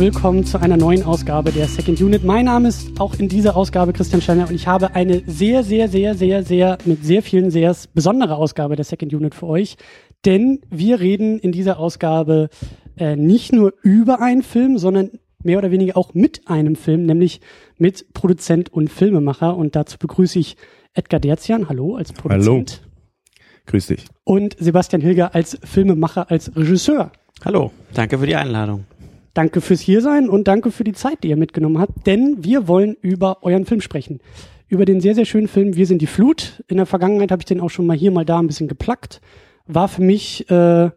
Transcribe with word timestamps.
Willkommen 0.00 0.46
zu 0.46 0.58
einer 0.58 0.78
neuen 0.78 1.02
Ausgabe 1.02 1.52
der 1.52 1.68
Second 1.68 2.00
Unit. 2.00 2.24
Mein 2.24 2.46
Name 2.46 2.68
ist 2.68 2.98
auch 2.98 3.18
in 3.18 3.28
dieser 3.28 3.54
Ausgabe 3.54 3.92
Christian 3.92 4.22
Steiner 4.22 4.48
und 4.48 4.54
ich 4.54 4.66
habe 4.66 4.94
eine 4.94 5.22
sehr, 5.26 5.62
sehr, 5.62 5.90
sehr, 5.90 6.14
sehr, 6.14 6.42
sehr, 6.42 6.78
mit 6.86 7.04
sehr 7.04 7.22
vielen 7.22 7.50
Sehrs 7.50 7.86
besondere 7.86 8.36
Ausgabe 8.36 8.76
der 8.76 8.86
Second 8.86 9.12
Unit 9.12 9.34
für 9.34 9.46
euch. 9.46 9.76
Denn 10.24 10.62
wir 10.70 11.00
reden 11.00 11.38
in 11.38 11.52
dieser 11.52 11.78
Ausgabe 11.78 12.48
äh, 12.96 13.14
nicht 13.14 13.52
nur 13.52 13.74
über 13.82 14.22
einen 14.22 14.42
Film, 14.42 14.78
sondern 14.78 15.10
mehr 15.42 15.58
oder 15.58 15.70
weniger 15.70 15.98
auch 15.98 16.14
mit 16.14 16.48
einem 16.48 16.76
Film, 16.76 17.04
nämlich 17.04 17.42
mit 17.76 18.14
Produzent 18.14 18.72
und 18.72 18.88
Filmemacher. 18.88 19.54
Und 19.54 19.76
dazu 19.76 19.98
begrüße 19.98 20.38
ich 20.38 20.56
Edgar 20.94 21.20
Derzian, 21.20 21.68
hallo, 21.68 21.96
als 21.96 22.14
Produzent. 22.14 22.80
Hallo. 22.80 23.64
Grüß 23.66 23.88
dich. 23.88 24.06
Und 24.24 24.56
Sebastian 24.58 25.02
Hilger 25.02 25.34
als 25.34 25.58
Filmemacher, 25.62 26.30
als 26.30 26.56
Regisseur. 26.56 27.12
Hallo, 27.44 27.70
danke 27.92 28.18
für 28.18 28.26
die 28.26 28.36
Einladung. 28.36 28.86
Danke 29.34 29.60
fürs 29.60 29.80
Hiersein 29.80 30.28
und 30.28 30.48
danke 30.48 30.70
für 30.70 30.84
die 30.84 30.92
Zeit, 30.92 31.22
die 31.22 31.28
ihr 31.28 31.36
mitgenommen 31.36 31.78
habt, 31.78 32.06
denn 32.06 32.42
wir 32.42 32.66
wollen 32.66 32.96
über 33.00 33.42
euren 33.42 33.64
Film 33.64 33.80
sprechen. 33.80 34.20
Über 34.68 34.84
den 34.84 35.00
sehr, 35.00 35.14
sehr 35.14 35.24
schönen 35.24 35.48
Film 35.48 35.76
Wir 35.76 35.86
sind 35.86 36.02
die 36.02 36.06
Flut. 36.06 36.62
In 36.68 36.76
der 36.76 36.86
Vergangenheit 36.86 37.30
habe 37.30 37.42
ich 37.42 37.46
den 37.46 37.60
auch 37.60 37.70
schon 37.70 37.86
mal 37.86 37.96
hier, 37.96 38.10
mal 38.10 38.24
da 38.24 38.38
ein 38.38 38.46
bisschen 38.46 38.68
geplackt. 38.68 39.20
War 39.66 39.88
für 39.88 40.02
mich 40.02 40.48
äh, 40.50 40.90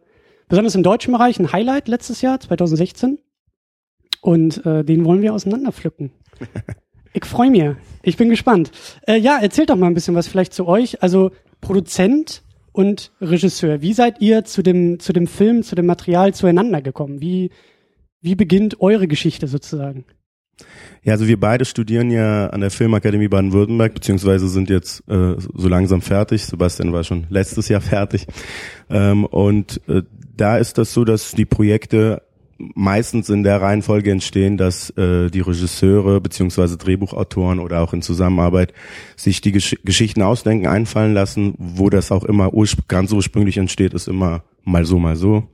besonders 0.48 0.74
im 0.74 0.82
deutschen 0.82 1.12
Bereich 1.12 1.38
ein 1.38 1.52
Highlight 1.52 1.88
letztes 1.88 2.22
Jahr, 2.22 2.40
2016. 2.40 3.18
Und 4.20 4.64
äh, 4.64 4.84
den 4.84 5.04
wollen 5.04 5.22
wir 5.22 5.34
auseinanderpflücken. 5.34 6.10
Ich 7.16 7.26
freue 7.26 7.48
mich. 7.48 7.76
Ich 8.02 8.16
bin 8.16 8.28
gespannt. 8.28 8.72
Äh, 9.06 9.18
ja, 9.18 9.38
erzählt 9.38 9.70
doch 9.70 9.76
mal 9.76 9.86
ein 9.86 9.94
bisschen 9.94 10.16
was 10.16 10.26
vielleicht 10.26 10.52
zu 10.52 10.66
euch. 10.66 11.00
Also 11.00 11.30
Produzent 11.60 12.42
und 12.72 13.12
Regisseur. 13.20 13.82
Wie 13.82 13.92
seid 13.92 14.20
ihr 14.20 14.44
zu 14.44 14.64
dem, 14.64 14.98
zu 14.98 15.12
dem 15.12 15.28
Film, 15.28 15.62
zu 15.62 15.76
dem 15.76 15.86
Material 15.86 16.34
zueinander 16.34 16.82
gekommen? 16.82 17.20
Wie, 17.20 17.50
wie 18.24 18.34
beginnt 18.34 18.80
eure 18.80 19.06
Geschichte 19.06 19.46
sozusagen? 19.46 20.04
Ja, 21.02 21.12
also 21.12 21.26
wir 21.26 21.38
beide 21.38 21.64
studieren 21.64 22.10
ja 22.10 22.46
an 22.48 22.60
der 22.60 22.70
Filmakademie 22.70 23.28
Baden-Württemberg, 23.28 23.92
beziehungsweise 23.92 24.48
sind 24.48 24.70
jetzt 24.70 25.06
äh, 25.08 25.34
so 25.38 25.68
langsam 25.68 26.00
fertig. 26.00 26.46
Sebastian 26.46 26.92
war 26.92 27.04
schon 27.04 27.26
letztes 27.28 27.68
Jahr 27.68 27.80
fertig. 27.80 28.26
Ähm, 28.88 29.26
und 29.26 29.80
äh, 29.88 30.02
da 30.36 30.56
ist 30.56 30.78
das 30.78 30.94
so, 30.94 31.04
dass 31.04 31.32
die 31.32 31.44
Projekte 31.44 32.22
meistens 32.56 33.28
in 33.28 33.42
der 33.42 33.60
Reihenfolge 33.60 34.10
entstehen, 34.10 34.56
dass 34.56 34.90
äh, 34.90 35.28
die 35.28 35.40
Regisseure 35.40 36.20
beziehungsweise 36.20 36.78
Drehbuchautoren 36.78 37.58
oder 37.58 37.80
auch 37.80 37.92
in 37.92 38.00
Zusammenarbeit 38.00 38.72
sich 39.16 39.40
die 39.40 39.52
Gesch 39.52 39.76
Geschichten 39.84 40.22
ausdenken, 40.22 40.66
einfallen 40.66 41.12
lassen, 41.12 41.54
wo 41.58 41.90
das 41.90 42.12
auch 42.12 42.24
immer 42.24 42.50
ganz 42.88 43.12
ursprünglich 43.12 43.58
entsteht, 43.58 43.92
ist 43.92 44.08
immer 44.08 44.44
mal 44.62 44.86
so, 44.86 44.98
mal 44.98 45.16
so. 45.16 45.48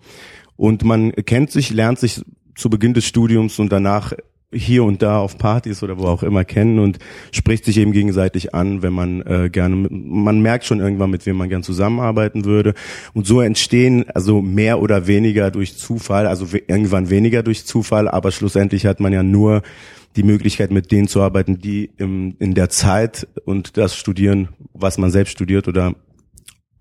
Und 0.56 0.84
man 0.84 1.12
kennt 1.12 1.50
sich, 1.50 1.70
lernt 1.70 1.98
sich 1.98 2.22
zu 2.54 2.70
Beginn 2.70 2.94
des 2.94 3.06
Studiums 3.06 3.58
und 3.58 3.70
danach 3.72 4.12
hier 4.52 4.82
und 4.84 5.00
da 5.02 5.18
auf 5.18 5.38
Partys 5.38 5.82
oder 5.82 5.98
wo 5.98 6.06
auch 6.06 6.22
immer 6.22 6.44
kennen 6.44 6.78
und 6.80 6.98
spricht 7.30 7.64
sich 7.64 7.78
eben 7.78 7.92
gegenseitig 7.92 8.52
an, 8.54 8.82
wenn 8.82 8.92
man 8.92 9.22
äh, 9.22 9.48
gerne, 9.50 9.88
man 9.90 10.40
merkt 10.40 10.64
schon 10.64 10.80
irgendwann, 10.80 11.10
mit 11.10 11.24
wem 11.24 11.36
man 11.36 11.48
gern 11.48 11.62
zusammenarbeiten 11.62 12.44
würde. 12.44 12.74
Und 13.14 13.26
so 13.26 13.40
entstehen 13.40 14.06
also 14.10 14.42
mehr 14.42 14.80
oder 14.80 15.06
weniger 15.06 15.50
durch 15.50 15.76
Zufall, 15.76 16.26
also 16.26 16.46
irgendwann 16.66 17.10
weniger 17.10 17.42
durch 17.42 17.64
Zufall, 17.64 18.08
aber 18.08 18.32
schlussendlich 18.32 18.86
hat 18.86 18.98
man 18.98 19.12
ja 19.12 19.22
nur 19.22 19.62
die 20.16 20.24
Möglichkeit, 20.24 20.72
mit 20.72 20.90
denen 20.90 21.06
zu 21.06 21.22
arbeiten, 21.22 21.58
die 21.58 21.90
im, 21.96 22.34
in 22.40 22.54
der 22.54 22.68
Zeit 22.68 23.28
und 23.44 23.76
das 23.76 23.94
studieren, 23.94 24.48
was 24.74 24.98
man 24.98 25.12
selbst 25.12 25.30
studiert 25.30 25.68
oder 25.68 25.94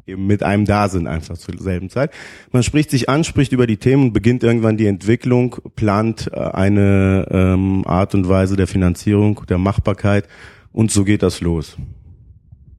eben 0.10 0.28
mit 0.28 0.44
einem 0.44 0.66
da 0.66 0.90
sind, 0.90 1.08
einfach 1.08 1.38
zur 1.38 1.58
selben 1.58 1.90
Zeit. 1.90 2.12
Man 2.52 2.64
spricht 2.64 2.92
sich 2.92 3.10
an, 3.10 3.24
spricht 3.24 3.52
über 3.52 3.68
die 3.68 3.78
Themen, 3.78 4.14
beginnt 4.14 4.44
irgendwann 4.44 4.78
die 4.78 4.88
Entwicklung, 4.88 5.56
plant 5.76 6.30
äh, 6.34 6.40
eine 6.40 7.28
ähm, 7.32 7.84
Art 7.86 8.14
und 8.16 8.28
Weise 8.28 8.56
der 8.56 8.68
Finanzierung, 8.68 9.42
der 9.48 9.58
Machbarkeit 9.58 10.28
und 10.72 10.92
so 10.92 11.04
geht 11.04 11.24
das 11.24 11.42
los. 11.42 11.78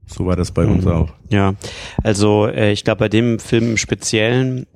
So 0.05 0.25
war 0.25 0.35
das 0.35 0.51
bei 0.51 0.65
mhm. 0.65 0.73
uns 0.73 0.87
auch. 0.87 1.09
Ja, 1.29 1.55
also 2.03 2.47
äh, 2.47 2.71
ich 2.71 2.83
glaube, 2.83 2.99
bei 2.99 3.09
dem 3.09 3.39
Film 3.39 3.71
im 3.71 3.77
Speziellen 3.77 4.67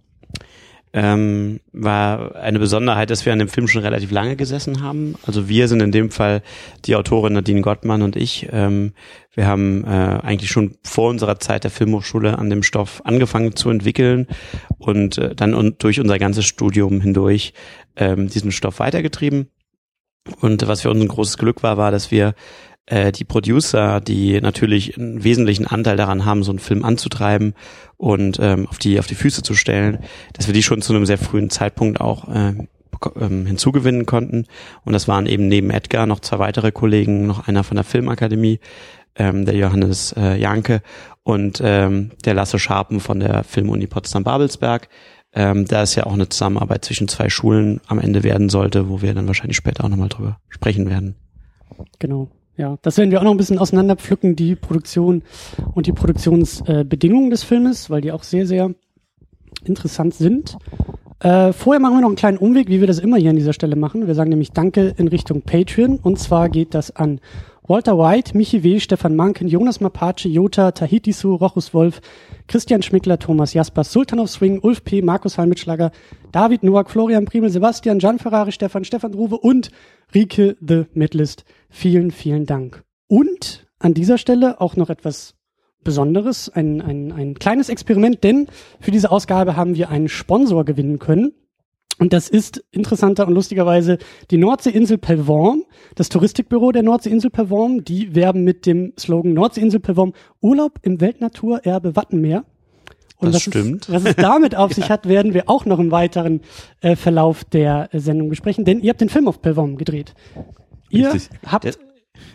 ähm, 0.96 1.60
war 1.74 2.36
eine 2.38 2.58
Besonderheit, 2.58 3.10
dass 3.10 3.26
wir 3.26 3.34
an 3.34 3.40
dem 3.40 3.50
Film 3.50 3.68
schon 3.68 3.82
relativ 3.82 4.12
lange 4.12 4.38
gesessen 4.38 4.82
haben. 4.82 5.16
Also 5.28 5.50
wir 5.50 5.68
sind 5.68 5.82
in 5.82 5.92
dem 5.92 6.10
Fall 6.10 6.42
die 6.86 6.96
Autorin 6.96 7.34
Nadine 7.34 7.60
Gottmann 7.60 8.02
und 8.02 8.16
ich. 8.16 8.48
Ähm, 8.54 8.94
wir 9.34 9.46
haben 9.46 9.84
äh, 9.84 9.88
eigentlich 9.88 10.50
schon 10.50 10.78
vor 10.84 11.10
unserer 11.10 11.38
Zeit 11.38 11.66
der 11.66 11.72
Filmhochschule 11.72 12.40
an 12.40 12.50
dem 12.50 12.64
Stoff 12.64 13.02
angefangen 13.04 13.58
zu 13.58 13.70
entwickeln 13.70 14.28
und 14.78 15.18
äh, 15.18 15.36
dann 15.36 15.54
und 15.54 15.84
durch 15.84 16.00
unser 16.00 16.18
ganzes 16.18 16.46
Studium 16.46 17.02
hindurch 17.02 17.54
ähm, 17.98 18.30
diesen 18.30 18.54
Stoff 18.54 18.80
weitergetrieben. 18.80 19.50
Und 20.40 20.66
was 20.66 20.82
für 20.82 20.90
uns 20.90 21.02
ein 21.02 21.10
großes 21.10 21.38
Glück 21.38 21.62
war, 21.62 21.76
war, 21.76 21.92
dass 21.92 22.10
wir 22.10 22.36
äh, 22.86 23.12
die 23.12 23.24
Producer, 23.24 24.00
die 24.02 24.40
natürlich 24.42 24.98
einen 24.98 25.24
wesentlichen 25.24 25.68
Anteil 25.68 25.98
daran 25.98 26.26
haben, 26.26 26.44
so 26.44 26.52
einen 26.52 26.60
Film 26.60 26.84
anzutreiben 26.84 27.54
und 27.98 28.40
ähm, 28.42 28.68
auf 28.68 28.78
die 28.78 29.00
auf 29.00 29.08
die 29.08 29.16
Füße 29.16 29.42
zu 29.42 29.56
stellen, 29.56 30.00
dass 30.34 30.48
wir 30.48 30.54
die 30.54 30.64
schon 30.64 30.82
zu 30.82 30.94
einem 30.94 31.06
sehr 31.06 31.18
frühen 31.18 31.50
Zeitpunkt 31.50 32.00
auch 32.00 32.28
äh, 32.30 32.54
hinzugewinnen 33.20 34.06
konnten. 34.06 34.46
Und 34.84 34.94
das 34.94 35.08
waren 35.08 35.26
eben 35.26 35.48
neben 35.48 35.70
Edgar 35.70 36.06
noch 36.06 36.20
zwei 36.20 36.40
weitere 36.40 36.72
Kollegen, 36.72 37.28
noch 37.28 37.48
einer 37.48 37.64
von 37.64 37.76
der 37.76 37.84
Filmakademie, 37.84 38.60
ähm, 39.16 39.46
der 39.46 39.56
Johannes 39.56 40.14
äh, 40.18 40.38
Janke 40.38 40.82
und 41.24 41.62
ähm, 41.64 42.12
der 42.24 42.34
Lasse 42.34 42.60
Scharpen 42.60 43.00
von 43.00 43.20
der 43.20 43.44
Filmuni 43.44 43.88
Potsdam-Babelsberg. 43.88 44.90
Ähm, 45.34 45.66
da 45.66 45.84
ist 45.84 45.96
ja 45.96 46.06
auch 46.06 46.14
eine 46.14 46.30
Zusammenarbeit 46.30 46.86
zwischen 46.86 47.08
zwei 47.08 47.30
Schulen 47.30 47.82
am 47.88 48.00
Ende 48.00 48.24
werden 48.24 48.50
sollte, 48.50 48.90
wo 48.90 49.02
wir 49.02 49.14
dann 49.14 49.28
wahrscheinlich 49.28 49.58
später 49.58 49.84
auch 49.84 49.90
nochmal 49.90 50.10
drüber 50.10 50.40
sprechen 50.50 50.90
werden. 50.90 51.16
Genau. 52.00 52.30
Ja, 52.58 52.78
das 52.82 52.98
werden 52.98 53.12
wir 53.12 53.20
auch 53.20 53.24
noch 53.24 53.32
ein 53.32 53.38
bisschen 53.38 53.60
auseinanderpflücken, 53.60 54.36
die 54.36 54.56
Produktion 54.56 55.24
und 55.74 55.88
die 55.88 55.92
Produktionsbedingungen 55.92 57.28
äh, 57.28 57.32
des 57.32 57.44
Filmes, 57.44 57.90
weil 57.90 58.02
die 58.02 58.14
auch 58.14 58.24
sehr, 58.24 58.48
sehr 58.48 58.74
interessant 59.66 60.14
sind. 60.14 60.58
Äh, 61.20 61.54
vorher 61.54 61.82
machen 61.82 61.96
wir 61.96 62.02
noch 62.02 62.10
einen 62.10 62.16
kleinen 62.16 62.38
Umweg, 62.38 62.70
wie 62.70 62.80
wir 62.80 62.88
das 62.88 63.00
immer 63.00 63.18
hier 63.18 63.30
an 63.30 63.36
dieser 63.36 63.54
Stelle 63.54 63.76
machen. 63.76 64.08
Wir 64.08 64.16
sagen 64.16 64.30
nämlich 64.30 64.52
Danke 64.52 64.94
in 64.98 65.08
Richtung 65.08 65.42
Patreon. 65.42 65.98
Und 65.98 66.20
zwar 66.20 66.50
geht 66.50 66.74
das 66.74 66.96
an 66.96 67.20
Walter 67.68 67.98
White, 67.98 68.36
Michi 68.36 68.64
W., 68.64 68.80
Stefan 68.80 69.16
Manken, 69.16 69.48
Jonas 69.48 69.80
Mapace, 69.80 70.26
Jota, 70.26 70.72
Tahiti 70.72 71.12
Su, 71.12 71.34
Rochus 71.34 71.74
Wolf, 71.74 72.00
Christian 72.48 72.84
Schmickler, 72.84 73.18
Thomas 73.18 73.54
Jaspers, 73.54 73.92
Sultan 73.92 74.20
of 74.20 74.30
Swing, 74.30 74.60
Ulf 74.60 74.84
P., 74.84 75.02
Markus 75.02 75.40
Halmitschlager, 75.40 75.92
David 76.32 76.62
Noack, 76.62 76.92
Florian 76.92 77.26
Primel, 77.26 77.50
Sebastian, 77.50 77.98
Gian 77.98 78.20
Ferrari, 78.20 78.52
Stefan, 78.52 78.86
Stefan 78.86 79.14
Druwe 79.14 79.38
und 79.38 79.72
Rike 80.14 80.58
The 80.62 80.86
Midlist. 80.94 81.44
Vielen, 81.70 82.12
vielen 82.12 82.46
Dank. 82.46 82.84
Und 83.08 83.66
an 83.80 83.96
dieser 83.96 84.20
Stelle 84.20 84.62
auch 84.62 84.76
noch 84.76 84.92
etwas 84.92 85.34
Besonderes, 85.84 86.50
ein, 86.50 86.82
ein, 86.82 87.12
ein 87.12 87.34
kleines 87.34 87.70
Experiment, 87.70 88.24
denn 88.24 88.48
für 88.80 88.92
diese 88.92 89.10
Ausgabe 89.10 89.56
haben 89.56 89.76
wir 89.76 89.90
einen 89.90 90.08
Sponsor 90.08 90.66
gewinnen 90.66 91.00
können. 91.00 91.34
Und 91.98 92.12
das 92.12 92.28
ist 92.28 92.64
interessanter 92.72 93.28
und 93.28 93.34
lustigerweise 93.34 93.98
die 94.30 94.38
Nordseeinsel 94.38 94.98
Pelvorm, 94.98 95.64
das 95.96 96.10
Touristikbüro 96.10 96.72
der 96.72 96.84
Nordseeinsel 96.84 97.30
Pelvorm. 97.30 97.86
Die 97.86 98.14
werben 98.16 98.44
mit 98.44 98.66
dem 98.66 98.94
Slogan 99.00 99.34
Nordseeinsel 99.34 99.80
Pelvorm 99.80 100.14
Urlaub 100.42 100.80
im 100.82 101.00
Weltnaturerbe 101.00 101.96
Wattenmeer. 101.96 102.44
Und 103.18 103.28
das 103.28 103.36
was 103.36 103.42
stimmt. 103.44 103.88
Es, 103.88 103.94
was 103.94 104.06
es 104.06 104.16
damit 104.18 104.56
auf 104.58 104.74
sich 104.74 104.90
hat, 104.90 105.08
werden 105.08 105.34
wir 105.34 105.50
auch 105.50 105.66
noch 105.66 105.80
im 105.80 105.92
weiteren 105.92 106.42
äh, 106.82 106.98
Verlauf 106.98 107.46
der 107.46 107.94
äh, 107.94 108.00
Sendung 108.00 108.28
besprechen, 108.30 108.66
denn 108.66 108.82
ihr 108.82 108.90
habt 108.90 109.00
den 109.00 109.10
Film 109.10 109.28
auf 109.30 109.42
Pelvorm 109.42 109.78
gedreht. 109.78 110.14
Ihr 110.90 111.14
Richtig. 111.14 111.30
habt 111.46 111.80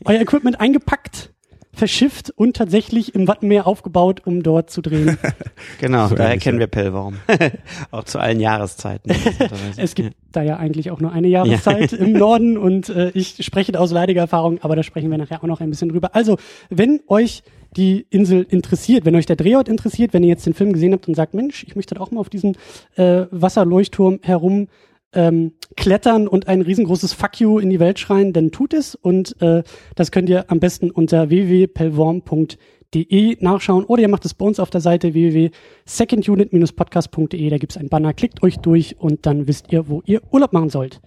euer 0.04 0.20
Equipment 0.20 0.58
eingepackt 0.58 1.32
verschifft 1.72 2.30
und 2.36 2.56
tatsächlich 2.56 3.14
im 3.14 3.28
Wattenmeer 3.28 3.66
aufgebaut, 3.66 4.22
um 4.24 4.42
dort 4.42 4.70
zu 4.70 4.82
drehen. 4.82 5.18
genau, 5.80 6.08
so 6.08 6.14
daher 6.14 6.36
kennen 6.38 6.58
wir 6.58 6.66
Pellworm. 6.66 7.16
auch 7.90 8.04
zu 8.04 8.18
allen 8.18 8.40
Jahreszeiten. 8.40 9.12
es 9.76 9.94
gibt 9.94 10.10
ja. 10.10 10.14
da 10.32 10.42
ja 10.42 10.56
eigentlich 10.56 10.90
auch 10.90 11.00
nur 11.00 11.12
eine 11.12 11.28
Jahreszeit 11.28 11.92
ja. 11.92 11.98
im 11.98 12.12
Norden 12.12 12.58
und 12.58 12.88
äh, 12.88 13.10
ich 13.14 13.44
spreche 13.44 13.78
aus 13.78 13.92
leidiger 13.92 14.22
Erfahrung, 14.22 14.58
aber 14.62 14.76
da 14.76 14.82
sprechen 14.82 15.10
wir 15.10 15.18
nachher 15.18 15.42
auch 15.42 15.46
noch 15.46 15.60
ein 15.60 15.70
bisschen 15.70 15.88
drüber. 15.88 16.14
Also, 16.14 16.38
wenn 16.70 17.00
euch 17.06 17.42
die 17.76 18.04
Insel 18.10 18.44
interessiert, 18.48 19.04
wenn 19.04 19.14
euch 19.14 19.26
der 19.26 19.36
Drehort 19.36 19.68
interessiert, 19.68 20.12
wenn 20.12 20.24
ihr 20.24 20.28
jetzt 20.28 20.44
den 20.44 20.54
Film 20.54 20.72
gesehen 20.72 20.92
habt 20.92 21.06
und 21.06 21.14
sagt, 21.14 21.34
Mensch, 21.34 21.64
ich 21.64 21.76
möchte 21.76 22.00
auch 22.00 22.10
mal 22.10 22.20
auf 22.20 22.28
diesen 22.28 22.56
äh, 22.96 23.26
Wasserleuchtturm 23.30 24.18
herum 24.22 24.66
ähm, 25.12 25.52
klettern 25.76 26.26
und 26.28 26.48
ein 26.48 26.62
riesengroßes 26.62 27.12
Fuck 27.12 27.40
you 27.40 27.58
in 27.58 27.68
die 27.70 27.80
Welt 27.80 27.98
schreien, 27.98 28.32
dann 28.32 28.50
tut 28.50 28.72
es. 28.74 28.94
Und 28.94 29.40
äh, 29.42 29.62
das 29.94 30.10
könnt 30.10 30.28
ihr 30.28 30.50
am 30.50 30.60
besten 30.60 30.90
unter 30.90 31.30
www.pelvorm.de 31.30 33.36
nachschauen 33.40 33.84
oder 33.84 34.02
ihr 34.02 34.08
macht 34.08 34.24
es 34.24 34.34
bei 34.34 34.46
uns 34.46 34.60
auf 34.60 34.70
der 34.70 34.80
Seite 34.80 35.14
www.secondunit-podcast.de. 35.14 37.50
Da 37.50 37.58
gibt's 37.58 37.76
einen 37.76 37.88
Banner, 37.88 38.14
klickt 38.14 38.42
euch 38.42 38.58
durch 38.58 38.98
und 38.98 39.26
dann 39.26 39.46
wisst 39.46 39.72
ihr, 39.72 39.88
wo 39.88 40.02
ihr 40.06 40.22
Urlaub 40.30 40.52
machen 40.52 40.70
sollt. 40.70 41.00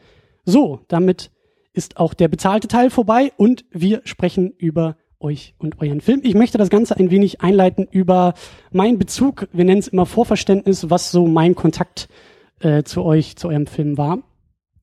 So, 0.45 0.79
damit 0.87 1.31
ist 1.73 1.97
auch 1.97 2.13
der 2.13 2.27
bezahlte 2.27 2.67
Teil 2.67 2.89
vorbei 2.89 3.31
und 3.37 3.65
wir 3.71 4.01
sprechen 4.03 4.53
über 4.57 4.97
euch 5.19 5.55
und 5.57 5.81
euren 5.81 6.01
Film. 6.01 6.19
Ich 6.23 6.35
möchte 6.35 6.57
das 6.57 6.69
Ganze 6.69 6.97
ein 6.97 7.09
wenig 7.09 7.41
einleiten 7.41 7.87
über 7.89 8.33
meinen 8.71 8.99
Bezug, 8.99 9.47
wir 9.53 9.63
nennen 9.63 9.79
es 9.79 9.87
immer 9.87 10.05
Vorverständnis, 10.05 10.89
was 10.89 11.11
so 11.11 11.27
mein 11.27 11.55
Kontakt 11.55 12.09
äh, 12.59 12.83
zu 12.83 13.03
euch, 13.03 13.35
zu 13.35 13.49
eurem 13.49 13.67
Film 13.67 13.97
war. 13.97 14.19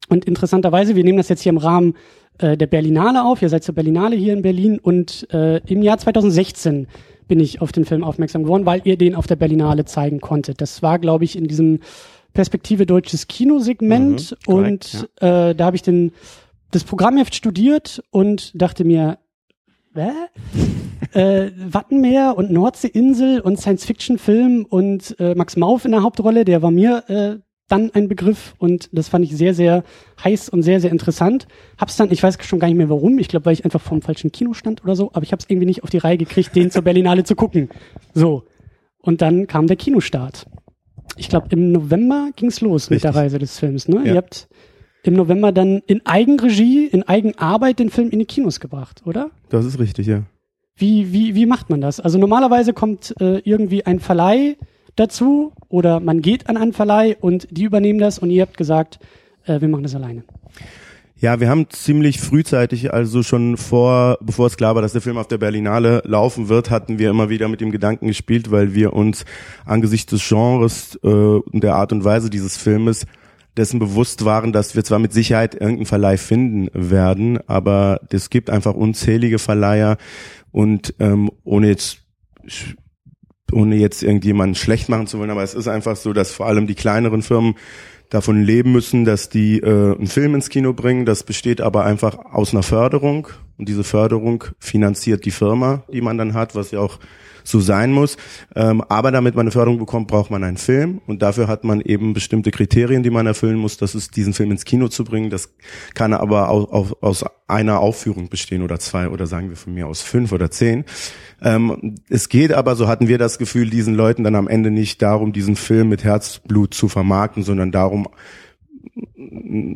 Und 0.08 0.24
interessanterweise, 0.24 0.96
wir 0.96 1.04
nehmen 1.04 1.18
das 1.18 1.28
jetzt 1.28 1.42
hier 1.42 1.50
im 1.50 1.58
Rahmen 1.58 1.94
äh, 2.38 2.56
der 2.56 2.66
Berlinale 2.66 3.24
auf. 3.24 3.42
Ihr 3.42 3.48
seid 3.48 3.64
zur 3.64 3.74
Berlinale 3.74 4.16
hier 4.16 4.32
in 4.32 4.42
Berlin 4.42 4.78
und 4.78 5.28
äh, 5.32 5.58
im 5.66 5.82
Jahr 5.82 5.98
2016 5.98 6.88
bin 7.28 7.38
ich 7.38 7.60
auf 7.60 7.70
den 7.70 7.84
Film 7.84 8.02
aufmerksam 8.02 8.42
geworden, 8.42 8.66
weil 8.66 8.82
ihr 8.84 8.96
den 8.96 9.14
auf 9.14 9.28
der 9.28 9.36
Berlinale 9.36 9.84
zeigen 9.84 10.20
konntet. 10.20 10.60
Das 10.60 10.82
war, 10.82 10.98
glaube 10.98 11.24
ich, 11.24 11.36
in 11.36 11.46
diesem 11.46 11.78
Perspektive 12.32 12.86
deutsches 12.86 13.28
Kinosegment 13.28 14.36
Mhm, 14.46 14.54
und 14.54 14.92
korrekt, 14.92 15.10
äh, 15.22 15.54
da 15.54 15.66
habe 15.66 15.76
ich 15.76 15.82
den 15.82 16.12
das 16.72 16.84
Programmheft 16.84 17.34
studiert 17.34 18.02
und 18.10 18.52
dachte 18.60 18.84
mir, 18.84 19.18
hä? 19.94 20.10
äh, 21.18 21.50
Wattenmeer 21.56 22.34
und 22.36 22.50
Nordseeinsel 22.50 23.40
und 23.40 23.60
Science-Fiction-Film 23.60 24.66
und 24.68 25.16
äh, 25.18 25.34
Max 25.34 25.56
Mauf 25.56 25.84
in 25.84 25.92
der 25.92 26.02
Hauptrolle, 26.02 26.44
der 26.44 26.62
war 26.62 26.70
mir 26.70 27.04
äh, 27.08 27.38
dann 27.70 27.90
ein 27.90 28.08
Begriff 28.08 28.54
und 28.58 28.88
das 28.92 29.08
fand 29.08 29.24
ich 29.24 29.36
sehr, 29.36 29.54
sehr 29.54 29.84
heiß 30.22 30.48
und 30.48 30.62
sehr, 30.62 30.80
sehr 30.80 30.90
interessant. 30.90 31.46
Hab's 31.78 31.96
dann, 31.96 32.10
ich 32.10 32.22
weiß 32.22 32.38
schon 32.44 32.58
gar 32.58 32.68
nicht 32.68 32.76
mehr 32.76 32.90
warum, 32.90 33.18
ich 33.18 33.28
glaube, 33.28 33.46
weil 33.46 33.52
ich 33.52 33.64
einfach 33.64 33.80
vom 33.80 34.02
falschen 34.02 34.32
Kino 34.32 34.52
stand 34.52 34.82
oder 34.84 34.96
so, 34.96 35.10
aber 35.12 35.22
ich 35.22 35.32
hab's 35.32 35.46
irgendwie 35.48 35.66
nicht 35.66 35.82
auf 35.82 35.90
die 35.90 35.98
Reihe 35.98 36.18
gekriegt, 36.18 36.54
den 36.54 36.70
zur 36.70 36.82
Berlinale 36.82 37.24
zu 37.24 37.34
gucken. 37.34 37.68
So. 38.14 38.44
Und 38.98 39.22
dann 39.22 39.46
kam 39.46 39.66
der 39.66 39.76
Kinostart. 39.76 40.46
Ich 41.16 41.28
glaube, 41.28 41.48
im 41.50 41.72
November 41.72 42.30
ging's 42.36 42.60
los 42.60 42.90
mit 42.90 42.98
Richtig. 42.98 43.12
der 43.12 43.20
Reise 43.20 43.38
des 43.38 43.58
Films. 43.58 43.88
Ne? 43.88 43.96
Ja. 44.04 44.12
Ihr 44.12 44.16
habt 44.16 44.48
im 45.02 45.14
November 45.14 45.52
dann 45.52 45.82
in 45.86 46.04
Eigenregie, 46.04 46.86
in 46.86 47.02
Eigenarbeit 47.02 47.78
den 47.78 47.90
Film 47.90 48.10
in 48.10 48.18
die 48.18 48.26
Kinos 48.26 48.60
gebracht, 48.60 49.02
oder? 49.06 49.30
Das 49.48 49.64
ist 49.64 49.78
richtig, 49.78 50.06
ja. 50.06 50.22
Wie, 50.76 51.12
wie, 51.12 51.34
wie 51.34 51.46
macht 51.46 51.70
man 51.70 51.80
das? 51.80 52.00
Also 52.00 52.18
normalerweise 52.18 52.72
kommt 52.72 53.14
äh, 53.20 53.38
irgendwie 53.44 53.84
ein 53.84 54.00
Verleih 54.00 54.56
dazu 55.00 55.52
oder 55.68 56.00
man 56.00 56.20
geht 56.22 56.48
an 56.48 56.56
einen 56.56 56.72
Verleih 56.72 57.16
und 57.20 57.48
die 57.50 57.64
übernehmen 57.64 57.98
das 57.98 58.18
und 58.18 58.30
ihr 58.30 58.42
habt 58.42 58.56
gesagt, 58.56 58.98
äh, 59.46 59.60
wir 59.60 59.68
machen 59.68 59.82
das 59.82 59.94
alleine. 59.94 60.24
Ja, 61.16 61.38
wir 61.38 61.50
haben 61.50 61.68
ziemlich 61.68 62.18
frühzeitig, 62.18 62.94
also 62.94 63.22
schon 63.22 63.58
vor, 63.58 64.16
bevor 64.22 64.46
es 64.46 64.56
klar 64.56 64.74
war, 64.74 64.80
dass 64.80 64.92
der 64.92 65.02
Film 65.02 65.18
auf 65.18 65.28
der 65.28 65.36
Berlinale 65.36 66.02
laufen 66.06 66.48
wird, 66.48 66.70
hatten 66.70 66.98
wir 66.98 67.10
immer 67.10 67.28
wieder 67.28 67.48
mit 67.48 67.60
dem 67.60 67.70
Gedanken 67.70 68.06
gespielt, 68.06 68.50
weil 68.50 68.74
wir 68.74 68.94
uns 68.94 69.26
angesichts 69.66 70.10
des 70.10 70.26
Genres 70.26 70.98
äh, 71.02 71.08
und 71.08 71.62
der 71.62 71.74
Art 71.74 71.92
und 71.92 72.04
Weise 72.04 72.30
dieses 72.30 72.56
Filmes 72.56 73.04
dessen 73.56 73.78
bewusst 73.78 74.24
waren, 74.24 74.52
dass 74.52 74.74
wir 74.76 74.84
zwar 74.84 74.98
mit 74.98 75.12
Sicherheit 75.12 75.54
irgendeinen 75.54 75.86
Verleih 75.86 76.16
finden 76.16 76.68
werden, 76.72 77.38
aber 77.46 78.00
es 78.10 78.30
gibt 78.30 78.48
einfach 78.48 78.74
unzählige 78.74 79.38
Verleiher 79.38 79.98
und 80.52 80.94
ähm, 81.00 81.30
ohne 81.44 81.68
jetzt 81.68 81.98
ohne 83.52 83.76
jetzt 83.76 84.02
irgendjemanden 84.02 84.54
schlecht 84.54 84.88
machen 84.88 85.06
zu 85.06 85.18
wollen, 85.18 85.30
aber 85.30 85.42
es 85.42 85.54
ist 85.54 85.68
einfach 85.68 85.96
so, 85.96 86.12
dass 86.12 86.32
vor 86.32 86.46
allem 86.46 86.66
die 86.66 86.74
kleineren 86.74 87.22
Firmen 87.22 87.54
davon 88.10 88.42
leben 88.42 88.72
müssen, 88.72 89.04
dass 89.04 89.28
die 89.28 89.60
äh, 89.60 89.94
einen 89.94 90.08
Film 90.08 90.34
ins 90.34 90.48
Kino 90.48 90.72
bringen. 90.72 91.06
Das 91.06 91.22
besteht 91.22 91.60
aber 91.60 91.84
einfach 91.84 92.18
aus 92.32 92.52
einer 92.52 92.64
Förderung 92.64 93.28
und 93.56 93.68
diese 93.68 93.84
Förderung 93.84 94.44
finanziert 94.58 95.24
die 95.24 95.30
Firma, 95.30 95.84
die 95.92 96.00
man 96.00 96.18
dann 96.18 96.34
hat, 96.34 96.54
was 96.54 96.72
ja 96.72 96.80
auch 96.80 96.98
so 97.44 97.60
sein 97.60 97.92
muss. 97.92 98.16
Ähm, 98.54 98.82
aber 98.82 99.10
damit 99.10 99.34
man 99.34 99.44
eine 99.44 99.50
Förderung 99.50 99.78
bekommt, 99.78 100.08
braucht 100.08 100.30
man 100.30 100.44
einen 100.44 100.56
Film 100.56 101.00
und 101.06 101.22
dafür 101.22 101.48
hat 101.48 101.64
man 101.64 101.80
eben 101.80 102.12
bestimmte 102.12 102.50
Kriterien, 102.50 103.02
die 103.02 103.10
man 103.10 103.26
erfüllen 103.26 103.56
muss. 103.56 103.76
Das 103.76 103.94
ist 103.94 104.16
diesen 104.16 104.34
Film 104.34 104.50
ins 104.50 104.64
Kino 104.64 104.88
zu 104.88 105.04
bringen. 105.04 105.30
Das 105.30 105.50
kann 105.94 106.12
aber 106.12 106.48
auch, 106.48 106.72
auch 106.72 107.02
aus 107.02 107.24
einer 107.46 107.80
Aufführung 107.80 108.28
bestehen 108.28 108.62
oder 108.62 108.78
zwei 108.78 109.08
oder 109.08 109.26
sagen 109.26 109.50
wir 109.50 109.56
von 109.56 109.74
mir 109.74 109.86
aus 109.86 110.00
fünf 110.00 110.32
oder 110.32 110.50
zehn. 110.50 110.84
Ähm, 111.42 111.96
es 112.08 112.28
geht 112.28 112.52
aber, 112.52 112.76
so 112.76 112.86
hatten 112.88 113.08
wir 113.08 113.18
das 113.18 113.38
Gefühl, 113.38 113.70
diesen 113.70 113.94
Leuten 113.94 114.24
dann 114.24 114.34
am 114.34 114.48
Ende 114.48 114.70
nicht 114.70 115.02
darum, 115.02 115.32
diesen 115.32 115.56
Film 115.56 115.88
mit 115.88 116.04
Herzblut 116.04 116.74
zu 116.74 116.88
vermarkten, 116.88 117.42
sondern 117.42 117.72
darum, 117.72 118.08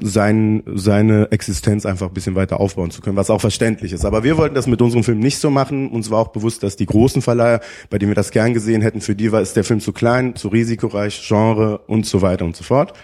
sein, 0.02 0.62
seine 0.66 1.28
Existenz 1.30 1.86
einfach 1.86 2.08
ein 2.08 2.14
bisschen 2.14 2.34
weiter 2.34 2.60
aufbauen 2.60 2.90
zu 2.90 3.00
können, 3.00 3.16
was 3.16 3.30
auch 3.30 3.40
verständlich 3.40 3.92
ist. 3.92 4.04
Aber 4.04 4.24
wir 4.24 4.36
wollten 4.36 4.54
das 4.54 4.66
mit 4.66 4.80
unserem 4.80 5.04
Film 5.04 5.18
nicht 5.18 5.38
so 5.38 5.50
machen. 5.50 5.90
Uns 5.90 6.10
war 6.10 6.20
auch 6.20 6.28
bewusst, 6.28 6.62
dass 6.62 6.76
die 6.76 6.86
großen 6.86 7.22
Verleiher, 7.22 7.60
bei 7.90 7.98
denen 7.98 8.10
wir 8.10 8.16
das 8.16 8.30
gern 8.30 8.54
gesehen 8.54 8.82
hätten, 8.82 9.00
für 9.00 9.14
die 9.14 9.32
war 9.32 9.40
ist 9.40 9.56
der 9.56 9.64
Film 9.64 9.80
zu 9.80 9.92
klein, 9.92 10.36
zu 10.36 10.48
risikoreich, 10.48 11.24
Genre 11.26 11.78
und 11.86 12.06
so 12.06 12.22
weiter 12.22 12.44
und 12.44 12.56
so 12.56 12.64
fort 12.64 12.94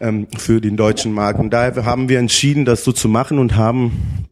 ähm, 0.00 0.26
für 0.36 0.60
den 0.60 0.76
deutschen 0.76 1.12
Markt. 1.12 1.40
Und 1.40 1.50
daher 1.50 1.84
haben 1.84 2.08
wir 2.08 2.18
entschieden, 2.18 2.64
das 2.64 2.84
so 2.84 2.92
zu 2.92 3.08
machen 3.08 3.38
und 3.38 3.56
haben 3.56 4.26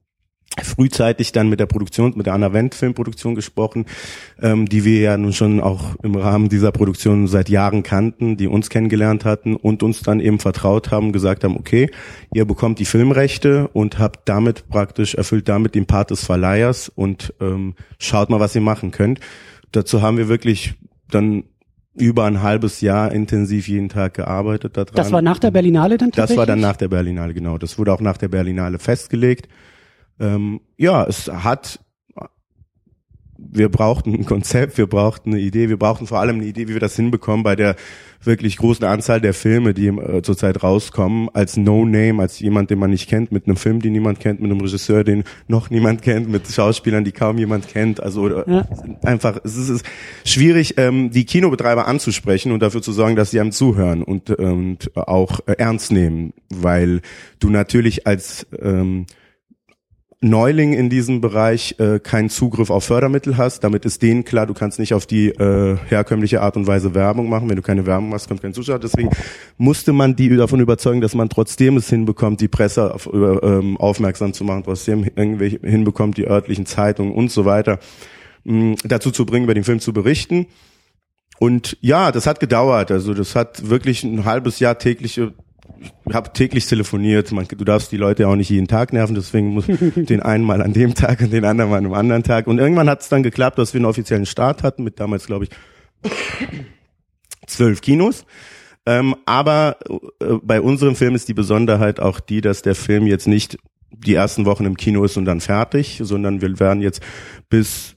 frühzeitig 0.62 1.32
dann 1.32 1.48
mit 1.48 1.60
der 1.60 1.66
Produktion, 1.66 2.12
mit 2.16 2.26
der 2.26 2.34
Anna 2.34 2.52
Wendt 2.52 2.74
Filmproduktion 2.74 3.34
gesprochen, 3.34 3.86
ähm, 4.40 4.66
die 4.68 4.84
wir 4.84 5.00
ja 5.00 5.16
nun 5.16 5.32
schon 5.32 5.60
auch 5.60 5.96
im 6.02 6.14
Rahmen 6.14 6.48
dieser 6.48 6.72
Produktion 6.72 7.26
seit 7.26 7.48
Jahren 7.48 7.82
kannten, 7.82 8.36
die 8.36 8.46
uns 8.46 8.70
kennengelernt 8.70 9.24
hatten 9.24 9.56
und 9.56 9.82
uns 9.82 10.02
dann 10.02 10.20
eben 10.20 10.38
vertraut 10.38 10.90
haben, 10.90 11.12
gesagt 11.12 11.44
haben, 11.44 11.56
okay, 11.56 11.90
ihr 12.34 12.44
bekommt 12.44 12.78
die 12.78 12.84
Filmrechte 12.84 13.68
und 13.72 13.98
habt 13.98 14.28
damit 14.28 14.68
praktisch, 14.68 15.14
erfüllt 15.14 15.48
damit 15.48 15.74
den 15.74 15.86
Part 15.86 16.10
des 16.10 16.24
Verleihers 16.24 16.88
und 16.88 17.34
ähm, 17.40 17.74
schaut 17.98 18.30
mal, 18.30 18.40
was 18.40 18.54
ihr 18.54 18.60
machen 18.60 18.90
könnt. 18.90 19.20
Dazu 19.72 20.02
haben 20.02 20.18
wir 20.18 20.28
wirklich 20.28 20.74
dann 21.10 21.44
über 21.94 22.24
ein 22.24 22.42
halbes 22.42 22.80
Jahr 22.80 23.12
intensiv 23.12 23.68
jeden 23.68 23.88
Tag 23.88 24.14
gearbeitet 24.14 24.76
daran. 24.76 24.94
Das 24.94 25.12
war 25.12 25.22
nach 25.22 25.38
der 25.38 25.50
Berlinale 25.50 25.98
dann 25.98 26.10
tatsächlich? 26.10 26.28
Das 26.28 26.36
war 26.36 26.46
dann 26.46 26.60
nach 26.60 26.76
der 26.76 26.88
Berlinale, 26.88 27.34
genau. 27.34 27.58
Das 27.58 27.78
wurde 27.78 27.92
auch 27.92 28.00
nach 28.00 28.16
der 28.16 28.28
Berlinale 28.28 28.78
festgelegt. 28.78 29.48
Ähm, 30.22 30.60
ja, 30.78 31.04
es 31.04 31.26
hat, 31.28 31.80
wir 33.36 33.68
brauchten 33.68 34.14
ein 34.14 34.24
Konzept, 34.24 34.78
wir 34.78 34.86
brauchten 34.86 35.32
eine 35.32 35.40
Idee, 35.40 35.68
wir 35.68 35.76
brauchten 35.78 36.06
vor 36.06 36.20
allem 36.20 36.36
eine 36.36 36.46
Idee, 36.46 36.68
wie 36.68 36.74
wir 36.74 36.80
das 36.80 36.94
hinbekommen 36.94 37.42
bei 37.42 37.56
der 37.56 37.74
wirklich 38.22 38.56
großen 38.56 38.84
Anzahl 38.84 39.20
der 39.20 39.34
Filme, 39.34 39.74
die 39.74 39.88
äh, 39.88 40.22
zurzeit 40.22 40.62
rauskommen, 40.62 41.28
als 41.32 41.56
No-Name, 41.56 42.22
als 42.22 42.38
jemand, 42.38 42.70
den 42.70 42.78
man 42.78 42.90
nicht 42.90 43.08
kennt, 43.08 43.32
mit 43.32 43.46
einem 43.46 43.56
Film, 43.56 43.82
den 43.82 43.94
niemand 43.94 44.20
kennt, 44.20 44.40
mit 44.40 44.48
einem 44.48 44.60
Regisseur, 44.60 45.02
den 45.02 45.24
noch 45.48 45.70
niemand 45.70 46.02
kennt, 46.02 46.28
mit 46.28 46.46
Schauspielern, 46.46 47.02
die 47.02 47.10
kaum 47.10 47.36
jemand 47.38 47.66
kennt. 47.66 48.00
Also 48.00 48.28
Ja. 48.46 48.64
einfach, 49.02 49.40
es 49.42 49.56
ist, 49.56 49.70
ist 49.70 49.86
schwierig, 50.24 50.74
ähm, 50.78 51.10
die 51.10 51.24
Kinobetreiber 51.24 51.88
anzusprechen 51.88 52.52
und 52.52 52.62
dafür 52.62 52.80
zu 52.80 52.92
sorgen, 52.92 53.16
dass 53.16 53.32
sie 53.32 53.40
einem 53.40 53.50
zuhören 53.50 54.04
und, 54.04 54.30
und 54.30 54.96
auch 54.96 55.40
äh, 55.46 55.54
ernst 55.58 55.90
nehmen, 55.90 56.32
weil 56.48 57.00
du 57.40 57.50
natürlich 57.50 58.06
als 58.06 58.46
ähm, 58.60 59.06
Neuling 60.24 60.72
in 60.72 60.88
diesem 60.88 61.20
Bereich 61.20 61.74
äh, 61.80 61.98
keinen 61.98 62.30
Zugriff 62.30 62.70
auf 62.70 62.84
Fördermittel 62.84 63.36
hast. 63.36 63.64
Damit 63.64 63.84
ist 63.84 64.02
denen 64.02 64.24
klar, 64.24 64.46
du 64.46 64.54
kannst 64.54 64.78
nicht 64.78 64.94
auf 64.94 65.04
die 65.04 65.30
äh, 65.30 65.76
herkömmliche 65.88 66.40
Art 66.40 66.56
und 66.56 66.68
Weise 66.68 66.94
Werbung 66.94 67.28
machen. 67.28 67.48
Wenn 67.48 67.56
du 67.56 67.62
keine 67.62 67.86
Werbung 67.86 68.08
machst, 68.08 68.28
kommt 68.28 68.40
kein 68.40 68.54
Zuschauer. 68.54 68.78
Deswegen 68.78 69.10
musste 69.58 69.92
man 69.92 70.14
die 70.14 70.28
davon 70.36 70.60
überzeugen, 70.60 71.00
dass 71.00 71.16
man 71.16 71.28
trotzdem 71.28 71.76
es 71.76 71.90
hinbekommt, 71.90 72.40
die 72.40 72.46
Presse 72.46 72.94
auf, 72.94 73.10
ähm, 73.12 73.76
aufmerksam 73.78 74.32
zu 74.32 74.44
machen, 74.44 74.62
trotzdem 74.64 75.04
irgendwie 75.16 75.58
hinbekommt, 75.60 76.16
die 76.16 76.28
örtlichen 76.28 76.66
Zeitungen 76.66 77.12
und 77.12 77.32
so 77.32 77.44
weiter 77.44 77.80
mh, 78.44 78.76
dazu 78.84 79.10
zu 79.10 79.26
bringen, 79.26 79.44
über 79.44 79.54
den 79.54 79.64
Film 79.64 79.80
zu 79.80 79.92
berichten. 79.92 80.46
Und 81.40 81.76
ja, 81.80 82.12
das 82.12 82.28
hat 82.28 82.38
gedauert. 82.38 82.92
Also 82.92 83.12
das 83.12 83.34
hat 83.34 83.68
wirklich 83.68 84.04
ein 84.04 84.24
halbes 84.24 84.60
Jahr 84.60 84.78
tägliche 84.78 85.32
ich 85.82 86.14
habe 86.14 86.32
täglich 86.32 86.66
telefoniert. 86.66 87.32
Man, 87.32 87.46
du 87.48 87.64
darfst 87.64 87.92
die 87.92 87.96
Leute 87.96 88.22
ja 88.22 88.28
auch 88.28 88.36
nicht 88.36 88.50
jeden 88.50 88.68
Tag 88.68 88.92
nerven, 88.92 89.14
deswegen 89.14 89.48
muss 89.48 89.66
den 89.96 90.20
einen 90.20 90.44
mal 90.44 90.62
an 90.62 90.72
dem 90.72 90.94
Tag 90.94 91.20
und 91.20 91.32
den 91.32 91.44
anderen 91.44 91.70
mal 91.70 91.78
an 91.78 91.84
einem 91.84 91.94
anderen 91.94 92.22
Tag. 92.22 92.46
Und 92.46 92.58
irgendwann 92.58 92.88
hat 92.88 93.02
es 93.02 93.08
dann 93.08 93.22
geklappt, 93.22 93.58
dass 93.58 93.74
wir 93.74 93.78
einen 93.78 93.86
offiziellen 93.86 94.26
Start 94.26 94.62
hatten 94.62 94.84
mit 94.84 95.00
damals, 95.00 95.26
glaube 95.26 95.44
ich, 95.44 95.50
zwölf 97.46 97.80
Kinos. 97.80 98.24
Ähm, 98.84 99.14
aber 99.26 99.76
äh, 100.20 100.34
bei 100.42 100.60
unserem 100.60 100.96
Film 100.96 101.14
ist 101.14 101.28
die 101.28 101.34
Besonderheit 101.34 102.00
auch 102.00 102.18
die, 102.18 102.40
dass 102.40 102.62
der 102.62 102.74
Film 102.74 103.06
jetzt 103.06 103.28
nicht 103.28 103.58
die 103.92 104.14
ersten 104.14 104.44
Wochen 104.44 104.64
im 104.64 104.76
Kino 104.76 105.04
ist 105.04 105.16
und 105.16 105.24
dann 105.24 105.40
fertig, 105.40 106.00
sondern 106.02 106.40
wir 106.40 106.58
werden 106.58 106.82
jetzt 106.82 107.02
bis 107.48 107.94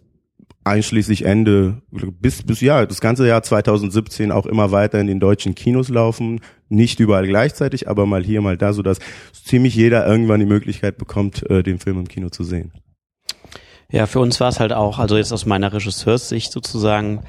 einschließlich 0.63 1.25
Ende 1.25 1.81
bis 1.91 2.43
bis 2.43 2.59
ja 2.59 2.85
das 2.85 2.99
ganze 2.99 3.27
Jahr 3.27 3.43
2017 3.43 4.31
auch 4.31 4.45
immer 4.45 4.71
weiter 4.71 4.99
in 4.99 5.07
den 5.07 5.19
deutschen 5.19 5.55
Kinos 5.55 5.89
laufen, 5.89 6.41
nicht 6.69 6.99
überall 6.99 7.27
gleichzeitig, 7.27 7.87
aber 7.87 8.05
mal 8.05 8.23
hier 8.23 8.41
mal 8.41 8.57
da, 8.57 8.73
so 8.73 8.81
dass 8.81 8.99
ziemlich 9.33 9.75
jeder 9.75 10.05
irgendwann 10.05 10.39
die 10.39 10.45
Möglichkeit 10.45 10.97
bekommt, 10.97 11.49
äh, 11.49 11.63
den 11.63 11.79
Film 11.79 11.99
im 11.99 12.07
Kino 12.07 12.29
zu 12.29 12.43
sehen. 12.43 12.71
Ja, 13.91 14.07
für 14.07 14.19
uns 14.19 14.39
war 14.39 14.49
es 14.49 14.59
halt 14.59 14.73
auch, 14.73 14.99
also 14.99 15.15
jetzt 15.15 15.31
aus 15.31 15.45
meiner 15.45 15.71
Regisseurssicht 15.71 16.51
sozusagen, 16.51 17.21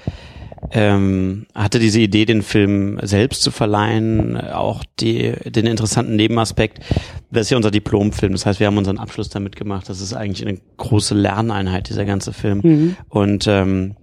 ähm, 0.73 1.47
hatte 1.55 1.79
diese 1.79 2.01
Idee, 2.01 2.25
den 2.25 2.43
Film 2.43 2.99
selbst 3.03 3.43
zu 3.43 3.51
verleihen, 3.51 4.37
auch 4.41 4.83
die, 4.99 5.33
den 5.45 5.67
interessanten 5.67 6.17
Nebenaspekt, 6.17 6.81
das 7.31 7.43
ist 7.43 7.51
ja 7.51 7.57
unser 7.59 7.71
Diplomfilm, 7.71 8.33
das 8.33 8.47
heißt, 8.47 8.59
wir 8.59 8.67
haben 8.67 8.79
unseren 8.79 8.99
Abschluss 8.99 9.29
damit 9.29 9.55
gemacht, 9.55 9.89
das 9.89 10.01
ist 10.01 10.15
eigentlich 10.15 10.47
eine 10.47 10.59
große 10.79 11.15
Lerneinheit, 11.15 11.89
dieser 11.91 12.07
ganze 12.07 12.33
Film. 12.33 12.61
Mhm. 12.63 12.97
Und 13.09 13.47
ähm, 13.47 13.97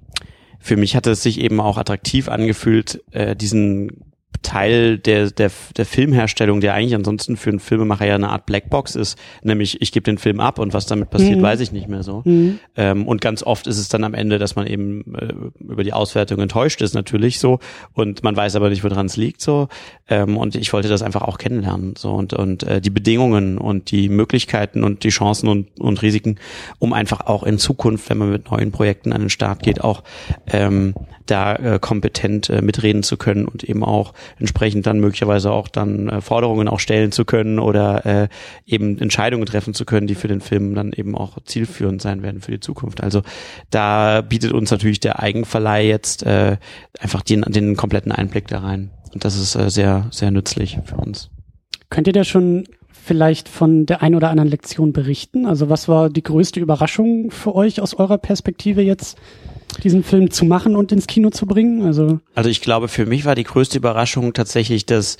für 0.59 0.77
mich 0.77 0.95
hatte 0.95 1.11
es 1.11 1.23
sich 1.23 1.41
eben 1.41 1.59
auch 1.59 1.77
attraktiv 1.77 2.29
angefühlt, 2.29 3.03
äh, 3.11 3.35
diesen 3.35 4.12
Teil 4.41 4.97
der, 4.97 5.31
der, 5.31 5.51
der 5.77 5.85
Filmherstellung, 5.85 6.61
der 6.61 6.73
eigentlich 6.73 6.95
ansonsten 6.95 7.37
für 7.37 7.49
einen 7.49 7.59
Filmemacher 7.59 8.05
ja 8.05 8.15
eine 8.15 8.29
Art 8.29 8.45
Blackbox 8.45 8.95
ist, 8.95 9.17
nämlich 9.43 9.81
ich 9.81 9.91
gebe 9.91 10.03
den 10.03 10.17
Film 10.17 10.39
ab 10.39 10.59
und 10.59 10.73
was 10.73 10.85
damit 10.85 11.09
passiert, 11.09 11.37
mhm. 11.37 11.43
weiß 11.43 11.59
ich 11.59 11.71
nicht 11.71 11.87
mehr 11.87 12.03
so. 12.03 12.21
Mhm. 12.25 12.59
Ähm, 12.75 13.07
und 13.07 13.21
ganz 13.21 13.43
oft 13.43 13.67
ist 13.67 13.77
es 13.77 13.89
dann 13.89 14.03
am 14.03 14.13
Ende, 14.13 14.39
dass 14.39 14.55
man 14.55 14.67
eben 14.67 15.15
äh, 15.15 15.33
über 15.63 15.83
die 15.83 15.93
Auswertung 15.93 16.39
enttäuscht 16.39 16.81
ist, 16.81 16.93
natürlich 16.93 17.39
so, 17.39 17.59
und 17.93 18.23
man 18.23 18.35
weiß 18.35 18.55
aber 18.55 18.69
nicht, 18.69 18.83
woran 18.83 19.05
es 19.05 19.17
liegt 19.17 19.41
so. 19.41 19.67
Ähm, 20.09 20.37
und 20.37 20.55
ich 20.55 20.73
wollte 20.73 20.89
das 20.89 21.01
einfach 21.01 21.21
auch 21.21 21.37
kennenlernen 21.37 21.95
so 21.97 22.11
und, 22.11 22.33
und 22.33 22.63
äh, 22.63 22.81
die 22.81 22.89
Bedingungen 22.89 23.57
und 23.57 23.91
die 23.91 24.09
Möglichkeiten 24.09 24.83
und 24.83 25.03
die 25.03 25.09
Chancen 25.09 25.47
und, 25.47 25.79
und 25.79 26.01
Risiken, 26.01 26.37
um 26.79 26.93
einfach 26.93 27.21
auch 27.21 27.43
in 27.43 27.57
Zukunft, 27.57 28.09
wenn 28.09 28.17
man 28.17 28.31
mit 28.31 28.51
neuen 28.51 28.71
Projekten 28.71 29.13
an 29.13 29.21
den 29.21 29.29
Start 29.29 29.63
geht, 29.63 29.81
auch 29.81 30.03
ähm, 30.47 30.93
da 31.25 31.55
äh, 31.55 31.79
kompetent 31.79 32.49
äh, 32.49 32.61
mitreden 32.61 33.03
zu 33.03 33.17
können 33.17 33.45
und 33.45 33.63
eben 33.63 33.83
auch 33.83 34.13
entsprechend 34.39 34.85
dann 34.85 34.99
möglicherweise 34.99 35.51
auch 35.51 35.67
dann 35.67 36.09
äh, 36.09 36.21
Forderungen 36.21 36.67
auch 36.67 36.79
stellen 36.79 37.11
zu 37.11 37.25
können 37.25 37.59
oder 37.59 38.05
äh, 38.05 38.27
eben 38.65 38.99
Entscheidungen 38.99 39.45
treffen 39.45 39.73
zu 39.73 39.85
können, 39.85 40.07
die 40.07 40.15
für 40.15 40.27
den 40.27 40.41
Film 40.41 40.75
dann 40.75 40.93
eben 40.93 41.15
auch 41.15 41.37
zielführend 41.45 42.01
sein 42.01 42.23
werden 42.23 42.41
für 42.41 42.51
die 42.51 42.59
Zukunft. 42.59 43.01
Also 43.01 43.21
da 43.69 44.21
bietet 44.21 44.53
uns 44.53 44.71
natürlich 44.71 44.99
der 44.99 45.21
Eigenverleih 45.21 45.85
jetzt 45.85 46.23
äh, 46.23 46.57
einfach 46.99 47.21
den, 47.21 47.41
den 47.41 47.75
kompletten 47.75 48.11
Einblick 48.11 48.47
da 48.47 48.59
rein. 48.59 48.91
Und 49.13 49.25
das 49.25 49.37
ist 49.37 49.55
äh, 49.55 49.69
sehr, 49.69 50.07
sehr 50.11 50.31
nützlich 50.31 50.79
für 50.85 50.97
uns. 50.97 51.29
Könnt 51.89 52.07
ihr 52.07 52.13
da 52.13 52.23
schon 52.23 52.65
vielleicht 52.91 53.49
von 53.49 53.85
der 53.85 54.01
ein 54.01 54.15
oder 54.15 54.29
anderen 54.29 54.49
Lektion 54.49 54.93
berichten? 54.93 55.45
Also 55.45 55.69
was 55.69 55.87
war 55.87 56.09
die 56.09 56.23
größte 56.23 56.59
Überraschung 56.59 57.31
für 57.31 57.53
euch 57.53 57.81
aus 57.81 57.93
eurer 57.93 58.17
Perspektive 58.17 58.81
jetzt 58.81 59.17
diesen 59.77 60.03
Film 60.03 60.31
zu 60.31 60.45
machen 60.45 60.75
und 60.75 60.91
ins 60.91 61.07
Kino 61.07 61.29
zu 61.29 61.45
bringen? 61.45 61.85
Also, 61.85 62.19
also 62.35 62.49
ich 62.49 62.61
glaube, 62.61 62.87
für 62.87 63.05
mich 63.05 63.25
war 63.25 63.35
die 63.35 63.43
größte 63.43 63.77
Überraschung 63.77 64.33
tatsächlich, 64.33 64.85
dass 64.85 65.17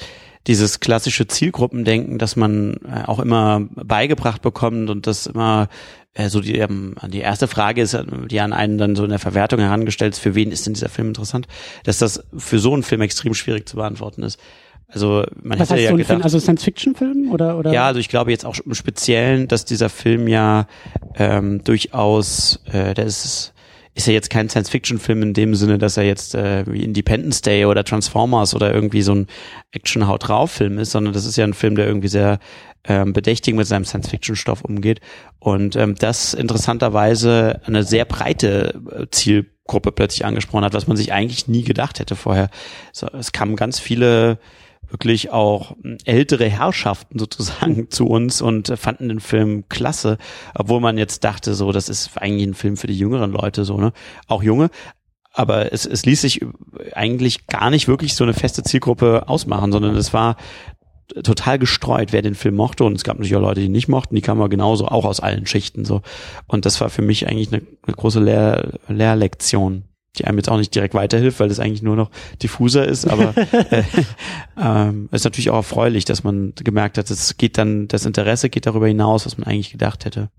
dieses 0.48 0.80
klassische 0.80 1.28
Zielgruppendenken, 1.28 2.18
das 2.18 2.36
man 2.36 2.78
äh, 2.86 3.06
auch 3.06 3.20
immer 3.20 3.62
beigebracht 3.76 4.42
bekommt 4.42 4.90
und 4.90 5.08
das 5.08 5.28
immer 5.28 5.70
äh, 6.14 6.30
so 6.30 6.42
die, 6.42 6.58
ähm, 6.58 6.96
die 7.08 7.20
erste 7.20 7.48
Frage 7.48 7.82
ist, 7.82 7.98
die 8.30 8.40
an 8.40 8.54
einen 8.54 8.78
dann 8.78 8.96
so 8.96 9.04
in 9.04 9.10
der 9.10 9.20
Verwertung 9.20 9.60
herangestellt 9.60 10.14
ist, 10.14 10.20
für 10.20 10.36
wen 10.36 10.52
ist 10.52 10.66
denn 10.66 10.74
dieser 10.74 10.90
Film 10.90 11.10
interessant, 11.10 11.48
dass 11.86 11.98
das 11.98 12.24
für 12.38 12.60
so 12.60 12.74
einen 12.74 12.84
Film 12.84 13.02
extrem 13.02 13.34
schwierig 13.34 13.68
zu 13.68 13.78
beantworten 13.78 14.24
ist. 14.24 14.40
Also 14.88 15.24
man 15.42 15.60
Was 15.60 15.72
hätte 15.72 15.82
ja 15.82 15.88
so 15.88 15.96
ein 15.96 15.98
gedacht, 15.98 16.12
Film, 16.12 16.22
also 16.22 16.40
Science-Fiction-Film 16.40 17.32
oder 17.32 17.58
oder? 17.58 17.74
ja, 17.74 17.88
also 17.88 18.00
ich 18.00 18.10
glaube 18.10 18.30
jetzt 18.30 18.46
auch 18.46 18.56
im 18.64 18.76
Speziellen, 18.76 19.48
dass 19.48 19.66
dieser 19.66 19.90
Film 19.90 20.28
ja 20.28 20.68
ähm, 21.16 21.64
durchaus, 21.64 22.62
äh, 22.66 22.94
der 22.94 23.06
ist 23.06 23.53
ist 23.96 24.08
ja 24.08 24.14
jetzt 24.14 24.30
kein 24.30 24.50
Science-Fiction-Film 24.50 25.22
in 25.22 25.34
dem 25.34 25.56
Sinne, 25.56 25.78
dass 25.78 25.98
er 25.98 26.04
jetzt 26.04 26.36
äh, 26.36 26.66
wie 26.68 26.84
Independence 26.84 27.42
Day 27.42 27.66
oder 27.66 27.84
Transformers 27.84 28.56
oder 28.56 28.74
irgendwie 28.74 29.04
so 29.04 29.14
ein 29.14 29.28
Action-Haut-drauf-Film 29.72 30.80
ist, 30.80 30.92
sondern 30.92 31.14
das 31.14 31.26
ist 31.26 31.38
ja 31.38 31.44
ein 31.44 31.54
Film, 31.54 31.76
der 31.76 31.88
irgendwie 31.88 32.08
sehr 32.08 32.40
ähm, 32.86 33.14
bedächtig 33.14 33.56
mit 33.56 33.68
seinem 33.68 33.86
Science-Fiction-Stoff 33.86 34.64
umgeht 34.64 35.00
und 35.40 35.76
ähm, 35.76 35.96
das 35.96 36.34
interessanterweise 36.34 37.62
eine 37.66 37.84
sehr 37.84 38.06
breite 38.06 38.82
äh, 38.92 39.06
Zielgruppe 39.12 39.92
plötzlich 39.92 40.26
angesprochen 40.26 40.66
hat, 40.66 40.74
was 40.74 40.88
man 40.88 40.98
sich 40.98 41.14
eigentlich 41.14 41.48
nie 41.48 41.64
gedacht 41.64 42.00
hätte 42.00 42.16
vorher. 42.16 42.50
So, 42.92 43.08
es 43.08 43.32
kamen 43.32 43.56
ganz 43.56 43.80
viele 43.80 44.40
wirklich 44.94 45.32
auch 45.32 45.76
ältere 46.06 46.48
Herrschaften 46.48 47.20
sozusagen 47.20 47.90
zu 47.90 48.08
uns 48.08 48.42
und 48.42 48.72
fanden 48.78 49.10
den 49.10 49.20
Film 49.20 49.68
klasse, 49.68 50.18
obwohl 50.54 50.80
man 50.80 50.98
jetzt 50.98 51.24
dachte, 51.24 51.56
so, 51.56 51.72
das 51.72 51.90
ist 51.90 52.12
eigentlich 52.16 52.48
ein 52.48 52.54
Film 52.54 52.78
für 52.78 52.88
die 52.88 52.98
jüngeren 52.98 53.32
Leute, 53.32 53.66
so, 53.66 53.78
ne? 53.78 53.92
Auch 54.28 54.44
junge. 54.44 54.70
Aber 55.34 55.74
es, 55.74 55.88
es 55.88 56.06
ließ 56.06 56.22
sich 56.22 56.46
eigentlich 56.94 57.48
gar 57.48 57.72
nicht 57.72 57.88
wirklich 57.88 58.14
so 58.14 58.24
eine 58.24 58.36
feste 58.36 58.62
Zielgruppe 58.62 59.28
ausmachen, 59.28 59.72
sondern 59.72 59.96
es 59.96 60.14
war 60.14 60.38
total 61.24 61.58
gestreut, 61.58 62.14
wer 62.14 62.22
den 62.22 62.36
Film 62.36 62.54
mochte. 62.54 62.84
Und 62.84 62.96
es 62.96 63.04
gab 63.04 63.18
natürlich 63.18 63.36
auch 63.36 63.42
Leute, 63.42 63.62
die 63.62 63.70
nicht 63.70 63.88
mochten, 63.88 64.14
die 64.14 64.22
kamen 64.22 64.48
genauso 64.52 64.86
auch 64.88 65.06
aus 65.06 65.20
allen 65.20 65.48
Schichten 65.48 65.86
so. 65.86 66.04
Und 66.46 66.68
das 66.68 66.80
war 66.82 66.92
für 66.92 67.02
mich 67.02 67.28
eigentlich 67.28 67.52
eine, 67.52 67.64
eine 67.82 67.96
große 67.96 68.20
Lehr 68.20 68.80
Lehrlektion 68.88 69.86
die 70.18 70.26
einem 70.26 70.38
jetzt 70.38 70.50
auch 70.50 70.58
nicht 70.58 70.74
direkt 70.76 70.94
weiterhilft, 70.94 71.40
weil 71.40 71.50
das 71.50 71.60
eigentlich 71.60 71.82
nur 71.82 71.96
noch 71.96 72.12
diffuser 72.42 72.88
ist, 72.88 73.06
aber 73.06 73.36
äh, 73.72 73.84
ähm, 74.58 75.10
ist 75.12 75.24
natürlich 75.24 75.50
auch 75.50 75.58
erfreulich, 75.58 76.06
dass 76.06 76.24
man 76.24 76.54
gemerkt 76.56 76.98
hat, 76.98 77.10
es 77.10 77.38
geht 77.38 77.58
dann, 77.58 77.88
das 77.88 78.06
Interesse 78.06 78.50
geht 78.50 78.66
darüber 78.66 78.88
hinaus, 78.88 79.26
was 79.26 79.38
man 79.38 79.48
eigentlich 79.48 79.72
gedacht 79.72 80.06
hätte. 80.06 80.30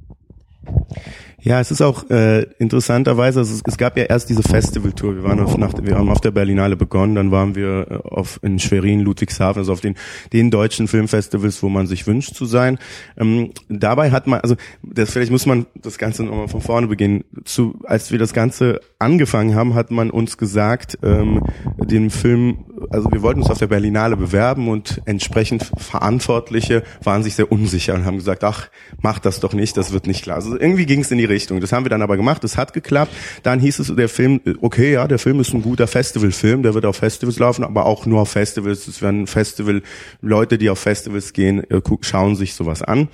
Ja, 1.45 1.61
es 1.61 1.71
ist 1.71 1.83
auch 1.83 2.09
äh, 2.09 2.45
interessanterweise, 2.59 3.41
also 3.41 3.53
es, 3.55 3.61
es 3.67 3.77
gab 3.77 3.99
ja 3.99 4.05
erst 4.05 4.31
diese 4.31 4.43
Festivaltour. 4.43 5.17
Wir 5.17 5.25
waren 5.25 5.41
auf, 5.41 5.59
nach, 5.59 5.75
wir 5.79 5.95
haben 5.95 6.09
auf 6.09 6.23
der 6.23 6.31
Berlinale 6.31 6.75
begonnen, 6.75 7.17
dann 7.17 7.31
waren 7.31 7.55
wir 7.55 7.87
äh, 7.91 8.09
auf 8.09 8.41
in 8.43 8.59
Schwerin, 8.59 9.01
Ludwigshafen, 9.01 9.61
also 9.61 9.75
auf 9.75 9.83
den 9.83 9.95
den 10.33 10.51
deutschen 10.51 10.89
Filmfestivals, 10.89 11.63
wo 11.63 11.69
man 11.69 11.87
sich 11.87 12.07
wünscht 12.07 12.35
zu 12.35 12.47
sein. 12.47 12.79
Ähm, 13.19 13.51
dabei 13.69 14.11
hat 14.11 14.27
man, 14.27 14.41
also 14.41 14.57
das 14.83 15.11
vielleicht 15.11 15.31
muss 15.31 15.45
man 15.45 15.67
das 15.75 15.99
Ganze 15.99 16.25
nochmal 16.25 16.49
von 16.49 16.63
vorne 16.63 16.87
beginnen. 16.87 17.25
Zu, 17.45 17.79
als 17.85 18.11
wir 18.11 18.19
das 18.19 18.33
Ganze 18.33 18.81
angefangen 18.99 19.55
haben, 19.55 19.75
hat 19.75 19.91
man 19.91 20.11
uns 20.11 20.39
gesagt, 20.39 20.99
ähm, 21.03 21.43
den 21.77 22.09
Film, 22.09 22.65
also 22.91 23.11
wir 23.11 23.23
wollten 23.23 23.41
uns 23.41 23.51
auf 23.51 23.59
der 23.59 23.67
Berlinale 23.67 24.17
bewerben 24.17 24.69
und 24.69 25.01
entsprechend 25.05 25.71
Verantwortliche 25.77 26.83
waren 27.03 27.23
sich 27.23 27.35
sehr 27.35 27.51
unsicher 27.51 27.95
und 27.95 28.05
haben 28.05 28.17
gesagt, 28.17 28.45
ach, 28.45 28.69
mach 29.03 29.19
das 29.19 29.41
doch 29.41 29.53
nicht, 29.53 29.77
das 29.77 29.93
wird 29.93 30.07
nicht 30.07 30.23
klar. 30.23 30.37
Also 30.37 30.59
irgendwie 30.59 30.87
ging 30.87 31.01
es 31.01 31.11
in 31.11 31.19
die 31.19 31.25
Richtung. 31.25 31.61
Das 31.61 31.73
haben 31.73 31.85
wir 31.85 31.91
dann 31.91 32.03
aber 32.03 32.17
gemacht, 32.17 32.45
es 32.45 32.57
hat 32.57 32.73
geklappt. 32.73 33.13
Dann 33.43 33.61
hieß 33.61 33.79
es, 33.79 33.95
der 33.95 34.09
Film, 34.09 34.41
okay, 34.61 34.93
ja, 34.93 35.07
der 35.07 35.19
Film 35.19 35.41
ist 35.41 35.55
ein 35.55 35.63
guter 35.63 35.87
Festivalfilm, 35.87 36.63
der 36.63 36.75
wird 36.75 36.87
auf 36.87 36.97
Festivals 36.97 37.39
laufen, 37.39 37.65
aber 37.65 37.87
auch 37.87 38.07
nur 38.07 38.21
auf 38.21 38.31
Festivals. 38.31 38.87
Es 38.87 39.03
werden 39.03 39.27
Festival, 39.27 39.83
Leute, 40.21 40.59
die 40.59 40.71
auf 40.71 40.79
Festivals 40.79 41.33
gehen, 41.33 41.69
äh, 41.71 41.81
schauen 42.03 42.37
sich 42.37 42.55
sowas 42.55 42.83
an. 42.83 43.09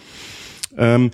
Ähm, 0.77 1.11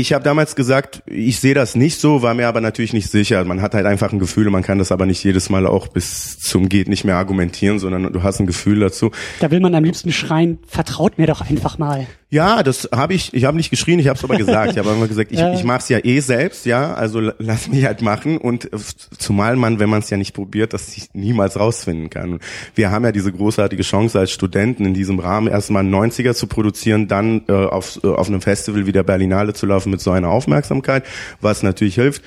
ich 0.00 0.12
habe 0.12 0.22
damals 0.22 0.54
gesagt, 0.54 1.02
ich 1.06 1.40
sehe 1.40 1.54
das 1.54 1.74
nicht 1.74 2.00
so, 2.00 2.22
war 2.22 2.34
mir 2.34 2.46
aber 2.46 2.60
natürlich 2.60 2.92
nicht 2.92 3.10
sicher. 3.10 3.44
Man 3.44 3.60
hat 3.60 3.74
halt 3.74 3.86
einfach 3.86 4.12
ein 4.12 4.18
Gefühl, 4.18 4.48
man 4.50 4.62
kann 4.62 4.78
das 4.78 4.92
aber 4.92 5.06
nicht 5.06 5.24
jedes 5.24 5.50
Mal 5.50 5.66
auch 5.66 5.88
bis 5.88 6.38
zum 6.38 6.68
geht 6.68 6.88
nicht 6.88 7.04
mehr 7.04 7.16
argumentieren, 7.16 7.78
sondern 7.78 8.12
du 8.12 8.22
hast 8.22 8.38
ein 8.38 8.46
Gefühl 8.46 8.80
dazu. 8.80 9.10
Da 9.40 9.50
will 9.50 9.60
man 9.60 9.74
am 9.74 9.84
liebsten 9.84 10.12
schreien, 10.12 10.58
vertraut 10.66 11.18
mir 11.18 11.26
doch 11.26 11.40
einfach 11.40 11.78
mal. 11.78 12.06
Ja, 12.30 12.62
das 12.62 12.90
habe 12.94 13.14
ich, 13.14 13.32
ich 13.32 13.46
habe 13.46 13.56
nicht 13.56 13.70
geschrien, 13.70 13.98
ich 13.98 14.08
habe 14.08 14.18
es 14.18 14.24
aber 14.24 14.36
gesagt. 14.36 14.72
Ich 14.72 14.78
habe 14.78 14.90
immer 14.90 15.08
gesagt, 15.08 15.32
ich, 15.32 15.40
ich 15.54 15.64
mache 15.64 15.78
es 15.78 15.88
ja 15.88 15.98
eh 16.04 16.20
selbst, 16.20 16.66
ja, 16.66 16.92
also 16.92 17.20
lass 17.38 17.68
mich 17.68 17.86
halt 17.86 18.02
machen. 18.02 18.36
Und 18.36 18.68
zumal 19.16 19.56
man, 19.56 19.78
wenn 19.78 19.88
man 19.88 20.00
es 20.00 20.10
ja 20.10 20.18
nicht 20.18 20.34
probiert, 20.34 20.74
das 20.74 20.94
niemals 21.14 21.58
rausfinden 21.58 22.10
kann. 22.10 22.38
Wir 22.74 22.90
haben 22.90 23.04
ja 23.04 23.12
diese 23.12 23.32
großartige 23.32 23.82
Chance 23.82 24.18
als 24.18 24.30
Studenten 24.30 24.84
in 24.84 24.92
diesem 24.92 25.18
Rahmen 25.18 25.48
erstmal 25.48 25.84
90er 25.84 26.34
zu 26.34 26.46
produzieren, 26.48 27.08
dann 27.08 27.42
äh, 27.48 27.52
auf, 27.52 27.98
äh, 28.04 28.08
auf 28.08 28.28
einem 28.28 28.42
Festival 28.42 28.86
wie 28.86 28.92
der 28.92 29.04
Berlinale 29.04 29.54
zu 29.54 29.64
laufen 29.64 29.90
mit 29.90 30.02
so 30.02 30.10
einer 30.10 30.28
Aufmerksamkeit, 30.28 31.04
was 31.40 31.62
natürlich 31.62 31.94
hilft. 31.94 32.22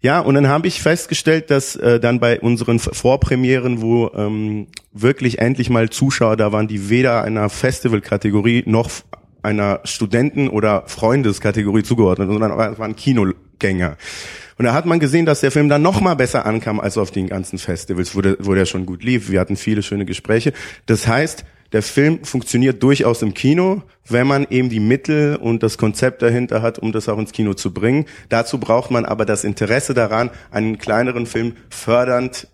Ja, 0.00 0.20
und 0.20 0.34
dann 0.34 0.48
habe 0.48 0.66
ich 0.66 0.82
festgestellt, 0.82 1.50
dass 1.50 1.76
äh, 1.76 1.98
dann 1.98 2.20
bei 2.20 2.40
unseren 2.40 2.78
Vorpremieren, 2.78 3.80
wo 3.80 4.10
ähm, 4.14 4.66
wirklich 4.92 5.38
endlich 5.38 5.70
mal 5.70 5.88
Zuschauer 5.88 6.36
da 6.36 6.52
waren, 6.52 6.68
die 6.68 6.90
weder 6.90 7.22
einer 7.22 7.48
Festivalkategorie 7.48 8.64
noch 8.66 8.90
einer 9.44 9.80
Studenten- 9.84 10.48
oder 10.48 10.84
Freundeskategorie 10.86 11.82
zugeordnet, 11.82 12.28
sondern 12.28 12.72
es 12.72 12.78
waren 12.78 12.96
Kinogänger. 12.96 13.96
Und 14.56 14.64
da 14.64 14.74
hat 14.74 14.86
man 14.86 15.00
gesehen, 15.00 15.26
dass 15.26 15.40
der 15.40 15.50
Film 15.50 15.68
dann 15.68 15.82
noch 15.82 16.00
mal 16.00 16.14
besser 16.14 16.46
ankam 16.46 16.78
als 16.80 16.96
auf 16.96 17.10
den 17.10 17.28
ganzen 17.28 17.58
Festivals, 17.58 18.14
wo 18.14 18.20
der, 18.20 18.36
wo 18.38 18.54
der 18.54 18.66
schon 18.66 18.86
gut 18.86 19.02
lief. 19.02 19.30
Wir 19.30 19.40
hatten 19.40 19.56
viele 19.56 19.82
schöne 19.82 20.04
Gespräche. 20.04 20.52
Das 20.86 21.08
heißt, 21.08 21.44
der 21.72 21.82
Film 21.82 22.24
funktioniert 22.24 22.80
durchaus 22.84 23.22
im 23.22 23.34
Kino, 23.34 23.82
wenn 24.08 24.28
man 24.28 24.46
eben 24.48 24.68
die 24.68 24.78
Mittel 24.78 25.34
und 25.34 25.64
das 25.64 25.76
Konzept 25.76 26.22
dahinter 26.22 26.62
hat, 26.62 26.78
um 26.78 26.92
das 26.92 27.08
auch 27.08 27.18
ins 27.18 27.32
Kino 27.32 27.54
zu 27.54 27.74
bringen. 27.74 28.04
Dazu 28.28 28.58
braucht 28.58 28.92
man 28.92 29.04
aber 29.04 29.24
das 29.24 29.42
Interesse 29.42 29.92
daran, 29.92 30.30
einen 30.52 30.78
kleineren 30.78 31.26
Film 31.26 31.56
fördernd 31.70 32.46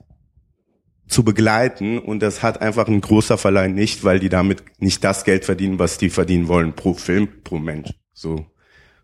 zu 1.10 1.24
begleiten 1.24 1.98
und 1.98 2.20
das 2.20 2.42
hat 2.42 2.62
einfach 2.62 2.86
ein 2.86 3.00
großer 3.00 3.36
Verleih 3.36 3.68
nicht, 3.68 4.04
weil 4.04 4.20
die 4.20 4.28
damit 4.28 4.62
nicht 4.78 5.02
das 5.04 5.24
Geld 5.24 5.44
verdienen, 5.44 5.78
was 5.78 5.98
die 5.98 6.08
verdienen 6.08 6.48
wollen 6.48 6.72
pro 6.72 6.94
Film, 6.94 7.28
pro 7.42 7.58
Mensch. 7.58 7.90
So. 8.14 8.46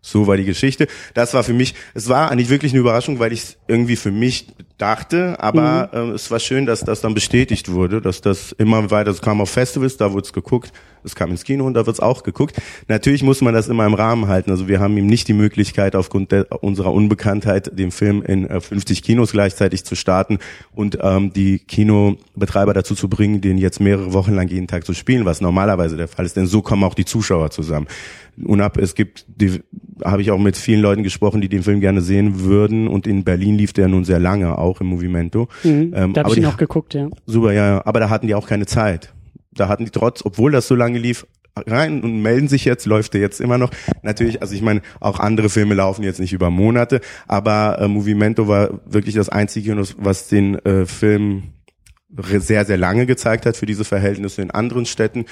So 0.01 0.25
war 0.25 0.37
die 0.37 0.45
Geschichte. 0.45 0.87
Das 1.15 1.33
war 1.33 1.43
für 1.43 1.53
mich, 1.53 1.75
es 1.93 2.07
war 2.07 2.31
eigentlich 2.31 2.49
wirklich 2.49 2.71
eine 2.71 2.79
Überraschung, 2.79 3.19
weil 3.19 3.33
ich 3.33 3.41
es 3.41 3.57
irgendwie 3.67 3.97
für 3.97 4.11
mich 4.11 4.47
dachte, 4.77 5.35
aber 5.39 5.89
mhm. 5.91 6.11
äh, 6.11 6.13
es 6.13 6.31
war 6.31 6.39
schön, 6.39 6.65
dass 6.65 6.79
das 6.79 7.01
dann 7.01 7.13
bestätigt 7.13 7.69
wurde, 7.69 7.99
dass 7.99 8.21
das 8.21 8.53
immer 8.53 8.89
weiter, 8.89 9.11
es 9.11 9.21
kam 9.21 9.41
auf 9.41 9.49
Festivals, 9.49 9.97
da 9.97 10.13
wurde 10.13 10.25
es 10.25 10.33
geguckt, 10.33 10.71
es 11.03 11.15
kam 11.15 11.31
ins 11.31 11.43
Kino 11.43 11.65
und 11.65 11.73
da 11.73 11.85
wird 11.85 11.95
es 11.95 11.99
auch 11.99 12.23
geguckt. 12.23 12.59
Natürlich 12.87 13.23
muss 13.23 13.41
man 13.41 13.53
das 13.53 13.67
immer 13.67 13.85
im 13.85 13.93
Rahmen 13.93 14.27
halten. 14.27 14.51
Also 14.51 14.67
wir 14.67 14.79
haben 14.79 14.97
ihm 14.97 15.07
nicht 15.07 15.27
die 15.27 15.33
Möglichkeit, 15.33 15.95
aufgrund 15.95 16.31
der, 16.31 16.63
unserer 16.63 16.93
Unbekanntheit, 16.93 17.77
den 17.77 17.91
Film 17.91 18.21
in 18.21 18.47
äh, 18.47 18.59
50 18.61 19.03
Kinos 19.03 19.31
gleichzeitig 19.31 19.83
zu 19.85 19.95
starten 19.95 20.39
und 20.73 20.97
ähm, 21.01 21.33
die 21.33 21.59
Kinobetreiber 21.59 22.73
dazu 22.73 22.95
zu 22.95 23.09
bringen, 23.09 23.41
den 23.41 23.57
jetzt 23.57 23.79
mehrere 23.79 24.13
Wochen 24.13 24.33
lang 24.33 24.47
jeden 24.47 24.67
Tag 24.67 24.85
zu 24.85 24.93
spielen, 24.93 25.25
was 25.25 25.41
normalerweise 25.41 25.97
der 25.97 26.07
Fall 26.07 26.25
ist. 26.25 26.35
Denn 26.35 26.47
so 26.47 26.61
kommen 26.61 26.83
auch 26.83 26.95
die 26.95 27.05
Zuschauer 27.05 27.51
zusammen. 27.51 27.87
Unab, 28.43 28.77
es 28.77 28.93
gibt, 28.93 29.25
die, 29.27 29.61
habe 30.03 30.21
ich 30.21 30.29
auch 30.29 30.37
mit 30.37 30.57
vielen 30.57 30.81
Leuten 30.81 31.01
gesprochen, 31.01 31.41
die 31.41 31.49
den 31.49 31.63
Film 31.63 31.79
gerne 31.79 32.01
sehen 32.01 32.41
würden. 32.41 32.87
Und 32.87 33.07
in 33.07 33.23
Berlin 33.23 33.57
lief 33.57 33.73
der 33.73 33.87
nun 33.87 34.05
sehr 34.05 34.19
lange, 34.19 34.57
auch 34.57 34.79
im 34.79 34.87
Movimento. 34.87 35.47
Mhm, 35.63 35.93
ähm, 35.95 36.13
da 36.13 36.23
habe 36.23 36.33
ich 36.33 36.37
ihn 36.37 36.45
auch 36.45 36.57
geguckt, 36.57 36.93
ja. 36.93 37.09
Super, 37.25 37.53
ja. 37.53 37.81
Aber 37.85 37.99
da 37.99 38.09
hatten 38.09 38.27
die 38.27 38.35
auch 38.35 38.47
keine 38.47 38.65
Zeit. 38.67 39.13
Da 39.59 39.67
hatten 39.67 39.85
die 39.85 39.91
trotz, 39.91 40.23
obwohl 40.23 40.51
das 40.51 40.67
so 40.67 40.75
lange 40.75 40.99
lief, 40.99 41.25
rein 41.65 42.01
und 42.01 42.21
melden 42.21 42.47
sich 42.47 42.65
jetzt, 42.65 42.85
läuft 42.85 43.13
der 43.13 43.21
jetzt 43.21 43.41
immer 43.41 43.57
noch. 43.57 43.71
Natürlich, 44.03 44.41
also 44.41 44.53
ich 44.53 44.61
meine, 44.61 44.81
auch 44.99 45.19
andere 45.19 45.49
Filme 45.49 45.75
laufen 45.75 46.03
jetzt 46.03 46.19
nicht 46.19 46.33
über 46.33 46.49
Monate, 46.49 47.01
aber 47.27 47.79
äh, 47.79 47.87
Movimento 47.87 48.47
war 48.47 48.81
wirklich 48.85 49.15
das 49.15 49.29
einzige, 49.29 49.75
was 49.97 50.27
den 50.27 50.55
äh, 50.65 50.85
Film 50.85 51.43
sehr, 52.09 52.65
sehr 52.65 52.77
lange 52.77 53.05
gezeigt 53.05 53.45
hat 53.45 53.57
für 53.57 53.65
diese 53.65 53.83
Verhältnisse 53.83 54.41
in 54.41 54.51
anderen 54.51 54.85
Städten. 54.85 55.25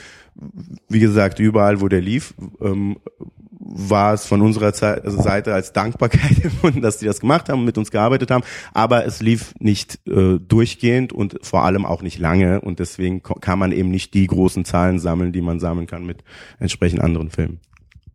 Wie 0.89 0.99
gesagt, 0.99 1.39
überall, 1.39 1.79
wo 1.81 1.87
der 1.87 2.01
lief, 2.01 2.33
ähm, 2.61 2.97
war 3.67 4.13
es 4.13 4.25
von 4.25 4.41
unserer 4.41 4.67
also 4.67 5.21
Seite 5.21 5.53
als 5.53 5.73
Dankbarkeit 5.73 6.43
empfunden, 6.43 6.81
dass 6.81 6.99
die 6.99 7.05
das 7.05 7.19
gemacht 7.19 7.49
haben, 7.49 7.65
mit 7.65 7.77
uns 7.77 7.91
gearbeitet 7.91 8.31
haben. 8.31 8.43
Aber 8.73 9.05
es 9.05 9.21
lief 9.21 9.53
nicht 9.59 9.99
äh, 10.07 10.39
durchgehend 10.39 11.11
und 11.11 11.39
vor 11.41 11.63
allem 11.63 11.85
auch 11.85 12.01
nicht 12.01 12.19
lange. 12.19 12.61
Und 12.61 12.79
deswegen 12.79 13.23
kann 13.23 13.59
man 13.59 13.71
eben 13.71 13.89
nicht 13.89 14.13
die 14.13 14.27
großen 14.27 14.65
Zahlen 14.65 14.99
sammeln, 14.99 15.31
die 15.31 15.41
man 15.41 15.59
sammeln 15.59 15.87
kann 15.87 16.05
mit 16.05 16.23
entsprechend 16.59 17.01
anderen 17.01 17.31
Filmen. 17.31 17.59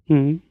Mhm. 0.06 0.42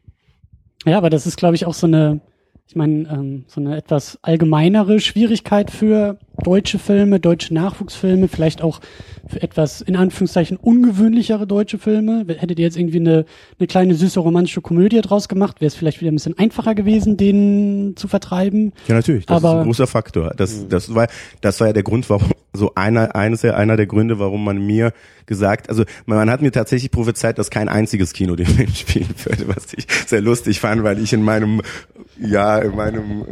Ja, 0.85 0.97
aber 0.97 1.09
das 1.09 1.25
ist, 1.25 1.37
glaube 1.37 1.55
ich, 1.55 1.65
auch 1.65 1.73
so 1.73 1.87
eine 1.87 2.21
ich 2.69 2.75
meine, 2.75 3.09
ähm, 3.09 3.45
so 3.47 3.59
eine 3.59 3.75
etwas 3.75 4.19
allgemeinere 4.21 4.99
Schwierigkeit 4.99 5.71
für 5.71 6.19
deutsche 6.43 6.79
Filme, 6.79 7.19
deutsche 7.19 7.53
Nachwuchsfilme, 7.53 8.27
vielleicht 8.27 8.61
auch 8.61 8.79
für 9.27 9.41
etwas 9.41 9.81
in 9.81 9.95
Anführungszeichen 9.95 10.57
ungewöhnlichere 10.57 11.45
deutsche 11.45 11.77
Filme. 11.77 12.25
Hättet 12.27 12.59
ihr 12.59 12.65
jetzt 12.65 12.77
irgendwie 12.77 12.99
eine, 12.99 13.25
eine 13.59 13.67
kleine 13.67 13.95
süße 13.95 14.19
romantische 14.19 14.61
Komödie 14.61 15.01
draus 15.01 15.27
gemacht, 15.29 15.61
wäre 15.61 15.67
es 15.67 15.75
vielleicht 15.75 16.01
wieder 16.01 16.11
ein 16.11 16.15
bisschen 16.15 16.37
einfacher 16.37 16.75
gewesen, 16.75 17.17
den 17.17 17.93
zu 17.95 18.07
vertreiben. 18.07 18.73
Ja, 18.87 18.95
natürlich. 18.95 19.25
Das 19.25 19.37
Aber, 19.37 19.49
ist 19.49 19.55
ein 19.59 19.65
großer 19.65 19.87
Faktor. 19.87 20.33
Das, 20.35 20.67
das 20.67 20.93
war, 20.93 21.07
das 21.41 21.59
war 21.59 21.67
ja 21.67 21.73
der 21.73 21.83
Grund, 21.83 22.09
warum 22.09 22.29
so 22.53 22.73
einer, 22.75 23.15
eines 23.15 23.45
einer 23.45 23.77
der 23.77 23.85
Gründe, 23.85 24.19
warum 24.19 24.43
man 24.43 24.65
mir 24.65 24.91
gesagt, 25.29 25.69
also 25.69 25.85
man 26.05 26.29
hat 26.29 26.41
mir 26.41 26.51
tatsächlich 26.51 26.91
prophezeit, 26.91 27.39
dass 27.39 27.49
kein 27.49 27.69
einziges 27.69 28.11
Kino 28.11 28.35
den 28.35 28.47
Film 28.47 28.73
spielen 28.73 29.13
würde, 29.23 29.47
was 29.47 29.73
ich 29.73 29.87
sehr 30.05 30.19
lustig 30.19 30.59
fand, 30.59 30.83
weil 30.83 30.99
ich 30.99 31.13
in 31.13 31.23
meinem, 31.23 31.61
ja, 32.19 32.57
in 32.57 32.75
meinem, 32.75 33.25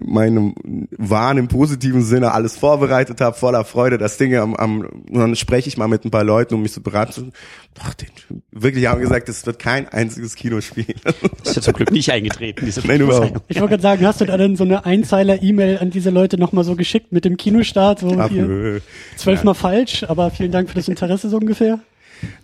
meinem 0.00 0.54
Wahn 0.96 1.38
im 1.38 1.48
positiven 1.48 2.02
Sinne 2.02 2.32
alles 2.32 2.56
vorbereitet 2.56 3.20
habe, 3.20 3.36
voller 3.36 3.64
Freude, 3.64 3.98
das 3.98 4.18
Ding 4.18 4.36
am, 4.36 4.54
am 4.54 4.88
dann 5.10 5.34
spreche 5.34 5.68
ich 5.68 5.76
mal 5.76 5.88
mit 5.88 6.04
ein 6.04 6.10
paar 6.10 6.24
Leuten, 6.24 6.54
um 6.54 6.62
mich 6.62 6.72
zu 6.72 6.82
beraten. 6.82 7.32
Doch, 7.74 7.94
den, 7.94 8.08
wirklich 8.50 8.86
haben 8.86 9.00
gesagt, 9.00 9.28
es 9.28 9.46
wird 9.46 9.58
kein 9.58 9.88
einziges 9.88 10.34
Kino 10.34 10.60
spielen. 10.60 10.94
Das 11.38 11.50
ist 11.50 11.56
ja 11.56 11.62
zum 11.62 11.74
Glück 11.74 11.90
nicht 11.90 12.10
eingetreten, 12.10 12.66
diese 12.66 12.86
Nein, 12.86 13.00
überhaupt. 13.00 13.40
Ich 13.48 13.56
wollte 13.56 13.70
gerade 13.70 13.82
sagen, 13.82 14.06
hast 14.06 14.20
du 14.20 14.26
da 14.26 14.36
dann 14.36 14.56
so 14.56 14.64
eine 14.64 14.84
Einzeiler-E-Mail 14.84 15.78
an 15.78 15.90
diese 15.90 16.10
Leute 16.10 16.38
nochmal 16.38 16.64
so 16.64 16.76
geschickt 16.76 17.12
mit 17.12 17.24
dem 17.24 17.36
Kinostart? 17.36 18.00
So 18.00 18.14
Ach, 18.18 18.28
hier, 18.28 18.82
zwölfmal 19.16 19.54
ja. 19.54 19.60
falsch, 19.60 20.04
aber 20.04 20.30
vielen 20.30 20.52
Dank 20.52 20.68
für 20.68 20.76
das 20.76 20.88
Interesse 20.88 21.21
so 21.28 21.36
ungefähr. 21.36 21.80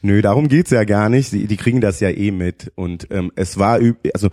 Nö, 0.02 0.22
darum 0.22 0.48
geht's 0.48 0.70
ja 0.70 0.84
gar 0.84 1.08
nicht. 1.08 1.32
Die, 1.32 1.46
die 1.46 1.56
kriegen 1.56 1.80
das 1.80 2.00
ja 2.00 2.10
eh 2.10 2.30
mit. 2.30 2.72
Und 2.74 3.08
ähm, 3.10 3.32
es 3.36 3.58
war, 3.58 3.80
also 4.12 4.28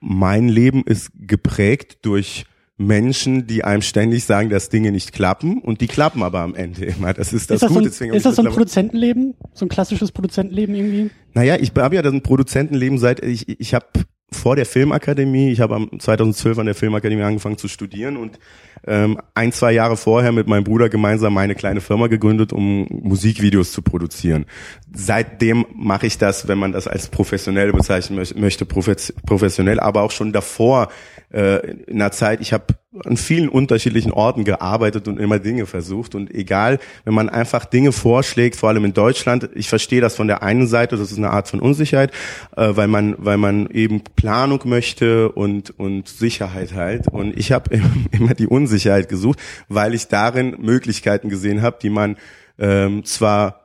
mein 0.00 0.48
Leben 0.48 0.84
ist 0.84 1.10
geprägt 1.18 1.98
durch 2.02 2.46
Menschen, 2.80 3.46
die 3.46 3.62
einem 3.62 3.82
ständig 3.82 4.24
sagen, 4.24 4.48
dass 4.48 4.70
Dinge 4.70 4.90
nicht 4.90 5.12
klappen 5.12 5.58
und 5.58 5.82
die 5.82 5.86
klappen 5.86 6.22
aber 6.22 6.40
am 6.40 6.54
Ende 6.54 6.86
immer. 6.86 7.12
Das 7.12 7.34
ist 7.34 7.50
das, 7.50 7.56
ist 7.56 7.62
das 7.64 7.68
Gute. 7.68 7.90
So 7.90 8.04
ein, 8.04 8.14
ist 8.14 8.24
das 8.24 8.36
so 8.36 8.42
ein 8.42 8.48
Produzentenleben? 8.48 9.34
So 9.52 9.66
ein 9.66 9.68
klassisches 9.68 10.12
Produzentenleben 10.12 10.74
irgendwie? 10.74 11.10
Naja, 11.34 11.56
ich 11.60 11.72
habe 11.76 11.94
ja 11.94 12.00
das 12.00 12.14
Produzentenleben 12.22 12.98
seit, 12.98 13.22
ich, 13.22 13.60
ich 13.60 13.74
habe 13.74 13.86
vor 14.32 14.56
der 14.56 14.66
Filmakademie, 14.66 15.50
ich 15.50 15.60
habe 15.60 15.86
2012 15.98 16.58
an 16.58 16.66
der 16.66 16.74
Filmakademie 16.74 17.22
angefangen 17.22 17.58
zu 17.58 17.68
studieren 17.68 18.16
und 18.16 18.38
ähm, 18.86 19.20
ein, 19.34 19.52
zwei 19.52 19.72
Jahre 19.72 19.96
vorher 19.96 20.32
mit 20.32 20.46
meinem 20.46 20.64
Bruder 20.64 20.88
gemeinsam 20.88 21.34
meine 21.34 21.54
kleine 21.54 21.80
Firma 21.80 22.06
gegründet, 22.06 22.52
um 22.52 22.86
Musikvideos 22.90 23.72
zu 23.72 23.82
produzieren. 23.82 24.46
Seitdem 24.94 25.66
mache 25.74 26.06
ich 26.06 26.18
das, 26.18 26.48
wenn 26.48 26.58
man 26.58 26.72
das 26.72 26.86
als 26.86 27.08
professionell 27.08 27.72
bezeichnen 27.72 28.22
möchte, 28.36 28.64
professionell, 28.64 29.80
aber 29.80 30.02
auch 30.02 30.10
schon 30.10 30.32
davor 30.32 30.88
äh, 31.32 31.72
in 31.86 32.00
einer 32.00 32.12
Zeit, 32.12 32.40
ich 32.40 32.52
habe 32.52 32.64
an 33.04 33.16
vielen 33.16 33.48
unterschiedlichen 33.48 34.10
Orten 34.10 34.44
gearbeitet 34.44 35.06
und 35.06 35.20
immer 35.20 35.38
Dinge 35.38 35.66
versucht. 35.66 36.16
Und 36.16 36.34
egal, 36.34 36.80
wenn 37.04 37.14
man 37.14 37.28
einfach 37.28 37.64
Dinge 37.64 37.92
vorschlägt, 37.92 38.56
vor 38.56 38.68
allem 38.68 38.84
in 38.84 38.94
Deutschland, 38.94 39.48
ich 39.54 39.68
verstehe 39.68 40.00
das 40.00 40.16
von 40.16 40.26
der 40.26 40.42
einen 40.42 40.66
Seite, 40.66 40.96
das 40.96 41.12
ist 41.12 41.18
eine 41.18 41.30
Art 41.30 41.46
von 41.46 41.60
Unsicherheit, 41.60 42.10
äh, 42.56 42.70
weil 42.74 42.88
man, 42.88 43.14
weil 43.18 43.36
man 43.36 43.68
eben 43.68 44.02
Planung 44.16 44.62
möchte 44.64 45.30
und 45.30 45.78
und 45.78 46.08
Sicherheit 46.08 46.74
halt. 46.74 47.06
Und 47.06 47.38
ich 47.38 47.52
habe 47.52 47.80
immer 48.10 48.34
die 48.34 48.48
Unsicherheit 48.48 49.08
gesucht, 49.08 49.38
weil 49.68 49.94
ich 49.94 50.08
darin 50.08 50.56
Möglichkeiten 50.58 51.28
gesehen 51.28 51.62
habe, 51.62 51.78
die 51.80 51.90
man 51.90 52.16
ähm, 52.58 53.04
zwar 53.04 53.59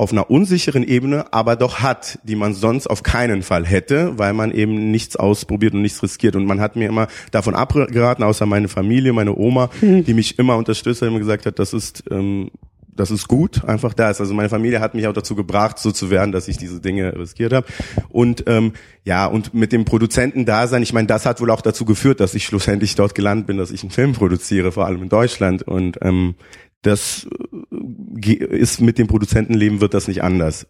auf 0.00 0.12
einer 0.12 0.30
unsicheren 0.30 0.82
Ebene, 0.82 1.30
aber 1.30 1.56
doch 1.56 1.80
hat, 1.80 2.20
die 2.22 2.34
man 2.34 2.54
sonst 2.54 2.86
auf 2.86 3.02
keinen 3.02 3.42
Fall 3.42 3.66
hätte, 3.66 4.18
weil 4.18 4.32
man 4.32 4.50
eben 4.50 4.90
nichts 4.90 5.14
ausprobiert 5.16 5.74
und 5.74 5.82
nichts 5.82 6.02
riskiert. 6.02 6.36
Und 6.36 6.46
man 6.46 6.58
hat 6.58 6.74
mir 6.74 6.88
immer 6.88 7.06
davon 7.32 7.54
abgeraten, 7.54 8.24
außer 8.24 8.46
meine 8.46 8.68
Familie, 8.68 9.12
meine 9.12 9.36
Oma, 9.36 9.68
mhm. 9.82 10.02
die 10.04 10.14
mich 10.14 10.38
immer 10.38 10.56
unterstützt 10.56 11.02
hat, 11.02 11.08
immer 11.08 11.18
gesagt 11.18 11.44
hat, 11.44 11.58
das 11.58 11.74
ist 11.74 12.04
ähm, 12.10 12.50
das 12.96 13.10
ist 13.10 13.28
gut, 13.28 13.64
einfach 13.64 13.94
da 13.94 14.10
ist. 14.10 14.20
Also 14.20 14.34
meine 14.34 14.48
Familie 14.48 14.80
hat 14.80 14.94
mich 14.94 15.06
auch 15.06 15.12
dazu 15.12 15.34
gebracht, 15.34 15.78
so 15.78 15.90
zu 15.90 16.10
werden, 16.10 16.32
dass 16.32 16.48
ich 16.48 16.58
diese 16.58 16.80
Dinge 16.80 17.16
riskiert 17.16 17.52
habe. 17.52 17.66
Und 18.08 18.44
ähm, 18.46 18.72
ja, 19.04 19.26
und 19.26 19.54
mit 19.54 19.72
dem 19.72 19.84
Produzenten 19.84 20.44
da 20.44 20.66
sein, 20.66 20.82
ich 20.82 20.92
meine, 20.92 21.06
das 21.06 21.24
hat 21.24 21.40
wohl 21.40 21.50
auch 21.50 21.62
dazu 21.62 21.84
geführt, 21.84 22.20
dass 22.20 22.34
ich 22.34 22.44
schlussendlich 22.44 22.94
dort 22.96 23.14
gelandet 23.14 23.46
bin, 23.46 23.56
dass 23.56 23.70
ich 23.70 23.82
einen 23.82 23.90
Film 23.90 24.12
produziere, 24.12 24.72
vor 24.72 24.86
allem 24.86 25.02
in 25.02 25.08
Deutschland. 25.08 25.62
Und 25.62 25.98
ähm, 26.02 26.34
das 26.82 27.28
äh, 27.70 28.32
ist 28.32 28.80
mit 28.80 28.98
dem 28.98 29.06
Produzentenleben 29.06 29.80
wird 29.80 29.94
das 29.94 30.08
nicht 30.08 30.22
anders. 30.22 30.66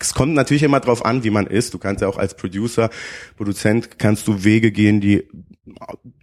Es 0.00 0.14
kommt 0.14 0.34
natürlich 0.34 0.62
immer 0.62 0.80
drauf 0.80 1.04
an, 1.04 1.24
wie 1.24 1.30
man 1.30 1.46
ist. 1.46 1.74
Du 1.74 1.78
kannst 1.78 2.00
ja 2.00 2.08
auch 2.08 2.16
als 2.16 2.34
Producer, 2.34 2.88
Produzent, 3.36 3.98
kannst 3.98 4.26
du 4.28 4.44
Wege 4.44 4.72
gehen, 4.72 5.00
die, 5.00 5.28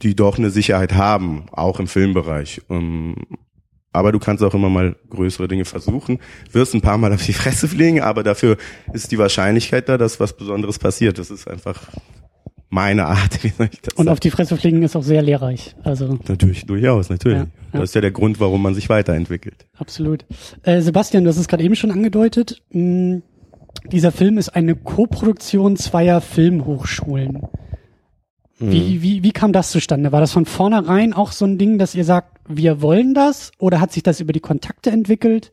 die 0.01 0.15
doch 0.15 0.37
eine 0.37 0.49
Sicherheit 0.49 0.93
haben, 0.93 1.45
auch 1.51 1.79
im 1.79 1.87
Filmbereich. 1.87 2.61
Ähm, 2.69 3.15
aber 3.91 4.11
du 4.11 4.19
kannst 4.19 4.43
auch 4.43 4.53
immer 4.53 4.69
mal 4.69 4.95
größere 5.09 5.47
Dinge 5.47 5.65
versuchen, 5.65 6.19
wirst 6.51 6.73
ein 6.73 6.81
paar 6.81 6.97
Mal 6.97 7.13
auf 7.13 7.25
die 7.25 7.33
Fresse 7.33 7.67
fliegen, 7.67 8.01
aber 8.01 8.23
dafür 8.23 8.57
ist 8.93 9.11
die 9.11 9.17
Wahrscheinlichkeit 9.17 9.89
da, 9.89 9.97
dass 9.97 10.19
was 10.19 10.35
Besonderes 10.35 10.77
passiert. 10.79 11.17
Das 11.17 11.31
ist 11.31 11.47
einfach 11.47 11.81
meine 12.69 13.05
Art. 13.05 13.43
Wie 13.43 13.49
soll 13.49 13.69
ich 13.71 13.81
das 13.81 13.93
Und 13.93 14.05
sagen? 14.05 14.09
auf 14.09 14.19
die 14.19 14.31
Fresse 14.31 14.57
fliegen 14.57 14.83
ist 14.83 14.95
auch 14.95 15.03
sehr 15.03 15.21
lehrreich. 15.21 15.75
Also 15.83 16.19
natürlich, 16.27 16.65
durchaus, 16.65 17.09
natürlich. 17.09 17.39
Ja, 17.39 17.43
ja. 17.73 17.79
Das 17.79 17.89
ist 17.89 17.95
ja 17.95 18.01
der 18.01 18.11
Grund, 18.11 18.39
warum 18.39 18.61
man 18.61 18.73
sich 18.73 18.89
weiterentwickelt. 18.89 19.65
Absolut. 19.77 20.25
Äh, 20.63 20.81
Sebastian, 20.81 21.23
du 21.23 21.29
hast 21.29 21.37
es 21.37 21.47
gerade 21.47 21.63
eben 21.63 21.75
schon 21.75 21.91
angedeutet. 21.91 22.61
Mh, 22.71 22.81
hm, 22.81 23.23
dieser 23.91 24.11
Film 24.11 24.37
ist 24.37 24.49
eine 24.49 24.75
Koproduktion 24.75 25.77
zweier 25.77 26.19
Filmhochschulen. 26.19 27.43
Hm. 28.57 28.71
Wie, 28.71 29.01
wie, 29.01 29.23
wie 29.23 29.31
kam 29.31 29.53
das 29.53 29.71
zustande? 29.71 30.11
War 30.11 30.19
das 30.19 30.31
von 30.31 30.45
vornherein 30.45 31.13
auch 31.13 31.31
so 31.31 31.45
ein 31.45 31.57
Ding, 31.57 31.77
dass 31.77 31.95
ihr 31.95 32.05
sagt, 32.05 32.39
wir 32.47 32.81
wollen 32.81 33.13
das? 33.13 33.51
Oder 33.59 33.79
hat 33.79 33.91
sich 33.91 34.03
das 34.03 34.19
über 34.19 34.33
die 34.33 34.39
Kontakte 34.39 34.89
entwickelt? 34.89 35.51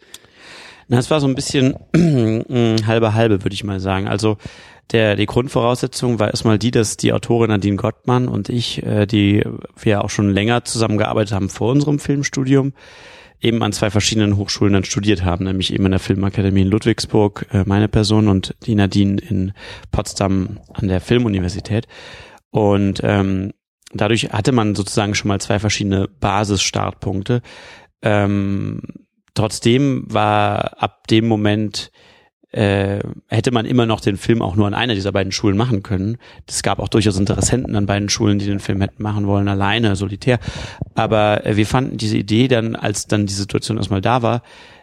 Na, 0.89 0.99
es 0.99 1.11
war 1.11 1.21
so 1.21 1.27
ein 1.27 1.35
bisschen 1.35 1.75
halbe 2.87 3.15
halbe, 3.15 3.43
würde 3.43 3.55
ich 3.55 3.65
mal 3.65 3.81
sagen. 3.81 4.09
Also 4.09 4.37
der, 4.93 5.17
die 5.17 5.27
Grundvoraussetzung 5.27 6.19
war 6.19 6.31
erstmal 6.31 6.59
die, 6.59 6.71
dass 6.71 6.97
die 6.97 7.13
Autorin 7.13 7.51
Nadine 7.51 7.77
Gottmann 7.77 8.29
und 8.29 8.49
ich, 8.49 8.83
äh, 8.83 9.07
die 9.07 9.43
wir 9.77 10.05
auch 10.05 10.11
schon 10.11 10.31
länger 10.31 10.65
zusammengearbeitet 10.65 11.33
haben 11.33 11.49
vor 11.49 11.73
unserem 11.73 11.99
Filmstudium, 11.99 12.73
eben 13.41 13.63
an 13.63 13.73
zwei 13.73 13.91
verschiedenen 13.91 14.37
Hochschulen 14.37 14.73
dann 14.73 14.85
studiert 14.85 15.25
haben, 15.25 15.45
nämlich 15.45 15.73
eben 15.73 15.85
an 15.85 15.91
der 15.93 16.01
Filmakademie 16.01 16.63
in 16.63 16.69
Ludwigsburg, 16.69 17.47
äh, 17.53 17.65
meine 17.67 17.89
Person, 17.89 18.29
und 18.29 18.55
die 18.67 18.75
Nadine 18.75 19.21
in 19.21 19.53
Potsdam 19.91 20.61
an 20.73 20.89
der 20.89 21.01
Filmuniversität. 21.01 21.87
Und 22.51 23.01
ähm, 23.03 23.53
dadurch 23.93 24.31
hatte 24.31 24.53
man 24.53 24.75
sozusagen 24.75 25.15
schon 25.15 25.29
mal 25.29 25.41
zwei 25.41 25.59
verschiedene 25.59 26.09
Basisstartpunkte. 26.09 27.43
Ähm, 28.03 28.81
trotzdem 29.35 30.05
war 30.09 30.83
ab 30.83 31.07
dem 31.09 31.27
Moment 31.27 31.91
äh, 32.55 33.01
hätte 33.27 33.51
man 33.51 33.67
immer 33.67 33.85
noch 33.85 34.01
den 34.01 34.17
Film 34.17 34.41
auch 34.41 34.55
nur 34.55 34.69
an 34.69 34.75
einer 34.75 34.95
dieser 34.95 35.11
beiden 35.11 35.33
Schulen 35.33 35.57
machen 35.57 35.83
können. 35.83 36.19
Es 36.47 36.63
gab 36.63 36.79
auch 36.79 36.89
durchaus 36.89 37.19
Interessenten 37.19 37.75
an 37.75 37.87
beiden 37.87 38.09
Schulen, 38.09 38.39
die 38.39 38.47
den 38.47 38.61
Film 38.61 38.81
hätten 38.81 39.03
machen 39.03 39.27
wollen, 39.27 39.49
alleine, 39.49 39.97
solitär. 39.97 40.39
Aber 40.95 41.45
äh, 41.45 41.57
wir 41.57 41.67
fanden 41.67 41.97
diese 41.97 42.17
Idee 42.17 42.47
dann, 42.47 42.77
als 42.77 43.09
dann 43.09 43.27
die 43.27 43.33
Situation 43.33 43.77
erstmal 43.77 44.01
da 44.01 44.23
war, 44.23 44.43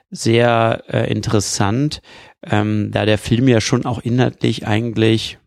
sehr 0.10 0.84
äh, 0.90 1.10
interessant, 1.10 2.02
ähm, 2.44 2.92
da 2.92 3.06
der 3.06 3.18
Film 3.18 3.48
ja 3.48 3.62
schon 3.62 3.86
auch 3.86 4.00
inhaltlich 4.00 4.68
eigentlich 4.68 5.38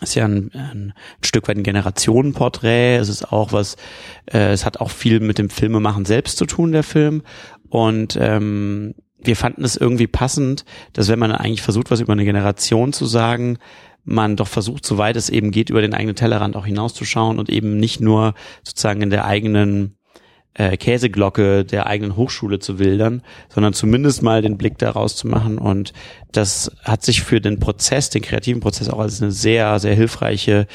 ist 0.00 0.14
ja 0.14 0.26
ein, 0.26 0.52
ein, 0.54 0.94
Stück 1.24 1.48
weit 1.48 1.56
ein 1.56 1.64
Generationenporträt. 1.64 2.96
Es 2.96 3.08
ist 3.08 3.32
auch 3.32 3.52
was, 3.52 3.76
äh, 4.26 4.52
es 4.52 4.64
hat 4.64 4.80
auch 4.80 4.90
viel 4.90 5.18
mit 5.18 5.38
dem 5.38 5.50
Filmemachen 5.50 6.04
selbst 6.04 6.38
zu 6.38 6.46
tun, 6.46 6.70
der 6.70 6.84
Film. 6.84 7.22
Und 7.68 8.16
ähm, 8.20 8.94
wir 9.20 9.36
fanden 9.36 9.64
es 9.64 9.76
irgendwie 9.76 10.06
passend, 10.06 10.64
dass 10.92 11.08
wenn 11.08 11.18
man 11.18 11.32
eigentlich 11.32 11.62
versucht, 11.62 11.90
was 11.90 12.00
über 12.00 12.12
eine 12.12 12.24
Generation 12.24 12.92
zu 12.92 13.06
sagen, 13.06 13.58
man 14.04 14.36
doch 14.36 14.48
versucht, 14.48 14.86
soweit 14.86 15.16
es 15.16 15.28
eben 15.28 15.50
geht, 15.50 15.70
über 15.70 15.82
den 15.82 15.94
eigenen 15.94 16.16
Tellerrand 16.16 16.56
auch 16.56 16.66
hinauszuschauen 16.66 17.38
und 17.38 17.50
eben 17.50 17.78
nicht 17.78 18.00
nur 18.00 18.34
sozusagen 18.62 19.02
in 19.02 19.10
der 19.10 19.26
eigenen 19.26 19.98
äh, 20.54 20.76
Käseglocke 20.76 21.64
der 21.64 21.86
eigenen 21.86 22.16
Hochschule 22.16 22.58
zu 22.58 22.78
wildern, 22.78 23.22
sondern 23.48 23.74
zumindest 23.74 24.22
mal 24.22 24.42
den 24.42 24.56
Blick 24.56 24.78
daraus 24.78 25.14
zu 25.14 25.28
machen. 25.28 25.58
Und 25.58 25.92
das 26.32 26.72
hat 26.82 27.02
sich 27.02 27.22
für 27.22 27.40
den 27.40 27.60
Prozess, 27.60 28.10
den 28.10 28.22
kreativen 28.22 28.60
Prozess 28.60 28.88
auch 28.88 28.98
als 28.98 29.22
eine 29.22 29.30
sehr, 29.30 29.78
sehr 29.78 29.94
hilfreiche 29.94 30.66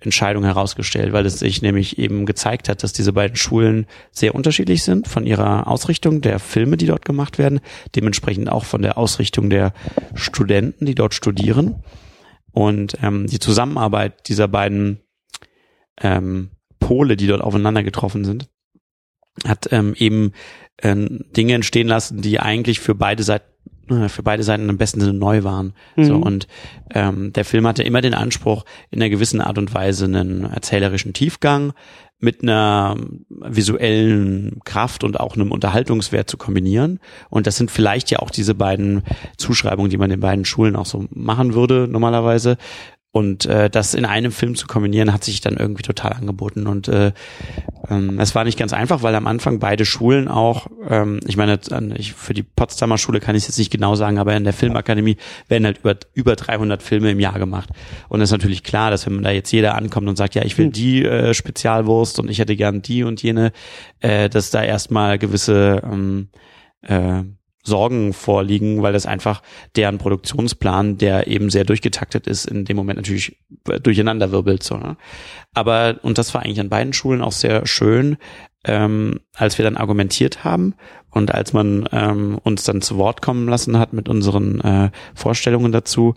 Entscheidung 0.00 0.44
herausgestellt, 0.44 1.12
weil 1.12 1.24
es 1.26 1.38
sich 1.38 1.62
nämlich 1.62 1.98
eben 1.98 2.26
gezeigt 2.26 2.68
hat, 2.68 2.82
dass 2.82 2.92
diese 2.92 3.12
beiden 3.12 3.36
Schulen 3.36 3.86
sehr 4.10 4.34
unterschiedlich 4.34 4.82
sind 4.82 5.08
von 5.08 5.26
ihrer 5.26 5.66
Ausrichtung 5.66 6.20
der 6.20 6.38
Filme, 6.38 6.76
die 6.76 6.86
dort 6.86 7.04
gemacht 7.04 7.38
werden, 7.38 7.60
dementsprechend 7.94 8.50
auch 8.50 8.64
von 8.64 8.82
der 8.82 8.98
Ausrichtung 8.98 9.48
der 9.48 9.72
Studenten, 10.14 10.84
die 10.84 10.94
dort 10.94 11.14
studieren. 11.14 11.82
Und 12.52 12.98
ähm, 13.02 13.26
die 13.26 13.38
Zusammenarbeit 13.38 14.28
dieser 14.28 14.48
beiden 14.48 15.00
ähm, 16.00 16.50
Pole, 16.78 17.16
die 17.16 17.26
dort 17.26 17.40
aufeinander 17.40 17.82
getroffen 17.82 18.24
sind, 18.24 18.48
hat 19.44 19.68
ähm, 19.72 19.94
eben 19.96 20.32
äh, 20.78 20.94
Dinge 20.96 21.54
entstehen 21.54 21.88
lassen, 21.88 22.20
die 22.20 22.38
eigentlich 22.40 22.80
für 22.80 22.94
beide 22.94 23.22
Seiten 23.22 23.55
für 24.08 24.22
beide 24.22 24.42
Seiten 24.42 24.68
im 24.68 24.78
besten 24.78 25.00
Sinne 25.00 25.14
neu 25.14 25.44
waren. 25.44 25.72
Mhm. 25.96 26.04
So 26.04 26.16
und 26.16 26.46
ähm, 26.90 27.32
der 27.32 27.44
Film 27.44 27.66
hatte 27.66 27.82
immer 27.82 28.00
den 28.00 28.14
Anspruch, 28.14 28.64
in 28.90 29.00
einer 29.00 29.10
gewissen 29.10 29.40
Art 29.40 29.58
und 29.58 29.74
Weise 29.74 30.06
einen 30.06 30.44
erzählerischen 30.44 31.12
Tiefgang 31.12 31.72
mit 32.18 32.42
einer 32.42 32.96
visuellen 33.28 34.60
Kraft 34.64 35.04
und 35.04 35.20
auch 35.20 35.34
einem 35.34 35.52
Unterhaltungswert 35.52 36.30
zu 36.30 36.38
kombinieren. 36.38 36.98
Und 37.28 37.46
das 37.46 37.56
sind 37.56 37.70
vielleicht 37.70 38.10
ja 38.10 38.20
auch 38.20 38.30
diese 38.30 38.54
beiden 38.54 39.02
Zuschreibungen, 39.36 39.90
die 39.90 39.98
man 39.98 40.08
den 40.08 40.20
beiden 40.20 40.46
Schulen 40.46 40.76
auch 40.76 40.86
so 40.86 41.04
machen 41.10 41.54
würde 41.54 41.86
normalerweise. 41.90 42.56
Und 43.16 43.46
äh, 43.46 43.70
das 43.70 43.94
in 43.94 44.04
einem 44.04 44.30
Film 44.30 44.56
zu 44.56 44.66
kombinieren, 44.66 45.10
hat 45.10 45.24
sich 45.24 45.40
dann 45.40 45.56
irgendwie 45.56 45.82
total 45.82 46.12
angeboten. 46.12 46.66
Und 46.66 46.86
äh, 46.88 47.12
ähm, 47.88 48.20
es 48.20 48.34
war 48.34 48.44
nicht 48.44 48.58
ganz 48.58 48.74
einfach, 48.74 49.02
weil 49.02 49.14
am 49.14 49.26
Anfang 49.26 49.58
beide 49.58 49.86
Schulen 49.86 50.28
auch, 50.28 50.66
ähm, 50.86 51.20
ich 51.26 51.38
meine, 51.38 51.58
ich, 51.94 52.12
für 52.12 52.34
die 52.34 52.42
Potsdamer 52.42 52.98
Schule 52.98 53.20
kann 53.20 53.34
ich 53.34 53.44
es 53.44 53.48
jetzt 53.48 53.58
nicht 53.58 53.72
genau 53.72 53.94
sagen, 53.94 54.18
aber 54.18 54.36
in 54.36 54.44
der 54.44 54.52
Filmakademie 54.52 55.16
werden 55.48 55.64
halt 55.64 55.78
über, 55.78 55.96
über 56.12 56.36
300 56.36 56.82
Filme 56.82 57.10
im 57.10 57.18
Jahr 57.18 57.38
gemacht. 57.38 57.70
Und 58.10 58.20
es 58.20 58.28
ist 58.28 58.32
natürlich 58.32 58.62
klar, 58.62 58.90
dass 58.90 59.06
wenn 59.06 59.14
man 59.14 59.24
da 59.24 59.30
jetzt 59.30 59.50
jeder 59.50 59.76
ankommt 59.76 60.10
und 60.10 60.16
sagt, 60.16 60.34
ja, 60.34 60.44
ich 60.44 60.58
will 60.58 60.66
hm. 60.66 60.72
die 60.72 61.02
äh, 61.06 61.32
Spezialwurst 61.32 62.20
und 62.20 62.30
ich 62.30 62.38
hätte 62.38 62.54
gern 62.54 62.82
die 62.82 63.02
und 63.02 63.22
jene, 63.22 63.52
äh, 64.00 64.28
dass 64.28 64.50
da 64.50 64.62
erstmal 64.62 65.16
gewisse 65.16 65.80
ähm, 65.90 66.28
äh, 66.82 67.22
Sorgen 67.66 68.12
vorliegen, 68.12 68.82
weil 68.82 68.92
das 68.92 69.06
einfach 69.06 69.42
deren 69.74 69.98
Produktionsplan, 69.98 70.98
der 70.98 71.26
eben 71.26 71.50
sehr 71.50 71.64
durchgetaktet 71.64 72.26
ist, 72.26 72.46
in 72.46 72.64
dem 72.64 72.76
Moment 72.76 72.96
natürlich 72.96 73.38
durcheinander 73.82 74.30
wirbelt. 74.30 74.62
So, 74.62 74.76
ne? 74.76 74.96
Aber, 75.52 75.96
und 76.02 76.16
das 76.16 76.32
war 76.32 76.42
eigentlich 76.42 76.60
an 76.60 76.68
beiden 76.68 76.92
Schulen 76.92 77.22
auch 77.22 77.32
sehr 77.32 77.66
schön, 77.66 78.18
ähm, 78.64 79.20
als 79.34 79.58
wir 79.58 79.64
dann 79.64 79.76
argumentiert 79.76 80.44
haben 80.44 80.74
und 81.10 81.34
als 81.34 81.52
man 81.52 81.88
ähm, 81.92 82.38
uns 82.42 82.64
dann 82.64 82.82
zu 82.82 82.98
Wort 82.98 83.20
kommen 83.20 83.48
lassen 83.48 83.78
hat 83.78 83.92
mit 83.92 84.08
unseren 84.08 84.60
äh, 84.60 84.90
Vorstellungen 85.14 85.72
dazu, 85.72 86.14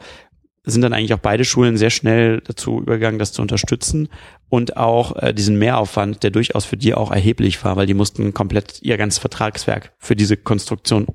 sind 0.65 0.81
dann 0.81 0.93
eigentlich 0.93 1.13
auch 1.13 1.19
beide 1.19 1.45
Schulen 1.45 1.77
sehr 1.77 1.89
schnell 1.89 2.41
dazu 2.41 2.81
übergegangen, 2.81 3.19
das 3.19 3.31
zu 3.31 3.41
unterstützen 3.41 4.09
und 4.49 4.77
auch 4.77 5.15
äh, 5.15 5.33
diesen 5.33 5.57
Mehraufwand, 5.57 6.23
der 6.23 6.31
durchaus 6.31 6.65
für 6.65 6.77
die 6.77 6.93
auch 6.93 7.11
erheblich 7.11 7.63
war, 7.63 7.75
weil 7.75 7.87
die 7.87 7.93
mussten 7.93 8.33
komplett 8.33 8.81
ihr 8.81 8.97
ganzes 8.97 9.19
Vertragswerk 9.19 9.93
für 9.97 10.15
diese 10.15 10.37
Konstruktion 10.37 11.07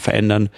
verändern. 0.00 0.48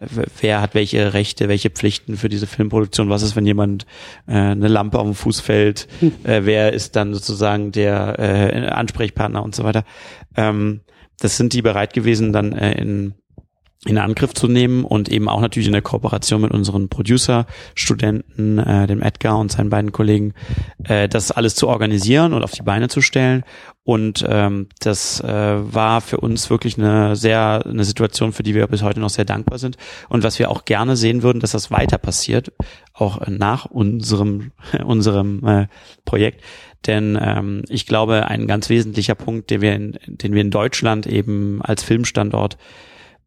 Wer 0.00 0.60
hat 0.60 0.74
welche 0.74 1.12
Rechte, 1.12 1.48
welche 1.48 1.70
Pflichten 1.70 2.16
für 2.16 2.28
diese 2.28 2.46
Filmproduktion? 2.46 3.10
Was 3.10 3.22
ist, 3.22 3.34
wenn 3.34 3.46
jemand 3.46 3.86
äh, 4.26 4.32
eine 4.32 4.68
Lampe 4.68 4.98
auf 4.98 5.06
den 5.06 5.14
Fuß 5.14 5.40
fällt? 5.40 5.88
Hm. 6.00 6.12
Äh, 6.24 6.44
wer 6.44 6.72
ist 6.72 6.96
dann 6.96 7.14
sozusagen 7.14 7.72
der 7.72 8.18
äh, 8.18 8.68
Ansprechpartner 8.68 9.42
und 9.42 9.54
so 9.54 9.64
weiter? 9.64 9.84
Ähm, 10.36 10.80
das 11.20 11.36
sind 11.36 11.52
die 11.52 11.62
bereit 11.62 11.92
gewesen, 11.92 12.32
dann 12.32 12.52
äh, 12.52 12.72
in 12.80 13.14
in 13.86 13.96
Angriff 13.96 14.34
zu 14.34 14.48
nehmen 14.48 14.84
und 14.84 15.08
eben 15.08 15.28
auch 15.28 15.40
natürlich 15.40 15.68
in 15.68 15.72
der 15.72 15.82
Kooperation 15.82 16.40
mit 16.40 16.50
unseren 16.50 16.88
Producer-Studenten, 16.88 18.58
äh, 18.58 18.88
dem 18.88 19.02
Edgar 19.02 19.38
und 19.38 19.52
seinen 19.52 19.70
beiden 19.70 19.92
Kollegen, 19.92 20.34
äh, 20.84 21.08
das 21.08 21.30
alles 21.30 21.54
zu 21.54 21.68
organisieren 21.68 22.32
und 22.32 22.42
auf 22.42 22.50
die 22.50 22.62
Beine 22.62 22.88
zu 22.88 23.00
stellen. 23.00 23.44
Und 23.84 24.26
ähm, 24.28 24.68
das 24.80 25.20
äh, 25.20 25.28
war 25.28 26.00
für 26.00 26.18
uns 26.18 26.50
wirklich 26.50 26.76
eine 26.76 27.14
sehr 27.14 27.64
eine 27.64 27.84
Situation, 27.84 28.32
für 28.32 28.42
die 28.42 28.54
wir 28.54 28.66
bis 28.66 28.82
heute 28.82 29.00
noch 29.00 29.10
sehr 29.10 29.24
dankbar 29.24 29.58
sind 29.58 29.76
und 30.08 30.24
was 30.24 30.38
wir 30.38 30.50
auch 30.50 30.64
gerne 30.64 30.96
sehen 30.96 31.22
würden, 31.22 31.40
dass 31.40 31.52
das 31.52 31.70
weiter 31.70 31.98
passiert, 31.98 32.52
auch 32.92 33.26
nach 33.28 33.64
unserem 33.64 34.50
unserem 34.84 35.46
äh, 35.46 35.68
Projekt. 36.04 36.42
Denn 36.86 37.18
ähm, 37.20 37.62
ich 37.68 37.86
glaube, 37.86 38.26
ein 38.26 38.46
ganz 38.46 38.68
wesentlicher 38.68 39.14
Punkt, 39.14 39.50
den 39.50 39.60
wir 39.60 39.74
in, 39.74 39.98
den 40.06 40.34
wir 40.34 40.42
in 40.42 40.50
Deutschland 40.50 41.06
eben 41.06 41.62
als 41.62 41.82
Filmstandort 41.82 42.58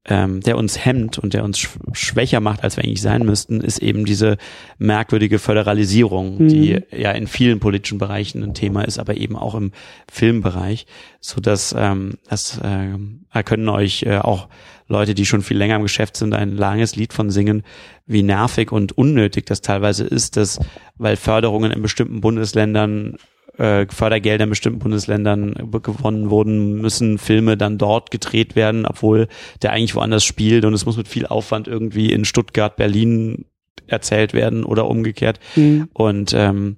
ähm, 0.05 0.41
der 0.41 0.57
uns 0.57 0.83
hemmt 0.83 1.19
und 1.19 1.33
der 1.33 1.43
uns 1.43 1.59
sch 1.59 1.69
schwächer 1.93 2.39
macht, 2.39 2.63
als 2.63 2.75
wir 2.75 2.83
eigentlich 2.83 3.01
sein 3.01 3.23
müssten, 3.23 3.61
ist 3.61 3.79
eben 3.79 4.05
diese 4.05 4.37
merkwürdige 4.79 5.37
Föderalisierung, 5.37 6.39
mhm. 6.43 6.47
die 6.47 6.79
ja 6.91 7.11
in 7.11 7.27
vielen 7.27 7.59
politischen 7.59 7.99
Bereichen 7.99 8.43
ein 8.43 8.55
Thema 8.55 8.83
ist, 8.83 8.97
aber 8.97 9.15
eben 9.15 9.35
auch 9.35 9.53
im 9.53 9.71
Filmbereich, 10.11 10.87
so 11.19 11.39
dass 11.39 11.75
ähm, 11.77 12.17
das 12.27 12.59
äh, 12.63 13.43
können 13.43 13.69
euch 13.69 14.03
äh, 14.03 14.17
auch 14.17 14.47
Leute, 14.87 15.13
die 15.13 15.25
schon 15.25 15.43
viel 15.43 15.57
länger 15.57 15.77
im 15.77 15.83
Geschäft 15.83 16.17
sind, 16.17 16.33
ein 16.33 16.57
langes 16.57 16.95
Lied 16.95 17.13
von 17.13 17.29
singen, 17.29 17.63
wie 18.07 18.23
nervig 18.23 18.71
und 18.71 18.97
unnötig 18.97 19.45
das 19.45 19.61
teilweise 19.61 20.03
ist, 20.03 20.35
dass 20.35 20.59
weil 20.97 21.15
Förderungen 21.15 21.71
in 21.71 21.81
bestimmten 21.81 22.21
Bundesländern 22.21 23.17
äh, 23.61 23.85
Fördergelder 23.87 24.45
in 24.45 24.49
bestimmten 24.49 24.79
Bundesländern 24.79 25.53
gewonnen 25.83 26.29
wurden, 26.29 26.81
müssen 26.81 27.17
Filme 27.17 27.57
dann 27.57 27.77
dort 27.77 28.09
gedreht 28.09 28.55
werden, 28.55 28.85
obwohl 28.85 29.27
der 29.61 29.71
eigentlich 29.71 29.95
woanders 29.95 30.23
spielt 30.23 30.65
und 30.65 30.73
es 30.73 30.85
muss 30.85 30.97
mit 30.97 31.07
viel 31.07 31.27
Aufwand 31.27 31.67
irgendwie 31.67 32.11
in 32.11 32.25
Stuttgart, 32.25 32.75
Berlin 32.75 33.45
erzählt 33.85 34.33
werden 34.33 34.63
oder 34.63 34.87
umgekehrt. 34.87 35.39
Mhm. 35.55 35.89
Und 35.93 36.33
ähm, 36.33 36.77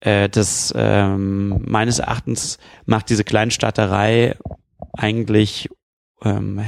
äh, 0.00 0.28
das 0.28 0.74
ähm, 0.76 1.62
meines 1.64 2.00
Erachtens 2.00 2.58
macht 2.86 3.08
diese 3.08 3.24
Kleinstaaterei 3.24 4.34
eigentlich 4.92 5.68
ähm, 6.24 6.60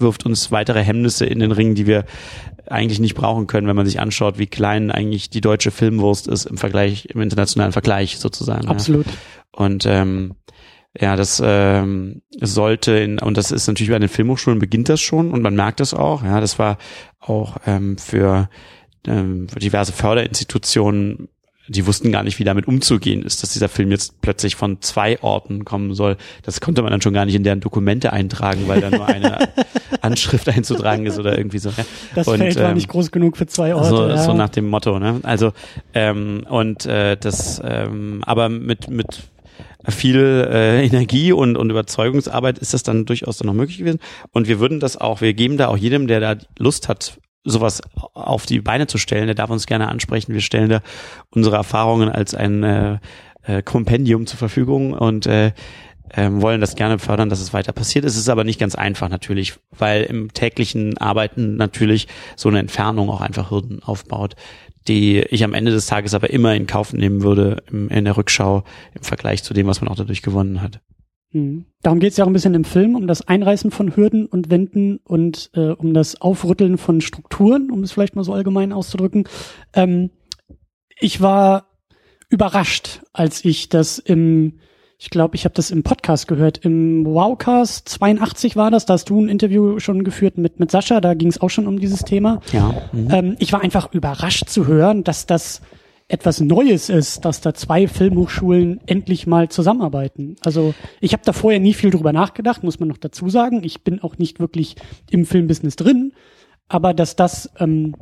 wirft 0.00 0.26
uns 0.26 0.50
weitere 0.50 0.82
Hemmnisse 0.82 1.26
in 1.26 1.38
den 1.38 1.52
Ring, 1.52 1.74
die 1.74 1.86
wir 1.86 2.04
eigentlich 2.66 3.00
nicht 3.00 3.14
brauchen 3.14 3.46
können, 3.46 3.66
wenn 3.66 3.76
man 3.76 3.86
sich 3.86 4.00
anschaut, 4.00 4.38
wie 4.38 4.46
klein 4.46 4.90
eigentlich 4.90 5.30
die 5.30 5.40
deutsche 5.40 5.70
Filmwurst 5.70 6.28
ist 6.28 6.46
im 6.46 6.56
Vergleich, 6.56 7.06
im 7.06 7.20
internationalen 7.20 7.72
Vergleich 7.72 8.18
sozusagen. 8.18 8.68
Absolut. 8.68 9.06
Ja. 9.06 9.12
Und 9.52 9.86
ähm, 9.86 10.36
ja, 10.98 11.16
das 11.16 11.40
ähm, 11.44 12.22
sollte 12.40 12.92
in, 12.92 13.18
und 13.18 13.36
das 13.36 13.52
ist 13.52 13.66
natürlich 13.68 13.90
bei 13.90 13.98
den 13.98 14.08
Filmhochschulen 14.08 14.58
beginnt 14.58 14.88
das 14.88 15.00
schon 15.00 15.30
und 15.30 15.42
man 15.42 15.54
merkt 15.54 15.80
das 15.80 15.94
auch. 15.94 16.24
Ja, 16.24 16.40
das 16.40 16.58
war 16.58 16.78
auch 17.20 17.58
ähm, 17.66 17.96
für, 17.96 18.48
ähm, 19.06 19.48
für 19.48 19.60
diverse 19.60 19.92
Förderinstitutionen 19.92 21.28
die 21.70 21.86
wussten 21.86 22.10
gar 22.10 22.24
nicht, 22.24 22.38
wie 22.40 22.44
damit 22.44 22.66
umzugehen 22.66 23.22
ist, 23.22 23.42
dass 23.42 23.52
dieser 23.52 23.68
Film 23.68 23.92
jetzt 23.92 24.20
plötzlich 24.20 24.56
von 24.56 24.82
zwei 24.82 25.22
Orten 25.22 25.64
kommen 25.64 25.94
soll. 25.94 26.16
Das 26.42 26.60
konnte 26.60 26.82
man 26.82 26.90
dann 26.90 27.00
schon 27.00 27.14
gar 27.14 27.24
nicht 27.24 27.36
in 27.36 27.44
deren 27.44 27.60
Dokumente 27.60 28.12
eintragen, 28.12 28.66
weil 28.66 28.80
da 28.80 28.90
nur 28.90 29.06
eine 29.06 29.48
Anschrift 30.00 30.48
einzutragen 30.48 31.06
ist 31.06 31.18
oder 31.18 31.38
irgendwie 31.38 31.58
so. 31.58 31.70
Das 32.16 32.26
und, 32.26 32.38
Feld 32.38 32.56
war 32.56 32.70
ähm, 32.70 32.74
nicht 32.74 32.88
groß 32.88 33.12
genug 33.12 33.36
für 33.36 33.46
zwei 33.46 33.74
Orte. 33.74 33.88
So, 33.88 34.08
ja. 34.08 34.16
so 34.18 34.32
nach 34.32 34.48
dem 34.48 34.68
Motto, 34.68 34.98
ne? 34.98 35.20
Also 35.22 35.52
ähm, 35.94 36.44
und 36.48 36.86
äh, 36.86 37.16
das, 37.16 37.62
ähm, 37.64 38.22
aber 38.26 38.48
mit 38.48 38.90
mit 38.90 39.30
viel 39.88 40.48
äh, 40.50 40.84
Energie 40.84 41.32
und, 41.32 41.56
und 41.56 41.70
Überzeugungsarbeit 41.70 42.58
ist 42.58 42.74
das 42.74 42.82
dann 42.82 43.06
durchaus 43.06 43.38
dann 43.38 43.46
noch 43.46 43.54
möglich 43.54 43.78
gewesen. 43.78 44.00
Und 44.32 44.48
wir 44.48 44.58
würden 44.58 44.80
das 44.80 44.96
auch, 44.96 45.20
wir 45.20 45.34
geben 45.34 45.56
da 45.56 45.68
auch 45.68 45.76
jedem, 45.76 46.08
der 46.08 46.20
da 46.20 46.36
Lust 46.58 46.88
hat, 46.88 47.18
sowas 47.44 47.80
auf 47.94 48.46
die 48.46 48.60
Beine 48.60 48.86
zu 48.86 48.98
stellen, 48.98 49.26
der 49.26 49.34
darf 49.34 49.50
uns 49.50 49.66
gerne 49.66 49.88
ansprechen. 49.88 50.34
Wir 50.34 50.40
stellen 50.40 50.68
da 50.68 50.82
unsere 51.30 51.56
Erfahrungen 51.56 52.08
als 52.08 52.34
ein 52.34 52.62
äh, 52.62 52.98
äh, 53.42 53.62
Kompendium 53.62 54.26
zur 54.26 54.38
Verfügung 54.38 54.92
und 54.92 55.26
äh, 55.26 55.52
ähm, 56.12 56.42
wollen 56.42 56.60
das 56.60 56.74
gerne 56.74 56.98
fördern, 56.98 57.28
dass 57.28 57.40
es 57.40 57.52
weiter 57.52 57.72
passiert. 57.72 58.04
Es 58.04 58.16
ist 58.16 58.28
aber 58.28 58.44
nicht 58.44 58.58
ganz 58.58 58.74
einfach 58.74 59.08
natürlich, 59.08 59.54
weil 59.70 60.02
im 60.02 60.32
täglichen 60.32 60.98
Arbeiten 60.98 61.56
natürlich 61.56 62.08
so 62.36 62.48
eine 62.48 62.58
Entfernung 62.58 63.08
auch 63.10 63.20
einfach 63.20 63.50
Hürden 63.50 63.82
aufbaut, 63.82 64.34
die 64.88 65.20
ich 65.20 65.44
am 65.44 65.54
Ende 65.54 65.70
des 65.70 65.86
Tages 65.86 66.14
aber 66.14 66.30
immer 66.30 66.54
in 66.54 66.66
Kauf 66.66 66.92
nehmen 66.92 67.22
würde 67.22 67.62
in 67.70 68.04
der 68.04 68.16
Rückschau 68.16 68.64
im 68.94 69.02
Vergleich 69.02 69.44
zu 69.44 69.54
dem, 69.54 69.66
was 69.66 69.80
man 69.80 69.88
auch 69.88 69.96
dadurch 69.96 70.22
gewonnen 70.22 70.62
hat. 70.62 70.80
Mhm. 71.32 71.66
Darum 71.82 72.00
geht 72.00 72.12
es 72.12 72.16
ja 72.16 72.24
auch 72.24 72.28
ein 72.28 72.32
bisschen 72.32 72.54
im 72.54 72.64
Film, 72.64 72.94
um 72.94 73.06
das 73.06 73.26
Einreißen 73.26 73.70
von 73.70 73.96
Hürden 73.96 74.26
und 74.26 74.50
Wänden 74.50 74.98
und 75.04 75.50
äh, 75.54 75.70
um 75.70 75.94
das 75.94 76.20
Aufrütteln 76.20 76.78
von 76.78 77.00
Strukturen, 77.00 77.70
um 77.70 77.82
es 77.82 77.92
vielleicht 77.92 78.16
mal 78.16 78.24
so 78.24 78.32
allgemein 78.32 78.72
auszudrücken. 78.72 79.24
Ähm, 79.74 80.10
ich 80.98 81.20
war 81.20 81.66
überrascht, 82.28 83.00
als 83.12 83.44
ich 83.44 83.68
das 83.68 83.98
im, 83.98 84.58
ich 84.98 85.10
glaube, 85.10 85.36
ich 85.36 85.44
habe 85.44 85.54
das 85.54 85.70
im 85.70 85.82
Podcast 85.82 86.28
gehört, 86.28 86.58
im 86.58 87.06
Wowcast 87.06 87.88
82 87.88 88.56
war 88.56 88.70
das, 88.70 88.86
da 88.86 88.94
hast 88.94 89.08
du 89.08 89.20
ein 89.20 89.28
Interview 89.28 89.78
schon 89.78 90.04
geführt 90.04 90.36
mit, 90.36 90.60
mit 90.60 90.70
Sascha, 90.70 91.00
da 91.00 91.14
ging 91.14 91.28
es 91.28 91.40
auch 91.40 91.48
schon 91.48 91.66
um 91.66 91.80
dieses 91.80 92.04
Thema. 92.04 92.40
Ja. 92.52 92.74
Mhm. 92.92 93.08
Ähm, 93.10 93.36
ich 93.38 93.52
war 93.52 93.62
einfach 93.62 93.92
überrascht 93.92 94.48
zu 94.48 94.66
hören, 94.66 95.02
dass 95.04 95.26
das 95.26 95.62
etwas 96.10 96.40
Neues 96.40 96.88
ist, 96.88 97.24
dass 97.24 97.40
da 97.40 97.54
zwei 97.54 97.86
Filmhochschulen 97.86 98.80
endlich 98.86 99.26
mal 99.26 99.48
zusammenarbeiten. 99.48 100.36
Also 100.44 100.74
ich 101.00 101.12
habe 101.12 101.22
da 101.24 101.32
vorher 101.32 101.60
nie 101.60 101.72
viel 101.74 101.90
drüber 101.90 102.12
nachgedacht, 102.12 102.62
muss 102.64 102.80
man 102.80 102.88
noch 102.88 102.98
dazu 102.98 103.28
sagen. 103.28 103.62
Ich 103.62 103.82
bin 103.84 104.02
auch 104.02 104.18
nicht 104.18 104.40
wirklich 104.40 104.74
im 105.10 105.24
Filmbusiness 105.24 105.76
drin, 105.76 106.12
aber 106.68 106.94
dass 106.94 107.14
das 107.16 107.50
ähm, 107.58 107.94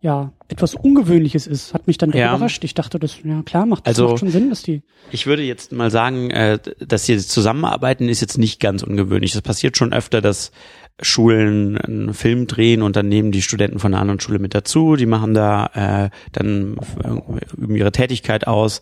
ja 0.00 0.32
etwas 0.46 0.74
Ungewöhnliches 0.76 1.46
ist, 1.48 1.74
hat 1.74 1.88
mich 1.88 1.98
dann 1.98 2.12
Ja. 2.12 2.34
überrascht. 2.34 2.62
Ich 2.62 2.74
dachte, 2.74 2.98
das 3.00 3.16
ja 3.24 3.42
klar 3.42 3.66
macht, 3.66 3.86
das 3.86 3.98
Also- 3.98 4.10
macht 4.10 4.20
schon 4.20 4.30
Sinn, 4.30 4.48
dass 4.50 4.62
die 4.62 4.82
Ich 5.10 5.26
würde 5.26 5.42
jetzt 5.42 5.72
mal 5.72 5.90
sagen, 5.90 6.30
äh, 6.30 6.58
dass 6.78 7.06
sie 7.06 7.18
zusammenarbeiten 7.18 8.08
ist 8.08 8.20
jetzt 8.20 8.38
nicht 8.38 8.60
ganz 8.60 8.82
ungewöhnlich. 8.84 9.34
Es 9.34 9.42
passiert 9.42 9.76
schon 9.76 9.92
öfter, 9.92 10.20
dass 10.20 10.52
Schulen 11.00 11.78
einen 11.78 12.14
Film 12.14 12.46
drehen 12.46 12.82
und 12.82 12.96
dann 12.96 13.08
nehmen 13.08 13.30
die 13.30 13.42
Studenten 13.42 13.78
von 13.78 13.92
einer 13.92 14.00
anderen 14.00 14.20
Schule 14.20 14.38
mit 14.38 14.54
dazu. 14.54 14.96
Die 14.96 15.06
machen 15.06 15.32
da 15.32 16.06
äh, 16.06 16.10
dann 16.32 16.76
äh, 17.04 17.60
üben 17.60 17.76
ihre 17.76 17.92
Tätigkeit 17.92 18.46
aus. 18.46 18.80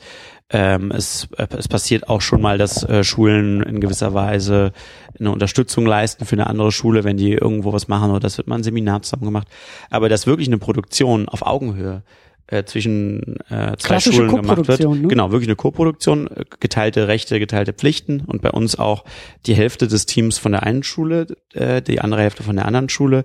Ähm, 0.49 0.93
es, 0.93 1.29
äh, 1.37 1.47
es 1.59 1.69
passiert 1.69 2.09
auch 2.09 2.21
schon 2.21 2.41
mal, 2.41 2.57
dass 2.57 2.83
äh, 2.85 3.05
Schulen 3.05 3.63
in 3.63 3.81
gewisser 3.81 4.15
Weise 4.15 4.73
eine 5.19 5.31
Unterstützung 5.31 5.85
leisten 5.85 6.25
für 6.25 6.37
eine 6.37 6.47
andere 6.47 6.73
Schule, 6.73 7.05
wenn 7.05 7.17
die 7.17 7.33
irgendwo 7.33 7.73
was 7.73 7.89
machen 7.89 8.11
oder 8.11 8.21
das 8.21 8.39
wird 8.39 8.49
mal 8.49 8.57
ein 8.57 8.63
Seminar 8.63 9.03
zusammen 9.03 9.25
gemacht. 9.25 9.49
Aber 9.91 10.09
dass 10.09 10.27
wirklich 10.27 10.49
eine 10.49 10.59
Produktion 10.59 11.29
auf 11.29 11.43
Augenhöhe 11.43 12.03
äh, 12.49 12.65
zwischen 12.65 13.37
äh, 13.49 13.77
zwei 13.77 13.89
Klassische 13.89 14.17
Schulen 14.17 14.37
gemacht 14.37 14.69
wird. 14.69 14.81
Ne? 14.81 15.09
Genau, 15.09 15.33
wirklich 15.33 15.49
eine 15.49 15.57
Co-Produktion, 15.57 16.29
äh, 16.29 16.45
geteilte 16.61 17.09
Rechte, 17.09 17.39
geteilte 17.39 17.73
Pflichten 17.73 18.21
und 18.21 18.43
bei 18.43 18.51
uns 18.51 18.79
auch 18.79 19.05
die 19.47 19.55
Hälfte 19.55 19.89
des 19.89 20.07
Teams 20.07 20.39
von 20.39 20.53
der 20.53 20.63
einen 20.63 20.83
Schule, 20.83 21.27
äh, 21.55 21.83
die 21.83 22.01
andere 22.01 22.23
Hälfte 22.23 22.43
von 22.43 22.57
der 22.57 22.67
anderen 22.67 22.89
Schule. 22.89 23.25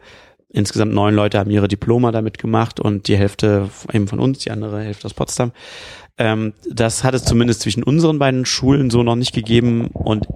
Insgesamt 0.50 0.94
neun 0.94 1.16
Leute 1.16 1.40
haben 1.40 1.52
ihre 1.52 1.68
Diploma 1.68 2.12
damit 2.12 2.38
gemacht 2.38 2.80
und 2.80 3.08
die 3.08 3.16
Hälfte 3.16 3.70
eben 3.94 4.08
von 4.08 4.20
uns, 4.20 4.40
die 4.40 4.52
andere 4.52 4.82
Hälfte 4.82 5.06
aus 5.06 5.14
Potsdam. 5.14 5.54
Ähm, 6.18 6.54
das 6.70 7.04
hat 7.04 7.14
es 7.14 7.24
zumindest 7.24 7.62
zwischen 7.62 7.84
unseren 7.84 8.20
beiden 8.20 8.46
Schulen 8.46 8.90
so 8.90 9.02
noch 9.02 9.16
nicht 9.16 9.34
gegeben 9.34 9.88
und 9.88 10.28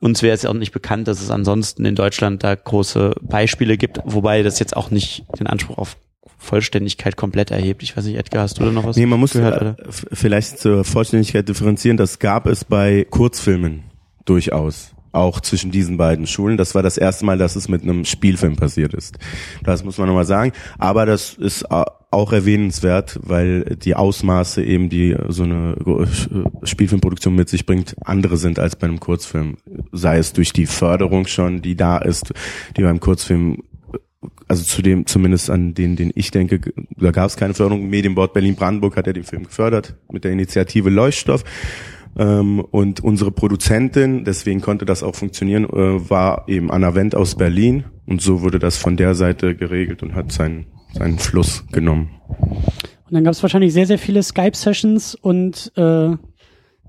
uns 0.00 0.20
wäre 0.22 0.34
es 0.34 0.42
ja 0.42 0.50
auch 0.50 0.54
nicht 0.54 0.72
bekannt, 0.72 1.06
dass 1.06 1.22
es 1.22 1.30
ansonsten 1.30 1.84
in 1.84 1.94
Deutschland 1.94 2.42
da 2.42 2.56
große 2.56 3.14
Beispiele 3.20 3.76
gibt, 3.76 4.00
wobei 4.04 4.42
das 4.42 4.58
jetzt 4.58 4.76
auch 4.76 4.90
nicht 4.90 5.24
den 5.38 5.46
Anspruch 5.46 5.78
auf 5.78 5.96
Vollständigkeit 6.42 7.16
komplett 7.16 7.50
erhebt. 7.50 7.82
Ich 7.82 7.96
weiß 7.96 8.04
nicht, 8.04 8.16
Edgar, 8.16 8.42
hast 8.42 8.58
du 8.60 8.64
da 8.64 8.70
noch 8.70 8.84
was 8.84 8.96
Nee, 8.96 9.06
man 9.06 9.20
muss 9.20 9.32
gehört? 9.32 9.54
äh, 9.54 9.60
Oder? 9.64 9.76
f- 9.88 10.06
vielleicht 10.12 10.58
zur 10.58 10.84
Vollständigkeit 10.84 11.48
differenzieren. 11.48 11.96
Das 11.96 12.18
gab 12.18 12.46
es 12.46 12.64
bei 12.64 13.06
Kurzfilmen 13.08 13.84
durchaus. 14.24 14.90
Auch 15.14 15.40
zwischen 15.42 15.70
diesen 15.70 15.98
beiden 15.98 16.26
Schulen. 16.26 16.56
Das 16.56 16.74
war 16.74 16.82
das 16.82 16.96
erste 16.96 17.26
Mal, 17.26 17.36
dass 17.36 17.54
es 17.54 17.68
mit 17.68 17.82
einem 17.82 18.06
Spielfilm 18.06 18.56
passiert 18.56 18.94
ist. 18.94 19.18
Das 19.62 19.84
muss 19.84 19.98
man 19.98 20.06
nochmal 20.08 20.24
sagen. 20.24 20.52
Aber 20.78 21.04
das 21.04 21.34
ist 21.34 21.70
a- 21.70 21.84
auch 22.10 22.32
erwähnenswert, 22.32 23.18
weil 23.22 23.76
die 23.76 23.94
Ausmaße 23.94 24.62
eben, 24.64 24.88
die 24.88 25.14
so 25.28 25.42
eine 25.42 25.74
äh, 25.86 26.66
Spielfilmproduktion 26.66 27.34
mit 27.34 27.48
sich 27.50 27.66
bringt, 27.66 27.94
andere 28.04 28.36
sind 28.38 28.58
als 28.58 28.76
bei 28.76 28.86
einem 28.86 29.00
Kurzfilm. 29.00 29.58
Sei 29.92 30.16
es 30.16 30.32
durch 30.32 30.52
die 30.54 30.66
Förderung 30.66 31.26
schon, 31.26 31.60
die 31.62 31.76
da 31.76 31.98
ist, 31.98 32.32
die 32.76 32.82
beim 32.82 32.98
Kurzfilm 33.00 33.62
also 34.48 34.64
zu 34.64 34.82
dem, 34.82 35.06
zumindest 35.06 35.50
an 35.50 35.74
den, 35.74 35.96
den 35.96 36.12
ich 36.14 36.30
denke, 36.30 36.60
da 36.96 37.10
gab 37.10 37.26
es 37.26 37.36
keine 37.36 37.54
Förderung. 37.54 37.88
Medienbord 37.88 38.32
Berlin-Brandenburg 38.32 38.96
hat 38.96 39.06
ja 39.06 39.12
den 39.12 39.24
Film 39.24 39.44
gefördert 39.44 39.96
mit 40.10 40.24
der 40.24 40.32
Initiative 40.32 40.90
Leuchtstoff. 40.90 41.44
Ähm, 42.16 42.60
und 42.60 43.00
unsere 43.00 43.30
Produzentin, 43.30 44.24
deswegen 44.24 44.60
konnte 44.60 44.84
das 44.84 45.02
auch 45.02 45.14
funktionieren, 45.14 45.64
äh, 45.64 46.10
war 46.10 46.44
eben 46.48 46.70
Anna 46.70 46.94
Wendt 46.94 47.14
aus 47.14 47.36
Berlin. 47.36 47.84
Und 48.06 48.20
so 48.20 48.42
wurde 48.42 48.58
das 48.58 48.76
von 48.76 48.96
der 48.96 49.14
Seite 49.14 49.54
geregelt 49.54 50.02
und 50.02 50.14
hat 50.14 50.32
seinen, 50.32 50.66
seinen 50.92 51.18
Fluss 51.18 51.64
genommen. 51.72 52.10
Und 52.28 53.16
dann 53.16 53.24
gab 53.24 53.32
es 53.32 53.42
wahrscheinlich 53.42 53.72
sehr, 53.72 53.86
sehr 53.86 53.98
viele 53.98 54.22
Skype-Sessions 54.22 55.14
und 55.14 55.72
äh, 55.76 56.16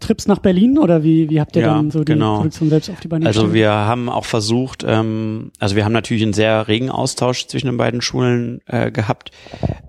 Trips 0.04 0.28
nach 0.28 0.40
Berlin 0.40 0.78
oder 0.78 1.04
wie, 1.04 1.30
wie 1.30 1.40
habt 1.40 1.56
ihr 1.56 1.64
Ja, 1.64 1.74
dann 1.76 1.92
so 1.92 2.00
die 2.04 2.14
genau. 2.14 2.36
Produktion 2.38 2.70
selbst 2.70 2.90
auf 2.90 3.00
die 3.00 3.08
Beine 3.08 3.26
Also 3.26 3.42
gestellt? 3.42 3.56
wir 3.56 3.72
haben 3.72 4.10
auch 4.10 4.26
versucht, 4.26 4.84
ähm, 4.88 5.52
also 5.60 5.76
wir 5.76 5.86
haben 5.86 5.94
natürlich 5.94 6.24
einen 6.24 6.34
sehr 6.34 6.68
regen 6.68 6.90
Austausch 6.90 7.48
zwischen 7.48 7.68
den 7.68 7.78
beiden 7.78 8.02
Schulen 8.02 8.62
äh, 8.68 8.92
gehabt. 8.92 9.32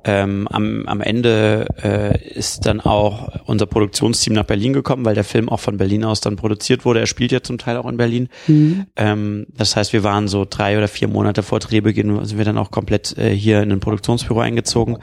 Ähm, 0.04 0.46
am, 0.50 0.86
am 0.86 1.00
Ende 1.00 1.66
äh, 1.82 2.32
ist 2.34 2.66
dann 2.66 2.80
auch 2.80 3.28
unser 3.46 3.66
Produktionsteam 3.66 4.34
nach 4.34 4.44
Berlin 4.44 4.72
gekommen, 4.72 5.04
weil 5.04 5.14
der 5.14 5.24
Film 5.24 5.48
auch 5.48 5.60
von 5.60 5.76
Berlin 5.76 6.04
aus 6.04 6.20
dann 6.20 6.36
produziert 6.36 6.84
wurde. 6.84 7.00
Er 7.00 7.06
spielt 7.06 7.32
ja 7.32 7.42
zum 7.42 7.58
Teil 7.58 7.76
auch 7.76 7.86
in 7.88 7.96
Berlin. 7.96 8.28
Mhm. 8.46 8.86
Ähm, 8.96 9.46
das 9.56 9.76
heißt, 9.76 9.92
wir 9.92 10.04
waren 10.04 10.28
so 10.28 10.46
drei 10.48 10.76
oder 10.78 10.88
vier 10.88 11.08
Monate 11.08 11.42
vor 11.42 11.58
Drehbeginn, 11.58 12.24
sind 12.24 12.38
wir 12.38 12.44
dann 12.44 12.58
auch 12.58 12.70
komplett 12.70 13.16
äh, 13.18 13.30
hier 13.34 13.62
in 13.62 13.72
ein 13.72 13.80
Produktionsbüro 13.80 14.40
eingezogen. 14.40 14.98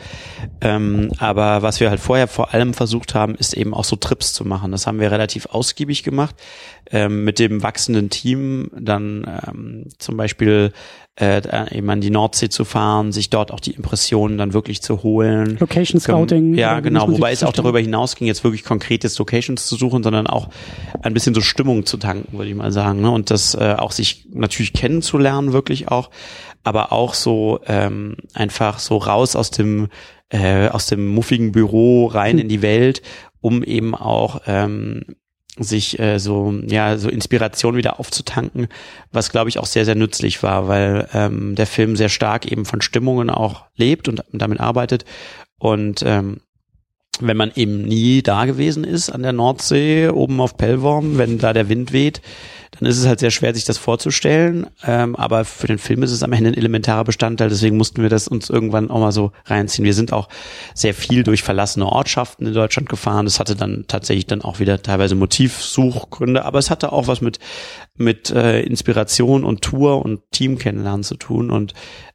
Ähm, 0.61 1.11
aber 1.17 1.61
was 1.63 1.79
wir 1.79 1.89
halt 1.89 1.99
vorher 1.99 2.27
vor 2.27 2.53
allem 2.53 2.73
versucht 2.73 3.15
haben, 3.15 3.35
ist 3.35 3.53
eben 3.53 3.73
auch 3.73 3.83
so 3.83 3.95
Trips 3.95 4.33
zu 4.33 4.45
machen. 4.45 4.71
Das 4.71 4.87
haben 4.87 4.99
wir 5.01 5.11
relativ 5.11 5.47
ausgiebig 5.47 6.03
gemacht. 6.03 6.35
Ähm, 6.89 7.23
mit 7.23 7.39
dem 7.39 7.63
wachsenden 7.63 8.09
Team 8.09 8.71
dann 8.77 9.25
ähm, 9.47 9.85
zum 9.97 10.17
Beispiel 10.17 10.71
äh, 11.19 11.41
eben 11.77 11.89
an 11.89 12.01
die 12.01 12.09
Nordsee 12.09 12.49
zu 12.49 12.65
fahren, 12.65 13.11
sich 13.11 13.29
dort 13.29 13.51
auch 13.51 13.59
die 13.59 13.71
Impressionen 13.71 14.37
dann 14.37 14.53
wirklich 14.53 14.81
zu 14.81 15.03
holen. 15.03 15.57
Location 15.59 15.99
Scouting. 15.99 16.55
Ja, 16.55 16.77
wie 16.77 16.83
genau. 16.83 17.09
Wobei 17.09 17.31
es 17.31 17.43
auch 17.43 17.53
darüber 17.53 17.79
hinausging, 17.79 18.27
jetzt 18.27 18.43
wirklich 18.43 18.63
konkret 18.63 19.03
jetzt 19.03 19.19
Locations 19.19 19.67
zu 19.67 19.75
suchen, 19.75 20.03
sondern 20.03 20.27
auch 20.27 20.49
ein 21.01 21.13
bisschen 21.13 21.33
so 21.33 21.41
Stimmung 21.41 21.85
zu 21.85 21.97
tanken, 21.97 22.37
würde 22.37 22.49
ich 22.49 22.55
mal 22.55 22.71
sagen. 22.71 23.01
Ne? 23.01 23.11
Und 23.11 23.29
das 23.29 23.55
äh, 23.55 23.75
auch 23.77 23.91
sich 23.91 24.27
natürlich 24.31 24.73
kennenzulernen, 24.73 25.53
wirklich 25.53 25.89
auch, 25.89 26.09
aber 26.63 26.91
auch 26.91 27.13
so 27.13 27.59
ähm, 27.67 28.15
einfach 28.33 28.79
so 28.79 28.97
raus 28.97 29.35
aus 29.35 29.51
dem 29.51 29.89
äh, 30.29 30.69
aus 30.69 30.87
dem 30.87 31.07
muffigen 31.07 31.51
Büro 31.51 32.05
rein 32.05 32.39
in 32.39 32.47
die 32.47 32.61
Welt, 32.61 33.01
um 33.41 33.63
eben 33.63 33.95
auch 33.95 34.41
ähm, 34.47 35.03
sich 35.57 35.99
äh, 35.99 36.19
so 36.19 36.53
ja 36.65 36.97
so 36.97 37.09
Inspiration 37.09 37.75
wieder 37.75 37.99
aufzutanken, 37.99 38.67
was 39.11 39.31
glaube 39.31 39.49
ich 39.49 39.59
auch 39.59 39.65
sehr 39.65 39.85
sehr 39.85 39.95
nützlich 39.95 40.41
war, 40.43 40.67
weil 40.67 41.07
ähm, 41.13 41.55
der 41.55 41.67
Film 41.67 41.95
sehr 41.95 42.09
stark 42.09 42.49
eben 42.49 42.65
von 42.65 42.81
Stimmungen 42.81 43.29
auch 43.29 43.65
lebt 43.75 44.07
und 44.07 44.23
damit 44.31 44.59
arbeitet. 44.59 45.05
Und 45.57 46.03
ähm, 46.05 46.41
wenn 47.19 47.37
man 47.37 47.51
eben 47.55 47.83
nie 47.83 48.21
da 48.21 48.45
gewesen 48.45 48.83
ist 48.83 49.09
an 49.09 49.23
der 49.23 49.33
Nordsee, 49.33 50.09
oben 50.09 50.39
auf 50.41 50.57
Pellworm, 50.57 51.17
wenn 51.17 51.37
da 51.37 51.53
der 51.53 51.69
Wind 51.69 51.93
weht, 51.93 52.21
dann 52.71 52.87
ist 52.87 52.97
es 52.97 53.05
halt 53.05 53.19
sehr 53.19 53.31
schwer, 53.31 53.53
sich 53.53 53.65
das 53.65 53.77
vorzustellen. 53.77 54.67
Ähm, 54.83 55.15
aber 55.15 55.43
für 55.45 55.67
den 55.67 55.77
Film 55.77 56.03
ist 56.03 56.11
es 56.11 56.23
am 56.23 56.31
Ende 56.31 56.51
ein 56.51 56.57
elementarer 56.57 57.03
Bestandteil, 57.03 57.49
deswegen 57.49 57.77
mussten 57.77 58.01
wir 58.01 58.09
das 58.09 58.27
uns 58.27 58.49
irgendwann 58.49 58.89
auch 58.89 58.99
mal 58.99 59.11
so 59.11 59.31
reinziehen. 59.45 59.85
Wir 59.85 59.93
sind 59.93 60.13
auch 60.13 60.29
sehr 60.73 60.93
viel 60.93 61.23
durch 61.23 61.43
verlassene 61.43 61.85
Ortschaften 61.85 62.47
in 62.47 62.53
Deutschland 62.53 62.87
gefahren. 62.87 63.25
Das 63.25 63.39
hatte 63.39 63.55
dann 63.55 63.85
tatsächlich 63.87 64.25
dann 64.25 64.41
auch 64.41 64.59
wieder 64.59 64.81
teilweise 64.81 65.15
Motivsuchgründe, 65.15 66.45
aber 66.45 66.59
es 66.59 66.69
hatte 66.69 66.91
auch 66.93 67.07
was 67.07 67.21
mit 67.21 67.39
mit 67.97 68.31
äh, 68.31 68.61
Inspiration 68.61 69.43
und 69.43 69.61
Tour 69.61 70.03
und 70.03 70.21
Team 70.31 70.57
kennenlernen 70.57 71.03
zu 71.03 71.15
tun 71.15 71.51
und 71.51 71.73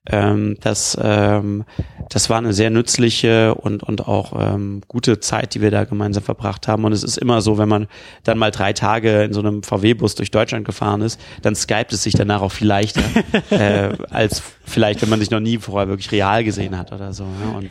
ähm, 0.09 0.57
das 0.61 0.97
ähm, 1.03 1.65
das 2.11 2.31
war 2.31 2.39
eine 2.39 2.53
sehr 2.53 2.71
nützliche 2.71 3.55
und 3.55 3.83
und 3.83 4.07
auch 4.07 4.33
ähm, 4.39 4.83
gute 4.89 5.21
Zeit, 5.21 5.55
die 5.55 5.61
wir 5.61 5.71
da 5.71 5.85
gemeinsam 5.85 6.23
verbracht 6.23 6.69
haben 6.69 6.85
und 6.85 6.93
es 6.93 7.03
ist 7.03 7.19
immer 7.19 7.41
so, 7.41 7.59
wenn 7.59 7.69
man 7.69 7.89
dann 8.25 8.39
mal 8.39 8.51
drei 8.51 8.73
Tage 8.73 9.25
in 9.25 9.33
so 9.33 9.41
einem 9.41 9.63
VW-Bus 9.63 10.15
durch 10.15 10.31
Deutschland 10.31 10.65
gefahren 10.65 11.01
ist, 11.01 11.21
dann 11.43 11.55
skypt 11.55 11.93
es 11.93 12.03
sich 12.03 12.15
danach 12.15 12.41
auch 12.43 12.53
viel 12.53 12.69
leichter 12.69 13.03
äh, 13.51 13.95
als 14.11 14.43
vielleicht, 14.65 15.03
wenn 15.03 15.09
man 15.09 15.21
sich 15.21 15.31
noch 15.31 15.41
nie 15.41 15.59
vorher 15.59 15.89
wirklich 15.89 16.11
real 16.13 16.45
gesehen 16.45 16.77
hat 16.79 16.93
oder 16.93 17.13
so. 17.13 17.25
Ja? 17.25 17.57
Und 17.57 17.71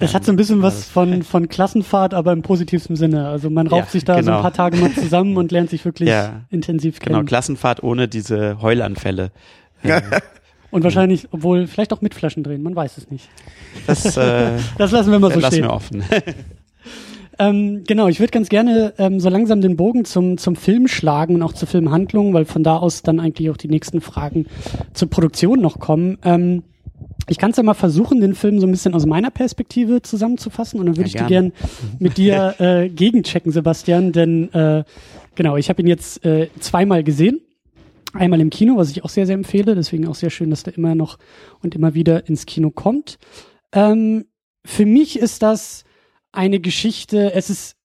Es 0.00 0.14
hat 0.14 0.24
so 0.24 0.32
ein 0.32 0.36
bisschen 0.36 0.62
was 0.62 0.84
von, 0.84 1.22
von 1.22 1.48
Klassenfahrt, 1.48 2.14
aber 2.14 2.32
im 2.32 2.42
positivsten 2.42 2.96
Sinne. 2.96 3.28
Also 3.28 3.50
man 3.50 3.66
rauft 3.68 3.86
Ja, 3.86 3.90
sich 3.92 4.04
da 4.04 4.14
so 4.16 4.20
genau. 4.22 4.36
ein 4.38 4.42
paar 4.42 4.52
Tage 4.52 4.76
mal 4.78 4.92
zusammen 4.94 5.36
und 5.36 5.52
lernt 5.52 5.70
sich 5.70 5.84
wirklich 5.84 6.08
Ja. 6.08 6.42
intensiv 6.50 6.98
genau 7.00 7.18
kennen. 7.18 7.26
Klassenfahrt 7.26 7.82
ohne 7.82 8.08
diese 8.08 8.60
Heulanfälle. 8.62 9.30
Und 10.74 10.82
wahrscheinlich, 10.82 11.28
obwohl, 11.30 11.68
vielleicht 11.68 11.92
auch 11.92 12.00
mit 12.00 12.14
Flaschen 12.14 12.42
drehen, 12.42 12.62
man 12.62 12.74
weiß 12.74 12.98
es 12.98 13.08
nicht. 13.08 13.28
Das 13.86 14.16
äh, 14.16 14.50
Das 14.78 14.90
lassen 14.90 15.12
wir 15.12 15.20
mal 15.20 15.32
so 15.32 15.38
lassen 15.38 15.54
stehen. 15.54 15.64
wir 15.66 15.72
offen. 15.72 16.02
Ähm, 17.36 17.82
genau, 17.84 18.06
ich 18.06 18.20
würde 18.20 18.30
ganz 18.30 18.48
gerne 18.48 18.94
ähm, 18.96 19.18
so 19.18 19.28
langsam 19.28 19.60
den 19.60 19.76
Bogen 19.76 20.04
zum, 20.04 20.38
zum 20.38 20.54
Film 20.54 20.86
schlagen 20.86 21.34
und 21.34 21.42
auch 21.42 21.52
zur 21.52 21.66
Filmhandlung, 21.66 22.32
weil 22.32 22.44
von 22.44 22.62
da 22.62 22.76
aus 22.76 23.02
dann 23.02 23.18
eigentlich 23.18 23.50
auch 23.50 23.56
die 23.56 23.66
nächsten 23.66 24.00
Fragen 24.00 24.46
zur 24.92 25.10
Produktion 25.10 25.60
noch 25.60 25.80
kommen. 25.80 26.16
Ähm, 26.22 26.62
ich 27.26 27.38
kann 27.38 27.50
es 27.50 27.56
ja 27.56 27.64
mal 27.64 27.74
versuchen, 27.74 28.20
den 28.20 28.36
Film 28.36 28.60
so 28.60 28.68
ein 28.68 28.70
bisschen 28.70 28.94
aus 28.94 29.04
meiner 29.04 29.30
Perspektive 29.32 30.00
zusammenzufassen 30.00 30.78
und 30.78 30.86
dann 30.86 30.96
würde 30.96 31.10
Ja, 31.10 31.22
ich 31.22 31.22
die 31.22 31.28
gern 31.28 31.52
gerne. 31.52 31.98
mit 31.98 32.18
dir 32.18 32.54
äh, 32.60 32.88
gegenchecken, 32.88 33.50
Sebastian, 33.50 34.12
denn 34.12 34.52
äh, 34.52 34.84
genau, 35.34 35.56
ich 35.56 35.68
habe 35.70 35.82
ihn 35.82 35.88
jetzt 35.88 36.24
äh, 36.24 36.50
zweimal 36.60 37.02
gesehen. 37.02 37.40
Einmal 38.14 38.40
im 38.40 38.50
Kino, 38.50 38.76
was 38.76 38.90
ich 38.90 39.04
auch 39.04 39.08
sehr, 39.08 39.26
sehr 39.26 39.34
empfehle, 39.34 39.74
deswegen 39.74 40.06
auch 40.06 40.14
sehr 40.14 40.30
schön, 40.30 40.50
dass 40.50 40.62
der 40.62 40.76
immer 40.76 40.94
noch 40.94 41.18
und 41.60 41.74
immer 41.74 41.94
wieder 41.94 42.28
ins 42.28 42.46
Kino 42.46 42.70
kommt. 42.70 43.18
Ähm, 43.72 44.26
für 44.64 44.86
mich 44.86 45.18
ist 45.18 45.42
das 45.42 45.84
eine 46.30 46.60
Geschichte, 46.60 47.32
es 47.32 47.50
ist 47.50 47.76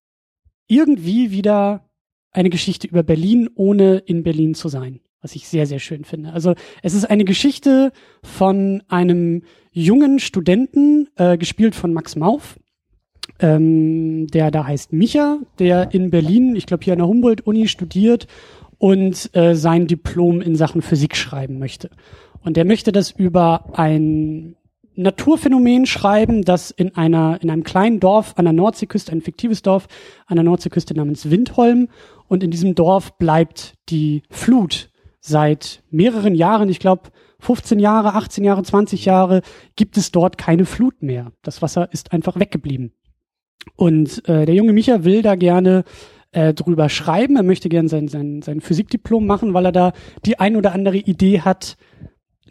irgendwie 0.68 1.32
wieder 1.32 1.90
eine 2.32 2.52
Geschichte 2.52 2.88
über 2.88 3.02
Berlin, 3.02 3.50
ohne 3.56 3.98
in 3.98 4.22
Berlin 4.22 4.54
zu 4.54 4.70
sein, 4.70 5.00
was 5.22 5.36
ich 5.36 5.48
sehr, 5.48 5.66
sehr 5.66 5.80
schön 5.80 6.06
finde. 6.06 6.32
Also 6.32 6.54
es 6.84 6.94
ist 6.94 7.10
eine 7.10 7.26
Geschichte 7.26 7.92
von 8.24 8.84
einem 8.88 9.44
jungen 9.72 10.20
Studenten, 10.20 11.10
äh, 11.16 11.40
gespielt 11.40 11.74
von 11.74 11.92
Max 11.92 12.16
Mauf, 12.16 12.60
ähm, 13.40 14.28
der 14.28 14.52
da 14.52 14.66
heißt 14.66 14.94
Micha, 14.94 15.40
der 15.58 15.94
in 15.94 16.12
Berlin, 16.12 16.56
ich 16.56 16.68
glaube 16.68 16.84
hier 16.84 16.94
an 16.94 17.00
der 17.00 17.08
Humboldt-Uni 17.08 17.68
studiert 17.68 18.28
und 18.80 19.30
äh, 19.36 19.54
sein 19.54 19.86
Diplom 19.86 20.42
in 20.42 20.56
Sachen 20.56 20.82
Physik 20.82 21.16
schreiben 21.16 21.60
möchte. 21.60 21.92
Und 22.44 22.58
der 22.58 22.66
möchte 22.66 22.92
das 22.92 23.12
über 23.12 23.78
ein 23.78 24.56
Naturphänomen 24.96 25.86
schreiben, 25.86 26.44
das 26.44 26.72
in 26.72 26.96
einer 26.96 27.40
in 27.42 27.50
einem 27.50 27.64
kleinen 27.64 28.00
Dorf 28.00 28.34
an 28.38 28.46
der 28.46 28.54
Nordseeküste, 28.54 29.12
ein 29.12 29.22
fiktives 29.22 29.62
Dorf 29.62 29.88
an 30.26 30.38
der 30.38 30.44
Nordseeküste 30.44 30.94
namens 30.94 31.30
Windholm 31.30 31.90
und 32.28 32.44
in 32.44 32.52
diesem 32.52 32.76
Dorf 32.76 33.18
bleibt 33.18 33.76
die 33.90 34.24
Flut 34.30 34.90
seit 35.20 35.84
mehreren 35.90 36.36
Jahren, 36.36 36.70
ich 36.70 36.80
glaube 36.80 37.12
15 37.40 37.80
Jahre, 37.80 38.16
18 38.16 38.44
Jahre, 38.44 38.64
20 38.64 39.06
Jahre 39.06 39.42
gibt 39.76 39.96
es 39.98 40.12
dort 40.12 40.38
keine 40.38 40.66
Flut 40.66 41.02
mehr. 41.02 41.32
Das 41.42 41.62
Wasser 41.62 41.92
ist 41.94 42.12
einfach 42.12 42.38
weggeblieben. 42.40 42.92
Und 43.76 44.28
äh, 44.28 44.46
der 44.46 44.56
junge 44.56 44.74
Micha 44.74 45.04
will 45.04 45.22
da 45.22 45.36
gerne 45.36 45.84
äh, 46.32 46.54
drüber 46.54 46.90
schreiben. 46.90 47.36
Er 47.36 47.44
möchte 47.44 47.70
gerne 47.70 47.90
sein, 47.90 48.08
sein, 48.08 48.42
sein 48.42 48.62
Physikdiplom 48.62 49.26
machen, 49.26 49.54
weil 49.54 49.66
er 49.66 49.72
da 49.72 49.94
die 50.26 50.40
ein 50.40 50.56
oder 50.56 50.74
andere 50.74 50.98
Idee 50.98 51.42
hat, 51.42 51.78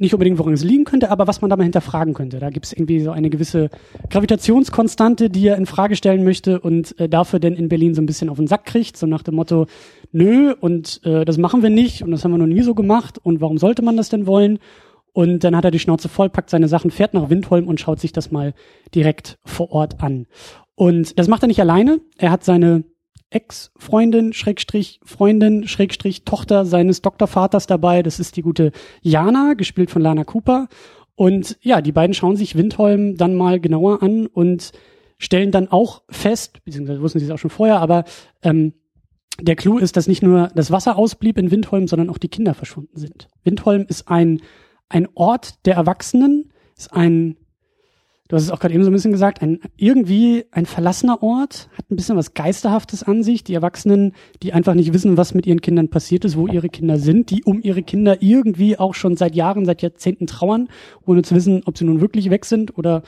nicht 0.00 0.14
unbedingt, 0.14 0.38
woran 0.38 0.52
es 0.52 0.64
liegen 0.64 0.84
könnte, 0.84 1.10
aber 1.10 1.26
was 1.26 1.40
man 1.40 1.50
da 1.50 1.56
mal 1.56 1.64
hinterfragen 1.64 2.14
könnte. 2.14 2.38
Da 2.38 2.50
gibt 2.50 2.66
es 2.66 2.72
irgendwie 2.72 3.00
so 3.00 3.10
eine 3.10 3.30
gewisse 3.30 3.68
Gravitationskonstante, 4.10 5.30
die 5.30 5.46
er 5.48 5.56
in 5.56 5.66
Frage 5.66 5.96
stellen 5.96 6.24
möchte 6.24 6.60
und 6.60 6.98
äh, 7.00 7.08
dafür 7.08 7.40
denn 7.40 7.54
in 7.54 7.68
Berlin 7.68 7.94
so 7.94 8.02
ein 8.02 8.06
bisschen 8.06 8.28
auf 8.28 8.36
den 8.36 8.46
Sack 8.46 8.64
kriegt, 8.64 8.96
so 8.96 9.06
nach 9.06 9.22
dem 9.22 9.34
Motto, 9.34 9.66
nö, 10.12 10.54
und 10.60 11.00
äh, 11.04 11.24
das 11.24 11.38
machen 11.38 11.62
wir 11.62 11.70
nicht 11.70 12.02
und 12.02 12.10
das 12.10 12.24
haben 12.24 12.32
wir 12.32 12.38
noch 12.38 12.46
nie 12.46 12.62
so 12.62 12.74
gemacht 12.74 13.18
und 13.22 13.40
warum 13.40 13.58
sollte 13.58 13.82
man 13.82 13.96
das 13.96 14.08
denn 14.08 14.26
wollen? 14.26 14.58
Und 15.12 15.42
dann 15.42 15.56
hat 15.56 15.64
er 15.64 15.72
die 15.72 15.80
Schnauze 15.80 16.08
voll, 16.08 16.30
packt 16.30 16.50
seine 16.50 16.68
Sachen, 16.68 16.90
fährt 16.92 17.12
nach 17.14 17.28
Windholm 17.28 17.66
und 17.66 17.80
schaut 17.80 17.98
sich 17.98 18.12
das 18.12 18.30
mal 18.30 18.54
direkt 18.94 19.38
vor 19.44 19.72
Ort 19.72 20.00
an. 20.00 20.26
Und 20.76 21.18
das 21.18 21.26
macht 21.26 21.42
er 21.42 21.48
nicht 21.48 21.60
alleine. 21.60 21.98
Er 22.18 22.30
hat 22.30 22.44
seine 22.44 22.84
Ex-Freundin, 23.30 24.32
Schrägstrich, 24.32 25.00
Freundin, 25.04 25.68
Schrägstrich, 25.68 26.24
Tochter 26.24 26.64
seines 26.64 27.02
Doktorvaters 27.02 27.66
dabei. 27.66 28.02
Das 28.02 28.20
ist 28.20 28.36
die 28.36 28.42
gute 28.42 28.72
Jana, 29.02 29.54
gespielt 29.54 29.90
von 29.90 30.02
Lana 30.02 30.24
Cooper. 30.24 30.68
Und 31.14 31.58
ja, 31.60 31.80
die 31.80 31.92
beiden 31.92 32.14
schauen 32.14 32.36
sich 32.36 32.56
Windholm 32.56 33.16
dann 33.16 33.34
mal 33.34 33.60
genauer 33.60 34.02
an 34.02 34.26
und 34.26 34.72
stellen 35.18 35.50
dann 35.50 35.68
auch 35.68 36.02
fest, 36.08 36.64
beziehungsweise 36.64 37.02
wussten 37.02 37.18
sie 37.18 37.24
es 37.24 37.30
auch 37.30 37.38
schon 37.38 37.50
vorher, 37.50 37.80
aber 37.80 38.04
ähm, 38.42 38.72
der 39.40 39.56
Clou 39.56 39.78
ist, 39.78 39.96
dass 39.96 40.08
nicht 40.08 40.22
nur 40.22 40.50
das 40.54 40.70
Wasser 40.70 40.96
ausblieb 40.96 41.38
in 41.38 41.50
Windholm, 41.50 41.86
sondern 41.86 42.10
auch 42.10 42.18
die 42.18 42.28
Kinder 42.28 42.54
verschwunden 42.54 42.98
sind. 42.98 43.28
Windholm 43.44 43.84
ist 43.88 44.08
ein, 44.08 44.40
ein 44.88 45.08
Ort 45.14 45.64
der 45.66 45.74
Erwachsenen, 45.74 46.52
ist 46.76 46.92
ein 46.92 47.36
du 48.28 48.36
hast 48.36 48.44
es 48.44 48.50
auch 48.50 48.60
gerade 48.60 48.74
eben 48.74 48.84
so 48.84 48.90
ein 48.90 48.92
bisschen 48.92 49.12
gesagt, 49.12 49.42
ein 49.42 49.60
irgendwie 49.76 50.44
ein 50.50 50.66
verlassener 50.66 51.22
Ort, 51.22 51.68
hat 51.76 51.90
ein 51.90 51.96
bisschen 51.96 52.16
was 52.16 52.34
Geisterhaftes 52.34 53.02
an 53.02 53.22
sich. 53.22 53.42
Die 53.42 53.54
Erwachsenen, 53.54 54.12
die 54.42 54.52
einfach 54.52 54.74
nicht 54.74 54.92
wissen, 54.92 55.16
was 55.16 55.34
mit 55.34 55.46
ihren 55.46 55.60
Kindern 55.60 55.88
passiert 55.88 56.24
ist, 56.24 56.36
wo 56.36 56.46
ihre 56.46 56.68
Kinder 56.68 56.98
sind, 56.98 57.30
die 57.30 57.42
um 57.42 57.60
ihre 57.62 57.82
Kinder 57.82 58.22
irgendwie 58.22 58.78
auch 58.78 58.94
schon 58.94 59.16
seit 59.16 59.34
Jahren, 59.34 59.64
seit 59.64 59.82
Jahrzehnten 59.82 60.26
trauern, 60.26 60.68
ohne 61.04 61.22
zu 61.22 61.34
wissen, 61.34 61.62
ob 61.64 61.78
sie 61.78 61.84
nun 61.84 62.00
wirklich 62.00 62.30
weg 62.30 62.44
sind 62.44 62.76
oder 62.78 63.02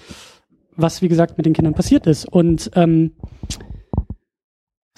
was, 0.76 1.02
wie 1.02 1.08
gesagt, 1.08 1.36
mit 1.36 1.46
den 1.46 1.52
Kindern 1.52 1.74
passiert 1.74 2.06
ist. 2.06 2.26
Und 2.26 2.70
ähm, 2.74 3.12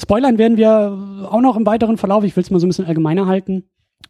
Spoilern 0.00 0.38
werden 0.38 0.56
wir 0.56 1.28
auch 1.30 1.40
noch 1.40 1.56
im 1.56 1.66
weiteren 1.66 1.96
Verlauf. 1.96 2.24
Ich 2.24 2.36
will 2.36 2.42
es 2.42 2.50
mal 2.50 2.60
so 2.60 2.66
ein 2.66 2.70
bisschen 2.70 2.86
allgemeiner 2.86 3.26
halten. 3.26 3.64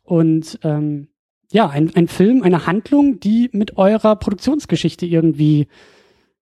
Und 0.04 0.58
ähm, 0.62 1.08
ja, 1.52 1.68
ein, 1.68 1.94
ein 1.94 2.08
Film, 2.08 2.42
eine 2.42 2.66
Handlung, 2.66 3.20
die 3.20 3.50
mit 3.52 3.76
eurer 3.76 4.16
Produktionsgeschichte 4.16 5.06
irgendwie 5.06 5.68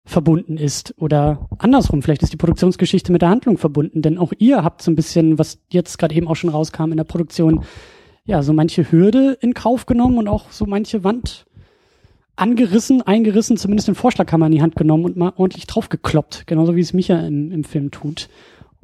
verbunden 0.06 0.58
ist 0.58 0.94
oder 0.98 1.48
andersrum, 1.60 2.02
vielleicht 2.02 2.24
ist 2.24 2.34
die 2.34 2.38
Produktionsgeschichte 2.38 3.12
mit 3.12 3.22
der 3.22 3.30
Handlung 3.30 3.58
verbunden, 3.58 4.02
denn 4.02 4.18
auch 4.18 4.34
ihr 4.38 4.64
habt 4.64 4.82
so 4.82 4.92
ein 4.92 4.96
bisschen, 4.96 5.40
was 5.40 5.60
jetzt 5.70 5.98
gerade 5.98 6.14
eben 6.16 6.28
auch 6.28 6.36
schon 6.36 6.50
rauskam 6.50 6.92
in 6.92 6.98
der 6.98 7.06
Produktion, 7.06 7.64
ja, 8.26 8.42
so 8.42 8.54
manche 8.54 8.92
Hürde 8.92 9.38
in 9.42 9.54
Kauf 9.54 9.86
genommen 9.86 10.18
und 10.18 10.28
auch 10.28 10.52
so 10.52 10.66
manche 10.66 11.04
Wand 11.04 11.46
angerissen, 12.36 13.02
eingerissen, 13.02 13.58
zumindest 13.58 13.88
den 13.88 13.96
Vorschlaghammer 13.96 14.48
in 14.48 14.54
die 14.54 14.62
Hand 14.62 14.76
genommen 14.76 15.06
und 15.06 15.18
mal 15.18 15.34
ordentlich 15.38 15.68
draufgekloppt, 15.68 16.48
genauso 16.48 16.76
wie 16.76 16.82
es 16.82 16.94
Micha 16.94 17.20
im, 17.20 17.52
im 17.52 17.64
Film 17.64 17.92
tut. 17.92 18.30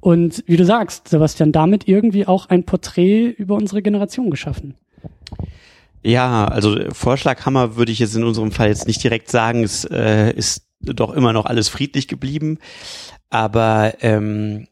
Und 0.01 0.43
wie 0.47 0.55
du 0.55 0.63
sagst, 0.63 1.09
Sebastian, 1.09 1.51
damit 1.51 1.87
irgendwie 1.87 2.25
auch 2.25 2.47
ein 2.47 2.63
Porträt 2.63 3.27
über 3.27 3.55
unsere 3.55 3.81
Generation 3.81 4.29
geschaffen. 4.29 4.75
Ja, 6.01 6.45
also 6.45 6.77
Vorschlaghammer 6.93 7.75
würde 7.75 7.91
ich 7.91 7.99
jetzt 7.99 8.15
in 8.15 8.23
unserem 8.23 8.51
Fall 8.51 8.69
jetzt 8.69 8.87
nicht 8.87 9.03
direkt 9.03 9.29
sagen. 9.29 9.63
Es 9.63 9.83
äh, 9.83 10.31
ist 10.31 10.68
doch 10.81 11.11
immer 11.11 11.33
noch 11.33 11.45
alles 11.45 11.69
friedlich 11.69 12.07
geblieben. 12.07 12.59
Aber 13.29 13.93
ähm, 14.01 14.67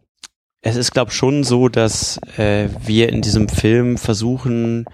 es 0.62 0.76
ist, 0.76 0.92
glaube 0.92 1.12
schon 1.12 1.44
so, 1.44 1.70
dass 1.70 2.20
äh, 2.38 2.70
wir 2.86 3.10
in 3.10 3.22
diesem 3.22 3.48
Film 3.48 3.98
versuchen, 3.98 4.86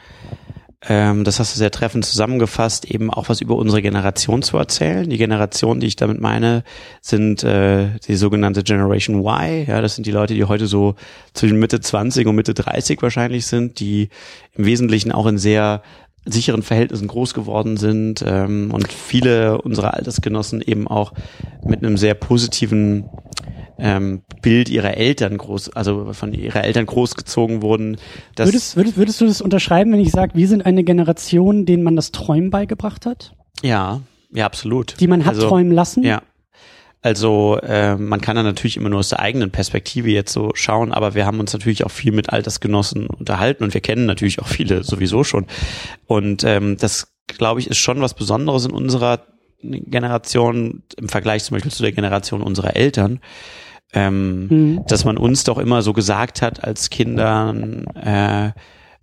ähm, 0.88 1.24
das 1.24 1.40
hast 1.40 1.56
du 1.56 1.58
sehr 1.58 1.72
treffend 1.72 2.06
zusammengefasst, 2.06 2.86
eben 2.86 3.10
auch 3.10 3.30
was 3.30 3.40
über 3.40 3.56
unsere 3.56 3.82
Generation 3.82 4.42
zu 4.42 4.58
erzählen. 4.58 5.10
Die 5.10 5.18
Generation, 5.18 5.80
die 5.80 5.88
ich 5.88 5.96
damit 5.96 6.20
meine, 6.20 6.64
sind 7.02 7.44
äh, 7.44 7.98
die 8.06 8.16
sogenannte 8.16 8.64
Generation 8.64 9.20
Y. 9.20 9.66
Ja, 9.66 9.82
das 9.82 9.96
sind 9.96 10.06
die 10.06 10.12
Leute, 10.12 10.34
die 10.34 10.44
heute 10.44 10.68
so 10.68 10.96
zwischen 11.34 11.58
Mitte 11.58 11.80
20 11.80 12.28
und 12.28 12.36
Mitte 12.36 12.54
30 12.54 13.02
wahrscheinlich 13.02 13.46
sind, 13.46 13.80
die 13.80 14.10
im 14.54 14.66
Wesentlichen 14.66 15.14
auch 15.14 15.26
in 15.26 15.38
sehr 15.38 15.82
sicheren 16.26 16.64
Verhältnissen 16.64 17.08
groß 17.08 17.34
geworden 17.34 17.78
sind 17.78 18.24
ähm, 18.26 18.72
und 18.72 18.92
viele 18.92 19.62
unserer 19.62 19.94
Altersgenossen 19.94 20.62
eben 20.62 20.88
auch 20.88 21.14
mit 21.66 21.84
einem 21.84 21.98
sehr 21.98 22.14
positiven 22.14 23.06
ähm, 23.78 24.22
Bild 24.42 24.70
ihrer 24.70 24.96
Eltern 24.96 25.38
groß, 25.38 25.70
also 25.72 26.14
von 26.14 26.34
ihrer 26.34 26.64
Eltern 26.64 26.86
großgezogen 26.86 27.62
wurden. 27.62 27.98
Würdest, 28.38 28.78
würdest, 28.78 28.98
würdest 28.98 29.22
du 29.22 29.26
das 29.26 29.42
unterschreiben, 29.42 29.92
wenn 29.92 30.00
ich 30.00 30.12
sage, 30.12 30.34
wir 30.36 30.48
sind 30.48 30.66
eine 30.66 30.84
Generation, 30.84 31.66
denen 31.66 31.84
man 31.84 31.96
das 31.96 32.12
Träumen 32.12 32.50
beigebracht 32.50 33.06
hat? 33.06 33.34
Ja, 33.62 34.02
ja, 34.32 34.46
absolut. 34.46 35.00
Die 35.00 35.08
man 35.08 35.26
hat 35.26 35.36
also, 35.36 35.48
träumen 35.48 35.72
lassen? 35.72 36.04
Ja, 36.04 36.22
also 37.04 37.60
äh, 37.62 37.98
man 37.98 38.22
kann 38.22 38.38
da 38.38 38.44
natürlich 38.44 38.78
immer 38.78 38.88
nur 38.88 39.00
aus 39.00 39.10
der 39.10 39.20
eigenen 39.20 39.52
Perspektive 39.52 40.10
jetzt 40.10 40.32
so 40.32 40.52
schauen, 40.56 40.94
aber 40.94 41.16
wir 41.16 41.26
haben 41.26 41.42
uns 41.42 41.52
natürlich 41.52 41.84
auch 41.86 41.92
viel 41.92 42.14
mit 42.14 42.32
Altersgenossen 42.32 43.08
unterhalten 43.08 43.66
und 43.66 43.74
wir 43.74 43.82
kennen 43.82 44.06
natürlich 44.06 44.40
auch 44.40 44.48
viele 44.48 44.86
sowieso 44.86 45.26
schon. 45.26 45.46
Und 46.08 46.46
ähm, 46.46 46.78
das, 46.78 47.14
glaube 47.28 47.60
ich, 47.60 47.70
ist 47.70 47.78
schon 47.78 48.00
was 48.00 48.14
Besonderes 48.14 48.66
in 48.66 48.72
unserer 48.72 49.28
Generation 49.62 50.84
im 50.98 51.10
Vergleich 51.10 51.44
zum 51.44 51.56
Beispiel 51.56 51.74
zu 51.74 51.84
der 51.84 51.92
Generation 51.92 52.42
unserer 52.42 52.76
Eltern. 52.76 53.20
Ähm, 53.96 54.48
mhm. 54.48 54.86
dass 54.88 55.06
man 55.06 55.18
uns 55.18 55.44
doch 55.44 55.60
immer 55.60 55.84
so 55.84 55.94
gesagt 55.94 56.42
hat 56.42 56.64
als 56.64 56.90
Kindern, 56.90 57.86
äh, 57.94 58.50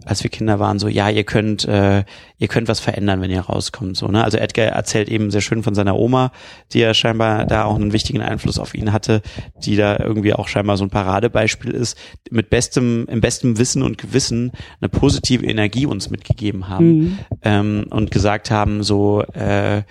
als 0.04 0.22
wir 0.22 0.30
Kinder 0.30 0.58
waren, 0.58 0.78
so 0.78 0.88
ja, 0.88 1.10
ihr 1.10 1.24
könnt, 1.24 1.66
äh, 1.66 2.04
ihr 2.38 2.48
könnt 2.48 2.68
was 2.68 2.80
verändern, 2.80 3.20
wenn 3.20 3.30
ihr 3.30 3.40
rauskommt. 3.40 3.96
So, 3.96 4.08
ne? 4.08 4.24
Also 4.24 4.38
Edgar 4.38 4.66
erzählt 4.66 5.08
eben 5.08 5.30
sehr 5.30 5.40
schön 5.40 5.62
von 5.62 5.74
seiner 5.74 5.96
Oma, 5.96 6.32
die 6.72 6.80
ja 6.80 6.94
scheinbar 6.94 7.46
da 7.46 7.64
auch 7.64 7.76
einen 7.76 7.92
wichtigen 7.92 8.20
Einfluss 8.20 8.58
auf 8.58 8.74
ihn 8.74 8.92
hatte, 8.92 9.22
die 9.62 9.76
da 9.76 9.98
irgendwie 9.98 10.32
auch 10.32 10.48
scheinbar 10.48 10.76
so 10.76 10.84
ein 10.84 10.90
Paradebeispiel 10.90 11.72
ist, 11.72 11.98
mit 12.30 12.50
bestem, 12.50 13.06
im 13.08 13.20
bestem 13.20 13.58
Wissen 13.58 13.82
und 13.82 13.98
Gewissen 13.98 14.52
eine 14.80 14.88
positive 14.88 15.44
Energie 15.44 15.86
uns 15.86 16.10
mitgegeben 16.10 16.68
haben 16.68 16.98
mhm. 16.98 17.18
ähm, 17.42 17.86
und 17.90 18.10
gesagt 18.10 18.50
haben, 18.50 18.82
so 18.82 19.22
äh, 19.34 19.82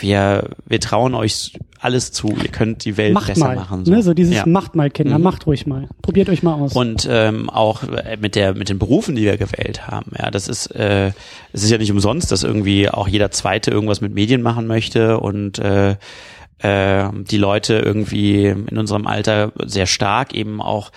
wir, 0.00 0.50
wir 0.66 0.80
trauen 0.80 1.14
euch 1.14 1.52
alles 1.78 2.12
zu, 2.12 2.28
ihr 2.28 2.48
könnt 2.48 2.84
die 2.84 2.96
Welt 2.96 3.14
macht 3.14 3.28
besser 3.28 3.46
mal, 3.46 3.56
machen. 3.56 3.84
So. 3.84 3.92
Ne, 3.92 4.02
so 4.02 4.14
dieses 4.14 4.34
ja. 4.34 4.46
macht 4.46 4.74
mal 4.74 4.90
Kinder, 4.90 5.18
mhm. 5.18 5.24
macht 5.24 5.46
ruhig 5.46 5.66
mal, 5.66 5.88
probiert 6.02 6.28
euch 6.28 6.42
mal 6.42 6.54
aus. 6.54 6.74
Und 6.74 7.06
ähm, 7.10 7.50
auch 7.50 7.82
mit 8.20 8.36
der 8.36 8.54
mit 8.54 8.68
den 8.68 8.78
Berufen, 8.78 9.16
die 9.16 9.22
wir 9.22 9.36
gewählt 9.36 9.86
haben, 9.86 10.12
ja, 10.18 10.30
das 10.30 10.48
ist 10.48 10.66
äh, 10.68 11.12
es 11.52 11.62
ist 11.62 11.70
ja 11.70 11.78
nicht 11.78 11.92
umsonst, 11.92 12.32
dass 12.32 12.42
irgendwie 12.42 12.88
auch 12.88 13.08
jeder 13.08 13.30
Zweite 13.30 13.70
irgendwas 13.70 14.00
mit 14.00 14.14
Medien 14.14 14.42
machen 14.42 14.66
möchte 14.66 15.20
und 15.20 15.58
äh, 15.58 15.96
äh, 16.58 17.08
die 17.12 17.38
Leute 17.38 17.78
irgendwie 17.78 18.46
in 18.46 18.78
unserem 18.78 19.06
Alter 19.06 19.52
sehr 19.64 19.86
stark 19.86 20.34
eben 20.34 20.60
auch 20.60 20.90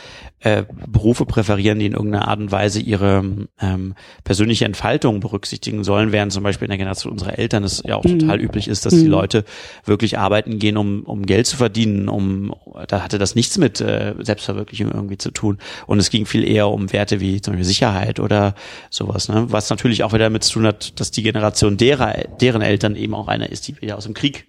äh, 0.43 0.65
Berufe 0.87 1.25
präferieren, 1.25 1.79
die 1.79 1.85
in 1.85 1.93
irgendeiner 1.93 2.27
Art 2.27 2.39
und 2.39 2.51
Weise 2.51 2.79
ihre 2.79 3.23
ähm, 3.61 3.95
persönliche 4.23 4.65
Entfaltung 4.65 5.19
berücksichtigen 5.19 5.83
sollen, 5.83 6.11
während 6.11 6.33
zum 6.33 6.43
Beispiel 6.43 6.65
in 6.65 6.71
der 6.71 6.77
Generation 6.77 7.13
unserer 7.13 7.39
Eltern 7.39 7.63
es 7.63 7.81
ja 7.85 7.95
auch 7.95 8.03
mhm. 8.03 8.19
total 8.19 8.41
üblich 8.41 8.67
ist, 8.67 8.85
dass 8.85 8.93
mhm. 8.93 9.01
die 9.01 9.07
Leute 9.07 9.45
wirklich 9.85 10.17
arbeiten 10.17 10.59
gehen, 10.59 10.75
um, 10.77 11.03
um 11.03 11.25
Geld 11.25 11.47
zu 11.47 11.55
verdienen, 11.55 12.09
um 12.09 12.53
da 12.87 13.01
hatte 13.01 13.17
das 13.17 13.35
nichts 13.35 13.57
mit 13.57 13.79
äh, 13.79 14.15
Selbstverwirklichung 14.19 14.91
irgendwie 14.91 15.17
zu 15.17 15.31
tun. 15.31 15.59
Und 15.87 15.99
es 15.99 16.09
ging 16.09 16.25
viel 16.25 16.43
eher 16.43 16.67
um 16.67 16.91
Werte 16.91 17.19
wie 17.19 17.41
zum 17.41 17.53
Beispiel 17.53 17.65
Sicherheit 17.65 18.19
oder 18.19 18.55
sowas, 18.89 19.29
ne? 19.29 19.45
Was 19.49 19.69
natürlich 19.69 20.03
auch 20.03 20.11
wieder 20.11 20.25
damit 20.25 20.43
zu 20.43 20.53
tun 20.53 20.67
hat, 20.67 20.99
dass 20.99 21.11
die 21.11 21.23
Generation 21.23 21.77
derer, 21.77 22.15
deren 22.41 22.61
Eltern 22.61 22.95
eben 22.95 23.13
auch 23.13 23.27
einer 23.27 23.49
ist, 23.49 23.67
die 23.67 23.81
wieder 23.81 23.97
aus 23.97 24.05
dem 24.05 24.13
Krieg 24.13 24.45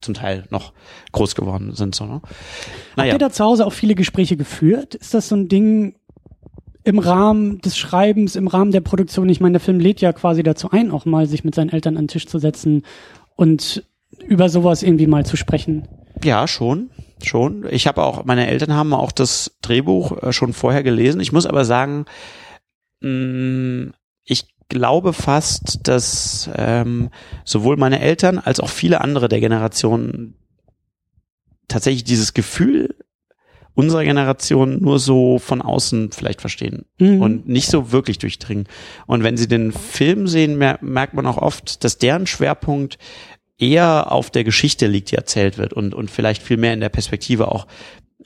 zum 0.00 0.14
Teil 0.14 0.44
noch 0.50 0.72
groß 1.12 1.34
geworden 1.34 1.74
sind. 1.74 1.94
So, 1.94 2.06
ne? 2.06 2.20
naja. 2.96 3.12
Habt 3.12 3.22
ihr 3.22 3.26
da 3.26 3.32
zu 3.32 3.44
Hause 3.44 3.66
auch 3.66 3.72
viele 3.72 3.94
Gespräche 3.94 4.36
geführt? 4.36 4.94
Ist 4.94 5.14
das 5.14 5.28
so 5.28 5.36
ein 5.36 5.48
Ding 5.48 5.96
im 6.84 6.98
Rahmen 6.98 7.60
des 7.60 7.76
Schreibens, 7.76 8.36
im 8.36 8.46
Rahmen 8.46 8.70
der 8.70 8.80
Produktion? 8.80 9.28
Ich 9.28 9.40
meine, 9.40 9.52
der 9.52 9.60
Film 9.60 9.80
lädt 9.80 10.00
ja 10.00 10.12
quasi 10.12 10.42
dazu 10.42 10.70
ein, 10.70 10.90
auch 10.90 11.04
mal 11.04 11.26
sich 11.26 11.44
mit 11.44 11.54
seinen 11.54 11.70
Eltern 11.70 11.96
an 11.96 12.04
den 12.04 12.08
Tisch 12.08 12.26
zu 12.26 12.38
setzen 12.38 12.84
und 13.36 13.84
über 14.26 14.48
sowas 14.48 14.82
irgendwie 14.82 15.06
mal 15.06 15.26
zu 15.26 15.36
sprechen. 15.36 15.88
Ja, 16.22 16.48
schon. 16.48 16.90
schon. 17.22 17.66
Ich 17.70 17.86
habe 17.86 18.02
auch, 18.02 18.24
meine 18.24 18.46
Eltern 18.46 18.74
haben 18.74 18.92
auch 18.94 19.12
das 19.12 19.56
Drehbuch 19.62 20.22
äh, 20.22 20.32
schon 20.32 20.52
vorher 20.52 20.82
gelesen. 20.82 21.20
Ich 21.20 21.32
muss 21.32 21.46
aber 21.46 21.64
sagen, 21.64 22.06
mh, 23.00 23.10
mm, 23.10 23.94
glaube 24.68 25.12
fast, 25.12 25.80
dass 25.88 26.50
ähm, 26.54 27.10
sowohl 27.44 27.76
meine 27.76 28.00
Eltern 28.00 28.38
als 28.38 28.60
auch 28.60 28.68
viele 28.68 29.00
andere 29.00 29.28
der 29.28 29.40
Generation 29.40 30.34
tatsächlich 31.68 32.04
dieses 32.04 32.34
Gefühl 32.34 32.94
unserer 33.74 34.02
Generation 34.02 34.80
nur 34.82 34.98
so 34.98 35.38
von 35.38 35.62
außen 35.62 36.10
vielleicht 36.10 36.40
verstehen 36.40 36.84
mhm. 36.98 37.22
und 37.22 37.48
nicht 37.48 37.68
so 37.68 37.92
wirklich 37.92 38.18
durchdringen. 38.18 38.66
Und 39.06 39.22
wenn 39.22 39.36
sie 39.36 39.46
den 39.46 39.70
Film 39.70 40.26
sehen, 40.26 40.58
mer 40.58 40.78
merkt 40.80 41.14
man 41.14 41.26
auch 41.26 41.38
oft, 41.38 41.84
dass 41.84 41.98
deren 41.98 42.26
Schwerpunkt 42.26 42.98
eher 43.56 44.10
auf 44.10 44.30
der 44.30 44.42
Geschichte 44.42 44.88
liegt, 44.88 45.12
die 45.12 45.16
erzählt 45.16 45.58
wird 45.58 45.72
und, 45.72 45.94
und 45.94 46.10
vielleicht 46.10 46.42
viel 46.42 46.56
mehr 46.56 46.74
in 46.74 46.80
der 46.80 46.88
Perspektive 46.88 47.52
auch 47.52 47.68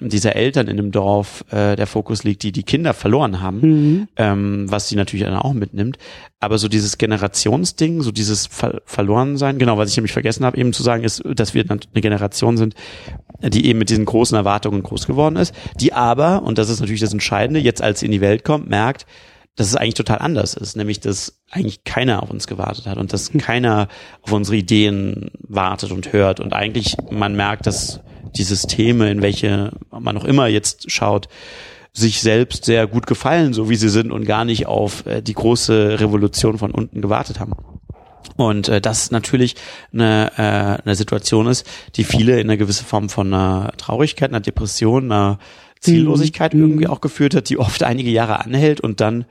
dieser 0.08 0.36
Eltern 0.36 0.68
in 0.68 0.76
dem 0.76 0.90
Dorf 0.90 1.44
äh, 1.50 1.76
der 1.76 1.86
Fokus 1.86 2.24
liegt, 2.24 2.42
die 2.42 2.52
die 2.52 2.62
Kinder 2.62 2.94
verloren 2.94 3.40
haben, 3.40 3.60
mhm. 3.60 4.08
ähm, 4.16 4.70
was 4.70 4.88
sie 4.88 4.96
natürlich 4.96 5.24
dann 5.24 5.34
auch 5.34 5.52
mitnimmt. 5.52 5.98
Aber 6.40 6.58
so 6.58 6.68
dieses 6.68 6.98
Generationsding, 6.98 8.02
so 8.02 8.10
dieses 8.10 8.46
Ver 8.46 8.80
Verlorensein, 8.84 9.58
genau, 9.58 9.78
was 9.78 9.90
ich 9.90 9.96
nämlich 9.96 10.12
vergessen 10.12 10.44
habe, 10.44 10.56
eben 10.56 10.72
zu 10.72 10.82
sagen, 10.82 11.04
ist, 11.04 11.22
dass 11.24 11.54
wir 11.54 11.64
eine 11.68 12.00
Generation 12.00 12.56
sind, 12.56 12.74
die 13.42 13.66
eben 13.66 13.78
mit 13.78 13.90
diesen 13.90 14.04
großen 14.04 14.36
Erwartungen 14.36 14.82
groß 14.82 15.06
geworden 15.06 15.36
ist, 15.36 15.54
die 15.80 15.92
aber, 15.92 16.42
und 16.42 16.58
das 16.58 16.68
ist 16.68 16.80
natürlich 16.80 17.00
das 17.00 17.12
Entscheidende, 17.12 17.60
jetzt 17.60 17.82
als 17.82 18.00
sie 18.00 18.06
in 18.06 18.12
die 18.12 18.20
Welt 18.20 18.44
kommt, 18.44 18.68
merkt, 18.68 19.06
dass 19.56 19.66
es 19.66 19.76
eigentlich 19.76 19.94
total 19.94 20.18
anders 20.18 20.54
ist, 20.54 20.76
nämlich 20.76 21.00
dass 21.00 21.42
eigentlich 21.50 21.84
keiner 21.84 22.22
auf 22.22 22.30
uns 22.30 22.46
gewartet 22.46 22.86
hat 22.86 22.96
und 22.96 23.12
dass 23.12 23.32
hm. 23.32 23.40
keiner 23.40 23.88
auf 24.22 24.32
unsere 24.32 24.56
Ideen 24.56 25.30
wartet 25.40 25.92
und 25.92 26.12
hört 26.12 26.40
und 26.40 26.54
eigentlich 26.54 26.96
man 27.10 27.36
merkt, 27.36 27.66
dass 27.66 28.00
die 28.36 28.42
Systeme, 28.42 29.10
in 29.10 29.22
welche 29.22 29.72
man 29.90 30.14
noch 30.14 30.24
immer 30.24 30.46
jetzt 30.46 30.90
schaut, 30.90 31.28
sich 31.92 32.22
selbst 32.22 32.64
sehr 32.64 32.86
gut 32.86 33.06
gefallen, 33.06 33.52
so 33.52 33.68
wie 33.68 33.76
sie 33.76 33.90
sind 33.90 34.12
und 34.12 34.24
gar 34.24 34.44
nicht 34.44 34.66
auf 34.66 35.04
äh, 35.06 35.20
die 35.20 35.34
große 35.34 36.00
Revolution 36.00 36.58
von 36.58 36.70
unten 36.70 37.02
gewartet 37.02 37.38
haben. 37.38 37.52
Und 38.36 38.68
äh, 38.68 38.80
das 38.80 39.10
natürlich 39.10 39.56
eine, 39.92 40.32
äh, 40.36 40.82
eine 40.82 40.94
Situation 40.94 41.46
ist, 41.46 41.66
die 41.96 42.04
viele 42.04 42.40
in 42.40 42.48
eine 42.48 42.56
gewisse 42.56 42.84
Form 42.84 43.10
von 43.10 43.32
einer 43.32 43.72
Traurigkeit, 43.76 44.30
einer 44.30 44.40
Depression, 44.40 45.12
einer 45.12 45.38
Ziellosigkeit 45.80 46.54
mhm. 46.54 46.60
irgendwie 46.60 46.86
auch 46.86 47.00
geführt 47.00 47.34
hat, 47.34 47.50
die 47.50 47.58
oft 47.58 47.82
einige 47.82 48.10
Jahre 48.10 48.40
anhält 48.40 48.80
und 48.80 49.00
dann 49.00 49.26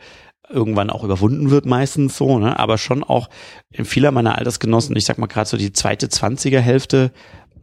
irgendwann 0.49 0.89
auch 0.89 1.03
überwunden 1.03 1.49
wird 1.49 1.65
meistens 1.65 2.17
so, 2.17 2.37
ne? 2.37 2.59
aber 2.59 2.77
schon 2.77 3.03
auch 3.03 3.29
in 3.71 3.85
vieler 3.85 4.11
meiner 4.11 4.37
Altersgenossen, 4.37 4.95
ich 4.97 5.05
sag 5.05 5.17
mal 5.17 5.27
gerade 5.27 5.47
so 5.47 5.55
die 5.55 5.71
zweite 5.71 6.09
Zwanziger 6.09 6.59
Hälfte, 6.59 7.11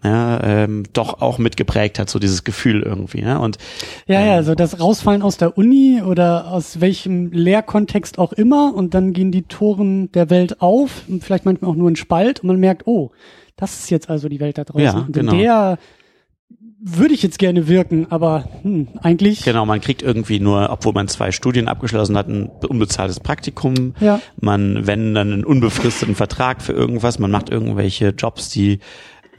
ja, 0.05 0.43
ähm, 0.45 0.85
doch 0.93 1.21
auch 1.21 1.39
mitgeprägt 1.39 1.99
hat, 1.99 2.09
so 2.09 2.19
dieses 2.19 2.45
Gefühl 2.45 2.83
irgendwie. 2.83 3.23
Ne? 3.23 3.41
Und 3.41 3.59
ja, 4.07 4.25
ja, 4.25 4.39
ähm, 4.39 4.45
so 4.45 4.55
das 4.55 4.81
Rausfallen 4.81 5.23
aus 5.23 5.37
der 5.37 5.59
Uni 5.59 6.03
oder 6.03 6.53
aus 6.53 6.81
welchem 6.81 7.33
Lehrkontext 7.33 8.19
auch 8.19 8.33
immer 8.33 8.75
und 8.75 8.95
dann 8.95 9.13
gehen 9.13 9.33
die 9.33 9.43
Toren 9.43 10.13
der 10.13 10.31
Welt 10.31 10.61
auf, 10.61 11.03
und 11.09 11.25
vielleicht 11.25 11.45
manchmal 11.45 11.71
auch 11.71 11.77
nur 11.77 11.91
ein 11.91 11.97
Spalt 11.97 12.41
und 12.41 12.47
man 12.47 12.61
merkt, 12.61 12.87
oh, 12.87 13.11
das 13.57 13.81
ist 13.81 13.91
jetzt 13.91 14.09
also 14.09 14.29
die 14.29 14.41
Welt 14.41 14.57
da 14.59 14.65
draußen. 14.65 14.85
Ja, 14.85 14.99
und 14.99 15.13
genau. 15.13 15.33
der 15.33 15.79
würde 16.81 17.13
ich 17.13 17.23
jetzt 17.23 17.41
gerne 17.41 17.67
wirken, 17.67 18.07
aber 18.11 18.49
hm, 18.63 18.89
eigentlich. 19.03 19.43
Genau, 19.43 19.67
man 19.67 19.81
kriegt 19.81 20.01
irgendwie 20.01 20.39
nur, 20.39 20.71
obwohl 20.71 20.93
man 20.93 21.09
zwei 21.09 21.33
Studien 21.33 21.67
abgeschlossen 21.67 22.17
hat, 22.17 22.29
ein 22.29 22.49
unbezahltes 22.69 23.19
Praktikum. 23.19 23.95
Ja. 24.01 24.21
Man, 24.41 24.87
wenn 24.87 25.13
dann 25.13 25.33
einen 25.33 25.45
unbefristeten 25.45 26.15
Vertrag 26.15 26.63
für 26.63 26.73
irgendwas, 26.73 27.19
man 27.19 27.33
macht 27.33 27.51
irgendwelche 27.51 28.11
Jobs, 28.11 28.49
die 28.49 28.79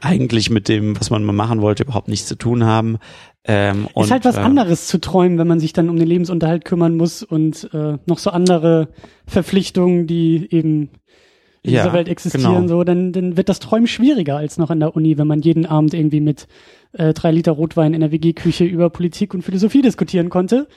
eigentlich 0.00 0.50
mit 0.50 0.68
dem, 0.68 0.98
was 0.98 1.10
man 1.10 1.24
mal 1.24 1.32
machen 1.32 1.60
wollte, 1.60 1.84
überhaupt 1.84 2.08
nichts 2.08 2.26
zu 2.26 2.36
tun 2.36 2.64
haben. 2.64 2.98
Ähm, 3.44 3.86
ist 3.86 3.94
und, 3.94 4.10
halt 4.10 4.24
was 4.24 4.36
äh, 4.36 4.40
anderes 4.40 4.86
zu 4.86 5.00
träumen, 5.00 5.38
wenn 5.38 5.48
man 5.48 5.60
sich 5.60 5.72
dann 5.72 5.88
um 5.88 5.96
den 5.96 6.06
Lebensunterhalt 6.06 6.64
kümmern 6.64 6.96
muss 6.96 7.22
und 7.22 7.70
äh, 7.72 7.98
noch 8.06 8.18
so 8.18 8.30
andere 8.30 8.88
Verpflichtungen, 9.26 10.06
die 10.06 10.46
eben 10.50 10.90
in 11.62 11.74
ja, 11.74 11.82
dieser 11.82 11.92
Welt 11.92 12.08
existieren, 12.08 12.66
genau. 12.66 12.68
so, 12.68 12.84
dann, 12.84 13.12
dann 13.12 13.36
wird 13.36 13.48
das 13.48 13.60
Träumen 13.60 13.86
schwieriger 13.86 14.36
als 14.36 14.56
noch 14.56 14.70
an 14.70 14.80
der 14.80 14.96
Uni, 14.96 15.18
wenn 15.18 15.26
man 15.26 15.40
jeden 15.40 15.66
Abend 15.66 15.92
irgendwie 15.92 16.20
mit 16.20 16.48
äh, 16.92 17.12
drei 17.12 17.32
Liter 17.32 17.52
Rotwein 17.52 17.92
in 17.94 18.00
der 18.00 18.12
WG-Küche 18.12 18.64
über 18.64 18.88
Politik 18.90 19.34
und 19.34 19.42
Philosophie 19.42 19.82
diskutieren 19.82 20.30
konnte. 20.30 20.68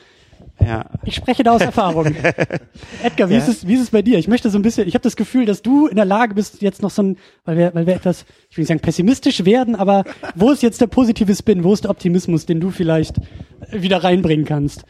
Ja. 0.60 0.86
Ich 1.04 1.16
spreche 1.16 1.44
da 1.44 1.52
aus 1.52 1.62
Erfahrung. 1.74 2.16
Edgar, 3.04 3.30
wie, 3.30 3.34
ja. 3.34 3.40
ist 3.40 3.48
es, 3.48 3.68
wie 3.68 3.74
ist 3.74 3.82
es 3.82 3.90
bei 3.90 4.02
dir? 4.02 4.18
Ich 4.18 4.28
möchte 4.28 4.50
so 4.50 4.58
ein 4.58 4.62
bisschen, 4.62 4.88
ich 4.88 4.94
habe 4.94 5.04
das 5.04 5.16
Gefühl, 5.16 5.46
dass 5.46 5.62
du 5.62 5.88
in 5.88 5.96
der 5.96 6.06
Lage 6.06 6.36
bist, 6.36 6.62
jetzt 6.62 6.82
noch 6.82 6.90
so 6.90 7.04
ein, 7.04 7.18
weil 7.46 7.58
wir, 7.58 7.74
weil 7.74 7.86
wir 7.88 7.96
etwas, 7.96 8.26
ich 8.50 8.58
will 8.58 8.62
nicht 8.62 8.70
sagen 8.70 8.80
pessimistisch 8.80 9.46
werden, 9.46 9.76
aber 9.76 10.04
wo 10.36 10.52
ist 10.52 10.64
jetzt 10.64 10.80
der 10.82 10.88
positive 10.88 11.36
Spin? 11.36 11.64
Wo 11.64 11.74
ist 11.74 11.84
der 11.84 11.92
Optimismus, 11.92 12.46
den 12.46 12.60
du 12.60 12.70
vielleicht 12.70 13.16
wieder 13.72 14.04
reinbringen 14.04 14.46
kannst? 14.46 14.86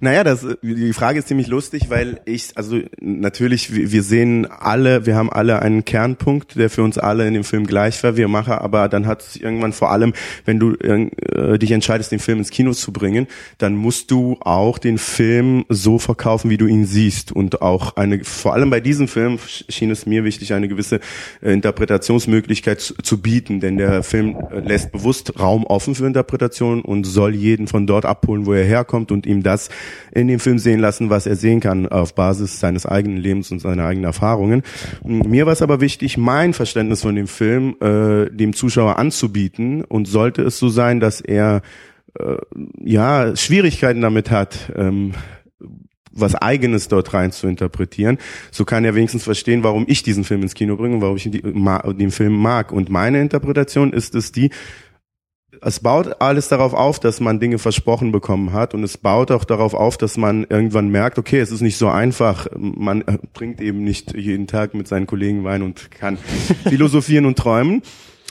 Naja, 0.00 0.22
das, 0.22 0.46
die 0.62 0.92
Frage 0.92 1.18
ist 1.18 1.26
ziemlich 1.26 1.48
lustig, 1.48 1.90
weil 1.90 2.20
ich, 2.24 2.52
also 2.54 2.78
natürlich, 3.00 3.74
wir 3.74 4.04
sehen 4.04 4.46
alle, 4.46 5.06
wir 5.06 5.16
haben 5.16 5.28
alle 5.28 5.60
einen 5.60 5.84
Kernpunkt, 5.84 6.54
der 6.54 6.70
für 6.70 6.84
uns 6.84 6.98
alle 6.98 7.26
in 7.26 7.34
dem 7.34 7.42
Film 7.42 7.66
gleich 7.66 8.00
war. 8.04 8.16
Wir 8.16 8.28
machen 8.28 8.52
aber 8.52 8.88
dann 8.88 9.08
hat 9.08 9.22
es 9.22 9.34
irgendwann 9.34 9.72
vor 9.72 9.90
allem, 9.90 10.12
wenn 10.44 10.60
du 10.60 10.74
äh, 10.74 11.58
dich 11.58 11.72
entscheidest, 11.72 12.12
den 12.12 12.20
Film 12.20 12.38
ins 12.38 12.50
Kino 12.50 12.74
zu 12.74 12.92
bringen, 12.92 13.26
dann 13.58 13.74
musst 13.74 14.12
du 14.12 14.36
auch 14.40 14.78
den 14.78 14.98
Film 14.98 15.64
so 15.68 15.98
verkaufen, 15.98 16.48
wie 16.48 16.58
du 16.58 16.66
ihn 16.66 16.86
siehst. 16.86 17.32
Und 17.32 17.60
auch 17.60 17.96
eine, 17.96 18.22
vor 18.22 18.54
allem 18.54 18.70
bei 18.70 18.78
diesem 18.78 19.08
Film 19.08 19.40
schien 19.68 19.90
es 19.90 20.06
mir 20.06 20.22
wichtig, 20.22 20.52
eine 20.52 20.68
gewisse 20.68 21.00
äh, 21.42 21.52
Interpretationsmöglichkeit 21.52 22.80
zu, 22.80 22.94
zu 22.94 23.20
bieten, 23.20 23.58
denn 23.58 23.78
der 23.78 24.04
Film 24.04 24.36
äh, 24.52 24.60
lässt 24.60 24.92
bewusst 24.92 25.40
Raum 25.40 25.64
offen 25.64 25.96
für 25.96 26.06
Interpretation 26.06 26.82
und 26.82 27.02
soll 27.02 27.34
jeden 27.34 27.66
von 27.66 27.88
dort 27.88 28.04
abholen, 28.04 28.46
wo 28.46 28.52
er 28.52 28.64
herkommt 28.64 29.10
und 29.10 29.26
ihm 29.26 29.42
das 29.42 29.70
in 30.12 30.28
dem 30.28 30.40
Film 30.40 30.58
sehen 30.58 30.80
lassen, 30.80 31.10
was 31.10 31.26
er 31.26 31.36
sehen 31.36 31.60
kann 31.60 31.88
auf 31.88 32.14
Basis 32.14 32.60
seines 32.60 32.86
eigenen 32.86 33.18
Lebens 33.18 33.50
und 33.50 33.60
seiner 33.60 33.84
eigenen 33.84 34.04
Erfahrungen. 34.04 34.62
Mir 35.04 35.46
war 35.46 35.52
es 35.52 35.62
aber 35.62 35.80
wichtig, 35.80 36.16
mein 36.16 36.54
Verständnis 36.54 37.02
von 37.02 37.14
dem 37.14 37.26
Film 37.26 37.76
äh, 37.80 38.30
dem 38.30 38.52
Zuschauer 38.52 38.98
anzubieten 38.98 39.84
und 39.84 40.06
sollte 40.06 40.42
es 40.42 40.58
so 40.58 40.68
sein, 40.68 41.00
dass 41.00 41.20
er 41.20 41.62
äh, 42.18 42.36
ja 42.82 43.36
Schwierigkeiten 43.36 44.00
damit 44.00 44.30
hat, 44.30 44.72
ähm, 44.76 45.12
was 46.20 46.34
Eigenes 46.34 46.88
dort 46.88 47.14
rein 47.14 47.32
zu 47.32 47.46
interpretieren, 47.46 48.18
so 48.50 48.64
kann 48.64 48.84
er 48.84 48.94
wenigstens 48.94 49.24
verstehen, 49.24 49.62
warum 49.62 49.84
ich 49.88 50.02
diesen 50.02 50.24
Film 50.24 50.42
ins 50.42 50.54
Kino 50.54 50.76
bringe 50.76 50.96
und 50.96 51.02
warum 51.02 51.16
ich 51.16 51.30
den 51.30 52.10
Film 52.10 52.32
mag. 52.34 52.72
Und 52.72 52.90
meine 52.90 53.20
Interpretation 53.20 53.92
ist 53.92 54.14
es 54.14 54.32
die, 54.32 54.50
es 55.62 55.80
baut 55.80 56.20
alles 56.20 56.48
darauf 56.48 56.74
auf, 56.74 57.00
dass 57.00 57.20
man 57.20 57.40
Dinge 57.40 57.58
versprochen 57.58 58.12
bekommen 58.12 58.52
hat 58.52 58.74
und 58.74 58.82
es 58.82 58.96
baut 58.96 59.30
auch 59.30 59.44
darauf 59.44 59.74
auf, 59.74 59.96
dass 59.98 60.16
man 60.16 60.46
irgendwann 60.48 60.88
merkt, 60.88 61.18
okay, 61.18 61.38
es 61.38 61.50
ist 61.50 61.60
nicht 61.60 61.78
so 61.78 61.88
einfach. 61.88 62.46
Man 62.56 63.02
äh, 63.02 63.18
trinkt 63.34 63.60
eben 63.60 63.84
nicht 63.84 64.14
jeden 64.16 64.46
Tag 64.46 64.74
mit 64.74 64.88
seinen 64.88 65.06
Kollegen 65.06 65.44
Wein 65.44 65.62
und 65.62 65.90
kann 65.90 66.18
philosophieren 66.68 67.26
und 67.26 67.38
träumen. 67.38 67.82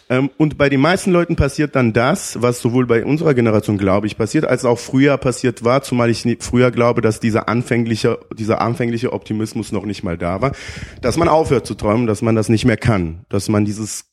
Ähm, 0.09 0.29
und 0.37 0.57
bei 0.57 0.69
den 0.69 0.79
meisten 0.79 1.11
Leuten 1.11 1.35
passiert 1.35 1.75
dann 1.75 1.93
das, 1.93 2.41
was 2.41 2.61
sowohl 2.61 2.85
bei 2.85 3.03
unserer 3.03 3.33
Generation, 3.33 3.77
glaube 3.77 4.07
ich, 4.07 4.17
passiert, 4.17 4.45
als 4.45 4.63
auch 4.63 4.79
früher 4.79 5.17
passiert 5.17 5.63
war, 5.63 5.81
zumal 5.81 6.09
ich 6.09 6.25
früher 6.39 6.71
glaube, 6.71 7.01
dass 7.01 7.19
dieser 7.19 7.49
anfängliche, 7.49 8.19
dieser 8.33 8.61
anfängliche 8.61 9.11
Optimismus 9.11 9.71
noch 9.71 9.85
nicht 9.85 10.03
mal 10.03 10.17
da 10.17 10.41
war, 10.41 10.53
dass 11.01 11.17
man 11.17 11.27
aufhört 11.27 11.65
zu 11.65 11.75
träumen, 11.75 12.07
dass 12.07 12.21
man 12.21 12.35
das 12.35 12.47
nicht 12.49 12.65
mehr 12.65 12.77
kann, 12.77 13.25
dass 13.29 13.49
man 13.49 13.65
dieses 13.65 14.05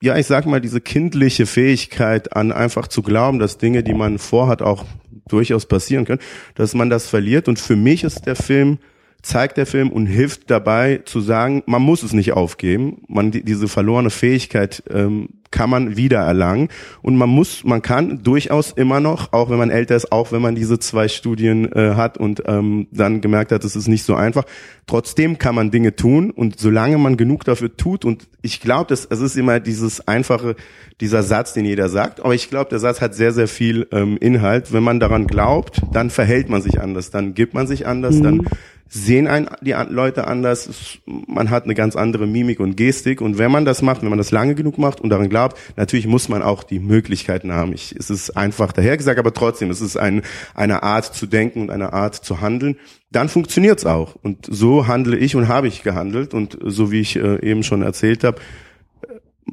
ja, 0.00 0.16
ich 0.16 0.26
sag 0.26 0.46
mal, 0.46 0.60
diese 0.60 0.80
kindliche 0.80 1.46
Fähigkeit 1.46 2.36
an 2.36 2.52
einfach 2.52 2.86
zu 2.88 3.02
glauben, 3.02 3.38
dass 3.38 3.58
Dinge, 3.58 3.82
die 3.82 3.94
man 3.94 4.18
vorhat, 4.18 4.62
auch 4.62 4.84
durchaus 5.28 5.66
passieren 5.66 6.04
können, 6.04 6.20
dass 6.54 6.74
man 6.74 6.88
das 6.88 7.08
verliert. 7.08 7.48
Und 7.48 7.58
für 7.58 7.76
mich 7.76 8.04
ist 8.04 8.26
der 8.26 8.36
Film, 8.36 8.78
zeigt 9.22 9.56
der 9.56 9.66
Film 9.66 9.90
und 9.90 10.06
hilft 10.06 10.50
dabei 10.50 11.00
zu 11.04 11.20
sagen, 11.20 11.62
man 11.66 11.82
muss 11.82 12.02
es 12.02 12.12
nicht 12.12 12.32
aufgeben. 12.32 13.02
Man, 13.08 13.30
die, 13.30 13.42
diese 13.44 13.68
verlorene 13.68 14.10
Fähigkeit 14.10 14.82
ähm, 14.90 15.30
kann 15.50 15.70
man 15.70 15.96
wieder 15.96 16.20
erlangen. 16.20 16.68
Und 17.02 17.16
man 17.16 17.28
muss, 17.28 17.64
man 17.64 17.82
kann 17.82 18.22
durchaus 18.22 18.70
immer 18.72 19.00
noch, 19.00 19.32
auch 19.32 19.50
wenn 19.50 19.58
man 19.58 19.70
älter 19.70 19.96
ist, 19.96 20.12
auch 20.12 20.30
wenn 20.30 20.42
man 20.42 20.54
diese 20.54 20.78
zwei 20.78 21.08
Studien 21.08 21.70
äh, 21.72 21.94
hat 21.94 22.18
und 22.18 22.42
ähm, 22.46 22.86
dann 22.92 23.20
gemerkt 23.20 23.50
hat, 23.50 23.64
es 23.64 23.74
ist 23.74 23.88
nicht 23.88 24.04
so 24.04 24.14
einfach, 24.14 24.44
trotzdem 24.86 25.38
kann 25.38 25.54
man 25.54 25.70
Dinge 25.70 25.96
tun. 25.96 26.30
Und 26.30 26.58
solange 26.58 26.98
man 26.98 27.16
genug 27.16 27.44
dafür 27.44 27.76
tut, 27.76 28.04
und 28.04 28.28
ich 28.42 28.60
glaube, 28.60 28.94
es 28.94 29.04
ist 29.04 29.36
immer 29.36 29.58
dieses 29.58 30.06
einfache, 30.06 30.54
dieser 31.00 31.22
Satz, 31.22 31.54
den 31.54 31.64
jeder 31.64 31.88
sagt, 31.88 32.20
aber 32.20 32.34
ich 32.34 32.50
glaube, 32.50 32.70
der 32.70 32.78
Satz 32.78 33.00
hat 33.00 33.14
sehr, 33.14 33.32
sehr 33.32 33.48
viel 33.48 33.86
ähm, 33.92 34.16
Inhalt. 34.18 34.72
Wenn 34.72 34.82
man 34.82 35.00
daran 35.00 35.26
glaubt, 35.26 35.82
dann 35.92 36.10
verhält 36.10 36.48
man 36.48 36.62
sich 36.62 36.80
anders, 36.80 37.10
dann 37.10 37.34
gibt 37.34 37.54
man 37.54 37.66
sich 37.66 37.86
anders, 37.86 38.16
mhm. 38.16 38.22
dann 38.22 38.48
sehen 38.88 39.26
ein, 39.26 39.48
die 39.60 39.74
Leute 39.88 40.26
anders, 40.26 40.98
man 41.06 41.50
hat 41.50 41.64
eine 41.64 41.74
ganz 41.74 41.94
andere 41.94 42.26
Mimik 42.26 42.58
und 42.58 42.76
Gestik 42.76 43.20
und 43.20 43.38
wenn 43.38 43.50
man 43.50 43.64
das 43.64 43.82
macht, 43.82 44.02
wenn 44.02 44.08
man 44.08 44.18
das 44.18 44.30
lange 44.30 44.54
genug 44.54 44.78
macht 44.78 45.00
und 45.00 45.10
daran 45.10 45.28
glaubt, 45.28 45.58
natürlich 45.76 46.06
muss 46.06 46.28
man 46.28 46.42
auch 46.42 46.62
die 46.62 46.78
Möglichkeiten 46.78 47.52
haben. 47.52 47.72
Ich, 47.72 47.94
es 47.96 48.08
ist 48.08 48.36
einfach 48.36 48.72
dahergesagt, 48.72 49.18
aber 49.18 49.34
trotzdem, 49.34 49.70
es 49.70 49.80
ist 49.80 49.96
ein, 49.96 50.22
eine 50.54 50.82
Art 50.82 51.04
zu 51.04 51.26
denken 51.26 51.62
und 51.62 51.70
eine 51.70 51.92
Art 51.92 52.14
zu 52.14 52.40
handeln. 52.40 52.76
Dann 53.10 53.28
funktioniert's 53.28 53.84
auch 53.84 54.16
und 54.22 54.46
so 54.50 54.86
handle 54.86 55.16
ich 55.16 55.36
und 55.36 55.48
habe 55.48 55.68
ich 55.68 55.82
gehandelt 55.82 56.32
und 56.32 56.58
so 56.64 56.90
wie 56.90 57.00
ich 57.00 57.16
äh, 57.16 57.40
eben 57.42 57.62
schon 57.62 57.82
erzählt 57.82 58.24
habe, 58.24 58.40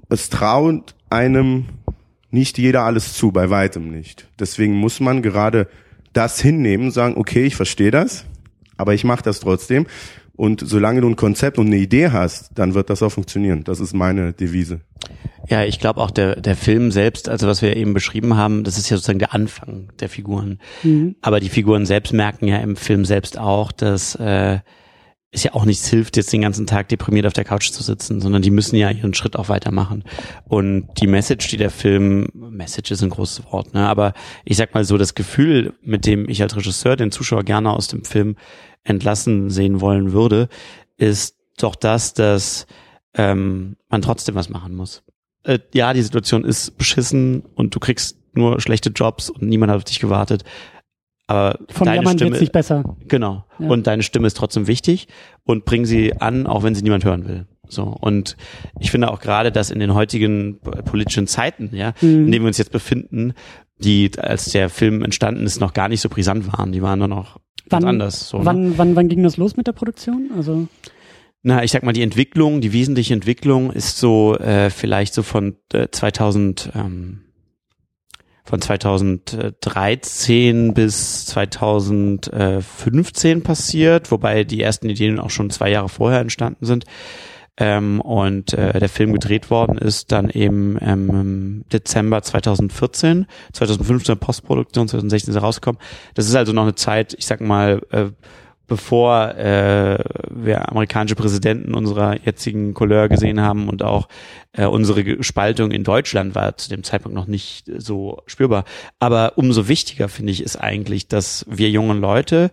es 0.10 0.30
traut 0.30 0.96
einem 1.10 1.66
nicht 2.32 2.58
jeder 2.58 2.84
alles 2.84 3.14
zu, 3.14 3.32
bei 3.32 3.50
weitem 3.50 3.90
nicht. 3.90 4.28
Deswegen 4.40 4.76
muss 4.76 5.00
man 5.00 5.22
gerade 5.22 5.68
das 6.14 6.40
hinnehmen, 6.40 6.92
sagen, 6.92 7.16
okay, 7.18 7.46
ich 7.46 7.56
verstehe 7.56 7.92
das, 7.92 8.26
aber 8.78 8.94
ich 8.94 9.04
mache 9.04 9.24
das 9.24 9.40
trotzdem. 9.40 9.88
Und 10.36 10.62
solange 10.66 11.02
du 11.02 11.08
ein 11.08 11.16
Konzept 11.16 11.58
und 11.58 11.68
eine 11.68 11.78
Idee 11.78 12.10
hast, 12.10 12.52
dann 12.56 12.74
wird 12.74 12.90
das 12.90 13.02
auch 13.02 13.12
funktionieren. 13.12 13.64
Das 13.64 13.80
ist 13.80 13.94
meine 13.94 14.34
Devise. 14.34 14.82
Ja, 15.48 15.64
ich 15.64 15.80
glaube 15.80 16.02
auch 16.02 16.12
der, 16.12 16.42
der 16.42 16.56
Film 16.56 16.92
selbst, 16.92 17.30
also 17.30 17.48
was 17.48 17.62
wir 17.62 17.78
eben 17.78 17.94
beschrieben 17.94 18.36
haben, 18.36 18.64
das 18.64 18.78
ist 18.78 18.90
ja 18.90 18.98
sozusagen 18.98 19.20
der 19.20 19.34
Anfang 19.34 19.90
der 20.00 20.10
Figuren. 20.10 20.60
Mhm. 20.84 21.16
Aber 21.22 21.40
die 21.40 21.50
Figuren 21.50 21.86
selbst 21.86 22.14
merken 22.14 22.48
ja 22.48 22.58
im 22.58 22.76
Film 22.76 23.06
selbst 23.06 23.38
auch, 23.38 23.72
dass 23.72 24.16
äh, 24.16 24.60
es 25.36 25.44
ja 25.44 25.54
auch 25.54 25.66
nichts 25.66 25.88
hilft, 25.88 26.18
jetzt 26.18 26.32
den 26.32 26.42
ganzen 26.42 26.66
Tag 26.66 26.90
deprimiert 26.90 27.26
auf 27.26 27.34
der 27.34 27.44
Couch 27.44 27.70
zu 27.70 27.84
sitzen, 27.84 28.22
sondern 28.22 28.42
die 28.42 28.52
müssen 28.52 28.76
ja 28.76 28.90
ihren 28.90 29.14
Schritt 29.14 29.36
auch 29.36 29.50
weitermachen. 29.50 30.04
Und 30.46 30.88
die 31.00 31.08
Message, 31.08 31.48
die 31.50 31.58
der 31.58 31.70
Film, 31.70 32.30
Message 32.34 32.92
ist 32.92 33.04
ein 33.04 33.10
großes 33.10 33.46
Wort, 33.52 33.74
ne? 33.74 33.88
aber 33.88 34.14
ich 34.46 34.58
sag 34.58 34.74
mal 34.74 34.86
so, 34.86 34.98
das 34.98 35.14
Gefühl, 35.14 35.74
mit 35.82 36.06
dem 36.06 36.30
ich 36.30 36.42
als 36.42 36.56
Regisseur 36.56 36.96
den 36.96 37.12
Zuschauer 37.12 37.44
gerne 37.44 37.72
aus 37.72 37.88
dem 37.88 38.06
Film 38.06 38.38
entlassen 38.84 39.50
sehen 39.50 39.82
wollen 39.82 40.14
würde, 40.14 40.48
ist 40.98 41.36
doch 41.58 41.76
das, 41.76 42.14
dass 42.14 42.66
ähm, 43.14 43.76
man 43.90 44.02
trotzdem 44.02 44.36
was 44.36 44.50
machen 44.50 44.76
muss. 44.76 45.04
Äh, 45.44 45.60
ja, 45.74 45.94
die 45.94 46.02
Situation 46.02 46.44
ist 46.44 46.78
beschissen 46.78 47.44
und 47.56 47.76
du 47.76 47.80
kriegst 47.80 48.18
nur 48.34 48.60
schlechte 48.62 48.90
Jobs 48.90 49.30
und 49.30 49.44
niemand 49.44 49.72
hat 49.72 49.78
auf 49.78 49.84
dich 49.84 50.00
gewartet. 50.00 50.44
Aber 51.28 51.58
Von 51.70 51.86
deine 51.86 52.08
Stimme 52.08 52.32
wird's 52.32 52.42
nicht 52.42 52.52
besser. 52.52 52.96
Genau. 53.08 53.46
Ja. 53.58 53.68
Und 53.68 53.88
deine 53.88 54.04
Stimme 54.04 54.28
ist 54.28 54.38
trotzdem 54.38 54.68
wichtig 54.68 55.08
und 55.44 55.66
bring 55.66 55.86
sie 55.86 56.14
an, 56.20 56.46
auch 56.46 56.64
wenn 56.64 56.76
sie 56.76 56.84
niemand 56.84 57.04
hören 57.04 57.28
will. 57.28 57.48
So. 57.68 57.84
Und 57.84 58.38
ich 58.80 58.92
finde 58.92 59.12
auch 59.12 59.20
gerade, 59.20 59.52
dass 59.52 59.72
in 59.72 59.80
den 59.80 59.94
heutigen 59.96 60.60
politischen 60.60 61.26
Zeiten, 61.26 61.72
ja, 61.74 61.94
mhm. 62.02 62.26
in 62.26 62.32
denen 62.32 62.46
wir 62.46 62.48
uns 62.48 62.60
jetzt 62.60 62.72
befinden, 62.72 63.34
die, 63.80 64.12
als 64.18 64.46
der 64.52 64.70
Film 64.70 65.04
entstanden 65.04 65.46
ist, 65.46 65.60
noch 65.60 65.74
gar 65.74 65.90
nicht 65.90 66.02
so 66.02 66.10
brisant 66.10 66.52
waren. 66.54 66.72
Die 66.72 66.82
waren 66.82 67.00
nur 67.00 67.08
noch 67.08 67.40
wann, 67.70 67.86
anders. 67.86 68.30
So, 68.30 68.40
ne? 68.40 68.46
wann, 68.46 68.70
ne? 68.70 68.74
wann, 68.78 68.96
wann 68.96 69.08
ging 69.08 69.24
das 69.24 69.38
los 69.38 69.58
mit 69.58 69.68
der 69.68 69.74
Produktion? 69.74 70.30
Also 70.36 70.68
na, 71.48 71.64
ich 71.64 71.72
sag 71.72 71.84
mal, 71.84 71.94
die 71.94 72.02
Entwicklung, 72.02 72.60
die 72.60 72.74
wesentliche 72.74 73.14
Entwicklung 73.14 73.72
ist 73.72 74.00
so 74.00 74.36
äh, 74.36 74.72
vielleicht 74.72 75.14
so 75.14 75.22
von 75.22 75.56
äh, 75.74 75.90
2000 75.92 76.72
ähm, 76.74 77.22
von 78.46 78.62
2013 78.62 80.74
bis 80.74 81.26
2015 81.26 83.44
passiert, 83.44 84.12
wobei 84.12 84.44
die 84.44 84.62
ersten 84.62 84.90
Ideen 84.90 85.20
auch 85.20 85.32
schon 85.32 85.50
zwei 85.50 85.72
Jahre 85.72 85.90
vorher 85.90 86.22
entstanden 86.22 86.66
sind. 86.66 86.86
Ähm, 87.58 88.02
und 88.02 88.54
äh, 88.54 88.80
der 88.80 88.90
Film 88.90 89.14
gedreht 89.14 89.50
worden 89.50 89.78
ist 89.78 90.12
dann 90.12 90.30
eben 90.30 90.78
ähm, 90.82 91.10
im 91.10 91.64
Dezember 91.72 92.22
2014, 92.22 93.28
2015 93.54 94.18
Postproduktion, 94.18 94.90
2016 94.90 95.32
ist 95.32 95.38
er 95.38 95.42
rausgekommen. 95.42 95.80
Das 96.16 96.28
ist 96.28 96.36
also 96.36 96.52
noch 96.52 96.64
eine 96.64 96.76
Zeit, 96.76 97.16
ich 97.18 97.26
sag 97.26 97.40
mal, 97.40 97.82
äh, 97.92 98.08
bevor 98.68 99.36
äh, 99.36 100.00
wir 100.30 100.70
amerikanische 100.70 101.16
Präsidenten 101.16 101.74
unserer 101.74 102.20
jetzigen 102.24 102.74
Couleur 102.74 103.10
gesehen 103.10 103.42
haben 103.42 103.70
und 103.70 103.84
auch 103.84 104.08
äh, 104.54 104.66
unsere 104.66 105.24
Spaltung 105.24 105.72
in 105.72 105.84
Deutschland 105.84 106.36
war 106.36 106.58
zu 106.58 106.70
dem 106.70 106.84
Zeitpunkt 106.84 107.16
noch 107.16 107.28
nicht 107.28 107.72
so 107.78 108.22
spürbar. 108.28 108.66
Aber 109.00 109.34
umso 109.38 109.68
wichtiger 109.68 110.10
finde 110.10 110.32
ich 110.32 110.42
ist 110.42 110.58
eigentlich, 110.58 111.08
dass 111.08 111.46
wir 111.50 111.70
jungen 111.70 112.02
Leute 112.02 112.52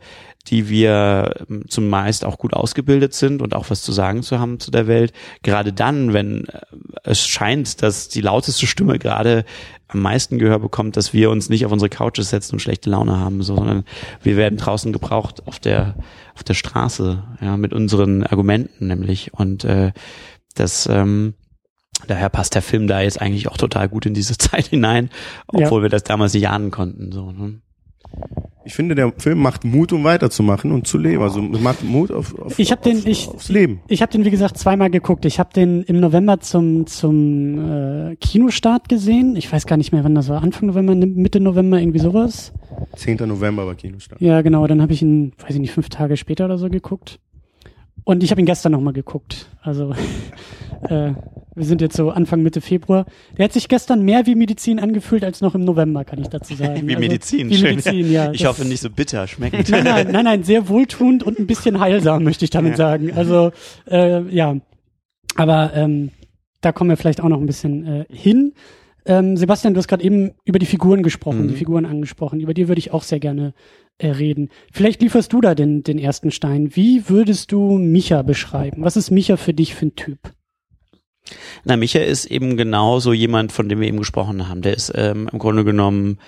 die 0.49 0.69
wir 0.69 1.47
ähm, 1.49 1.65
zumeist 1.69 2.25
auch 2.25 2.39
gut 2.39 2.55
ausgebildet 2.55 3.15
sind 3.15 3.43
und 3.43 3.55
auch 3.55 3.71
was 3.71 3.83
zu 3.83 3.93
sagen 3.93 4.23
zu 4.23 4.39
haben 4.41 4.59
zu 4.59 4.71
der 4.71 4.87
Welt. 4.87 5.13
Gerade 5.43 5.73
dann, 5.73 6.13
wenn 6.13 6.47
äh, 6.47 6.61
es 7.05 7.27
scheint, 7.27 7.83
dass 7.83 8.09
die 8.09 8.21
lauteste 8.21 8.67
Stimme 8.67 8.99
gerade 8.99 9.45
am 9.93 10.01
meisten 10.01 10.39
Gehör 10.39 10.59
bekommt, 10.59 10.97
dass 10.97 11.13
wir 11.13 11.31
uns 11.31 11.49
nicht 11.49 11.67
auf 11.67 11.73
unsere 11.73 11.89
Couches 11.89 12.31
setzen 12.31 12.55
und 12.55 12.61
schlechte 12.61 12.91
Laune 12.91 13.19
haben, 13.19 13.43
sondern 13.43 13.85
wir 14.23 14.37
werden 14.37 14.59
draußen 14.59 14.93
gebraucht 14.93 15.47
auf 15.47 15.59
der 15.59 15.95
auf 16.35 16.43
der 16.43 16.55
Straße, 16.55 17.23
ja, 17.43 17.57
mit 17.57 17.75
unseren 17.75 18.25
Argumenten 18.25 18.87
nämlich. 18.87 19.35
Und 19.35 19.65
äh, 19.65 19.93
das 20.55 20.87
ähm, 20.87 21.35
Daher 22.07 22.31
passt 22.31 22.55
der 22.55 22.63
Film 22.63 22.87
da 22.89 23.01
jetzt 23.01 23.21
eigentlich 23.21 23.49
auch 23.49 23.57
total 23.57 23.89
gut 23.89 24.07
in 24.07 24.15
diese 24.15 24.37
Zeit 24.39 24.67
hinein, 24.67 25.11
obwohl 25.47 25.81
ja. 25.81 25.83
wir 25.85 25.89
das 25.89 26.05
damals 26.05 26.35
nicht 26.35 26.49
ahnen 26.49 26.71
konnten. 26.71 27.13
So, 27.13 27.31
ne? 27.31 27.61
Ich 28.65 28.75
finde, 28.75 28.95
der 28.95 29.13
Film 29.19 29.39
macht 29.39 29.65
Mut, 29.65 29.93
um 29.93 30.05
weiterzumachen 30.05 30.73
und 30.73 30.87
zu 30.87 30.99
leben. 30.99 31.23
Also 31.23 31.43
macht 31.43 31.83
Mut 31.83 32.11
auf, 32.11 32.39
auf, 32.39 32.59
ich 32.59 32.71
hab 32.71 32.83
den, 32.83 33.03
ich, 33.07 33.29
aufs 33.29 33.49
Leben. 33.49 33.81
Ich 33.89 34.03
habe 34.03 34.13
den, 34.13 34.25
wie 34.25 34.31
gesagt, 34.31 34.57
zweimal 34.57 34.91
geguckt. 34.91 35.25
Ich 35.25 35.39
habe 35.39 35.53
den 35.53 35.83
im 35.83 36.01
November 36.01 36.41
zum, 36.41 36.87
zum 36.87 38.11
äh, 38.11 38.17
Kinostart 38.17 38.89
gesehen. 38.89 39.37
Ich 39.37 39.53
weiß 39.53 39.67
gar 39.67 39.77
nicht 39.77 39.93
mehr, 39.93 40.05
wann 40.05 40.15
das 40.15 40.29
war. 40.29 40.43
Anfang 40.43 40.69
November, 40.69 40.95
Mitte 40.95 41.41
November, 41.41 41.81
irgendwie 41.81 41.99
sowas. 41.99 42.53
10. 42.97 43.17
November 43.27 43.67
war 43.67 43.75
Kinostart. 43.75 44.21
Ja, 44.21 44.43
genau. 44.43 44.67
Dann 44.67 44.81
habe 44.81 44.93
ich 44.93 45.03
ihn, 45.03 45.33
weiß 45.39 45.55
ich 45.55 45.61
nicht, 45.61 45.73
fünf 45.73 45.89
Tage 45.89 46.17
später 46.17 46.45
oder 46.45 46.59
so 46.59 46.69
geguckt. 46.69 47.19
Und 48.05 48.23
ich 48.23 48.31
habe 48.31 48.41
ihn 48.41 48.47
gestern 48.47 48.73
nochmal 48.73 48.93
geguckt. 48.93 49.49
Also 49.63 49.95
äh, 50.89 51.13
wir 51.55 51.65
sind 51.65 51.81
jetzt 51.81 51.97
so 51.97 52.11
Anfang 52.11 52.43
Mitte 52.43 52.61
Februar. 52.61 53.07
Der 53.37 53.45
hat 53.45 53.53
sich 53.53 53.69
gestern 53.69 54.03
mehr 54.03 54.27
wie 54.27 54.35
Medizin 54.35 54.81
angefühlt 54.81 55.25
als 55.25 55.41
noch 55.41 55.55
im 55.55 55.65
November, 55.65 56.05
kann 56.05 56.21
ich 56.21 56.29
dazu 56.29 56.55
sagen. 56.55 56.83
wie 56.89 56.95
also, 56.95 57.01
Medizin, 57.01 57.51
wie 57.51 57.57
schön. 57.57 57.77
Medizin, 57.77 58.11
ja. 58.11 58.33
Ich 58.33 58.47
hoffe 58.47 58.65
nicht 58.65 58.81
so 58.81 58.91
bitter 58.91 59.27
schmeckend. 59.27 59.69
nein, 59.69 59.85
nein, 59.85 60.09
nein, 60.11 60.25
nein, 60.25 60.43
sehr 60.45 60.69
wohltuend 60.69 61.23
und 61.23 61.39
ein 61.39 61.47
bisschen 61.47 61.81
heilsam, 61.81 62.25
möchte 62.25 62.45
ich 62.45 62.51
damit 62.51 62.73
ja. 62.73 62.77
sagen. 62.77 63.13
Also 63.13 63.53
äh, 63.91 64.23
ja, 64.35 64.57
aber 65.37 65.73
ähm, 65.75 66.11
da 66.61 66.73
kommen 66.73 66.91
wir 66.91 66.97
vielleicht 66.97 67.21
auch 67.21 67.29
noch 67.29 67.41
ein 67.41 67.47
bisschen 67.47 67.87
äh, 67.87 68.05
hin. 68.09 68.55
Ähm, 69.05 69.37
Sebastian, 69.37 69.75
du 69.75 69.79
hast 69.79 69.89
gerade 69.89 70.05
eben 70.05 70.33
über 70.45 70.59
die 70.59 70.67
Figuren 70.67 71.03
gesprochen, 71.03 71.43
mhm. 71.43 71.49
die 71.49 71.57
Figuren 71.57 71.87
angesprochen. 71.87 72.41
Über 72.41 72.55
die 72.55 72.69
würde 72.69 72.79
ich 72.79 72.93
auch 72.93 73.03
sehr 73.03 73.21
gerne 73.21 73.53
äh, 73.99 74.09
reden. 74.09 74.49
Vielleicht 74.73 75.03
lieferst 75.03 75.33
du 75.33 75.41
da 75.41 75.55
den, 75.55 75.83
den 75.83 75.99
ersten 75.99 76.31
Stein. 76.31 76.75
Wie 76.77 77.09
würdest 77.09 77.53
du 77.53 77.79
Micha 77.79 78.23
beschreiben? 78.23 78.85
Was 78.85 78.97
ist 78.97 79.11
Micha 79.11 79.37
für 79.37 79.55
dich 79.55 79.75
für 79.75 79.87
ein 79.87 79.97
Typ? 79.97 80.33
Na, 81.65 81.77
Micha 81.77 82.01
ist 82.01 82.27
eben 82.27 82.57
genau 82.57 82.99
so 83.01 83.13
jemand, 83.13 83.53
von 83.53 83.69
dem 83.69 83.81
wir 83.81 83.89
eben 83.89 83.99
gesprochen 83.99 84.49
haben. 84.49 84.63
Der 84.63 84.75
ist 84.75 84.93
ähm, 84.95 85.29
im 85.33 85.39
Grunde 85.39 85.65
genommen 85.65 86.19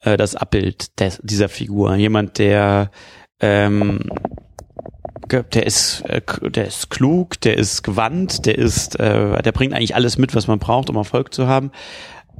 äh, 0.00 0.16
das 0.16 0.36
Abbild 0.36 0.98
des, 1.00 1.20
dieser 1.22 1.48
Figur. 1.48 1.94
Jemand, 1.96 2.38
der 2.38 2.90
ähm, 3.40 4.00
der 5.30 5.66
ist, 5.66 6.02
äh, 6.02 6.20
der 6.42 6.66
ist 6.66 6.90
klug, 6.90 7.40
der 7.40 7.56
ist 7.56 7.82
gewandt, 7.82 8.46
der 8.46 8.56
ist, 8.56 9.00
äh, 9.00 9.42
der 9.42 9.52
bringt 9.52 9.72
eigentlich 9.72 9.94
alles 9.94 10.18
mit, 10.18 10.34
was 10.34 10.46
man 10.46 10.58
braucht, 10.58 10.90
um 10.90 10.96
Erfolg 10.96 11.32
zu 11.32 11.46
haben 11.46 11.72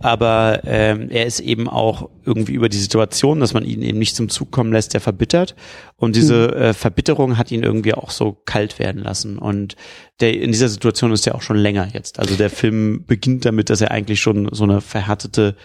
aber 0.01 0.61
ähm, 0.65 1.09
er 1.11 1.27
ist 1.27 1.41
eben 1.41 1.69
auch 1.69 2.11
irgendwie 2.25 2.53
über 2.53 2.69
die 2.69 2.79
Situation, 2.79 3.41
dass 3.41 3.55
man 3.55 3.65
ihn 3.65 3.83
eben 3.83 3.99
nicht 3.99 4.17
zum 4.17 4.29
Zug 4.29 4.51
kommen 4.51 4.73
lässt, 4.73 4.95
der 4.95 5.01
verbittert. 5.01 5.55
Und 5.97 6.17
diese 6.17 6.49
mhm. 6.49 6.63
äh, 6.63 6.75
Verbitterung 6.75 7.39
hat 7.39 7.51
ihn 7.51 7.63
irgendwie 7.63 7.95
auch 7.95 8.11
so 8.11 8.33
kalt 8.33 8.79
werden 8.79 9.03
lassen. 9.03 9.39
Und 9.39 9.77
der 10.21 10.39
in 10.39 10.53
dieser 10.53 10.69
Situation 10.69 11.13
ist 11.13 11.27
er 11.27 11.35
auch 11.35 11.43
schon 11.43 11.57
länger 11.57 11.89
jetzt. 11.93 12.19
Also 12.19 12.37
der 12.37 12.51
Film 12.51 13.05
beginnt 13.07 13.45
damit, 13.45 13.71
dass 13.71 13.81
er 13.81 13.91
eigentlich 13.91 14.21
schon 14.21 14.49
so 14.53 14.65
eine 14.65 14.81
verhärtete 14.81 15.57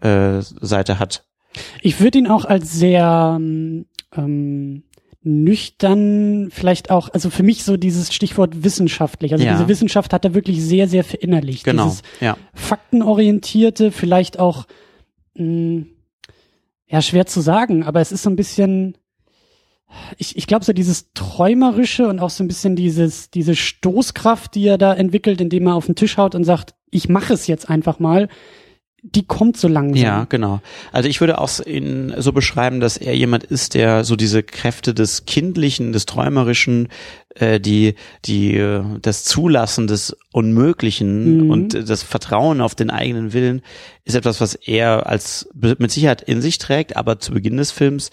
äh, 0.00 0.40
Seite 0.40 0.98
hat. 0.98 1.24
Ich 1.80 2.00
würde 2.00 2.18
ihn 2.18 2.28
auch 2.28 2.44
als 2.44 2.72
sehr 2.72 3.38
ähm, 4.16 4.84
nüchtern, 5.22 6.48
vielleicht 6.50 6.90
auch, 6.90 7.08
also 7.08 7.28
für 7.30 7.42
mich 7.42 7.64
so 7.64 7.76
dieses 7.76 8.14
Stichwort 8.14 8.62
wissenschaftlich. 8.62 9.32
Also 9.32 9.44
ja. 9.44 9.52
diese 9.52 9.68
Wissenschaft 9.68 10.12
hat 10.12 10.24
er 10.24 10.34
wirklich 10.34 10.62
sehr, 10.62 10.88
sehr 10.88 11.04
verinnerlicht. 11.04 11.64
Genau. 11.64 11.84
Dieses 11.84 12.02
ja. 12.20 12.36
faktenorientierte, 12.54 13.90
vielleicht 13.90 14.38
auch, 14.38 14.66
mh, 15.34 15.44
hm, 15.44 15.86
ja, 16.90 17.02
schwer 17.02 17.26
zu 17.26 17.40
sagen, 17.40 17.82
aber 17.82 18.00
es 18.00 18.12
ist 18.12 18.22
so 18.22 18.30
ein 18.30 18.36
bisschen, 18.36 18.96
ich, 20.16 20.36
ich 20.36 20.46
glaube 20.46 20.64
so 20.64 20.72
dieses 20.72 21.12
träumerische 21.12 22.08
und 22.08 22.18
auch 22.18 22.30
so 22.30 22.42
ein 22.42 22.48
bisschen 22.48 22.76
dieses 22.76 23.30
diese 23.30 23.54
Stoßkraft, 23.54 24.54
die 24.54 24.66
er 24.66 24.78
da 24.78 24.94
entwickelt, 24.94 25.40
indem 25.40 25.66
er 25.66 25.74
auf 25.74 25.86
den 25.86 25.96
Tisch 25.96 26.16
haut 26.16 26.34
und 26.34 26.44
sagt, 26.44 26.74
ich 26.90 27.08
mache 27.08 27.34
es 27.34 27.46
jetzt 27.46 27.68
einfach 27.68 27.98
mal 27.98 28.28
die 29.14 29.26
kommt 29.26 29.56
so 29.56 29.68
langsam. 29.68 30.02
Ja, 30.02 30.26
genau. 30.28 30.60
Also 30.92 31.08
ich 31.08 31.20
würde 31.20 31.38
auch 31.38 31.60
ihn 31.64 32.14
so 32.18 32.32
beschreiben, 32.32 32.80
dass 32.80 32.96
er 32.96 33.16
jemand 33.16 33.44
ist, 33.44 33.74
der 33.74 34.04
so 34.04 34.16
diese 34.16 34.42
Kräfte 34.42 34.94
des 34.94 35.24
Kindlichen, 35.24 35.92
des 35.92 36.06
Träumerischen, 36.06 36.88
äh, 37.34 37.60
die, 37.60 37.94
die, 38.24 38.56
äh, 38.56 38.82
das 39.00 39.24
Zulassen 39.24 39.86
des 39.86 40.16
Unmöglichen 40.32 41.44
mhm. 41.44 41.50
und 41.50 41.88
das 41.88 42.02
Vertrauen 42.02 42.60
auf 42.60 42.74
den 42.74 42.90
eigenen 42.90 43.32
Willen 43.32 43.62
ist 44.04 44.14
etwas, 44.14 44.40
was 44.40 44.54
er 44.54 45.06
als 45.06 45.48
mit 45.54 45.90
Sicherheit 45.90 46.22
in 46.22 46.40
sich 46.40 46.58
trägt, 46.58 46.96
aber 46.96 47.18
zu 47.18 47.32
Beginn 47.32 47.56
des 47.56 47.70
Films 47.70 48.10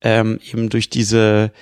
ähm, 0.00 0.38
eben 0.52 0.68
durch 0.68 0.90
diese 0.90 1.52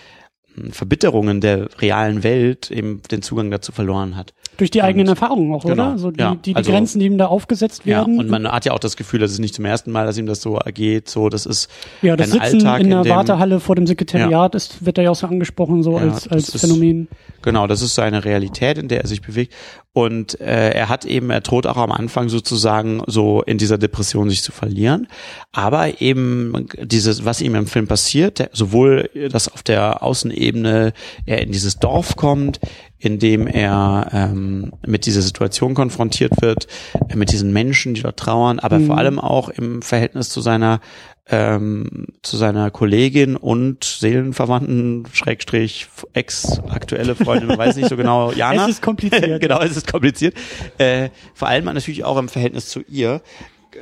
hm, 0.54 0.72
Verbitterungen 0.72 1.40
der 1.40 1.68
realen 1.80 2.22
Welt 2.22 2.70
eben 2.70 3.02
den 3.10 3.22
Zugang 3.22 3.50
dazu 3.50 3.72
verloren 3.72 4.16
hat. 4.16 4.34
Durch 4.56 4.70
die 4.70 4.82
eigenen 4.82 5.08
Erfahrungen 5.08 5.52
auch, 5.52 5.64
genau, 5.64 5.90
oder? 5.90 5.98
So 5.98 6.10
die, 6.10 6.20
ja, 6.20 6.34
die, 6.34 6.52
die 6.52 6.56
also, 6.56 6.70
Grenzen, 6.70 6.98
die 6.98 7.06
ihm 7.06 7.18
da 7.18 7.26
aufgesetzt 7.26 7.84
werden. 7.84 8.14
Ja, 8.14 8.20
und 8.20 8.30
man 8.30 8.50
hat 8.50 8.64
ja 8.64 8.72
auch 8.72 8.78
das 8.78 8.96
Gefühl, 8.96 9.20
das 9.20 9.32
ist 9.32 9.38
nicht 9.38 9.54
zum 9.54 9.64
ersten 9.64 9.92
Mal, 9.92 10.06
dass 10.06 10.16
ihm 10.18 10.26
das 10.26 10.40
so 10.40 10.56
ergeht. 10.56 11.08
So, 11.08 11.28
das 11.28 11.46
ist 11.46 11.68
ja, 12.02 12.16
das 12.16 12.32
ein 12.32 12.40
Sitzen 12.40 12.66
Alltag 12.66 12.80
in 12.80 12.90
der 12.90 13.02
in 13.02 13.08
Wartehalle 13.08 13.60
vor 13.60 13.76
dem 13.76 13.86
Sekretariat 13.86 14.54
ja. 14.54 14.56
ist, 14.56 14.84
wird 14.84 14.98
da 14.98 15.02
ja 15.02 15.10
auch 15.10 15.16
so 15.16 15.26
angesprochen, 15.26 15.82
so 15.82 15.98
ja, 15.98 16.04
als, 16.04 16.28
als 16.28 16.48
ist, 16.54 16.60
Phänomen. 16.60 17.08
Genau, 17.42 17.66
das 17.66 17.82
ist 17.82 17.94
seine 17.94 18.24
Realität, 18.24 18.78
in 18.78 18.88
der 18.88 19.02
er 19.02 19.06
sich 19.06 19.22
bewegt. 19.22 19.54
Und 19.92 20.38
äh, 20.42 20.72
er 20.72 20.90
hat 20.90 21.06
eben, 21.06 21.30
er 21.30 21.40
droht 21.40 21.66
auch 21.66 21.78
am 21.78 21.90
Anfang 21.90 22.28
sozusagen 22.28 23.02
so 23.06 23.42
in 23.42 23.56
dieser 23.56 23.78
Depression 23.78 24.28
sich 24.28 24.42
zu 24.42 24.52
verlieren. 24.52 25.08
Aber 25.52 26.02
eben 26.02 26.66
dieses, 26.82 27.24
was 27.24 27.40
ihm 27.40 27.54
im 27.54 27.66
Film 27.66 27.86
passiert, 27.86 28.50
sowohl 28.52 29.08
das 29.32 29.50
auf 29.50 29.62
der 29.62 30.02
Außenebene, 30.02 30.92
er 31.24 31.40
in 31.40 31.50
dieses 31.50 31.78
Dorf 31.78 32.16
kommt, 32.16 32.60
in 32.98 33.18
dem 33.18 33.46
er 33.46 34.08
ähm, 34.12 34.72
mit 34.86 35.06
dieser 35.06 35.22
Situation 35.22 35.74
konfrontiert 35.74 36.40
wird, 36.40 36.66
äh, 37.08 37.16
mit 37.16 37.30
diesen 37.32 37.52
Menschen, 37.52 37.94
die 37.94 38.02
dort 38.02 38.18
trauern, 38.18 38.58
aber 38.58 38.78
Mhm. 38.78 38.86
vor 38.86 38.98
allem 38.98 39.18
auch 39.18 39.48
im 39.48 39.82
Verhältnis 39.82 40.28
zu 40.30 40.40
seiner 40.40 40.80
ähm, 41.28 42.06
zu 42.22 42.36
seiner 42.36 42.70
Kollegin 42.70 43.34
und 43.34 43.82
Seelenverwandten, 43.82 45.08
Schrägstrich, 45.12 45.88
ex-aktuelle 46.12 47.16
Freundin, 47.16 47.48
man 47.48 47.58
weiß 47.58 47.74
nicht 47.74 47.88
so 47.88 47.96
genau, 47.96 48.30
Jana. 48.36 48.64
Es 48.66 48.76
ist 48.76 48.82
kompliziert. 48.82 49.40
genau, 49.40 49.60
es 49.60 49.76
ist 49.76 49.90
kompliziert. 49.90 50.34
Äh, 50.78 51.08
vor 51.34 51.48
allem 51.48 51.64
natürlich 51.64 52.04
auch 52.04 52.16
im 52.18 52.28
Verhältnis 52.28 52.68
zu 52.68 52.80
ihr 52.88 53.22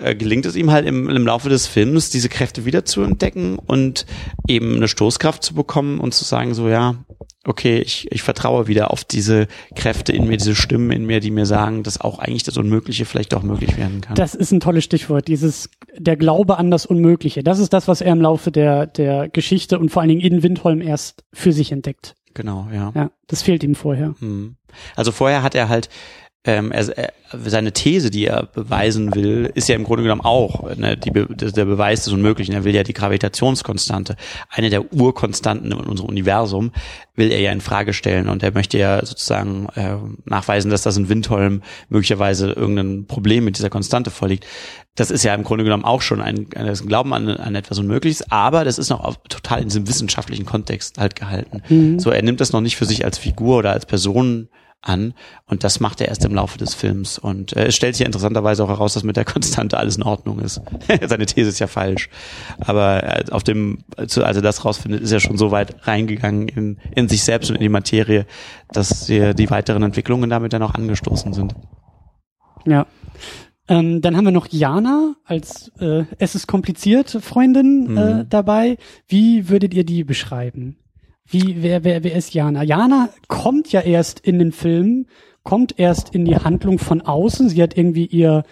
äh, 0.03 0.15
gelingt 0.15 0.47
es 0.47 0.57
ihm 0.57 0.71
halt 0.71 0.87
im, 0.87 1.09
im 1.09 1.27
Laufe 1.27 1.49
des 1.49 1.67
Films, 1.67 2.11
diese 2.11 2.29
Kräfte 2.29 2.65
wieder 2.65 2.85
zu 2.85 3.03
entdecken 3.03 3.59
und 3.59 4.07
eben 4.49 4.77
eine 4.77 4.89
Stoßkraft 4.89 5.43
zu 5.43 5.55
bekommen 5.55 6.01
und 6.01 6.15
zu 6.15 6.25
sagen, 6.25 6.55
so 6.55 6.69
ja, 6.69 6.97
okay, 7.47 7.79
ich, 7.79 8.11
ich 8.11 8.23
vertraue 8.23 8.67
wieder 8.67 8.91
auf 8.91 9.05
diese 9.05 9.47
Kräfte 9.75 10.13
in 10.13 10.27
mir, 10.27 10.37
diese 10.37 10.55
Stimmen 10.55 10.91
in 10.91 11.05
mir, 11.05 11.21
die 11.21 11.31
mir 11.31 11.47
sagen, 11.47 11.83
dass 11.83 12.01
auch 12.01 12.19
eigentlich 12.19 12.43
das 12.43 12.57
Unmögliche 12.57 13.05
vielleicht 13.05 13.35
auch 13.35 13.43
möglich 13.43 13.77
werden 13.77 14.01
kann. 14.01 14.15
Das 14.17 14.35
ist 14.35 14.53
ein 14.53 14.61
tolles 14.61 14.85
Stichwort, 14.85 15.29
dieses 15.29 15.71
der 15.97 16.17
Glaube 16.17 16.59
an 16.59 16.71
das 16.71 16.87
Unmögliche. 16.87 17.43
Das 17.43 17.59
ist 17.59 17.73
das, 17.73 17.89
was 17.89 18.01
er 18.01 18.13
im 18.13 18.21
Laufe 18.21 18.51
der, 18.51 18.87
der 18.87 19.29
Geschichte 19.29 19.79
und 19.79 19.91
vor 19.91 20.03
allen 20.03 20.09
Dingen 20.09 20.21
in 20.21 20.43
Windholm 20.43 20.81
erst 20.81 21.25
für 21.33 21.53
sich 21.53 21.73
entdeckt. 21.73 22.15
genau, 22.33 22.69
ja. 22.73 22.93
Ja, 22.95 23.11
das 23.27 23.43
fehlt 23.43 23.63
ihm 23.63 23.75
vorher. 23.75 24.15
Hm. 24.19 24.57
Also 24.97 25.13
vorher 25.13 25.43
hat 25.43 25.55
er 25.55 25.69
halt 25.69 25.89
ähm, 26.45 26.73
er, 26.73 26.89
er, 26.97 27.13
seine 27.33 27.73
These, 27.73 28.11
die 28.11 28.27
er 28.27 28.45
beweisen 28.45 29.15
will, 29.15 29.51
ist 29.55 29.69
ja 29.69 29.75
im 29.75 29.85
Grunde 29.85 30.03
genommen 30.03 30.21
auch 30.21 30.77
ne, 30.77 30.97
die, 30.97 31.11
der 31.11 31.65
Beweis 31.65 32.05
des 32.05 32.13
Unmöglichen. 32.13 32.55
Er 32.55 32.65
will 32.65 32.75
ja 32.75 32.83
die 32.83 32.93
Gravitationskonstante, 32.93 34.17
eine 34.51 34.71
der 34.71 34.93
Urkonstanten 34.93 35.73
in 35.73 35.79
unserem 35.79 36.11
Universum, 36.11 36.73
will 37.17 37.33
er 37.33 37.41
ja 37.41 37.51
in 37.51 37.61
Frage 37.61 37.93
stellen 37.93 38.29
und 38.29 38.43
er 38.43 38.53
möchte 38.53 38.79
ja 38.79 39.05
sozusagen 39.05 39.69
äh, 39.75 39.97
nachweisen, 40.27 40.71
dass 40.71 40.83
das 40.83 40.97
in 40.97 41.09
Windholm 41.09 41.63
möglicherweise 41.89 42.53
irgendein 42.53 43.07
Problem 43.07 43.45
mit 43.45 43.57
dieser 43.57 43.71
Konstante 43.71 44.11
vorliegt. 44.11 44.47
Das 44.97 45.11
ist 45.11 45.25
ja 45.25 45.35
im 45.35 45.45
Grunde 45.45 45.65
genommen 45.65 45.85
auch 45.85 46.03
schon 46.03 46.21
ein, 46.21 46.47
ein 46.55 46.73
Glauben 46.87 47.15
an, 47.15 47.29
an 47.29 47.55
etwas 47.55 47.79
Unmögliches, 47.79 48.31
aber 48.31 48.65
das 48.65 48.79
ist 48.79 48.91
noch 48.91 49.01
auf, 49.01 49.17
total 49.29 49.63
in 49.63 49.69
diesem 49.69 49.89
wissenschaftlichen 49.89 50.45
Kontext 50.45 50.99
halt 50.99 51.17
gehalten. 51.17 51.63
So, 51.99 52.11
er 52.11 52.23
nimmt 52.23 52.41
das 52.41 52.53
noch 52.53 52.61
nicht 52.61 52.77
für 52.77 52.85
sich 52.85 53.05
als 53.05 53.19
Figur 53.19 53.59
oder 53.59 53.73
als 53.73 53.87
Person 53.87 54.49
an 54.85 55.15
und 55.47 55.65
das 55.65 55.81
macht 55.81 56.01
er 56.01 56.09
erst 56.09 56.25
im 56.25 56.35
Laufe 56.35 56.59
des 56.59 56.75
Films 56.75 57.19
und 57.19 57.57
äh, 57.57 57.67
es 57.67 57.75
stellt 57.75 57.95
sich 57.95 58.01
ja 58.01 58.07
interessanterweise 58.07 58.63
auch 58.63 58.69
heraus, 58.69 58.95
dass 58.95 59.03
mit 59.03 59.17
der 59.17 59.25
Konstante 59.25 59.77
alles 59.79 59.97
in 59.97 60.03
Ordnung 60.03 60.41
ist. 60.41 60.61
Seine 61.07 61.27
These 61.27 61.49
ist 61.49 61.59
ja 61.59 61.67
falsch, 61.67 62.09
aber 62.61 63.03
äh, 63.03 63.25
auf 63.31 63.43
dem, 63.43 63.79
als 63.97 64.17
er 64.17 64.43
das 64.43 64.65
rausfindet, 64.65 65.01
ist 65.01 65.13
er 65.13 65.21
schon 65.21 65.39
so 65.39 65.51
weit 65.51 65.87
reingegangen 65.87 66.49
in, 66.49 66.79
in 66.95 67.09
sich 67.09 67.25
selbst 67.25 67.51
und 67.51 67.57
in 67.57 67.63
die 67.63 67.69
Materie, 67.69 68.27
dass 68.73 69.07
die, 69.07 69.35
die 69.35 69.51
weiteren 69.51 69.83
Entwicklungen 69.83 70.29
damit 70.31 70.53
dann 70.53 70.63
auch 70.63 70.75
angestoßen 70.75 71.33
sind. 71.33 71.55
Ja. 72.67 72.87
Ähm, 73.67 74.03
dann 74.03 74.15
haben 74.17 74.25
wir 74.27 74.31
noch 74.33 74.49
Jana 74.51 75.15
als 75.25 75.73
äh, 75.81 76.05
es 76.19 76.35
ist 76.35 76.47
kompliziert 76.47 77.09
Freundin 77.23 77.97
äh, 77.97 78.15
Mhm. 78.15 78.29
dabei. 78.29 78.77
Wie 79.09 79.49
würdet 79.49 79.73
ihr 79.73 79.85
die 79.85 80.05
beschreiben? 80.05 80.77
Wie 81.29 81.63
wer 81.63 81.85
wer 81.85 82.05
wer 82.05 82.15
ist 82.15 82.35
Jana? 82.35 82.63
Jana 82.63 83.09
kommt 83.29 83.73
ja 83.73 83.81
erst 83.81 84.21
in 84.21 84.39
den 84.39 84.53
Film, 84.53 85.07
kommt 85.43 85.79
erst 85.79 86.15
in 86.15 86.25
die 86.25 86.37
Handlung 86.37 86.79
von 86.79 87.01
außen. 87.01 87.49
Sie 87.49 87.63
hat 87.63 87.77
irgendwie 87.77 88.07
ihr 88.07 88.43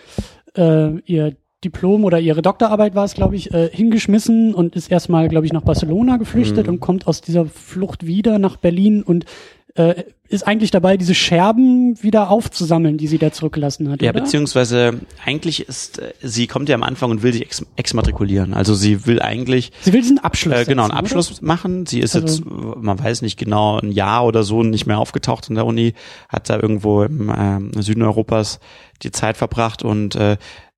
äh, 0.57 0.99
ihr 1.01 1.37
Diplom 1.64 2.05
oder 2.05 2.18
ihre 2.18 2.43
Doktorarbeit 2.43 2.97
war 2.97 3.05
es, 3.05 3.14
glaube 3.14 3.37
ich, 3.37 3.55
äh, 3.55 3.68
hingeschmissen 3.70 4.53
und 4.53 4.75
ist 4.75 4.91
erstmal, 4.91 5.29
glaube 5.29 5.47
ich, 5.47 5.53
nach 5.53 5.62
Barcelona 5.62 6.16
geflüchtet 6.16 6.66
Mhm. 6.66 6.73
und 6.75 6.81
kommt 6.81 7.07
aus 7.07 7.20
dieser 7.20 7.45
Flucht 7.47 8.05
wieder 8.05 8.41
nach 8.41 8.57
Berlin 8.57 9.05
und 9.05 9.27
äh, 9.75 10.05
ist 10.29 10.47
eigentlich 10.47 10.70
dabei, 10.70 10.97
diese 10.97 11.14
Scherben 11.14 12.03
wieder 12.03 12.31
aufzusammeln, 12.31 12.97
die 12.97 13.07
sie 13.07 13.18
da 13.18 13.33
zurückgelassen 13.33 13.91
hat. 13.91 14.01
Ja, 14.01 14.11
oder? 14.11 14.20
beziehungsweise 14.20 15.01
eigentlich 15.25 15.68
ist, 15.68 15.99
äh, 15.99 16.12
sie 16.23 16.47
kommt 16.47 16.68
ja 16.68 16.75
am 16.75 16.83
Anfang 16.83 17.11
und 17.11 17.23
will 17.23 17.33
sich 17.33 17.43
ex 17.43 17.64
exmatrikulieren. 17.77 18.55
Also 18.55 18.75
sie 18.75 19.07
will 19.07 19.20
eigentlich 19.20 19.73
Sie 19.83 19.93
will 19.93 20.01
diesen 20.01 20.18
Abschluss. 20.18 20.55
Äh, 20.55 20.64
genau, 20.64 20.85
einen 20.85 20.93
Abschluss 20.93 21.43
machen. 21.43 21.87
Sie 21.87 22.01
ist 22.01 22.14
Also- 22.14 22.27
jetzt, 22.27 22.45
man 22.47 22.99
weiß 22.99 23.23
nicht 23.23 23.39
genau, 23.39 23.79
ein 23.79 23.93
Jahr 23.93 24.25
oder 24.25 24.43
so 24.43 24.62
nicht 24.62 24.87
mehr 24.87 24.99
aufgetaucht 24.99 25.49
in 25.49 25.55
der 25.55 25.66
Uni, 25.66 25.95
hat 26.29 26.49
da 26.49 26.57
irgendwo 26.57 27.03
im 27.03 27.33
ähm, 27.37 27.70
Süden 27.83 28.03
Europas 28.03 28.59
die 29.03 29.11
Zeit 29.11 29.37
verbracht 29.37 29.83
und 29.83 30.14
äh, 30.16 30.37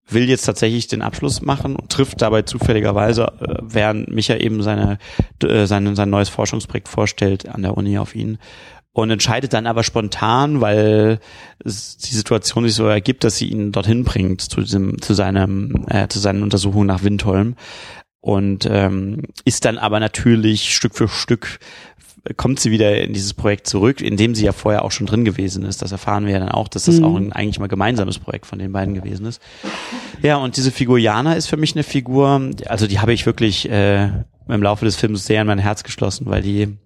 will 0.09 0.29
jetzt 0.29 0.45
tatsächlich 0.45 0.87
den 0.89 1.03
Abschluss 1.03 1.43
machen 1.43 1.77
und 1.77 1.91
trifft 1.91 2.21
dabei 2.23 2.43
zufälligerweise, 2.43 3.33
äh, 3.41 3.55
während 3.63 4.11
Micha 4.11 4.37
eben 4.37 4.63
seine, 4.63 4.99
äh, 5.43 5.67
sein, 5.67 5.95
sein 5.97 6.11
neues 6.11 6.29
Forschungsprojekt 6.29 6.89
vorstellt 6.89 7.49
an 7.49 7.63
der 7.63 7.77
Uni 7.77 7.99
auf 7.99 8.15
ihn 8.15 8.39
und 8.95 9.11
entscheidet 9.11 9.53
dann 9.53 9.67
aber 9.67 9.83
spontan, 9.83 10.63
weil 10.63 11.19
die 11.65 12.15
Situation 12.15 12.65
sich 12.65 12.75
so 12.75 12.87
ergibt, 12.87 13.25
dass 13.25 13.37
sie 13.37 13.49
ihn 13.49 13.73
dorthin 13.73 14.05
bringt 14.05 14.41
zu 14.41 14.63
diesem, 14.63 15.03
zu 15.03 15.13
seinem, 15.15 15.85
äh, 15.89 16.09
zu 16.09 16.21
seinen 16.21 16.43
Untersuchungen 16.43 16.87
nach 16.87 17.03
Windholm 17.03 17.57
und 18.21 18.67
ähm, 18.71 19.25
ist 19.45 19.65
dann 19.67 19.77
aber 19.77 20.01
natürlich 20.01 20.75
Stück 20.75 20.95
für 20.95 21.09
Stück 21.09 21.59
kommt 22.37 22.59
sie 22.59 22.71
wieder 22.71 23.03
in 23.03 23.13
dieses 23.13 23.35
Projekt 23.35 23.67
zurück, 23.67 24.01
in 24.01 24.17
dem 24.17 24.35
sie 24.35 24.47
ja 24.47 24.53
vorher 24.53 24.83
auch 24.83 24.93
schon 24.93 25.07
drin 25.07 25.27
gewesen 25.27 25.63
ist. 25.65 25.83
Das 25.83 25.93
erfahren 25.93 26.25
wir 26.25 26.33
ja 26.33 26.39
dann 26.39 26.49
auch, 26.49 26.69
dass 26.69 26.85
das 26.85 26.99
Mhm. 26.99 27.05
auch 27.05 27.17
ein 27.17 27.33
eigentlich 27.33 27.59
mal 27.59 27.67
gemeinsames 27.67 28.19
Projekt 28.19 28.47
von 28.47 28.59
den 28.59 28.73
beiden 28.73 28.95
gewesen 28.95 29.27
ist. 29.27 29.43
Ja, 30.23 30.37
und 30.37 30.57
diese 30.57 30.71
Figur 30.71 30.99
Jana 30.99 31.35
ist 31.35 31.49
für 31.49 31.59
mich 31.59 31.75
eine 31.75 31.83
Figur, 31.83 32.51
also 32.67 32.87
die 32.87 33.01
habe 33.01 33.13
ich 33.13 33.27
wirklich 33.27 33.69
äh, 33.69 34.05
im 34.49 34.63
Laufe 34.63 34.87
des 34.87 34.97
Films 34.97 35.27
sehr 35.27 35.43
in 35.43 35.47
mein 35.47 35.59
Herz 35.59 35.83
geschlossen, 35.83 36.25
weil 36.27 36.41
die 36.41 36.79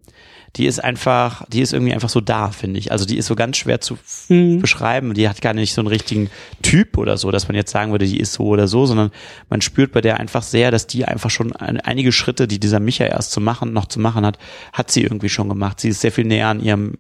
die 0.57 0.67
ist 0.67 0.83
einfach, 0.83 1.45
die 1.49 1.61
ist 1.61 1.73
irgendwie 1.73 1.93
einfach 1.93 2.09
so 2.09 2.21
da, 2.21 2.51
finde 2.51 2.79
ich. 2.79 2.91
Also 2.91 3.05
die 3.05 3.17
ist 3.19 3.27
so 3.27 3.35
ganz 3.35 3.57
schwer 3.59 3.81
zu 3.81 3.99
Mhm. 4.29 4.61
beschreiben. 4.61 5.15
Die 5.15 5.29
hat 5.29 5.41
gar 5.43 5.53
nicht 5.55 5.75
so 5.75 5.81
einen 5.81 5.89
richtigen 5.89 6.31
Typ 6.63 6.97
oder 6.99 7.17
so, 7.19 7.31
dass 7.31 7.49
man 7.49 7.55
jetzt 7.55 7.71
sagen 7.71 7.93
würde, 7.93 8.07
die 8.07 8.19
ist 8.19 8.33
so 8.33 8.45
oder 8.45 8.67
so, 8.67 8.87
sondern 8.87 9.11
man 9.51 9.61
spürt 9.61 9.93
bei 9.93 10.01
der 10.01 10.19
einfach 10.19 10.43
sehr, 10.43 10.71
dass 10.71 10.87
die 10.87 11.05
einfach 11.05 11.31
schon 11.31 11.53
ein, 11.55 11.81
einige 11.81 12.13
Schritte, 12.13 12.49
die 12.49 12.59
dieser 12.59 12.81
Micha 12.81 13.05
erst 13.05 13.31
zu 13.33 13.41
machen, 13.41 13.73
noch 13.73 13.87
zu 13.87 14.01
machen 14.01 14.25
hat, 14.25 14.39
hat 14.73 14.91
sie 14.91 15.03
irgendwie 15.03 15.29
schon 15.29 15.49
gemacht. 15.49 15.81
Sie 15.81 15.91
ist 15.91 16.01
sehr 16.01 16.13
viel 16.13 16.25
näher 16.25 16.49
an 16.49 16.61
ihrem, 16.61 16.95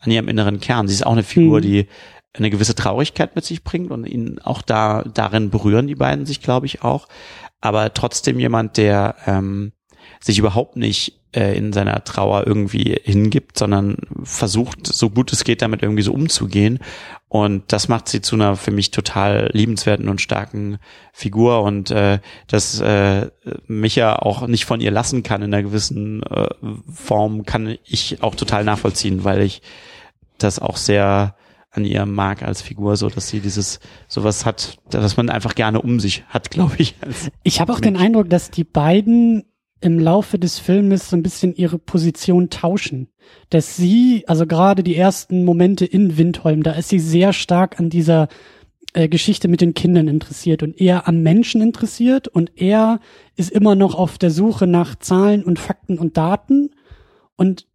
an 0.00 0.10
ihrem 0.10 0.28
inneren 0.28 0.60
Kern. 0.60 0.86
Sie 0.88 0.94
ist 0.94 1.06
auch 1.06 1.12
eine 1.12 1.22
Figur, 1.22 1.58
Mhm. 1.58 1.62
die 1.62 1.86
eine 2.32 2.50
gewisse 2.50 2.74
Traurigkeit 2.76 3.34
mit 3.34 3.44
sich 3.44 3.64
bringt 3.64 3.90
und 3.90 4.06
ihn 4.06 4.38
auch 4.44 4.62
da, 4.62 5.02
darin 5.02 5.50
berühren 5.50 5.88
die 5.88 5.96
beiden 5.96 6.26
sich, 6.26 6.40
glaube 6.40 6.66
ich, 6.66 6.82
auch. 6.82 7.08
Aber 7.60 7.92
trotzdem 7.92 8.38
jemand, 8.38 8.76
der, 8.76 9.16
ähm, 9.26 9.72
sich 10.20 10.38
überhaupt 10.38 10.76
nicht 10.76 11.19
äh, 11.34 11.56
in 11.56 11.72
seiner 11.72 12.02
Trauer 12.04 12.46
irgendwie 12.46 12.98
hingibt, 13.02 13.58
sondern 13.58 13.96
versucht, 14.22 14.86
so 14.86 15.10
gut 15.10 15.32
es 15.32 15.44
geht, 15.44 15.62
damit 15.62 15.82
irgendwie 15.82 16.02
so 16.02 16.12
umzugehen. 16.12 16.80
Und 17.28 17.72
das 17.72 17.88
macht 17.88 18.08
sie 18.08 18.20
zu 18.20 18.34
einer 18.34 18.56
für 18.56 18.72
mich 18.72 18.90
total 18.90 19.50
liebenswerten 19.52 20.08
und 20.08 20.20
starken 20.20 20.78
Figur 21.12 21.62
und 21.62 21.90
äh, 21.92 22.18
dass 22.48 22.80
äh, 22.80 23.30
Micha 23.68 24.16
auch 24.16 24.46
nicht 24.48 24.64
von 24.64 24.80
ihr 24.80 24.90
lassen 24.90 25.22
kann 25.22 25.42
in 25.42 25.54
einer 25.54 25.62
gewissen 25.62 26.22
äh, 26.24 26.48
Form, 26.92 27.44
kann 27.44 27.76
ich 27.84 28.22
auch 28.22 28.34
total 28.34 28.64
nachvollziehen, 28.64 29.22
weil 29.22 29.42
ich 29.42 29.62
das 30.38 30.58
auch 30.58 30.76
sehr 30.76 31.36
an 31.70 31.84
ihr 31.84 32.04
mag 32.04 32.42
als 32.42 32.62
Figur, 32.62 32.96
so 32.96 33.08
dass 33.08 33.28
sie 33.28 33.40
dieses 33.40 33.78
sowas 34.08 34.44
hat, 34.44 34.78
dass 34.90 35.16
man 35.16 35.30
einfach 35.30 35.54
gerne 35.54 35.80
um 35.80 36.00
sich 36.00 36.24
hat, 36.28 36.50
glaube 36.50 36.74
ich. 36.78 36.96
Ich 37.42 37.60
habe 37.60 37.72
auch 37.72 37.80
den 37.80 37.96
Eindruck, 37.96 38.28
dass 38.28 38.50
die 38.50 38.64
beiden 38.64 39.44
im 39.80 39.98
Laufe 39.98 40.38
des 40.38 40.58
Filmes 40.58 41.10
so 41.10 41.16
ein 41.16 41.22
bisschen 41.22 41.54
ihre 41.54 41.78
Position 41.78 42.50
tauschen. 42.50 43.08
Dass 43.48 43.76
sie, 43.76 44.24
also 44.26 44.46
gerade 44.46 44.82
die 44.82 44.96
ersten 44.96 45.44
Momente 45.44 45.84
in 45.84 46.18
Windholm, 46.18 46.62
da 46.62 46.72
ist 46.72 46.88
sie 46.88 46.98
sehr 46.98 47.32
stark 47.32 47.78
an 47.78 47.90
dieser 47.90 48.28
äh, 48.92 49.08
Geschichte 49.08 49.48
mit 49.48 49.60
den 49.60 49.74
Kindern 49.74 50.08
interessiert 50.08 50.62
und 50.62 50.80
eher 50.80 51.06
am 51.06 51.22
Menschen 51.22 51.62
interessiert 51.62 52.28
und 52.28 52.52
er 52.60 53.00
ist 53.36 53.50
immer 53.50 53.74
noch 53.74 53.94
auf 53.94 54.18
der 54.18 54.30
Suche 54.30 54.66
nach 54.66 54.96
Zahlen 54.96 55.44
und 55.44 55.58
Fakten 55.58 55.98
und 55.98 56.16
Daten 56.16 56.70
und 57.36 57.66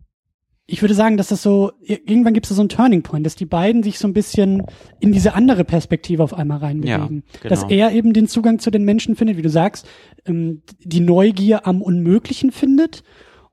ich 0.67 0.81
würde 0.81 0.95
sagen, 0.95 1.15
dass 1.17 1.27
das 1.27 1.43
so, 1.43 1.73
irgendwann 1.81 2.33
gibt 2.33 2.47
es 2.47 2.49
da 2.49 2.55
so 2.55 2.61
einen 2.61 2.69
Turning 2.69 3.03
Point, 3.03 3.25
dass 3.25 3.35
die 3.35 3.45
beiden 3.45 3.83
sich 3.83 3.99
so 3.99 4.07
ein 4.07 4.13
bisschen 4.13 4.63
in 4.99 5.11
diese 5.11 5.35
andere 5.35 5.63
Perspektive 5.63 6.23
auf 6.23 6.33
einmal 6.33 6.57
reinbewegen. 6.57 7.23
Ja, 7.43 7.49
Dass 7.49 7.67
genau. 7.67 7.73
er 7.73 7.91
eben 7.91 8.13
den 8.13 8.27
Zugang 8.27 8.57
zu 8.57 8.71
den 8.71 8.83
Menschen 8.83 9.15
findet, 9.15 9.37
wie 9.37 9.43
du 9.43 9.49
sagst, 9.49 9.87
ähm, 10.25 10.63
die 10.79 11.01
Neugier 11.01 11.67
am 11.67 11.83
Unmöglichen 11.83 12.51
findet 12.51 13.03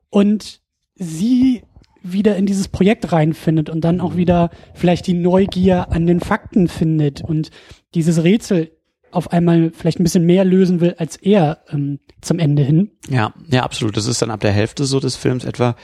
und 0.08 0.62
sie 0.94 1.62
wieder 2.02 2.36
in 2.36 2.46
dieses 2.46 2.68
Projekt 2.68 3.12
reinfindet 3.12 3.68
und 3.68 3.82
dann 3.82 4.00
auch 4.00 4.16
wieder 4.16 4.50
vielleicht 4.74 5.06
die 5.06 5.14
Neugier 5.14 5.92
an 5.92 6.06
den 6.06 6.20
Fakten 6.20 6.66
findet 6.66 7.22
und 7.22 7.50
dieses 7.94 8.24
Rätsel 8.24 8.72
auf 9.12 9.30
einmal 9.30 9.70
vielleicht 9.74 10.00
ein 10.00 10.04
bisschen 10.04 10.24
mehr 10.24 10.44
lösen 10.44 10.80
will 10.80 10.94
als 10.96 11.16
er 11.16 11.58
ähm, 11.70 12.00
zum 12.22 12.38
Ende 12.38 12.62
hin. 12.62 12.90
Ja, 13.08 13.34
ja, 13.48 13.62
absolut. 13.62 13.96
Das 13.96 14.06
ist 14.06 14.22
dann 14.22 14.30
ab 14.30 14.40
der 14.40 14.52
Hälfte 14.52 14.84
so 14.84 15.00
des 15.00 15.16
Films 15.16 15.44
etwa, 15.44 15.76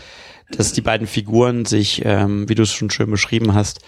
dass 0.50 0.72
die 0.72 0.80
beiden 0.80 1.06
Figuren 1.06 1.64
sich, 1.64 2.02
ähm, 2.04 2.48
wie 2.48 2.54
du 2.54 2.62
es 2.62 2.72
schon 2.72 2.90
schön 2.90 3.10
beschrieben 3.10 3.54
hast, 3.54 3.80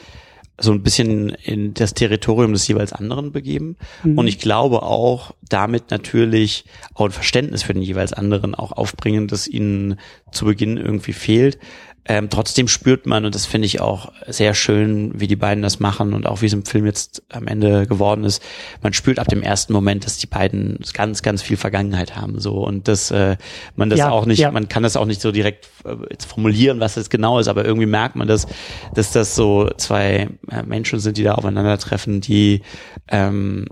so 0.61 0.73
ein 0.73 0.83
bisschen 0.83 1.31
in 1.31 1.73
das 1.73 1.95
Territorium 1.95 2.53
des 2.53 2.69
jeweils 2.69 2.93
anderen 2.93 3.33
begeben. 3.33 3.77
Mhm. 4.05 4.19
Und 4.19 4.27
ich 4.27 4.39
glaube 4.39 4.83
auch 4.83 5.35
damit 5.49 5.91
natürlich 5.91 6.65
auch 6.95 7.07
ein 7.07 7.13
Verständnis 7.13 7.63
für 7.63 7.73
den 7.73 7.83
jeweils 7.83 8.13
anderen 8.13 8.55
auch 8.55 8.73
aufbringen, 8.73 9.27
das 9.27 9.49
ihnen 9.49 9.99
zu 10.33 10.45
Beginn 10.45 10.77
irgendwie 10.77 11.15
fehlt. 11.15 11.59
Ähm, 12.07 12.31
trotzdem 12.31 12.67
spürt 12.67 13.07
man, 13.07 13.27
und 13.27 13.35
das 13.35 13.45
finde 13.45 13.67
ich 13.67 13.81
auch 13.81 14.11
sehr 14.27 14.55
schön, 14.55 15.21
wie 15.21 15.27
die 15.27 15.37
beiden 15.37 15.63
das 15.63 15.81
machen 15.81 16.15
und 16.15 16.27
auch 16.27 16.41
wie 16.41 16.47
es 16.47 16.53
im 16.53 16.65
Film 16.65 16.87
jetzt 16.87 17.23
am 17.29 17.47
Ende 17.47 17.87
geworden 17.87 18.25
ist, 18.25 18.43
man 18.83 18.95
spürt 18.95 19.19
ab 19.19 19.29
dem 19.29 19.43
ersten 19.43 19.75
Moment, 19.75 20.07
dass 20.07 20.17
die 20.17 20.27
beiden 20.27 20.79
ganz, 20.95 21.21
ganz 21.21 21.43
viel 21.43 21.59
Vergangenheit 21.59 22.17
haben, 22.17 22.41
so 22.41 22.65
und 22.67 22.89
dass 22.89 23.11
äh, 23.11 23.37
man 23.77 23.91
das 23.91 23.99
ja, 23.99 24.11
auch 24.11 24.25
nicht, 24.25 24.39
ja. 24.39 24.51
man 24.51 24.69
kann 24.69 24.83
das 24.83 24.97
auch 24.97 25.05
nicht 25.05 25.21
so 25.21 25.31
direkt 25.31 25.69
äh, 25.85 25.95
formulieren, 26.27 26.81
was 26.81 26.95
das 26.95 27.11
genau 27.11 27.39
ist, 27.39 27.49
aber 27.49 27.67
irgendwie 27.67 27.87
merkt 27.87 28.17
man 28.17 28.27
das, 28.27 28.47
dass 28.95 29.13
das 29.13 29.35
so 29.35 29.71
zwei 29.77 30.31
äh, 30.51 30.63
Menschen 30.65 31.01
sind, 31.01 31.19
die 31.19 31.23
da 31.23 31.35
aufeinandertreffen, 31.35 32.23
die 32.23 32.63
ähm, 33.09 33.67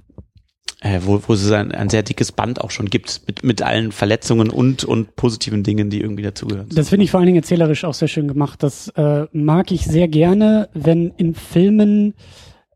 äh, 0.80 1.00
wo, 1.02 1.20
wo 1.26 1.32
es 1.32 1.50
ein, 1.50 1.72
ein 1.72 1.88
sehr 1.88 2.02
dickes 2.02 2.32
Band 2.32 2.60
auch 2.60 2.70
schon 2.70 2.86
gibt 2.86 3.22
mit, 3.26 3.42
mit 3.42 3.62
allen 3.62 3.92
Verletzungen 3.92 4.50
und, 4.50 4.84
und 4.84 5.16
positiven 5.16 5.62
Dingen, 5.62 5.90
die 5.90 6.00
irgendwie 6.00 6.22
dazugehören. 6.22 6.68
Das 6.72 6.88
finde 6.90 7.04
ich 7.04 7.10
vor 7.10 7.18
allen 7.18 7.26
Dingen 7.26 7.38
erzählerisch 7.38 7.84
auch 7.84 7.94
sehr 7.94 8.08
schön 8.08 8.28
gemacht. 8.28 8.62
Das 8.62 8.88
äh, 8.90 9.26
mag 9.32 9.72
ich 9.72 9.84
sehr 9.84 10.08
gerne, 10.08 10.68
wenn 10.74 11.12
in 11.16 11.34
Filmen 11.34 12.14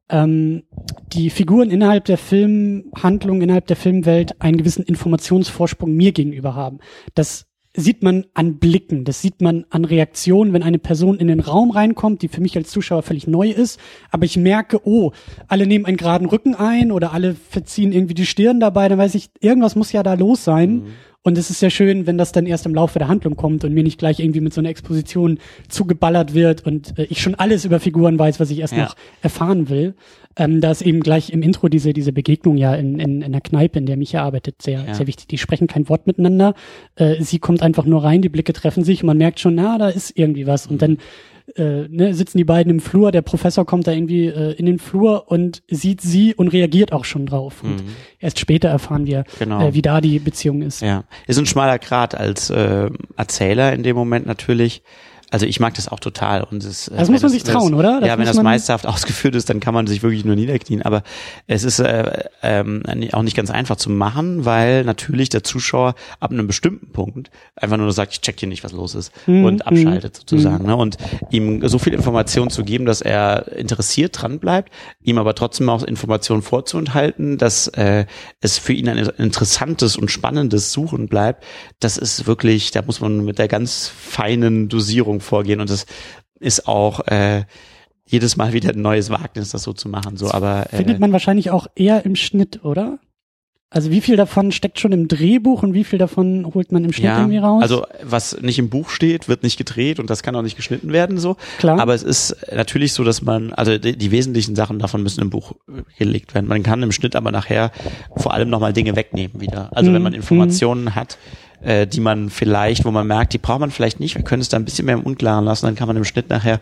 ähm, 0.08 0.64
die 1.12 1.30
Figuren 1.30 1.70
innerhalb 1.70 2.04
der 2.04 2.18
Filmhandlung, 2.18 3.40
innerhalb 3.40 3.66
der 3.66 3.76
Filmwelt 3.76 4.40
einen 4.40 4.58
gewissen 4.58 4.84
Informationsvorsprung 4.84 5.94
mir 5.94 6.12
gegenüber 6.12 6.54
haben. 6.54 6.78
Das 7.14 7.46
sieht 7.74 8.02
man 8.02 8.26
an 8.34 8.58
Blicken, 8.58 9.04
das 9.04 9.22
sieht 9.22 9.40
man 9.40 9.64
an 9.70 9.84
Reaktionen, 9.84 10.52
wenn 10.52 10.62
eine 10.62 10.78
Person 10.78 11.18
in 11.18 11.28
den 11.28 11.40
Raum 11.40 11.70
reinkommt, 11.70 12.20
die 12.22 12.28
für 12.28 12.42
mich 12.42 12.56
als 12.56 12.70
Zuschauer 12.70 13.02
völlig 13.02 13.26
neu 13.26 13.50
ist, 13.50 13.80
aber 14.10 14.24
ich 14.24 14.36
merke, 14.36 14.80
oh, 14.84 15.12
alle 15.48 15.66
nehmen 15.66 15.86
einen 15.86 15.96
geraden 15.96 16.28
Rücken 16.28 16.54
ein 16.54 16.92
oder 16.92 17.12
alle 17.12 17.34
verziehen 17.34 17.92
irgendwie 17.92 18.14
die 18.14 18.26
Stirn 18.26 18.60
dabei, 18.60 18.88
dann 18.88 18.98
weiß 18.98 19.14
ich, 19.14 19.30
irgendwas 19.40 19.74
muss 19.74 19.92
ja 19.92 20.02
da 20.02 20.14
los 20.14 20.44
sein. 20.44 20.74
Mhm. 20.74 20.86
Und 21.24 21.38
es 21.38 21.50
ist 21.50 21.60
sehr 21.60 21.70
schön, 21.70 22.06
wenn 22.08 22.18
das 22.18 22.32
dann 22.32 22.46
erst 22.46 22.66
im 22.66 22.74
Laufe 22.74 22.98
der 22.98 23.06
Handlung 23.06 23.36
kommt 23.36 23.62
und 23.62 23.72
mir 23.72 23.84
nicht 23.84 23.98
gleich 23.98 24.18
irgendwie 24.18 24.40
mit 24.40 24.52
so 24.52 24.60
einer 24.60 24.70
Exposition 24.70 25.38
zugeballert 25.68 26.34
wird 26.34 26.66
und 26.66 26.98
äh, 26.98 27.04
ich 27.04 27.22
schon 27.22 27.36
alles 27.36 27.64
über 27.64 27.78
Figuren 27.78 28.18
weiß, 28.18 28.40
was 28.40 28.50
ich 28.50 28.58
erst 28.58 28.74
ja. 28.74 28.84
noch 28.84 28.96
erfahren 29.22 29.68
will. 29.68 29.94
Ähm, 30.36 30.60
da 30.60 30.70
ist 30.70 30.82
eben 30.82 31.00
gleich 31.00 31.30
im 31.30 31.42
Intro 31.42 31.68
diese, 31.68 31.92
diese 31.92 32.12
Begegnung 32.12 32.56
ja 32.56 32.74
in, 32.74 32.98
in, 32.98 33.22
in 33.22 33.32
der 33.32 33.40
Kneipe, 33.40 33.78
in 33.78 33.86
der 33.86 33.96
Micha 33.96 34.22
arbeitet, 34.22 34.62
sehr, 34.62 34.84
ja. 34.86 34.94
sehr 34.94 35.06
wichtig. 35.06 35.28
Die 35.28 35.38
sprechen 35.38 35.66
kein 35.66 35.88
Wort 35.88 36.06
miteinander. 36.06 36.54
Äh, 36.96 37.22
sie 37.22 37.38
kommt 37.38 37.62
einfach 37.62 37.84
nur 37.84 38.04
rein, 38.04 38.22
die 38.22 38.28
Blicke 38.28 38.52
treffen 38.52 38.84
sich 38.84 39.02
und 39.02 39.06
man 39.06 39.18
merkt 39.18 39.40
schon, 39.40 39.54
na, 39.54 39.78
da 39.78 39.88
ist 39.88 40.16
irgendwie 40.16 40.46
was. 40.46 40.66
Und 40.66 40.82
dann 40.82 40.98
äh, 41.56 41.88
ne, 41.88 42.14
sitzen 42.14 42.38
die 42.38 42.44
beiden 42.44 42.70
im 42.70 42.80
Flur, 42.80 43.12
der 43.12 43.22
Professor 43.22 43.66
kommt 43.66 43.86
da 43.86 43.92
irgendwie 43.92 44.26
äh, 44.26 44.52
in 44.52 44.66
den 44.66 44.78
Flur 44.78 45.30
und 45.30 45.62
sieht 45.68 46.00
sie 46.00 46.34
und 46.34 46.48
reagiert 46.48 46.92
auch 46.92 47.04
schon 47.04 47.26
drauf. 47.26 47.62
Und 47.62 47.84
mhm. 47.84 47.96
erst 48.18 48.38
später 48.38 48.68
erfahren 48.68 49.06
wir, 49.06 49.24
genau. 49.38 49.60
äh, 49.60 49.74
wie 49.74 49.82
da 49.82 50.00
die 50.00 50.18
Beziehung 50.18 50.62
ist. 50.62 50.82
Ja, 50.82 51.04
ist 51.26 51.38
ein 51.38 51.46
schmaler 51.46 51.78
Grad 51.78 52.14
als 52.14 52.50
äh, 52.50 52.90
Erzähler 53.16 53.72
in 53.72 53.82
dem 53.82 53.96
Moment 53.96 54.26
natürlich. 54.26 54.82
Also 55.32 55.46
ich 55.46 55.60
mag 55.60 55.72
das 55.72 55.88
auch 55.88 55.98
total 55.98 56.42
und 56.42 56.62
es, 56.62 56.90
das 56.94 57.08
muss 57.08 57.22
man 57.22 57.30
sich 57.30 57.42
trauen, 57.42 57.72
oder? 57.72 58.00
Das 58.00 58.08
ja, 58.08 58.18
wenn 58.18 58.26
das 58.26 58.42
meisterhaft 58.42 58.86
ausgeführt 58.86 59.34
ist, 59.34 59.48
dann 59.48 59.60
kann 59.60 59.72
man 59.72 59.86
sich 59.86 60.02
wirklich 60.02 60.26
nur 60.26 60.36
niederknien. 60.36 60.82
Aber 60.82 61.02
es 61.46 61.64
ist 61.64 61.78
äh, 61.78 62.24
ähm, 62.42 62.82
auch 63.12 63.22
nicht 63.22 63.34
ganz 63.34 63.50
einfach 63.50 63.76
zu 63.76 63.88
machen, 63.88 64.44
weil 64.44 64.84
natürlich 64.84 65.30
der 65.30 65.42
Zuschauer 65.42 65.94
ab 66.20 66.32
einem 66.32 66.46
bestimmten 66.46 66.92
Punkt 66.92 67.30
einfach 67.56 67.78
nur 67.78 67.90
sagt, 67.92 68.12
ich 68.12 68.20
check 68.20 68.40
hier 68.40 68.48
nicht, 68.48 68.62
was 68.62 68.72
los 68.72 68.94
ist 68.94 69.10
mhm. 69.26 69.46
und 69.46 69.66
abschaltet 69.66 70.16
sozusagen. 70.16 70.64
Mhm. 70.64 70.68
Ne? 70.68 70.76
Und 70.76 70.98
ihm 71.30 71.66
so 71.66 71.78
viel 71.78 71.94
Information 71.94 72.50
zu 72.50 72.62
geben, 72.62 72.84
dass 72.84 73.00
er 73.00 73.52
interessiert 73.56 74.20
dran 74.20 74.38
bleibt, 74.38 74.70
ihm 75.02 75.16
aber 75.16 75.34
trotzdem 75.34 75.70
auch 75.70 75.82
Informationen 75.82 76.42
vorzuenthalten, 76.42 77.38
dass 77.38 77.68
äh, 77.68 78.04
es 78.42 78.58
für 78.58 78.74
ihn 78.74 78.86
ein 78.86 78.98
interessantes 78.98 79.96
und 79.96 80.10
spannendes 80.10 80.72
Suchen 80.72 81.08
bleibt. 81.08 81.42
Das 81.80 81.96
ist 81.96 82.26
wirklich, 82.26 82.70
da 82.70 82.82
muss 82.82 83.00
man 83.00 83.24
mit 83.24 83.38
der 83.38 83.48
ganz 83.48 83.88
feinen 83.88 84.68
Dosierung 84.68 85.21
vorgehen 85.22 85.60
und 85.60 85.70
das 85.70 85.86
ist 86.38 86.66
auch 86.66 87.00
äh, 87.06 87.44
jedes 88.06 88.36
Mal 88.36 88.52
wieder 88.52 88.70
ein 88.70 88.82
neues 88.82 89.10
Wagnis, 89.10 89.50
das 89.50 89.62
so 89.62 89.72
zu 89.72 89.88
machen. 89.88 90.16
So, 90.16 90.30
aber 90.30 90.66
äh, 90.72 90.76
findet 90.76 91.00
man 91.00 91.12
wahrscheinlich 91.12 91.50
auch 91.50 91.66
eher 91.74 92.04
im 92.04 92.16
Schnitt, 92.16 92.64
oder? 92.64 92.98
Also 93.72 93.90
wie 93.90 94.02
viel 94.02 94.16
davon 94.16 94.52
steckt 94.52 94.78
schon 94.78 94.92
im 94.92 95.08
Drehbuch 95.08 95.62
und 95.62 95.72
wie 95.72 95.84
viel 95.84 95.98
davon 95.98 96.52
holt 96.52 96.72
man 96.72 96.84
im 96.84 96.92
Schnitt 96.92 97.06
ja, 97.06 97.20
irgendwie 97.20 97.38
raus? 97.38 97.62
Also 97.62 97.86
was 98.02 98.38
nicht 98.42 98.58
im 98.58 98.68
Buch 98.68 98.90
steht, 98.90 99.28
wird 99.28 99.42
nicht 99.42 99.56
gedreht 99.56 99.98
und 99.98 100.10
das 100.10 100.22
kann 100.22 100.36
auch 100.36 100.42
nicht 100.42 100.56
geschnitten 100.56 100.92
werden 100.92 101.16
so. 101.16 101.38
Klar. 101.56 101.80
Aber 101.80 101.94
es 101.94 102.02
ist 102.02 102.36
natürlich 102.54 102.92
so, 102.92 103.02
dass 103.02 103.22
man, 103.22 103.54
also 103.54 103.78
die, 103.78 103.96
die 103.96 104.10
wesentlichen 104.10 104.56
Sachen 104.56 104.78
davon 104.78 105.02
müssen 105.02 105.22
im 105.22 105.30
Buch 105.30 105.54
gelegt 105.96 106.34
werden. 106.34 106.48
Man 106.48 106.62
kann 106.62 106.82
im 106.82 106.92
Schnitt 106.92 107.16
aber 107.16 107.32
nachher 107.32 107.72
vor 108.14 108.34
allem 108.34 108.50
nochmal 108.50 108.74
Dinge 108.74 108.94
wegnehmen 108.94 109.40
wieder. 109.40 109.74
Also 109.74 109.90
mhm. 109.90 109.94
wenn 109.94 110.02
man 110.02 110.12
Informationen 110.12 110.84
mhm. 110.84 110.94
hat, 110.94 111.16
äh, 111.62 111.86
die 111.86 112.00
man 112.00 112.30
vielleicht, 112.30 112.84
wo 112.84 112.90
man 112.90 113.06
merkt, 113.06 113.32
die 113.32 113.38
braucht 113.38 113.60
man 113.60 113.70
vielleicht 113.70 114.00
nicht, 114.00 114.16
wir 114.16 114.24
können 114.24 114.42
es 114.42 114.48
da 114.48 114.56
ein 114.56 114.64
bisschen 114.64 114.86
mehr 114.86 114.96
im 114.96 115.02
Unklaren 115.02 115.44
lassen, 115.44 115.66
dann 115.66 115.74
kann 115.74 115.88
man 115.88 115.96
im 115.96 116.04
Schnitt 116.04 116.28
nachher 116.28 116.60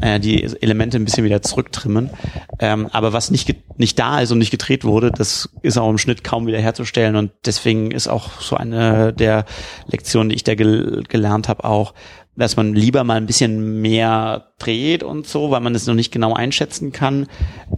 äh, 0.00 0.18
die 0.20 0.42
Elemente 0.60 0.96
ein 0.96 1.04
bisschen 1.04 1.24
wieder 1.24 1.42
zurücktrimmen. 1.42 2.10
Ähm, 2.58 2.88
aber 2.92 3.12
was 3.12 3.30
nicht, 3.30 3.54
nicht 3.78 3.98
da 3.98 4.20
ist 4.20 4.30
und 4.30 4.38
nicht 4.38 4.50
gedreht 4.50 4.84
wurde, 4.84 5.10
das 5.10 5.50
ist 5.62 5.78
auch 5.78 5.90
im 5.90 5.98
Schnitt 5.98 6.24
kaum 6.24 6.46
wieder 6.46 6.58
herzustellen 6.58 7.16
und 7.16 7.32
deswegen 7.44 7.90
ist 7.90 8.08
auch 8.08 8.40
so 8.40 8.56
eine 8.56 9.12
der 9.12 9.44
Lektionen, 9.86 10.30
die 10.30 10.36
ich 10.36 10.44
da 10.44 10.54
gel 10.54 11.02
gelernt 11.08 11.48
habe, 11.48 11.64
auch, 11.64 11.94
dass 12.36 12.56
man 12.56 12.74
lieber 12.74 13.04
mal 13.04 13.16
ein 13.16 13.26
bisschen 13.26 13.80
mehr 13.80 14.52
dreht 14.58 15.02
und 15.02 15.26
so, 15.26 15.50
weil 15.50 15.60
man 15.60 15.74
es 15.74 15.86
noch 15.86 15.94
nicht 15.94 16.12
genau 16.12 16.32
einschätzen 16.32 16.92
kann, 16.92 17.26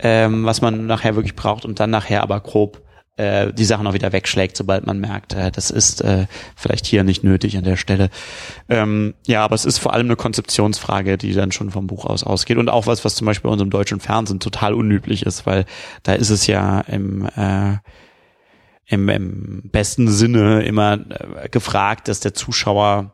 ähm, 0.01 0.45
was 0.45 0.61
man 0.61 0.87
nachher 0.87 1.17
wirklich 1.17 1.35
braucht 1.35 1.65
und 1.65 1.81
dann 1.81 1.91
nachher 1.91 2.23
aber 2.23 2.39
grob 2.41 2.83
äh, 3.17 3.53
die 3.53 3.65
Sachen 3.65 3.87
auch 3.87 3.95
wieder 3.95 4.13
wegschlägt, 4.13 4.57
sobald 4.57 4.87
man 4.87 4.99
merkt, 4.99 5.35
äh, 5.35 5.51
das 5.51 5.71
ist 5.71 6.01
äh, 6.03 6.27
vielleicht 6.57 6.87
hier 6.87 7.05
nicht 7.05 7.25
nötig 7.25 7.57
an 7.57 7.65
der 7.65 7.77
Stelle. 7.77 8.11
Ähm, 8.69 9.15
ja, 9.27 9.45
aber 9.45 9.55
es 9.55 9.65
ist 9.65 9.79
vor 9.79 9.93
allem 9.93 10.07
eine 10.07 10.17
Konzeptionsfrage, 10.17 11.19
die 11.19 11.33
dann 11.33 11.53
schon 11.53 11.71
vom 11.71 11.87
Buch 11.87 12.05
aus 12.05 12.25
ausgeht 12.25 12.57
und 12.57 12.69
auch 12.69 12.87
was, 12.87 13.05
was 13.05 13.15
zum 13.15 13.27
Beispiel 13.27 13.49
bei 13.49 13.53
unserem 13.53 13.71
deutschen 13.71 14.01
Fernsehen 14.01 14.41
total 14.41 14.75
unüblich 14.75 15.25
ist, 15.27 15.47
weil 15.47 15.67
da 16.03 16.15
ist 16.15 16.31
es 16.31 16.47
ja 16.47 16.81
im 16.81 17.29
äh, 17.37 17.79
im, 18.87 19.09
im 19.09 19.63
besten 19.71 20.09
Sinne 20.09 20.63
immer 20.65 20.95
äh, 20.95 21.49
gefragt, 21.49 22.09
dass 22.09 22.21
der 22.21 22.35
Zuschauer 22.35 23.13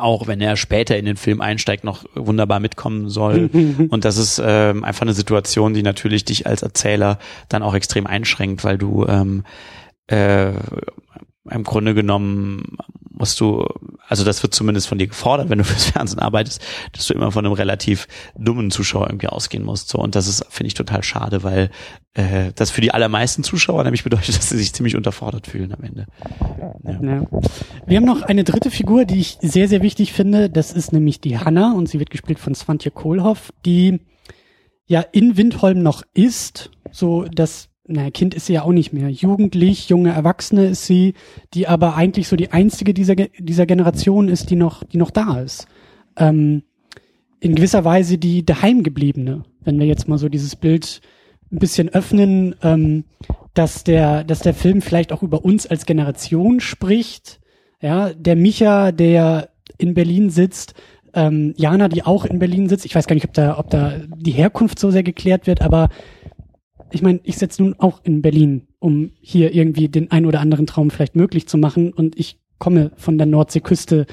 auch 0.00 0.26
wenn 0.26 0.40
er 0.40 0.56
später 0.56 0.96
in 0.96 1.04
den 1.04 1.16
Film 1.16 1.40
einsteigt, 1.40 1.84
noch 1.84 2.04
wunderbar 2.14 2.60
mitkommen 2.60 3.08
soll. 3.08 3.50
und 3.90 4.04
das 4.04 4.16
ist 4.16 4.40
ähm, 4.44 4.84
einfach 4.84 5.02
eine 5.02 5.12
Situation, 5.12 5.74
die 5.74 5.82
natürlich 5.82 6.24
dich 6.24 6.46
als 6.46 6.62
Erzähler 6.62 7.18
dann 7.48 7.62
auch 7.62 7.74
extrem 7.74 8.06
einschränkt, 8.06 8.64
weil 8.64 8.78
du 8.78 9.06
ähm, 9.06 9.44
äh, 10.08 10.52
im 11.50 11.64
Grunde 11.64 11.94
genommen 11.94 12.76
musst 13.20 13.38
du, 13.38 13.64
also 14.08 14.24
das 14.24 14.42
wird 14.42 14.54
zumindest 14.54 14.88
von 14.88 14.98
dir 14.98 15.06
gefordert, 15.06 15.50
wenn 15.50 15.58
du 15.58 15.64
fürs 15.64 15.84
Fernsehen 15.84 16.18
arbeitest, 16.18 16.60
dass 16.92 17.06
du 17.06 17.14
immer 17.14 17.30
von 17.30 17.44
einem 17.44 17.54
relativ 17.54 18.08
dummen 18.36 18.70
Zuschauer 18.70 19.06
irgendwie 19.06 19.28
ausgehen 19.28 19.64
musst. 19.64 19.88
So 19.88 19.98
und 19.98 20.16
das 20.16 20.26
ist 20.26 20.44
finde 20.50 20.68
ich 20.68 20.74
total 20.74 21.02
schade, 21.04 21.44
weil 21.44 21.70
äh, 22.14 22.52
das 22.56 22.70
für 22.70 22.80
die 22.80 22.92
allermeisten 22.92 23.44
Zuschauer 23.44 23.84
nämlich 23.84 24.02
bedeutet, 24.02 24.28
dass 24.36 24.48
sie 24.48 24.58
sich 24.58 24.72
ziemlich 24.72 24.96
unterfordert 24.96 25.46
fühlen 25.46 25.72
am 25.72 25.84
Ende. 25.84 26.06
Ja. 26.84 27.00
Ja. 27.02 27.26
Wir 27.86 27.96
haben 27.96 28.04
noch 28.04 28.22
eine 28.22 28.42
dritte 28.42 28.70
Figur, 28.70 29.04
die 29.04 29.20
ich 29.20 29.38
sehr 29.40 29.68
sehr 29.68 29.82
wichtig 29.82 30.12
finde. 30.12 30.50
Das 30.50 30.72
ist 30.72 30.92
nämlich 30.92 31.20
die 31.20 31.38
Hanna 31.38 31.72
und 31.74 31.88
sie 31.88 32.00
wird 32.00 32.10
gespielt 32.10 32.40
von 32.40 32.54
Svantje 32.54 32.90
Kohlhoff, 32.90 33.52
die 33.64 34.00
ja 34.86 35.00
in 35.12 35.36
Windholm 35.36 35.82
noch 35.82 36.02
ist, 36.14 36.70
so 36.90 37.24
dass 37.24 37.69
naja, 37.90 38.10
Kind 38.10 38.34
ist 38.34 38.46
sie 38.46 38.54
ja 38.54 38.62
auch 38.62 38.72
nicht 38.72 38.92
mehr. 38.92 39.08
Jugendlich, 39.08 39.88
junge 39.88 40.12
Erwachsene 40.12 40.66
ist 40.66 40.86
sie, 40.86 41.14
die 41.54 41.66
aber 41.66 41.96
eigentlich 41.96 42.28
so 42.28 42.36
die 42.36 42.52
einzige 42.52 42.94
dieser, 42.94 43.14
dieser 43.14 43.66
Generation 43.66 44.28
ist, 44.28 44.50
die 44.50 44.56
noch, 44.56 44.84
die 44.84 44.96
noch 44.96 45.10
da 45.10 45.40
ist. 45.40 45.66
Ähm, 46.16 46.62
in 47.40 47.54
gewisser 47.54 47.84
Weise 47.84 48.18
die 48.18 48.44
daheimgebliebene, 48.44 49.42
wenn 49.64 49.78
wir 49.78 49.86
jetzt 49.86 50.08
mal 50.08 50.18
so 50.18 50.28
dieses 50.28 50.56
Bild 50.56 51.00
ein 51.50 51.58
bisschen 51.58 51.88
öffnen, 51.88 52.54
ähm, 52.62 53.04
dass 53.54 53.82
der, 53.82 54.24
dass 54.24 54.40
der 54.40 54.54
Film 54.54 54.82
vielleicht 54.82 55.12
auch 55.12 55.22
über 55.22 55.44
uns 55.44 55.66
als 55.66 55.86
Generation 55.86 56.60
spricht. 56.60 57.40
Ja, 57.80 58.12
der 58.12 58.36
Micha, 58.36 58.92
der 58.92 59.48
in 59.78 59.94
Berlin 59.94 60.30
sitzt, 60.30 60.74
ähm, 61.14 61.54
Jana, 61.56 61.88
die 61.88 62.04
auch 62.04 62.24
in 62.24 62.38
Berlin 62.38 62.68
sitzt. 62.68 62.84
Ich 62.84 62.94
weiß 62.94 63.06
gar 63.06 63.14
nicht, 63.14 63.24
ob 63.24 63.32
da, 63.32 63.58
ob 63.58 63.70
da 63.70 63.94
die 64.14 64.30
Herkunft 64.30 64.78
so 64.78 64.90
sehr 64.90 65.02
geklärt 65.02 65.46
wird, 65.46 65.62
aber 65.62 65.88
ich 66.92 67.02
meine, 67.02 67.20
ich 67.24 67.36
sitze 67.36 67.62
nun 67.62 67.74
auch 67.78 68.00
in 68.04 68.22
Berlin, 68.22 68.68
um 68.78 69.10
hier 69.20 69.54
irgendwie 69.54 69.88
den 69.88 70.10
ein 70.10 70.26
oder 70.26 70.40
anderen 70.40 70.66
Traum 70.66 70.90
vielleicht 70.90 71.16
möglich 71.16 71.46
zu 71.46 71.58
machen. 71.58 71.92
Und 71.92 72.18
ich 72.18 72.38
komme 72.58 72.92
von 72.96 73.18
der 73.18 73.26
Nordseeküste, 73.26 74.06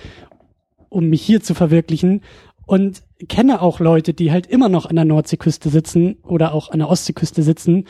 um 0.90 1.10
mich 1.10 1.22
hier 1.22 1.42
zu 1.42 1.54
verwirklichen. 1.54 2.22
Und 2.66 3.04
kenne 3.30 3.62
auch 3.62 3.80
Leute, 3.80 4.14
die 4.14 4.32
halt 4.32 4.48
immer 4.48 4.70
noch 4.70 4.86
an 4.86 4.96
der 4.96 5.06
Nordseeküste 5.06 5.70
sitzen 5.70 6.18
oder 6.24 6.54
auch 6.54 6.70
an 6.70 6.80
der 6.80 6.90
Ostseeküste 6.90 7.42
sitzen 7.42 7.86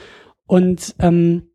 und 0.45 0.95
ähm, 0.99 1.49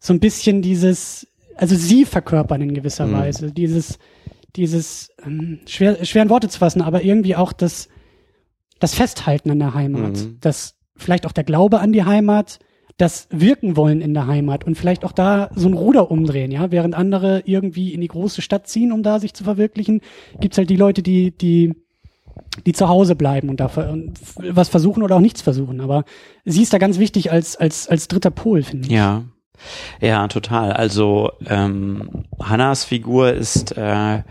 so 0.00 0.12
ein 0.12 0.20
bisschen 0.20 0.62
dieses, 0.62 1.26
also 1.56 1.76
sie 1.76 2.04
verkörpern 2.04 2.62
in 2.62 2.74
gewisser 2.74 3.06
mhm. 3.06 3.12
Weise 3.12 3.52
dieses, 3.52 3.98
dieses 4.56 5.10
ähm, 5.24 5.60
schwer, 5.66 6.04
schwer 6.04 6.22
in 6.22 6.30
Worte 6.30 6.48
zu 6.48 6.58
fassen, 6.58 6.82
aber 6.82 7.04
irgendwie 7.04 7.36
auch 7.36 7.52
das 7.52 7.88
das 8.80 8.94
Festhalten 8.94 9.50
an 9.50 9.58
der 9.58 9.74
Heimat, 9.74 10.16
mhm. 10.16 10.38
das 10.40 10.76
vielleicht 10.96 11.26
auch 11.26 11.32
der 11.32 11.44
Glaube 11.44 11.80
an 11.80 11.92
die 11.92 12.04
Heimat, 12.04 12.58
das 12.96 13.26
Wirken 13.30 13.76
wollen 13.76 14.00
in 14.00 14.14
der 14.14 14.26
Heimat 14.26 14.64
und 14.64 14.76
vielleicht 14.76 15.04
auch 15.04 15.12
da 15.12 15.50
so 15.54 15.68
ein 15.68 15.74
Ruder 15.74 16.10
umdrehen, 16.10 16.52
ja, 16.52 16.70
während 16.70 16.94
andere 16.94 17.42
irgendwie 17.44 17.92
in 17.92 18.00
die 18.00 18.08
große 18.08 18.40
Stadt 18.40 18.68
ziehen, 18.68 18.92
um 18.92 19.02
da 19.02 19.18
sich 19.18 19.34
zu 19.34 19.42
verwirklichen, 19.42 20.00
gibt's 20.40 20.58
halt 20.58 20.70
die 20.70 20.76
Leute, 20.76 21.02
die, 21.02 21.32
die, 21.32 21.74
die 22.66 22.72
zu 22.72 22.88
Hause 22.88 23.16
bleiben 23.16 23.48
und 23.48 23.58
da 23.58 23.70
was 24.36 24.68
versuchen 24.68 25.02
oder 25.02 25.16
auch 25.16 25.20
nichts 25.20 25.42
versuchen. 25.42 25.80
Aber 25.80 26.04
sie 26.44 26.62
ist 26.62 26.72
da 26.72 26.78
ganz 26.78 26.98
wichtig 26.98 27.32
als, 27.32 27.56
als, 27.56 27.88
als 27.88 28.06
dritter 28.06 28.30
Pol, 28.30 28.62
finde 28.62 28.86
ich. 28.86 28.92
Ja. 28.92 29.24
Ja, 30.00 30.26
total. 30.28 30.72
Also 30.72 31.30
ähm, 31.46 32.24
Hannas 32.40 32.84
Figur 32.84 33.32
ist, 33.32 33.76
äh, 33.76 34.22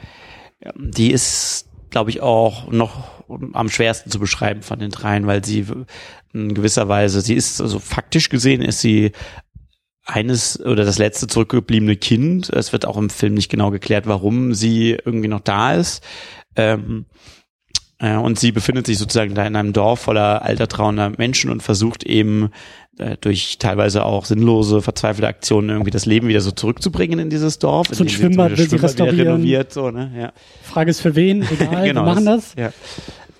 die 0.76 1.11
ist, 1.11 1.70
glaube 1.89 2.09
ich, 2.09 2.22
auch 2.22 2.70
noch 2.72 3.24
am 3.53 3.70
schwersten 3.70 4.11
zu 4.11 4.20
beschreiben 4.20 4.61
von 4.61 4.80
den 4.80 4.91
dreien, 4.91 5.26
weil 5.26 5.43
sie 5.43 5.66
in 6.34 6.54
gewisser 6.54 6.88
Weise, 6.88 7.22
sie 7.22 7.36
ist 7.36 7.62
also 7.62 7.80
faktisch 7.80 8.30
gesehen 8.30 8.62
ist 8.62 8.82
sie 8.82 9.12
eines 10.06 10.60
oder 10.60 10.84
das 10.84 10.98
letzte 10.98 11.28
zurückgebliebene 11.28 11.96
Kind. 11.96 12.50
Es 12.50 12.74
wird 12.74 12.86
auch 12.86 12.98
im 12.98 13.10
Film 13.10 13.36
nicht 13.36 13.50
genau 13.50 13.72
geklärt, 13.72 14.08
warum 14.08 14.54
sie 14.54 14.98
irgendwie 15.06 15.30
noch 15.30 15.40
da 15.40 15.76
ist. 15.76 16.04
Ähm, 16.56 17.06
äh, 18.00 18.18
und 18.18 18.38
sie 18.38 18.52
befindet 18.52 18.86
sich 18.86 18.98
sozusagen 18.98 19.34
da 19.34 19.46
in 19.46 19.56
einem 19.56 19.72
Dorf 19.72 20.02
voller 20.02 20.42
alter 20.42 20.68
trauender 20.68 21.14
Menschen 21.18 21.50
und 21.50 21.64
versucht 21.64 22.04
eben 22.04 22.50
äh, 22.98 23.16
durch 23.22 23.58
teilweise 23.60 24.04
auch 24.04 24.26
sinnlose, 24.26 24.82
verzweifelte 24.82 25.28
Aktionen 25.28 25.70
irgendwie 25.70 25.92
das 25.92 26.06
Leben 26.06 26.28
wieder 26.28 26.42
so 26.42 26.52
zurückzubringen 26.52 27.18
in 27.20 27.30
dieses 27.30 27.60
Dorf. 27.60 27.88
So 27.90 28.04
ein 28.04 28.10
Schwimmbad 28.10 28.58
will 28.58 28.70
sie 28.70 28.76
restaurieren. 28.76 29.28
Renoviert, 29.28 29.72
so, 29.72 29.90
ne? 29.90 30.12
ja. 30.18 30.34
Frage 30.64 30.92
ist 30.92 31.00
für 31.00 31.16
wen, 31.16 31.44
egal, 31.44 31.84
genau, 31.86 32.02
wir 32.02 32.14
machen 32.14 32.26
das. 32.26 32.54
Ja. 32.58 32.74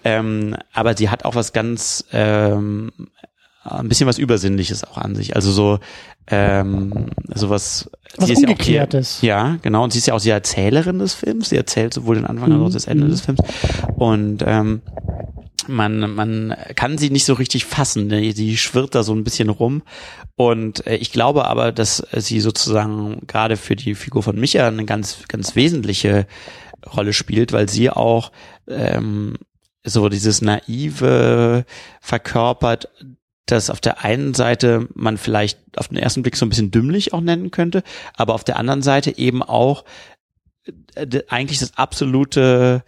Ähm, 0.04 0.56
aber 0.74 0.96
sie 0.98 1.10
hat 1.10 1.26
auch 1.26 1.36
was 1.36 1.54
ganz, 1.54 2.06
ähm, 2.12 2.92
ein 3.64 3.88
bisschen 3.88 4.08
was 4.08 4.18
Übersinnliches 4.18 4.84
auch 4.84 4.98
an 4.98 5.16
sich. 5.16 5.36
Also 5.36 5.52
so, 5.52 5.80
ähm, 6.28 7.08
sowas. 7.34 7.90
Was 8.18 8.28
sie 8.28 8.34
ist 8.34 8.40
Ungeklärtes. 8.40 9.22
Ja, 9.22 9.42
auch, 9.42 9.48
ja, 9.48 9.58
genau. 9.62 9.84
Und 9.84 9.94
sie 9.94 10.00
ist 10.00 10.08
ja 10.08 10.14
auch 10.14 10.22
die 10.22 10.30
Erzählerin 10.30 11.00
des 11.00 11.14
Films. 11.14 11.50
Sie 11.50 11.58
erzählt 11.58 11.94
sowohl 11.94 12.16
den 12.16 12.26
Anfang 12.26 12.52
als 12.52 12.62
auch 12.62 12.68
mhm. 12.68 12.74
das 12.74 12.88
Ende 12.88 13.06
mhm. 13.06 13.12
des 13.12 13.22
Films. 13.22 13.40
Und 13.96 14.44
ähm, 14.46 14.82
man, 15.68 16.14
man 16.14 16.56
kann 16.76 16.98
sie 16.98 17.10
nicht 17.10 17.26
so 17.26 17.34
richtig 17.34 17.66
fassen. 17.66 18.10
Sie 18.10 18.58
schwirrt 18.58 18.96
da 18.96 19.04
so 19.04 19.14
ein 19.14 19.24
bisschen 19.24 19.50
rum. 19.50 19.84
Und 20.36 20.86
äh, 20.88 20.96
ich 20.96 21.12
glaube 21.12 21.46
aber, 21.46 21.72
dass 21.72 22.06
sie 22.18 22.40
sozusagen 22.40 23.22
gerade 23.28 23.58
für 23.58 23.76
die 23.76 23.96
Figur 23.96 24.24
von 24.24 24.40
Micha 24.40 24.68
eine 24.68 24.86
ganz, 24.86 25.20
ganz 25.28 25.56
wesentliche 25.56 26.28
Rolle 26.96 27.14
spielt, 27.14 27.54
weil 27.54 27.70
sie 27.70 27.90
auch 27.90 28.32
ähm, 28.68 29.36
so 29.84 30.10
dieses 30.10 30.42
naive 30.42 31.66
verkörpert, 32.02 32.90
das 33.46 33.70
auf 33.70 33.82
der 33.82 34.04
einen 34.04 34.34
Seite 34.34 34.88
man 34.94 35.18
vielleicht 35.18 35.60
auf 35.76 35.90
den 35.90 35.98
ersten 35.98 36.24
Blick 36.24 36.38
so 36.38 36.46
ein 36.46 36.50
bisschen 36.50 36.72
dümmlich 36.72 37.14
auch 37.14 37.22
nennen 37.22 37.52
könnte, 37.52 37.84
aber 38.16 38.34
auf 38.34 38.44
der 38.44 38.58
anderen 38.58 38.82
Seite 38.82 39.18
eben 39.18 39.44
auch 39.44 39.84
äh, 40.96 41.22
eigentlich 41.28 41.60
das 41.60 41.78
absolute 41.78 42.84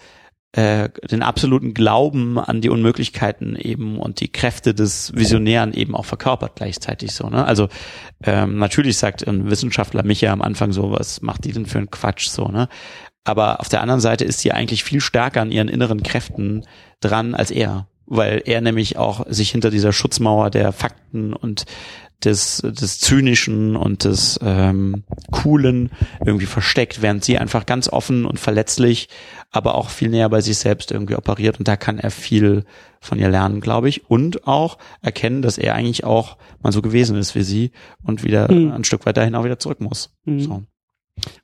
äh, 0.55 0.89
den 1.11 1.21
absoluten 1.21 1.73
Glauben 1.73 2.39
an 2.39 2.61
die 2.61 2.69
Unmöglichkeiten 2.69 3.57
eben 3.57 3.99
und 3.99 4.21
die 4.21 4.31
Kräfte 4.31 4.73
des 4.73 5.13
Visionären 5.13 5.73
eben 5.73 5.93
auch 5.95 6.05
verkörpert 6.05 6.55
gleichzeitig 6.55 7.11
so. 7.11 7.29
Ne? 7.29 7.43
Also 7.43 7.67
ähm, 8.23 8.57
natürlich 8.57 8.97
sagt 8.97 9.27
ein 9.27 9.49
Wissenschaftler 9.49 10.03
mich 10.03 10.21
ja 10.21 10.31
am 10.31 10.41
Anfang 10.41 10.71
so, 10.71 10.91
was 10.91 11.21
macht 11.21 11.43
die 11.43 11.51
denn 11.51 11.65
für 11.65 11.79
einen 11.79 11.91
Quatsch 11.91 12.29
so, 12.29 12.47
ne? 12.47 12.69
Aber 13.25 13.59
auf 13.59 13.67
der 13.67 13.81
anderen 13.81 13.99
Seite 13.99 14.23
ist 14.23 14.39
sie 14.39 14.53
eigentlich 14.53 14.83
viel 14.83 15.01
stärker 15.01 15.41
an 15.41 15.51
ihren 15.51 15.67
inneren 15.67 16.03
Kräften 16.03 16.63
dran 17.01 17.35
als 17.35 17.51
er, 17.51 17.87
weil 18.05 18.43
er 18.45 18.61
nämlich 18.61 18.97
auch 18.97 19.25
sich 19.27 19.49
hinter 19.49 19.71
dieser 19.71 19.91
Schutzmauer 19.91 20.51
der 20.51 20.71
Fakten 20.71 21.33
und 21.33 21.65
des, 22.23 22.57
des 22.63 22.99
Zynischen 22.99 23.75
und 23.75 24.03
des 24.03 24.39
ähm, 24.41 25.03
Coolen 25.31 25.91
irgendwie 26.25 26.45
versteckt, 26.45 27.01
während 27.01 27.25
sie 27.25 27.37
einfach 27.37 27.65
ganz 27.65 27.89
offen 27.89 28.25
und 28.25 28.39
verletzlich, 28.39 29.09
aber 29.51 29.75
auch 29.75 29.89
viel 29.89 30.09
näher 30.09 30.29
bei 30.29 30.41
sich 30.41 30.57
selbst 30.57 30.91
irgendwie 30.91 31.15
operiert 31.15 31.59
und 31.59 31.67
da 31.67 31.75
kann 31.75 31.99
er 31.99 32.11
viel 32.11 32.63
von 33.01 33.19
ihr 33.19 33.29
lernen, 33.29 33.59
glaube 33.59 33.89
ich, 33.89 34.09
und 34.09 34.47
auch 34.47 34.77
erkennen, 35.01 35.41
dass 35.41 35.57
er 35.57 35.75
eigentlich 35.75 36.03
auch 36.03 36.37
mal 36.61 36.71
so 36.71 36.81
gewesen 36.81 37.17
ist 37.17 37.35
wie 37.35 37.43
sie 37.43 37.71
und 38.03 38.23
wieder 38.23 38.51
mhm. 38.51 38.71
ein 38.71 38.83
Stück 38.83 39.05
weit 39.05 39.17
dahin 39.17 39.35
auch 39.35 39.43
wieder 39.43 39.59
zurück 39.59 39.81
muss. 39.81 40.15
Mhm. 40.25 40.39
So. 40.39 40.63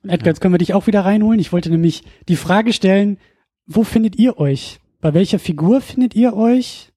Und 0.02 0.10
Edgar, 0.10 0.28
jetzt 0.28 0.40
können 0.40 0.54
wir 0.54 0.58
dich 0.58 0.74
auch 0.74 0.86
wieder 0.86 1.04
reinholen. 1.04 1.40
Ich 1.40 1.52
wollte 1.52 1.70
nämlich 1.70 2.02
die 2.28 2.36
Frage 2.36 2.72
stellen, 2.72 3.18
wo 3.66 3.84
findet 3.84 4.16
ihr 4.16 4.38
euch? 4.38 4.80
Bei 5.00 5.14
welcher 5.14 5.38
Figur 5.38 5.80
findet 5.80 6.14
ihr 6.14 6.34
euch? 6.34 6.92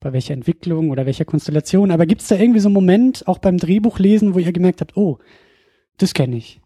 Bei 0.00 0.12
welcher 0.12 0.34
Entwicklung 0.34 0.90
oder 0.90 1.06
welcher 1.06 1.24
Konstellation? 1.24 1.90
Aber 1.90 2.06
gibt 2.06 2.22
es 2.22 2.28
da 2.28 2.36
irgendwie 2.36 2.60
so 2.60 2.68
einen 2.68 2.74
Moment, 2.74 3.26
auch 3.26 3.38
beim 3.38 3.58
Drehbuchlesen, 3.58 4.34
wo 4.34 4.38
ihr 4.38 4.52
gemerkt 4.52 4.80
habt, 4.80 4.96
oh, 4.96 5.18
das 5.96 6.14
kenne 6.14 6.36
ich? 6.36 6.60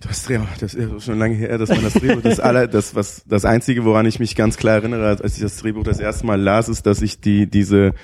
Das 0.00 0.24
Drehbuch, 0.24 0.46
das 0.60 0.74
ist 0.74 1.04
schon 1.04 1.18
lange 1.18 1.34
her, 1.34 1.58
dass 1.58 1.70
man 1.70 1.82
das 1.82 1.94
Drehbuch, 1.94 2.22
das 2.22 2.38
aller, 2.40 2.68
das 2.68 2.94
was, 2.94 3.24
das 3.26 3.44
einzige, 3.44 3.84
woran 3.84 4.06
ich 4.06 4.20
mich 4.20 4.36
ganz 4.36 4.56
klar 4.56 4.76
erinnere, 4.76 5.08
als 5.08 5.36
ich 5.36 5.42
das 5.42 5.56
Drehbuch 5.56 5.82
das 5.82 5.98
erste 5.98 6.24
Mal 6.24 6.40
las, 6.40 6.68
ist, 6.68 6.86
dass 6.86 7.02
ich 7.02 7.20
die, 7.20 7.48
diese, 7.48 7.94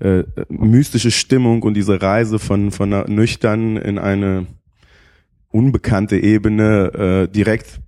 äh, 0.00 0.24
mystische 0.48 1.10
Stimmung 1.10 1.62
und 1.62 1.74
diese 1.74 2.00
Reise 2.00 2.38
von, 2.38 2.70
von 2.70 2.92
einer 2.92 3.08
nüchtern 3.08 3.76
in 3.76 3.98
eine 3.98 4.46
unbekannte 5.50 6.18
Ebene 6.18 7.26
äh, 7.26 7.32
direkt 7.32 7.80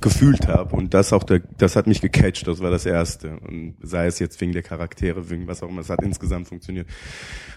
gefühlt 0.00 0.48
habe 0.48 0.74
und 0.76 0.94
das 0.94 1.12
auch 1.12 1.24
der, 1.24 1.40
das 1.58 1.76
hat 1.76 1.86
mich 1.86 2.00
gecatcht, 2.00 2.46
das 2.48 2.60
war 2.60 2.70
das 2.70 2.86
erste. 2.86 3.38
Und 3.40 3.74
sei 3.82 4.06
es 4.06 4.18
jetzt 4.18 4.40
wegen 4.40 4.52
der 4.52 4.62
Charaktere, 4.62 5.28
wegen 5.30 5.46
was 5.46 5.62
auch 5.62 5.68
immer, 5.68 5.82
es 5.82 5.90
hat 5.90 6.02
insgesamt 6.02 6.48
funktioniert. 6.48 6.86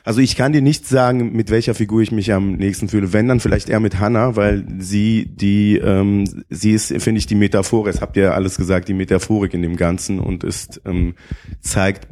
Also 0.03 0.19
ich 0.19 0.35
kann 0.35 0.51
dir 0.51 0.61
nicht 0.61 0.85
sagen, 0.85 1.31
mit 1.31 1.49
welcher 1.49 1.73
Figur 1.73 2.01
ich 2.01 2.11
mich 2.11 2.33
am 2.33 2.53
nächsten 2.53 2.89
fühle, 2.89 3.13
wenn 3.13 3.27
dann 3.27 3.39
vielleicht 3.39 3.69
eher 3.69 3.79
mit 3.79 3.99
Hannah, 3.99 4.35
weil 4.35 4.65
sie 4.77 5.25
die, 5.25 5.77
ähm, 5.77 6.43
sie 6.49 6.71
ist, 6.71 6.87
finde 7.01 7.19
ich, 7.19 7.27
die 7.27 7.35
Metaphor, 7.35 7.87
es 7.87 8.01
habt 8.01 8.17
ihr 8.17 8.23
ja 8.23 8.31
alles 8.31 8.57
gesagt, 8.57 8.89
die 8.89 8.93
Metaphorik 8.93 9.53
in 9.53 9.61
dem 9.61 9.77
Ganzen 9.77 10.19
und 10.19 10.43
ist 10.43 10.81
ähm, 10.85 11.15
zeigt 11.61 12.07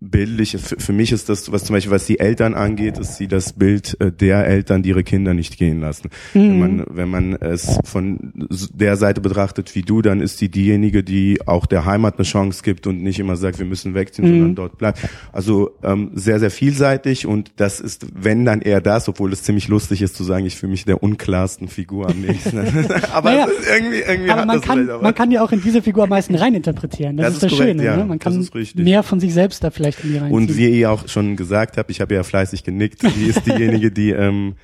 bildlich, 0.00 0.56
für, 0.58 0.76
für 0.78 0.92
mich 0.92 1.12
ist 1.12 1.28
das, 1.28 1.50
was 1.52 1.64
zum 1.64 1.74
Beispiel, 1.74 1.92
was 1.92 2.06
die 2.06 2.18
Eltern 2.18 2.54
angeht, 2.54 2.98
ist 2.98 3.16
sie 3.16 3.28
das 3.28 3.52
Bild 3.52 3.96
äh, 4.00 4.12
der 4.12 4.46
Eltern, 4.46 4.82
die 4.82 4.90
ihre 4.90 5.04
Kinder 5.04 5.34
nicht 5.34 5.58
gehen 5.58 5.80
lassen. 5.80 6.10
Mhm. 6.34 6.40
Wenn 6.40 6.58
man, 6.58 6.86
wenn 6.90 7.08
man 7.08 7.32
es 7.34 7.78
von 7.84 8.32
der 8.72 8.96
Seite 8.96 9.20
betrachtet 9.20 9.74
wie 9.74 9.82
du, 9.82 10.02
dann 10.02 10.20
ist 10.20 10.38
sie 10.38 10.48
diejenige, 10.48 11.02
die 11.02 11.40
auch 11.46 11.66
der 11.66 11.84
Heimat 11.84 12.16
eine 12.16 12.24
Chance 12.24 12.62
gibt 12.62 12.86
und 12.86 13.02
nicht 13.02 13.18
immer 13.18 13.36
sagt, 13.36 13.58
wir 13.58 13.66
müssen 13.66 13.94
wegziehen, 13.94 14.26
mhm. 14.26 14.30
sondern 14.30 14.54
dort 14.54 14.78
bleibt. 14.78 15.00
Also 15.32 15.72
ähm, 15.82 16.10
sehr, 16.14 16.40
sehr 16.40 16.50
vielseitig 16.50 17.26
und 17.26 17.52
das 17.56 17.80
ist, 17.80 18.06
wenn 18.14 18.44
dann 18.44 18.60
eher 18.60 18.80
das, 18.80 19.08
obwohl 19.08 19.32
es 19.32 19.42
ziemlich 19.42 19.68
lustig 19.68 20.02
ist 20.02 20.16
zu 20.16 20.24
sagen, 20.24 20.46
ich 20.46 20.56
fühle 20.56 20.72
mich 20.72 20.84
der 20.84 21.02
unklarsten 21.02 21.68
Figur 21.68 22.08
am 22.08 22.20
nächsten. 22.20 22.58
aber 23.12 23.30
naja, 23.30 23.48
irgendwie, 23.74 24.00
irgendwie 24.00 24.30
aber 24.30 24.46
man 24.46 24.60
kann, 24.60 24.86
man 24.86 25.14
kann 25.14 25.30
ja 25.30 25.42
auch 25.42 25.52
in 25.52 25.62
diese 25.62 25.82
Figur 25.82 26.04
am 26.04 26.10
meisten 26.10 26.34
reininterpretieren. 26.34 27.16
Das, 27.16 27.26
das 27.26 27.34
ist, 27.34 27.42
das 27.42 27.52
korrekt, 27.52 27.70
Schöne. 27.70 27.84
Ja, 27.84 27.96
ne? 27.96 28.04
Man 28.04 28.18
kann 28.18 28.48
mehr 28.74 29.02
von 29.02 29.20
sich 29.20 29.34
selbst 29.34 29.62
da 29.64 29.70
vielleicht 29.74 30.02
in 30.04 30.10
die 30.10 30.16
reinziehen. 30.16 30.36
Und 30.36 30.56
wie 30.56 30.68
ihr 30.68 30.90
auch 30.90 31.08
schon 31.08 31.36
gesagt 31.36 31.76
habt, 31.76 31.90
ich 31.90 32.00
habe 32.00 32.14
ja 32.14 32.22
fleißig 32.22 32.64
genickt, 32.64 33.02
die 33.02 33.26
ist 33.26 33.46
diejenige, 33.46 33.90
die 33.90 34.10
ähm, 34.12 34.54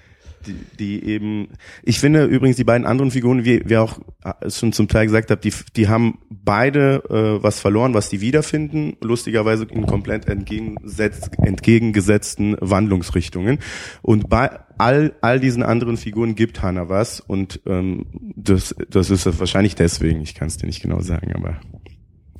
die, 0.47 0.55
die 0.79 1.05
eben, 1.05 1.49
ich 1.83 2.01
finde 2.01 2.25
übrigens 2.25 2.57
die 2.57 2.65
beiden 2.65 2.87
anderen 2.87 3.11
Figuren, 3.11 3.45
wie 3.45 3.63
wir 3.69 3.83
auch 3.83 3.99
äh, 4.25 4.51
schon 4.51 4.73
zum 4.73 4.89
Teil 4.89 5.07
gesagt 5.07 5.31
habt, 5.31 5.45
die, 5.45 5.53
die 5.77 5.89
haben 5.89 6.19
beide 6.31 7.03
äh, 7.11 7.43
was 7.43 7.61
verloren, 7.61 7.95
was 7.95 8.09
die 8.09 8.21
wiederfinden, 8.21 8.97
lustigerweise 9.03 9.65
in 9.65 9.87
komplett 9.87 10.29
entgegengesetzt, 10.29 11.31
entgegengesetzten 11.43 12.57
Wandlungsrichtungen. 12.61 13.59
Und 14.03 14.29
bei 14.29 14.51
all, 14.79 15.15
all 15.21 15.41
diesen 15.41 15.63
anderen 15.63 15.97
Figuren 15.97 16.35
gibt 16.35 16.63
Hannah 16.63 16.89
was 16.89 17.21
und 17.21 17.61
ähm, 17.67 18.07
das, 18.37 18.75
das 18.89 19.11
ist 19.11 19.27
wahrscheinlich 19.39 19.75
deswegen, 19.75 20.23
ich 20.23 20.35
kann 20.35 20.49
es 20.49 20.57
dir 20.57 20.67
nicht 20.67 20.83
genau 20.83 21.01
sagen, 21.01 21.33
aber 21.35 21.61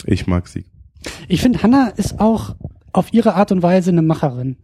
ich 0.07 0.27
mag 0.27 0.49
sie. 0.49 0.65
Ich 1.29 1.43
finde, 1.43 1.63
Hannah 1.63 1.89
ist 1.89 2.21
auch 2.21 2.55
auf 2.93 3.13
ihre 3.13 3.35
Art 3.35 3.53
und 3.53 3.63
Weise 3.63 3.91
eine 3.91 4.03
Macherin. 4.03 4.57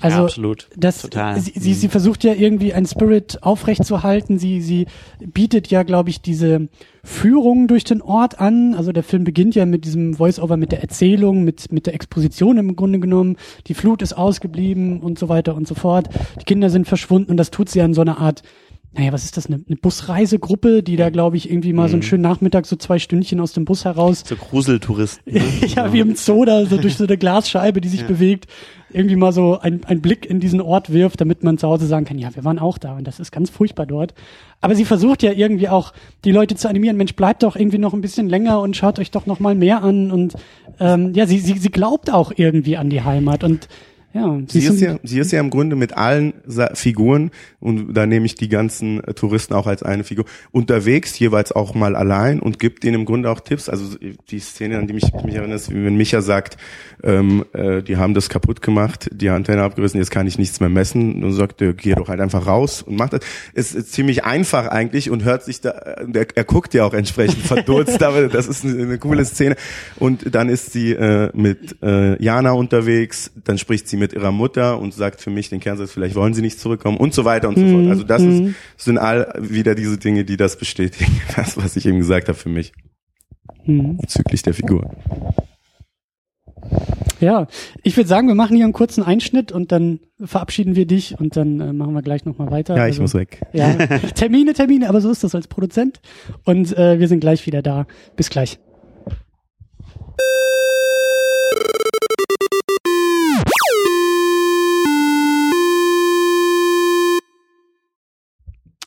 Also 0.00 0.18
ja, 0.18 0.24
absolut. 0.24 0.68
Das, 0.76 1.02
Total. 1.02 1.38
Sie, 1.38 1.52
sie, 1.54 1.74
sie 1.74 1.86
mhm. 1.86 1.90
versucht 1.90 2.24
ja 2.24 2.32
irgendwie 2.32 2.72
einen 2.72 2.86
Spirit 2.86 3.42
aufrechtzuerhalten. 3.42 4.38
Sie, 4.38 4.62
sie 4.62 4.86
bietet 5.20 5.68
ja, 5.68 5.82
glaube 5.82 6.10
ich, 6.10 6.22
diese 6.22 6.68
Führung 7.04 7.68
durch 7.68 7.84
den 7.84 8.00
Ort 8.00 8.40
an. 8.40 8.74
Also 8.74 8.92
der 8.92 9.02
Film 9.02 9.24
beginnt 9.24 9.54
ja 9.54 9.66
mit 9.66 9.84
diesem 9.84 10.14
Voice-Over, 10.14 10.56
mit 10.56 10.72
der 10.72 10.80
Erzählung, 10.80 11.44
mit, 11.44 11.70
mit 11.70 11.86
der 11.86 11.94
Exposition 11.94 12.56
im 12.56 12.76
Grunde 12.76 12.98
genommen. 12.98 13.36
Die 13.66 13.74
Flut 13.74 14.00
ist 14.00 14.14
ausgeblieben 14.14 15.00
und 15.00 15.18
so 15.18 15.28
weiter 15.28 15.54
und 15.54 15.68
so 15.68 15.74
fort. 15.74 16.08
Die 16.40 16.44
Kinder 16.44 16.70
sind 16.70 16.88
verschwunden 16.88 17.30
und 17.30 17.36
das 17.36 17.50
tut 17.50 17.68
sie 17.68 17.80
ja 17.80 17.84
in 17.84 17.94
so 17.94 18.00
einer 18.00 18.18
Art 18.18 18.42
naja, 18.92 19.12
was 19.12 19.24
ist 19.24 19.36
das, 19.36 19.46
eine, 19.46 19.60
eine 19.66 19.76
Busreisegruppe, 19.76 20.82
die 20.82 20.96
da, 20.96 21.10
glaube 21.10 21.36
ich, 21.36 21.48
irgendwie 21.48 21.72
mal 21.72 21.88
so 21.88 21.94
einen 21.94 22.00
Mhm. 22.00 22.06
schönen 22.06 22.22
Nachmittag 22.22 22.66
so 22.66 22.74
zwei 22.76 22.98
Stündchen 22.98 23.38
aus 23.40 23.52
dem 23.52 23.64
Bus 23.64 23.84
heraus 23.84 24.24
So 24.26 24.34
Gruseltouristen. 24.36 25.32
ne? 25.32 25.40
ja, 25.66 25.92
wie 25.92 26.00
im 26.00 26.16
Zoo 26.16 26.44
da, 26.44 26.66
so 26.66 26.76
durch 26.76 26.96
so 26.96 27.04
eine 27.04 27.16
Glasscheibe, 27.16 27.80
die 27.80 27.88
sich 27.88 28.00
Ja. 28.00 28.06
bewegt, 28.08 28.46
irgendwie 28.92 29.14
mal 29.14 29.32
so 29.32 29.58
ein, 29.60 29.84
ein 29.84 30.00
Blick 30.00 30.26
in 30.26 30.40
diesen 30.40 30.60
Ort 30.60 30.92
wirft, 30.92 31.20
damit 31.20 31.44
man 31.44 31.56
zu 31.58 31.68
Hause 31.68 31.86
sagen 31.86 32.04
kann, 32.04 32.18
ja, 32.18 32.34
wir 32.34 32.42
waren 32.44 32.58
auch 32.58 32.76
da 32.78 32.96
und 32.96 33.06
das 33.06 33.20
ist 33.20 33.30
ganz 33.30 33.48
furchtbar 33.48 33.86
dort. 33.86 34.12
Aber 34.60 34.74
sie 34.74 34.84
versucht 34.84 35.22
ja 35.22 35.30
irgendwie 35.32 35.68
auch, 35.68 35.92
die 36.24 36.32
Leute 36.32 36.56
zu 36.56 36.68
animieren, 36.68 36.96
Mensch, 36.96 37.14
bleibt 37.14 37.44
doch 37.44 37.54
irgendwie 37.54 37.78
noch 37.78 37.94
ein 37.94 38.00
bisschen 38.00 38.28
länger 38.28 38.60
und 38.60 38.76
schaut 38.76 38.98
euch 38.98 39.12
doch 39.12 39.26
noch 39.26 39.38
mal 39.38 39.54
mehr 39.54 39.84
an 39.84 40.10
und 40.10 40.34
ähm, 40.80 41.12
ja, 41.14 41.26
sie, 41.28 41.38
sie, 41.38 41.56
sie 41.58 41.70
glaubt 41.70 42.12
auch 42.12 42.32
irgendwie 42.34 42.76
an 42.76 42.90
die 42.90 43.02
Heimat 43.02 43.44
und 43.44 43.68
ja, 44.12 44.40
Sie 44.48 44.60
so 44.60 44.72
ist 44.72 44.80
ja, 44.80 44.98
sie 45.04 45.20
ist 45.20 45.30
ja 45.30 45.38
im 45.38 45.50
Grunde 45.50 45.76
mit 45.76 45.96
allen 45.96 46.34
Sa 46.44 46.74
Figuren 46.74 47.30
und 47.60 47.94
da 47.94 48.06
nehme 48.06 48.26
ich 48.26 48.34
die 48.34 48.48
ganzen 48.48 49.04
äh, 49.04 49.14
Touristen 49.14 49.54
auch 49.54 49.68
als 49.68 49.84
eine 49.84 50.02
Figur 50.02 50.24
unterwegs, 50.50 51.16
jeweils 51.18 51.52
auch 51.52 51.74
mal 51.74 51.94
allein 51.94 52.40
und 52.40 52.58
gibt 52.58 52.82
denen 52.82 53.00
im 53.00 53.04
Grunde 53.04 53.30
auch 53.30 53.38
Tipps. 53.38 53.68
Also 53.68 53.96
die 54.30 54.40
Szene, 54.40 54.78
an 54.78 54.88
die 54.88 54.94
mich, 54.94 55.12
mich 55.24 55.36
erinnert, 55.36 55.60
ist, 55.60 55.72
wenn 55.72 55.96
Micha 55.96 56.22
sagt, 56.22 56.56
ähm, 57.04 57.44
äh, 57.52 57.82
die 57.82 57.98
haben 57.98 58.14
das 58.14 58.28
kaputt 58.28 58.62
gemacht, 58.62 59.08
die 59.12 59.28
Antenne 59.28 59.62
abgerissen, 59.62 60.00
jetzt 60.00 60.10
kann 60.10 60.26
ich 60.26 60.38
nichts 60.38 60.58
mehr 60.58 60.68
messen. 60.68 61.22
Und 61.22 61.32
sagt, 61.32 61.62
er, 61.62 61.72
geh 61.72 61.94
doch 61.94 62.08
halt 62.08 62.20
einfach 62.20 62.48
raus 62.48 62.82
und 62.82 62.96
macht 62.96 63.12
das. 63.12 63.20
Es 63.54 63.74
ist 63.74 63.92
ziemlich 63.92 64.24
einfach 64.24 64.66
eigentlich 64.66 65.10
und 65.10 65.22
hört 65.22 65.44
sich 65.44 65.60
da, 65.60 65.70
äh, 65.70 66.06
er, 66.12 66.26
er 66.34 66.44
guckt 66.44 66.74
ja 66.74 66.84
auch 66.84 66.94
entsprechend 66.94 67.44
verdutzt, 67.44 68.02
aber 68.02 68.26
das 68.26 68.48
ist 68.48 68.64
eine, 68.64 68.82
eine 68.82 68.98
coole 68.98 69.24
Szene. 69.24 69.54
Und 70.00 70.34
dann 70.34 70.48
ist 70.48 70.72
sie 70.72 70.92
äh, 70.92 71.30
mit 71.32 71.76
äh, 71.80 72.20
Jana 72.20 72.52
unterwegs, 72.52 73.30
dann 73.44 73.56
spricht 73.56 73.86
sie 73.86 73.99
mit 74.00 74.12
ihrer 74.12 74.32
Mutter 74.32 74.80
und 74.80 74.92
sagt 74.92 75.20
für 75.20 75.30
mich 75.30 75.48
den 75.50 75.60
Kernsatz, 75.60 75.92
vielleicht 75.92 76.16
wollen 76.16 76.34
sie 76.34 76.42
nicht 76.42 76.58
zurückkommen 76.58 76.96
und 76.96 77.14
so 77.14 77.24
weiter 77.24 77.48
und 77.48 77.56
so 77.58 77.64
fort. 77.68 77.86
Also 77.86 78.02
das 78.02 78.22
ist, 78.22 78.54
sind 78.76 78.98
all 78.98 79.32
wieder 79.38 79.76
diese 79.76 79.96
Dinge, 79.98 80.24
die 80.24 80.36
das 80.36 80.56
bestätigen, 80.56 81.20
das, 81.36 81.56
was 81.56 81.76
ich 81.76 81.86
eben 81.86 81.98
gesagt 81.98 82.26
habe 82.28 82.36
für 82.38 82.48
mich 82.48 82.72
Mhm. 83.66 83.98
bezüglich 83.98 84.42
der 84.42 84.54
Figur. 84.54 84.90
Ja, 87.20 87.46
ich 87.82 87.94
würde 87.96 88.08
sagen, 88.08 88.26
wir 88.28 88.34
machen 88.34 88.56
hier 88.56 88.64
einen 88.64 88.72
kurzen 88.72 89.02
Einschnitt 89.02 89.52
und 89.52 89.70
dann 89.70 90.00
verabschieden 90.24 90.76
wir 90.76 90.86
dich 90.86 91.20
und 91.20 91.36
dann 91.36 91.60
äh, 91.60 91.72
machen 91.74 91.92
wir 91.92 92.00
gleich 92.00 92.24
nochmal 92.24 92.50
weiter. 92.50 92.74
Ja, 92.76 92.86
ich 92.86 92.92
Also- 92.92 93.02
muss 93.02 93.14
weg. 93.14 93.42
Ja, 93.52 93.74
Termine, 94.14 94.54
Termine, 94.54 94.88
aber 94.88 95.02
so 95.02 95.10
ist 95.10 95.22
das 95.24 95.34
als 95.34 95.46
Produzent. 95.46 96.00
Und 96.44 96.74
äh, 96.76 96.98
wir 96.98 97.08
sind 97.08 97.20
gleich 97.20 97.44
wieder 97.46 97.60
da. 97.60 97.86
Bis 98.16 98.30
gleich. 98.30 98.58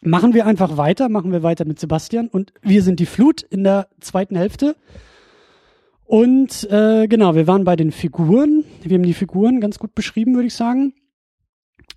Machen 0.05 0.33
wir 0.33 0.45
einfach 0.45 0.77
weiter, 0.77 1.09
machen 1.09 1.31
wir 1.31 1.43
weiter 1.43 1.65
mit 1.65 1.79
Sebastian 1.79 2.27
und 2.27 2.53
wir 2.61 2.81
sind 2.81 2.99
die 2.99 3.05
Flut 3.05 3.41
in 3.41 3.63
der 3.63 3.87
zweiten 3.99 4.35
Hälfte. 4.35 4.75
Und 6.05 6.69
äh, 6.69 7.07
genau, 7.07 7.35
wir 7.35 7.47
waren 7.47 7.63
bei 7.63 7.75
den 7.75 7.91
Figuren. 7.91 8.65
Wir 8.81 8.97
haben 8.97 9.03
die 9.03 9.13
Figuren 9.13 9.61
ganz 9.61 9.79
gut 9.79 9.95
beschrieben, 9.95 10.35
würde 10.35 10.47
ich 10.47 10.53
sagen. 10.53 10.93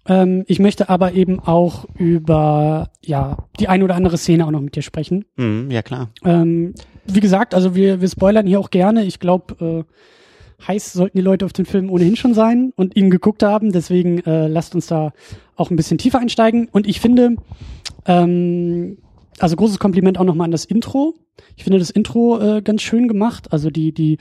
Ähm, 0.09 0.44
ich 0.46 0.59
möchte 0.59 0.88
aber 0.88 1.12
eben 1.12 1.40
auch 1.40 1.86
über 1.98 2.90
ja 3.04 3.48
die 3.59 3.68
eine 3.68 3.84
oder 3.84 3.96
andere 3.96 4.18
Szene 4.18 4.46
auch 4.46 4.50
noch 4.50 4.61
mit 4.61 4.76
dir 4.76 4.82
sprechen. 4.82 5.24
Mhm, 5.36 5.70
ja, 5.70 5.82
klar. 5.82 6.11
Ähm, 6.24 6.74
wie 7.07 7.20
gesagt, 7.20 7.54
also 7.54 7.74
wir, 7.74 8.00
wir 8.00 8.09
spoilern 8.09 8.46
hier 8.46 8.61
auch 8.61 8.70
gerne. 8.70 9.04
Ich 9.04 9.20
glaube, 9.20 9.84
äh, 9.86 10.66
heiß 10.66 10.92
sollten 10.92 11.18
die 11.18 11.22
Leute 11.22 11.44
auf 11.44 11.52
den 11.52 11.66
Film 11.66 11.90
ohnehin 11.90 12.16
schon 12.16 12.34
sein 12.34 12.72
und 12.76 12.96
ihn 12.96 13.11
geguckt 13.11 13.42
haben. 13.42 13.72
Deswegen 13.72 14.20
äh, 14.24 14.48
lasst 14.48 14.74
uns 14.74 14.86
da 14.86 15.12
auch 15.57 15.70
ein 15.70 15.76
bisschen 15.76 15.98
tiefer 15.98 16.20
einsteigen. 16.20 16.68
Und 16.70 16.86
ich 16.86 17.00
finde, 17.00 17.36
ähm, 18.07 18.98
also 19.38 19.57
großes 19.57 19.78
Kompliment 19.78 20.18
auch 20.18 20.24
nochmal 20.24 20.46
an 20.46 20.50
das 20.50 20.64
Intro. 20.64 21.14
Ich 21.57 21.64
finde 21.64 21.78
das 21.78 21.90
Intro 21.90 22.38
äh, 22.40 22.62
ganz 22.62 22.82
schön 22.82 23.09
gemacht. 23.09 23.52
Also 23.52 23.70
die, 23.70 23.92
die 23.92 24.18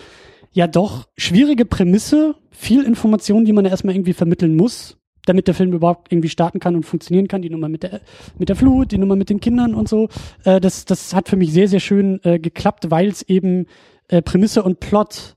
ja 0.52 0.68
doch 0.68 1.08
schwierige 1.18 1.66
Prämisse, 1.66 2.36
viel 2.52 2.84
Information, 2.84 3.46
die 3.46 3.54
man 3.54 3.66
erstmal 3.66 3.96
irgendwie 3.96 4.14
vermitteln 4.14 4.56
muss, 4.56 4.98
damit 5.26 5.48
der 5.48 5.54
Film 5.54 5.74
überhaupt 5.74 6.12
irgendwie 6.12 6.30
starten 6.30 6.60
kann 6.60 6.76
und 6.76 6.84
funktionieren 6.84 7.28
kann. 7.28 7.42
Die 7.42 7.50
Nummer 7.50 7.70
mit 7.70 7.84
der, 7.84 8.02
mit 8.38 8.50
der 8.50 8.56
Flut, 8.56 8.92
die 8.92 8.98
Nummer 8.98 9.16
mit 9.16 9.30
den 9.30 9.40
Kindern 9.40 9.74
und 9.74 9.88
so. 9.88 10.10
Äh, 10.44 10.60
das, 10.60 10.86
das 10.86 11.14
hat 11.14 11.30
für 11.30 11.38
mich 11.38 11.54
sehr, 11.54 11.68
sehr 11.68 11.80
schön 11.80 12.20
äh, 12.24 12.40
geklappt, 12.40 12.92
weil 12.92 13.08
es 13.08 13.22
eben 13.22 13.68
äh, 14.08 14.22
Prämisse 14.22 14.64
und 14.64 14.80
Plot 14.80 15.36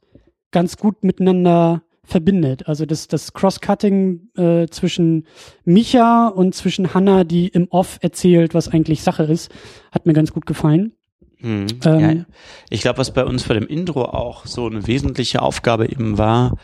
ganz 0.51 0.77
gut 0.77 1.05
miteinander 1.05 1.83
verbindet. 2.09 2.67
Also 2.67 2.87
das, 2.87 3.07
das 3.07 3.33
Cross-Cutting 3.35 4.31
äh, 4.37 4.67
zwischen 4.69 5.27
Micha 5.65 6.29
und 6.29 6.55
zwischen 6.55 6.95
Hannah, 6.95 7.25
die 7.25 7.49
im 7.49 7.69
Off 7.71 7.99
erzählt, 8.01 8.55
was 8.55 8.69
eigentlich 8.69 9.03
Sache 9.03 9.25
ist, 9.25 9.51
hat 9.93 10.07
mir 10.07 10.15
ganz 10.15 10.33
gut 10.33 10.47
gefallen. 10.47 10.93
Mhm. 11.41 11.67
Ähm, 11.85 12.01
ja, 12.01 12.25
ich 12.71 12.81
glaube, 12.81 12.99
was 12.99 13.13
bei 13.13 13.25
uns 13.25 13.45
bei 13.45 13.55
dem 13.55 13.67
Intro 13.67 14.05
auch 14.07 14.47
so 14.47 14.67
eine 14.67 14.87
wesentliche 14.87 15.43
Aufgabe 15.43 15.89
eben 15.89 16.19
war, 16.19 16.57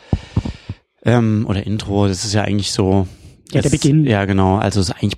ähm, 1.03 1.45
oder 1.47 1.65
Intro, 1.65 2.07
das 2.07 2.25
ist 2.25 2.33
ja 2.33 2.41
eigentlich 2.41 2.71
so. 2.71 3.07
Ja, 3.51 3.61
der 3.61 3.65
es- 3.65 3.71
Beginn. 3.71 4.05
Ja, 4.05 4.25
genau. 4.25 4.57
Also 4.57 4.79
es 4.81 4.89
ist 4.89 4.95
eigentlich, 4.95 5.17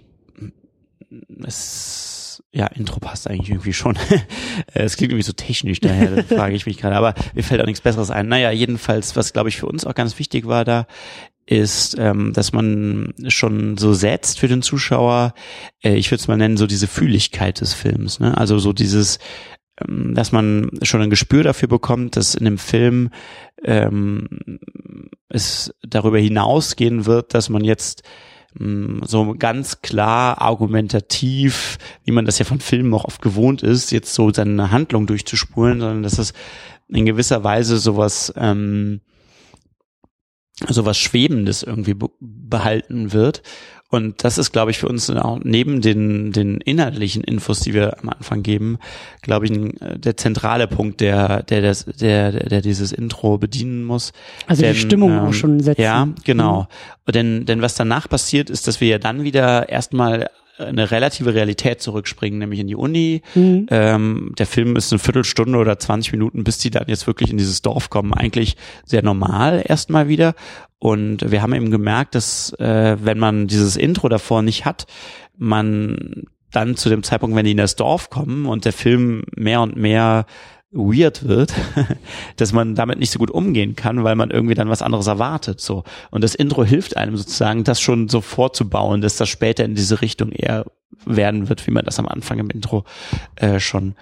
es, 1.46 2.17
ja, 2.52 2.68
Intro 2.68 3.00
passt 3.00 3.30
eigentlich 3.30 3.50
irgendwie 3.50 3.74
schon. 3.74 3.98
es 4.74 4.98
klingt 4.98 5.12
irgendwie 5.12 5.26
so 5.26 5.34
technisch 5.34 5.80
daher, 5.80 6.16
da 6.16 6.24
frage 6.36 6.56
ich 6.56 6.66
mich 6.66 6.78
gerade. 6.78 6.96
Aber 6.96 7.14
mir 7.36 7.44
fällt 7.44 7.62
auch 7.62 7.66
nichts 7.66 7.82
Besseres 7.82 8.10
ein. 8.10 8.28
Naja, 8.28 8.52
jedenfalls, 8.52 9.16
was 9.16 9.34
glaube 9.34 9.50
ich 9.50 9.58
für 9.58 9.68
uns 9.68 9.86
auch 9.86 9.96
ganz 9.96 10.18
wichtig 10.18 10.48
war 10.48 10.66
da, 10.66 10.88
ist, 11.46 11.96
ähm, 11.98 12.34
dass 12.34 12.52
man 12.52 13.14
schon 13.28 13.78
so 13.78 13.94
setzt 13.94 14.40
für 14.40 14.48
den 14.48 14.62
Zuschauer, 14.62 15.34
äh, 15.84 15.96
ich 15.96 16.12
würde 16.12 16.22
es 16.22 16.28
mal 16.28 16.38
nennen, 16.38 16.58
so 16.58 16.68
diese 16.68 16.88
Fühligkeit 16.88 17.62
des 17.62 17.74
Films. 17.74 18.20
Ne? 18.20 18.38
Also 18.38 18.60
so 18.60 18.74
dieses, 18.74 19.20
ähm, 19.82 20.14
dass 20.14 20.32
man 20.32 20.70
schon 20.82 21.02
ein 21.02 21.10
Gespür 21.10 21.44
dafür 21.44 21.70
bekommt, 21.70 22.18
dass 22.18 22.36
in 22.36 22.46
dem 22.46 22.58
Film 22.58 23.12
ähm, 23.64 24.60
es 25.30 25.74
darüber 25.82 26.20
hinausgehen 26.20 27.06
wird, 27.06 27.34
dass 27.34 27.50
man 27.50 27.64
jetzt 27.64 28.04
so 29.06 29.36
ganz 29.38 29.82
klar 29.82 30.42
argumentativ, 30.42 31.78
wie 32.04 32.12
man 32.12 32.26
das 32.26 32.40
ja 32.40 32.46
von 32.46 32.60
Filmen 32.60 32.94
auch 32.94 33.06
oft 33.06 33.22
gewohnt 33.22 33.64
ist, 33.64 33.92
jetzt 33.92 34.14
so 34.14 34.32
seine 34.34 34.72
Handlung 34.72 35.08
durchzuspulen, 35.08 35.80
sondern 35.80 36.04
dass 36.04 36.18
es 36.18 36.34
in 36.90 37.06
gewisser 37.06 37.44
Weise 37.44 37.78
sowas 37.78 38.34
ähm, 38.38 39.02
sowas 40.68 40.98
Schwebendes 40.98 41.64
irgendwie 41.64 41.94
be 41.94 42.10
behalten 42.20 43.14
wird. 43.14 43.44
Und 43.90 44.24
das 44.26 44.38
ist, 44.38 44.52
glaube 44.52 44.72
ich, 44.72 44.80
für 44.80 44.90
uns 44.90 45.10
auch 45.10 45.40
neben 45.44 45.80
den, 45.80 46.34
den 46.34 46.60
inhaltlichen 46.60 47.24
Infos, 47.24 47.62
die 47.62 47.74
wir 47.74 48.02
am 48.02 48.10
Anfang 48.10 48.44
geben, 48.44 48.80
glaube 49.22 49.46
ich, 49.46 49.52
äh, 49.52 49.98
der 49.98 50.18
zentrale 50.18 50.68
Punkt, 50.68 51.00
der, 51.00 51.44
der, 51.44 51.62
das, 51.62 51.86
der, 51.86 52.32
der, 52.32 52.62
dieses 52.62 52.92
Intro 52.92 53.38
bedienen 53.38 53.86
muss. 53.86 54.12
Also 54.46 54.64
Denn, 54.64 54.74
die 54.74 54.80
Stimmung 54.80 55.12
ähm, 55.12 55.20
auch 55.20 55.34
schon 55.34 55.62
setzen. 55.62 55.82
Ja, 55.82 56.10
genau. 56.26 56.68
Denn, 57.08 57.46
denn 57.46 57.62
was 57.62 57.76
danach 57.76 58.10
passiert, 58.10 58.50
ist, 58.50 58.68
dass 58.68 58.82
wir 58.82 58.90
ja 58.90 58.98
dann 58.98 59.24
wieder 59.24 59.70
erstmal 59.70 60.30
eine 60.60 60.92
relative 60.92 61.34
Realität 61.34 61.82
zurückspringen, 61.82 62.40
nämlich 62.40 62.60
in 62.60 62.68
die 62.68 62.76
Uni. 62.76 63.22
Mhm. 63.36 63.68
Ähm, 63.70 64.34
der 64.38 64.48
Film 64.48 64.76
ist 64.76 64.92
eine 64.92 65.00
Viertelstunde 65.00 65.58
oder 65.58 65.78
20 65.78 66.12
Minuten, 66.12 66.44
bis 66.44 66.58
die 66.58 66.72
dann 66.72 66.86
jetzt 66.88 67.08
wirklich 67.08 67.30
in 67.30 67.38
dieses 67.38 67.62
Dorf 67.62 67.90
kommen. 67.90 68.14
Eigentlich 68.14 68.58
sehr 68.86 69.04
normal 69.04 69.64
erstmal 69.66 70.08
wieder. 70.08 70.34
Und 70.80 71.32
wir 71.32 71.42
haben 71.42 71.54
eben 71.54 71.72
gemerkt, 71.72 72.16
dass 72.16 72.54
äh, 72.60 72.98
wenn 73.00 73.18
man 73.18 73.48
dieses 73.48 73.76
Intro 73.76 74.10
davor 74.10 74.42
nicht 74.42 74.66
hat, 74.66 74.86
man 75.38 76.26
dann 76.52 76.76
zu 76.76 76.90
dem 76.90 77.04
Zeitpunkt, 77.04 77.36
wenn 77.36 77.46
die 77.46 77.52
in 77.52 77.58
das 77.58 77.76
Dorf 77.76 78.10
kommen 78.10 78.46
und 78.46 78.66
der 78.66 78.74
Film 78.74 79.24
mehr 79.36 79.62
und 79.62 79.76
mehr 79.76 80.26
weird 80.72 81.28
wird, 81.28 81.54
dass 82.36 82.54
man 82.54 82.76
damit 82.76 83.00
nicht 83.00 83.12
so 83.12 83.20
gut 83.20 83.32
umgehen 83.32 83.76
kann, 83.76 84.04
weil 84.04 84.16
man 84.16 84.32
irgendwie 84.32 84.56
dann 84.56 84.70
was 84.70 84.82
anderes 84.82 85.08
erwartet, 85.08 85.62
so. 85.62 85.84
Und 86.12 86.24
das 86.24 86.36
Intro 86.36 86.64
hilft 86.64 86.98
einem 86.98 87.18
sozusagen, 87.18 87.64
das 87.64 87.82
schon 87.82 88.10
so 88.10 88.22
vorzubauen, 88.22 89.02
dass 89.02 89.18
das 89.18 89.30
später 89.30 89.66
in 89.66 89.76
diese 89.76 90.02
Richtung 90.02 90.32
eher 90.32 90.66
werden 91.06 91.50
wird, 91.50 91.66
wie 91.68 91.72
man 91.72 91.86
das 91.86 92.00
am 92.00 92.08
Anfang 92.08 92.40
im 92.40 92.50
Intro 92.50 92.84
äh, 93.36 93.60
schon 93.60 93.96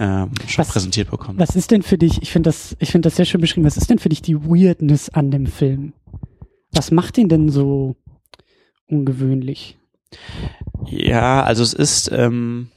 ähm, 0.00 0.30
schon 0.48 0.62
Was- 0.64 0.68
präsentiert 0.72 1.10
bekommt. 1.10 1.38
Was 1.38 1.54
ist 1.54 1.70
denn 1.70 1.82
für 1.82 1.98
dich, 1.98 2.22
ich 2.22 2.32
finde 2.32 2.48
das, 2.48 2.74
ich 2.80 2.90
finde 2.90 3.06
das 3.06 3.16
sehr 3.16 3.26
schön 3.26 3.40
beschrieben, 3.40 3.66
was 3.66 3.76
ist 3.76 3.90
denn 3.90 3.98
für 3.98 4.08
dich 4.08 4.22
die 4.22 4.42
Weirdness 4.42 5.10
an 5.10 5.30
dem 5.30 5.46
Film? 5.46 5.92
Was 6.72 6.90
macht 6.90 7.18
ihn 7.18 7.28
denn 7.28 7.50
so 7.50 7.96
ungewöhnlich? 8.88 9.78
Ja, 10.86 11.42
also 11.44 11.62
es 11.62 11.74
ist 11.74 12.10
ähm, 12.12 12.70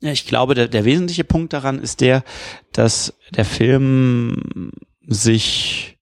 ja, 0.00 0.10
ich 0.10 0.26
glaube, 0.26 0.54
der, 0.54 0.68
der 0.68 0.84
wesentliche 0.86 1.24
Punkt 1.24 1.52
daran 1.52 1.78
ist 1.78 2.00
der, 2.00 2.24
dass 2.72 3.14
der 3.36 3.44
Film 3.44 4.72
sich 5.06 5.97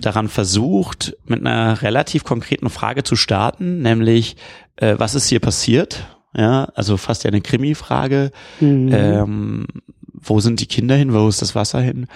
daran 0.00 0.28
versucht, 0.28 1.16
mit 1.24 1.40
einer 1.40 1.82
relativ 1.82 2.24
konkreten 2.24 2.70
Frage 2.70 3.02
zu 3.02 3.16
starten, 3.16 3.82
nämlich 3.82 4.36
äh, 4.76 4.94
was 4.98 5.14
ist 5.14 5.28
hier 5.28 5.40
passiert? 5.40 6.06
Ja, 6.34 6.64
also 6.74 6.96
fast 6.96 7.24
ja 7.24 7.28
eine 7.28 7.40
Krimi-Frage. 7.40 8.30
Mhm. 8.60 8.90
Ähm, 8.92 9.66
wo 10.12 10.40
sind 10.40 10.60
die 10.60 10.66
Kinder 10.66 10.94
hin? 10.94 11.12
Wo 11.12 11.28
ist 11.28 11.42
das 11.42 11.54
Wasser 11.54 11.80
hin? 11.80 12.06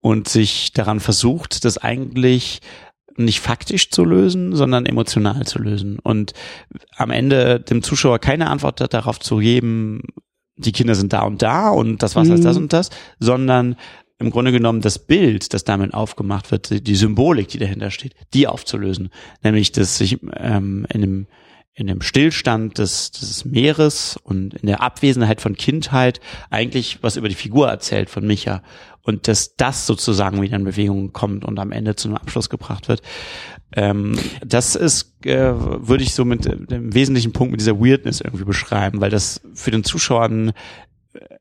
Und 0.00 0.28
sich 0.28 0.72
daran 0.72 1.00
versucht, 1.00 1.64
das 1.64 1.78
eigentlich 1.78 2.60
nicht 3.16 3.40
faktisch 3.40 3.90
zu 3.90 4.04
lösen, 4.04 4.54
sondern 4.54 4.86
emotional 4.86 5.46
zu 5.46 5.58
lösen 5.58 5.98
und 5.98 6.32
am 6.96 7.10
Ende 7.10 7.60
dem 7.60 7.82
Zuschauer 7.82 8.18
keine 8.18 8.48
Antwort 8.48 8.80
darauf 8.92 9.20
zu 9.20 9.36
geben, 9.36 10.02
die 10.56 10.72
Kinder 10.72 10.94
sind 10.94 11.12
da 11.12 11.22
und 11.22 11.42
da 11.42 11.70
und 11.70 12.02
das 12.02 12.16
Wasser 12.16 12.30
mhm. 12.30 12.36
ist 12.36 12.44
das 12.44 12.56
und 12.56 12.72
das, 12.72 12.90
sondern 13.18 13.76
im 14.22 14.30
Grunde 14.30 14.52
genommen 14.52 14.80
das 14.80 14.98
Bild, 14.98 15.52
das 15.52 15.64
damit 15.64 15.94
aufgemacht 15.94 16.50
wird, 16.50 16.86
die 16.86 16.96
Symbolik, 16.96 17.48
die 17.48 17.58
dahinter 17.58 17.90
steht, 17.90 18.14
die 18.34 18.46
aufzulösen. 18.46 19.10
Nämlich, 19.42 19.72
dass 19.72 19.98
sich 19.98 20.18
ähm, 20.36 20.86
in 20.92 21.00
dem 21.00 21.26
in 21.74 21.86
dem 21.86 22.02
Stillstand 22.02 22.76
des, 22.76 23.12
des 23.12 23.46
Meeres 23.46 24.18
und 24.22 24.52
in 24.54 24.66
der 24.66 24.82
Abwesenheit 24.82 25.40
von 25.40 25.56
Kindheit 25.56 26.20
eigentlich 26.50 26.98
was 27.02 27.16
über 27.16 27.30
die 27.30 27.34
Figur 27.34 27.68
erzählt 27.68 28.10
von 28.10 28.26
Micha 28.26 28.62
und 29.02 29.26
dass 29.26 29.56
das 29.56 29.86
sozusagen 29.86 30.42
wieder 30.42 30.56
in 30.56 30.64
Bewegung 30.64 31.12
kommt 31.12 31.44
und 31.44 31.58
am 31.58 31.72
Ende 31.72 31.96
zu 31.96 32.08
einem 32.08 32.18
Abschluss 32.18 32.50
gebracht 32.50 32.88
wird. 32.88 33.00
Ähm, 33.74 34.18
das 34.44 34.76
ist, 34.76 35.24
äh, 35.24 35.52
würde 35.54 36.04
ich 36.04 36.14
so 36.14 36.26
mit 36.26 36.44
dem 36.44 36.94
wesentlichen 36.94 37.32
Punkt 37.32 37.52
mit 37.52 37.60
dieser 37.60 37.80
Weirdness 37.80 38.20
irgendwie 38.20 38.44
beschreiben, 38.44 39.00
weil 39.00 39.10
das 39.10 39.40
für 39.54 39.70
den 39.70 39.82
Zuschauer 39.82 40.24
ein, 40.24 40.48
äh, 41.14 41.36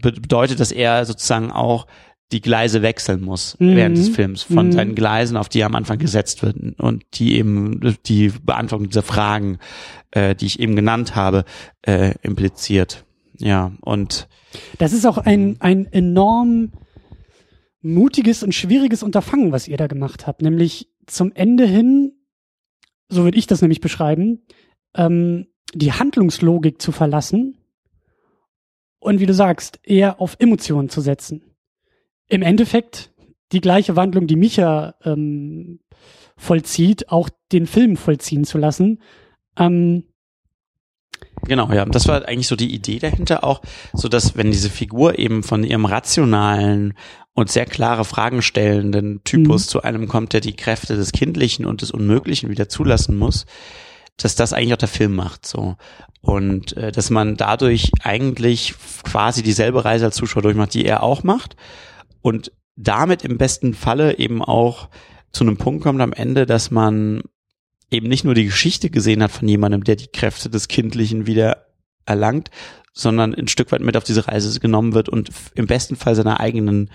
bedeutet, 0.00 0.60
dass 0.60 0.72
er 0.72 1.04
sozusagen 1.04 1.50
auch 1.50 1.86
die 2.32 2.40
Gleise 2.40 2.82
wechseln 2.82 3.22
muss 3.22 3.56
mhm. 3.58 3.76
während 3.76 3.98
des 3.98 4.08
Films 4.08 4.42
von 4.42 4.66
mhm. 4.66 4.72
seinen 4.72 4.94
Gleisen, 4.94 5.36
auf 5.36 5.48
die 5.48 5.60
er 5.60 5.66
am 5.66 5.74
Anfang 5.74 5.98
gesetzt 5.98 6.42
wird 6.42 6.56
und 6.78 7.04
die 7.14 7.36
eben 7.36 7.96
die 8.06 8.28
Beantwortung 8.28 8.88
dieser 8.88 9.02
Fragen, 9.02 9.58
äh, 10.12 10.34
die 10.34 10.46
ich 10.46 10.60
eben 10.60 10.76
genannt 10.76 11.16
habe, 11.16 11.44
äh, 11.82 12.14
impliziert. 12.22 13.04
Ja, 13.38 13.72
und 13.80 14.28
das 14.78 14.92
ist 14.92 15.06
auch 15.06 15.18
ein, 15.18 15.56
ein 15.60 15.86
enorm 15.86 16.72
mutiges 17.82 18.42
und 18.42 18.54
schwieriges 18.54 19.02
Unterfangen, 19.02 19.52
was 19.52 19.66
ihr 19.66 19.76
da 19.76 19.86
gemacht 19.86 20.26
habt, 20.26 20.42
nämlich 20.42 20.88
zum 21.06 21.32
Ende 21.32 21.64
hin, 21.66 22.12
so 23.08 23.24
würde 23.24 23.38
ich 23.38 23.46
das 23.46 23.62
nämlich 23.62 23.80
beschreiben, 23.80 24.42
ähm, 24.94 25.46
die 25.74 25.92
Handlungslogik 25.92 26.80
zu 26.80 26.92
verlassen 26.92 27.56
und 29.00 29.18
wie 29.18 29.26
du 29.26 29.34
sagst, 29.34 29.80
eher 29.82 30.20
auf 30.20 30.36
Emotionen 30.38 30.88
zu 30.88 31.00
setzen 31.00 31.42
im 32.30 32.42
Endeffekt 32.42 33.12
die 33.52 33.60
gleiche 33.60 33.96
Wandlung, 33.96 34.26
die 34.26 34.36
Micha 34.36 34.94
ähm, 35.04 35.80
vollzieht, 36.36 37.10
auch 37.10 37.28
den 37.52 37.66
Film 37.66 37.96
vollziehen 37.96 38.44
zu 38.44 38.56
lassen. 38.56 39.02
Ähm, 39.58 40.04
Genau, 41.44 41.72
ja. 41.72 41.84
Das 41.86 42.06
war 42.06 42.26
eigentlich 42.26 42.46
so 42.46 42.56
die 42.56 42.72
Idee 42.74 42.98
dahinter 42.98 43.44
auch, 43.44 43.62
so 43.92 44.08
dass 44.08 44.36
wenn 44.36 44.50
diese 44.50 44.70
Figur 44.70 45.18
eben 45.18 45.42
von 45.42 45.64
ihrem 45.64 45.86
rationalen 45.86 46.94
und 47.34 47.50
sehr 47.50 47.66
klare 47.66 48.04
Fragen 48.04 48.42
stellenden 48.42 49.22
Typus 49.24 49.66
mhm. 49.66 49.68
zu 49.68 49.82
einem 49.82 50.08
kommt, 50.08 50.32
der 50.32 50.40
die 50.40 50.54
Kräfte 50.54 50.96
des 50.96 51.12
Kindlichen 51.12 51.66
und 51.66 51.82
des 51.82 51.90
Unmöglichen 51.90 52.50
wieder 52.50 52.68
zulassen 52.68 53.18
muss, 53.18 53.46
dass 54.20 54.34
das 54.34 54.52
eigentlich 54.52 54.74
auch 54.74 54.78
der 54.78 54.88
Film 54.88 55.14
macht, 55.14 55.46
so. 55.46 55.76
Und 56.22 56.76
äh, 56.76 56.92
dass 56.92 57.10
man 57.10 57.36
dadurch 57.36 57.90
eigentlich 58.02 58.74
quasi 59.04 59.42
dieselbe 59.42 59.84
Reise 59.84 60.04
als 60.06 60.16
Zuschauer 60.16 60.42
durchmacht, 60.42 60.74
die 60.74 60.84
er 60.84 61.02
auch 61.02 61.22
macht 61.22 61.56
und 62.20 62.52
damit 62.76 63.24
im 63.24 63.38
besten 63.38 63.74
Falle 63.74 64.18
eben 64.18 64.42
auch 64.42 64.88
zu 65.32 65.44
einem 65.44 65.56
Punkt 65.56 65.82
kommt 65.82 66.00
am 66.00 66.12
Ende, 66.12 66.46
dass 66.46 66.70
man 66.70 67.22
eben 67.90 68.08
nicht 68.08 68.24
nur 68.24 68.34
die 68.34 68.46
Geschichte 68.46 68.90
gesehen 68.90 69.22
hat 69.22 69.30
von 69.30 69.48
jemandem, 69.48 69.84
der 69.84 69.96
die 69.96 70.08
Kräfte 70.08 70.50
des 70.50 70.68
Kindlichen 70.68 71.26
wieder 71.26 71.66
erlangt, 72.06 72.50
sondern 72.92 73.34
ein 73.34 73.48
Stück 73.48 73.72
weit 73.72 73.80
mit 73.80 73.96
auf 73.96 74.04
diese 74.04 74.28
Reise 74.28 74.58
genommen 74.60 74.94
wird 74.94 75.08
und 75.08 75.30
im 75.54 75.66
besten 75.66 75.96
Fall 75.96 76.14
seine 76.14 76.40
eigenen 76.40 76.90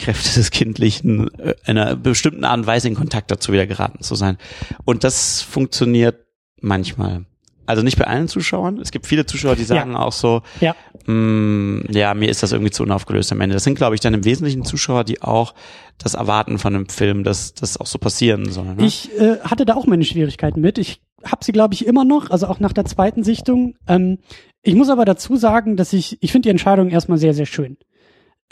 Kräfte 0.00 0.34
des 0.34 0.50
Kindlichen 0.50 1.32
äh, 1.38 1.54
in 1.66 1.78
einer 1.78 1.96
bestimmten 1.96 2.44
Art 2.44 2.58
und 2.58 2.66
Weise 2.66 2.88
in 2.88 2.94
Kontakt 2.94 3.30
dazu 3.30 3.52
wieder 3.52 3.66
geraten 3.66 4.02
zu 4.02 4.14
sein. 4.14 4.38
Und 4.84 5.04
das 5.04 5.42
funktioniert 5.42 6.26
manchmal. 6.60 7.24
Also 7.66 7.82
nicht 7.82 7.98
bei 7.98 8.06
allen 8.06 8.26
Zuschauern. 8.26 8.78
Es 8.78 8.90
gibt 8.90 9.06
viele 9.06 9.26
Zuschauer, 9.26 9.54
die 9.54 9.62
sagen 9.62 9.92
ja. 9.92 10.00
auch 10.00 10.12
so, 10.12 10.42
ja. 10.60 10.74
Mh, 11.06 11.12
mm, 11.14 11.86
ja, 11.90 12.14
mir 12.14 12.28
ist 12.28 12.42
das 12.42 12.50
irgendwie 12.50 12.72
zu 12.72 12.82
unaufgelöst 12.82 13.30
am 13.30 13.40
Ende. 13.40 13.54
Das 13.54 13.62
sind, 13.62 13.76
glaube 13.76 13.94
ich, 13.94 14.00
dann 14.00 14.12
im 14.12 14.24
Wesentlichen 14.24 14.64
Zuschauer, 14.64 15.04
die 15.04 15.22
auch 15.22 15.54
das 15.96 16.14
erwarten 16.14 16.58
von 16.58 16.74
einem 16.74 16.88
Film, 16.88 17.22
dass 17.22 17.54
das 17.54 17.76
auch 17.76 17.86
so 17.86 17.98
passieren 17.98 18.50
soll. 18.50 18.74
Ne? 18.74 18.84
Ich 18.84 19.16
äh, 19.20 19.38
hatte 19.42 19.66
da 19.66 19.74
auch 19.76 19.86
meine 19.86 20.04
Schwierigkeiten 20.04 20.60
mit. 20.60 20.78
Ich 20.78 21.00
habe 21.24 21.44
sie, 21.44 21.52
glaube 21.52 21.74
ich, 21.74 21.86
immer 21.86 22.04
noch, 22.04 22.30
also 22.30 22.48
auch 22.48 22.58
nach 22.58 22.72
der 22.72 22.86
zweiten 22.86 23.22
Sichtung. 23.22 23.76
Ähm, 23.86 24.18
ich 24.62 24.74
muss 24.74 24.90
aber 24.90 25.04
dazu 25.04 25.36
sagen, 25.36 25.76
dass 25.76 25.92
ich, 25.92 26.18
ich 26.22 26.32
finde 26.32 26.46
die 26.46 26.50
Entscheidung 26.50 26.90
erstmal 26.90 27.18
sehr, 27.18 27.34
sehr 27.34 27.46
schön. 27.46 27.76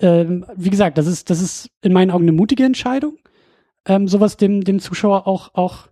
Ähm, 0.01 0.46
wie 0.57 0.70
gesagt, 0.70 0.99
das 0.99 1.07
ist, 1.07 1.30
das 1.30 1.40
ist 1.40 1.70
in 1.82 1.92
meinen 1.92 2.11
Augen 2.11 2.24
eine 2.24 2.32
mutige 2.32 2.64
Entscheidung, 2.64 3.18
ähm, 3.86 4.09
sowas 4.09 4.36
dem, 4.36 4.62
dem 4.62 4.78
Zuschauer 4.78 5.26
auch, 5.26 5.55
auch 5.55 5.88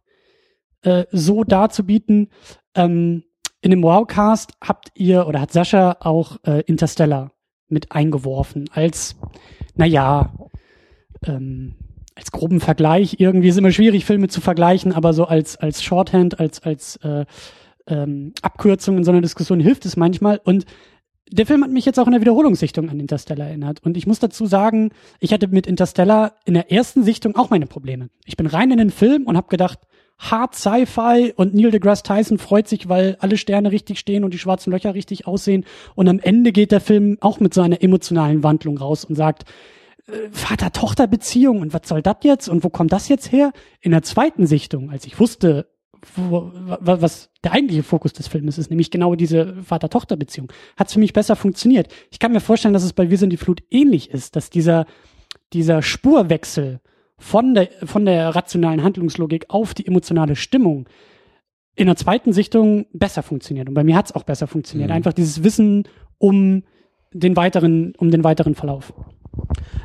äh, 0.82 1.04
so 1.10 1.44
darzubieten. 1.44 2.28
Ähm, 2.74 3.24
in 3.60 3.70
dem 3.70 3.82
Wowcast 3.82 4.52
habt 4.62 4.92
ihr 4.94 5.26
oder 5.26 5.40
hat 5.40 5.52
Sascha 5.52 5.96
auch 6.00 6.36
äh, 6.44 6.62
Interstellar 6.66 7.32
mit 7.68 7.90
eingeworfen 7.90 8.70
als, 8.72 9.16
naja, 9.74 10.32
ähm, 11.24 11.74
als 12.14 12.30
groben 12.30 12.60
Vergleich. 12.60 13.16
Irgendwie 13.18 13.48
ist 13.48 13.58
immer 13.58 13.72
schwierig, 13.72 14.04
Filme 14.04 14.28
zu 14.28 14.40
vergleichen, 14.40 14.92
aber 14.92 15.12
so 15.12 15.24
als, 15.24 15.56
als 15.56 15.82
Shorthand, 15.82 16.38
als, 16.38 16.62
als 16.62 16.96
äh, 16.96 17.26
ähm, 17.86 18.32
Abkürzung 18.42 18.98
in 18.98 19.04
so 19.04 19.10
einer 19.10 19.20
Diskussion 19.20 19.60
hilft 19.60 19.84
es 19.84 19.96
manchmal. 19.96 20.40
Und 20.44 20.64
der 21.30 21.46
Film 21.46 21.64
hat 21.64 21.70
mich 21.70 21.84
jetzt 21.84 21.98
auch 21.98 22.06
in 22.06 22.12
der 22.12 22.20
Wiederholungssichtung 22.20 22.88
an 22.88 23.00
Interstellar 23.00 23.48
erinnert. 23.48 23.82
Und 23.84 23.96
ich 23.96 24.06
muss 24.06 24.20
dazu 24.20 24.46
sagen, 24.46 24.90
ich 25.18 25.32
hatte 25.32 25.48
mit 25.48 25.66
Interstellar 25.66 26.34
in 26.44 26.54
der 26.54 26.70
ersten 26.70 27.02
Sichtung 27.02 27.36
auch 27.36 27.50
meine 27.50 27.66
Probleme. 27.66 28.08
Ich 28.24 28.36
bin 28.36 28.46
rein 28.46 28.70
in 28.70 28.78
den 28.78 28.90
Film 28.90 29.24
und 29.24 29.36
habe 29.36 29.48
gedacht, 29.48 29.80
hart 30.18 30.54
Sci-Fi 30.54 31.34
und 31.36 31.54
Neil 31.54 31.70
deGrasse 31.70 32.04
Tyson 32.04 32.38
freut 32.38 32.68
sich, 32.68 32.88
weil 32.88 33.16
alle 33.20 33.36
Sterne 33.36 33.72
richtig 33.72 33.98
stehen 33.98 34.24
und 34.24 34.32
die 34.32 34.38
schwarzen 34.38 34.72
Löcher 34.72 34.94
richtig 34.94 35.26
aussehen. 35.26 35.64
Und 35.94 36.08
am 36.08 36.20
Ende 36.20 36.52
geht 36.52 36.72
der 36.72 36.80
Film 36.80 37.18
auch 37.20 37.40
mit 37.40 37.52
so 37.52 37.60
einer 37.60 37.82
emotionalen 37.82 38.42
Wandlung 38.42 38.78
raus 38.78 39.04
und 39.04 39.16
sagt, 39.16 39.44
äh, 40.06 40.12
Vater-Tochter-Beziehung 40.30 41.60
und 41.60 41.74
was 41.74 41.82
soll 41.88 42.02
das 42.02 42.18
jetzt 42.22 42.48
und 42.48 42.64
wo 42.64 42.70
kommt 42.70 42.92
das 42.92 43.08
jetzt 43.08 43.32
her? 43.32 43.52
In 43.80 43.90
der 43.90 44.02
zweiten 44.02 44.46
Sichtung, 44.46 44.90
als 44.90 45.06
ich 45.06 45.18
wusste, 45.18 45.66
wo, 46.14 46.50
was 46.52 47.30
der 47.42 47.52
eigentliche 47.52 47.82
Fokus 47.82 48.12
des 48.12 48.28
Films 48.28 48.58
ist, 48.58 48.70
nämlich 48.70 48.90
genau 48.90 49.14
diese 49.14 49.62
Vater-Tochter-Beziehung, 49.62 50.52
hat 50.76 50.88
es 50.88 50.94
für 50.94 51.00
mich 51.00 51.12
besser 51.12 51.36
funktioniert. 51.36 51.88
Ich 52.10 52.18
kann 52.18 52.32
mir 52.32 52.40
vorstellen, 52.40 52.74
dass 52.74 52.84
es 52.84 52.92
bei 52.92 53.10
Wir 53.10 53.18
sind 53.18 53.30
die 53.30 53.36
Flut 53.36 53.62
ähnlich 53.70 54.10
ist, 54.10 54.36
dass 54.36 54.50
dieser, 54.50 54.86
dieser 55.52 55.82
Spurwechsel 55.82 56.80
von 57.18 57.54
der, 57.54 57.68
von 57.84 58.04
der 58.04 58.34
rationalen 58.34 58.82
Handlungslogik 58.82 59.46
auf 59.48 59.74
die 59.74 59.86
emotionale 59.86 60.36
Stimmung 60.36 60.88
in 61.74 61.86
der 61.86 61.96
zweiten 61.96 62.32
Sichtung 62.32 62.86
besser 62.92 63.22
funktioniert. 63.22 63.68
Und 63.68 63.74
bei 63.74 63.84
mir 63.84 63.96
hat 63.96 64.06
es 64.06 64.12
auch 64.14 64.24
besser 64.24 64.46
funktioniert. 64.46 64.90
Mhm. 64.90 64.96
Einfach 64.96 65.12
dieses 65.12 65.44
Wissen 65.44 65.84
um 66.18 66.62
den 67.12 67.36
weiteren, 67.36 67.94
um 67.96 68.10
den 68.10 68.24
weiteren 68.24 68.54
Verlauf. 68.54 68.92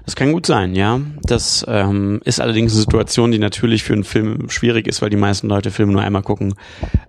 Das 0.06 0.16
kann 0.16 0.32
gut 0.32 0.46
sein, 0.46 0.76
ja. 0.76 1.00
Das 1.24 1.66
ähm, 1.68 2.22
ist 2.26 2.42
allerdings 2.42 2.74
eine 2.74 2.82
Situation, 2.82 3.32
die 3.32 3.40
natürlich 3.40 3.84
für 3.84 3.94
einen 3.94 4.04
Film 4.04 4.50
schwierig 4.50 4.88
ist, 4.88 5.02
weil 5.02 5.10
die 5.10 5.18
meisten 5.18 5.48
Leute 5.48 5.72
Filme 5.72 5.94
nur 5.94 6.02
einmal 6.02 6.24
gucken. 6.24 6.56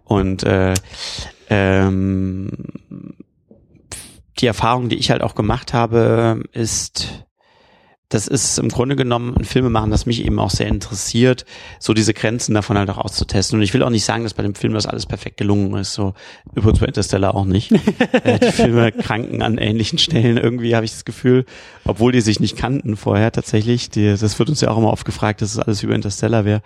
Und 0.04 0.44
äh, 0.44 0.74
ähm, 1.48 2.50
die 4.38 4.46
Erfahrung, 4.46 4.88
die 4.88 4.96
ich 4.96 5.10
halt 5.10 5.22
auch 5.22 5.34
gemacht 5.34 5.72
habe, 5.72 6.42
ist, 6.52 7.24
das 8.12 8.28
ist 8.28 8.58
im 8.58 8.68
Grunde 8.68 8.94
genommen 8.94 9.34
ein 9.38 9.44
Film 9.44 9.72
machen, 9.72 9.90
das 9.90 10.04
mich 10.04 10.24
eben 10.24 10.38
auch 10.38 10.50
sehr 10.50 10.66
interessiert, 10.66 11.46
so 11.78 11.94
diese 11.94 12.12
Grenzen 12.12 12.52
davon 12.54 12.76
halt 12.76 12.90
auch 12.90 12.98
auszutesten. 12.98 13.58
Und 13.58 13.62
ich 13.62 13.72
will 13.72 13.82
auch 13.82 13.90
nicht 13.90 14.04
sagen, 14.04 14.24
dass 14.24 14.34
bei 14.34 14.42
dem 14.42 14.54
Film 14.54 14.74
das 14.74 14.86
alles 14.86 15.06
perfekt 15.06 15.38
gelungen 15.38 15.74
ist. 15.76 15.94
So 15.94 16.12
übrigens 16.54 16.80
bei 16.80 16.86
Interstellar 16.86 17.34
auch 17.34 17.46
nicht. 17.46 17.72
äh, 18.24 18.38
die 18.38 18.52
Filme 18.52 18.92
kranken 18.92 19.40
an 19.40 19.56
ähnlichen 19.56 19.98
Stellen 19.98 20.36
irgendwie, 20.36 20.76
habe 20.76 20.84
ich 20.84 20.90
das 20.90 21.06
Gefühl, 21.06 21.46
obwohl 21.86 22.12
die 22.12 22.20
sich 22.20 22.38
nicht 22.38 22.54
kannten 22.54 22.96
vorher 22.96 23.32
tatsächlich. 23.32 23.88
Die, 23.88 24.14
das 24.14 24.38
wird 24.38 24.50
uns 24.50 24.60
ja 24.60 24.70
auch 24.70 24.76
immer 24.76 24.92
oft 24.92 25.06
gefragt, 25.06 25.40
dass 25.40 25.52
es 25.52 25.58
alles 25.58 25.82
über 25.82 25.94
Interstellar 25.94 26.44
wäre. 26.44 26.60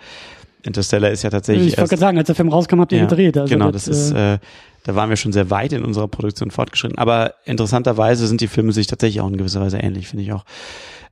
Interstellar 0.63 1.11
ist 1.11 1.23
ja 1.23 1.29
tatsächlich. 1.29 1.67
Ich 1.67 1.77
wollte 1.77 1.91
gerade 1.91 2.01
sagen, 2.01 2.17
als 2.17 2.27
der 2.27 2.35
Film 2.35 2.49
rauskam, 2.49 2.81
habt 2.81 2.91
ihr 2.91 2.97
ja, 2.97 3.05
gedreht. 3.05 3.37
Also 3.37 3.53
genau, 3.53 3.71
das, 3.71 3.85
das 3.85 3.97
ist, 3.97 4.11
äh, 4.11 4.39
da 4.83 4.95
waren 4.95 5.09
wir 5.09 5.15
schon 5.15 5.31
sehr 5.31 5.49
weit 5.49 5.71
in 5.71 5.85
unserer 5.85 6.09
Produktion 6.09 6.51
fortgeschritten. 6.51 6.97
Aber 6.97 7.35
interessanterweise 7.45 8.27
sind 8.27 8.41
die 8.41 8.47
Filme 8.47 8.73
sich 8.73 8.87
tatsächlich 8.87 9.21
auch 9.21 9.29
in 9.29 9.37
gewisser 9.37 9.61
Weise 9.61 9.77
ähnlich, 9.77 10.09
finde 10.09 10.23
ich 10.23 10.33
auch. 10.33 10.43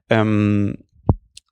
Ähm, 0.10 0.78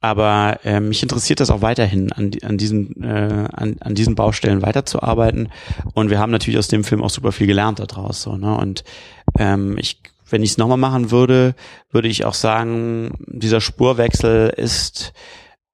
aber 0.04 0.60
äh, 0.66 0.82
mich 0.82 1.02
interessiert 1.02 1.40
das 1.40 1.50
auch 1.50 1.62
weiterhin, 1.62 2.12
an, 2.12 2.32
an, 2.44 2.58
diesen, 2.58 3.02
äh, 3.04 3.48
an, 3.54 3.78
an 3.80 3.96
diesen 3.96 4.16
Baustellen 4.16 4.62
weiterzuarbeiten. 4.62 5.50
Und 5.94 6.10
wir 6.10 6.20
haben 6.20 6.32
natürlich 6.32 6.58
aus 6.58 6.68
dem 6.68 6.84
Film 6.84 7.02
auch 7.02 7.10
super 7.10 7.32
viel 7.32 7.48
gelernt 7.48 7.80
daraus. 7.80 8.22
So, 8.22 8.36
ne? 8.36 8.58
Und 8.58 8.84
ähm, 9.40 9.78
ich, 9.78 10.02
wenn 10.30 10.44
ich 10.44 10.52
es 10.52 10.58
nochmal 10.58 10.78
machen 10.78 11.10
würde, 11.10 11.56
würde 11.90 12.10
ich 12.10 12.26
auch 12.26 12.34
sagen, 12.34 13.12
dieser 13.28 13.62
Spurwechsel 13.62 14.50
ist 14.50 15.14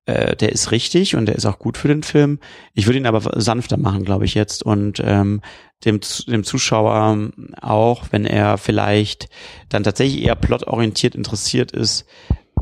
äh, 0.10 0.36
der 0.36 0.52
ist 0.52 0.72
richtig 0.72 1.16
und 1.16 1.28
der 1.28 1.36
ist 1.36 1.46
auch 1.46 1.60
gut 1.60 1.78
für 1.78 1.88
den 1.88 2.04
Film. 2.04 2.40
Ich 2.74 2.88
würde 2.88 2.98
ihn 2.98 3.06
aber 3.06 3.40
sanfter 3.40 3.78
machen, 3.78 4.06
glaube 4.06 4.26
ich 4.26 4.34
jetzt 4.34 4.64
und 4.64 5.02
ähm, 5.06 5.42
dem, 5.86 6.02
dem 6.28 6.44
Zuschauer 6.44 7.32
auch, 7.62 8.06
wenn 8.12 8.26
er 8.26 8.58
vielleicht 8.58 9.30
dann 9.70 9.84
tatsächlich 9.84 10.24
eher 10.24 10.36
plotorientiert 10.36 11.16
interessiert 11.16 11.72
ist, 11.72 12.06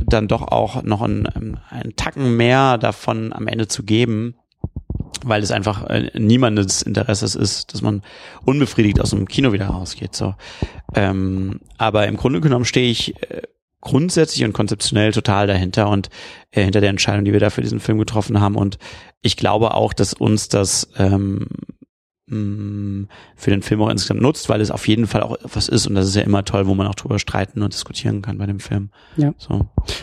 dann 0.05 0.27
doch 0.27 0.43
auch 0.43 0.83
noch 0.83 1.01
einen, 1.01 1.25
einen 1.69 1.95
Tacken 1.95 2.35
mehr 2.37 2.77
davon 2.77 3.33
am 3.33 3.47
Ende 3.47 3.67
zu 3.67 3.83
geben, 3.83 4.35
weil 5.23 5.41
es 5.41 5.51
einfach 5.51 5.85
äh, 5.87 6.11
niemandes 6.17 6.81
Interesses 6.81 7.35
ist, 7.35 7.73
dass 7.73 7.81
man 7.81 8.03
unbefriedigt 8.45 8.99
aus 8.99 9.11
dem 9.11 9.27
Kino 9.27 9.51
wieder 9.51 9.67
rausgeht. 9.67 10.15
So, 10.15 10.35
ähm, 10.95 11.59
aber 11.77 12.07
im 12.07 12.17
Grunde 12.17 12.41
genommen 12.41 12.65
stehe 12.65 12.89
ich 12.89 13.21
äh, 13.29 13.41
grundsätzlich 13.81 14.43
und 14.43 14.53
konzeptionell 14.53 15.11
total 15.11 15.47
dahinter 15.47 15.89
und 15.89 16.09
äh, 16.51 16.63
hinter 16.63 16.81
der 16.81 16.89
Entscheidung, 16.89 17.25
die 17.25 17.33
wir 17.33 17.39
da 17.39 17.49
für 17.49 17.61
diesen 17.61 17.79
Film 17.79 17.97
getroffen 17.99 18.39
haben. 18.39 18.55
Und 18.55 18.77
ich 19.21 19.37
glaube 19.37 19.73
auch, 19.73 19.93
dass 19.93 20.13
uns 20.13 20.49
das 20.49 20.89
ähm, 20.97 21.47
mh, 22.27 23.07
für 23.35 23.51
den 23.51 23.61
Film 23.61 23.81
auch 23.81 23.89
insgesamt 23.89 24.21
nutzt, 24.21 24.49
weil 24.49 24.61
es 24.61 24.71
auf 24.71 24.87
jeden 24.87 25.07
Fall 25.07 25.23
auch 25.23 25.37
was 25.43 25.69
ist 25.69 25.87
und 25.87 25.95
das 25.95 26.07
ist 26.07 26.15
ja 26.15 26.21
immer 26.21 26.45
toll, 26.45 26.67
wo 26.67 26.75
man 26.75 26.87
auch 26.87 26.95
drüber 26.95 27.19
streiten 27.19 27.61
und 27.61 27.73
diskutieren 27.73 28.21
kann 28.21 28.37
bei 28.37 28.45
dem 28.45 28.59
Film. 28.59 28.89
Ja. 29.15 29.33
So. 29.37 29.53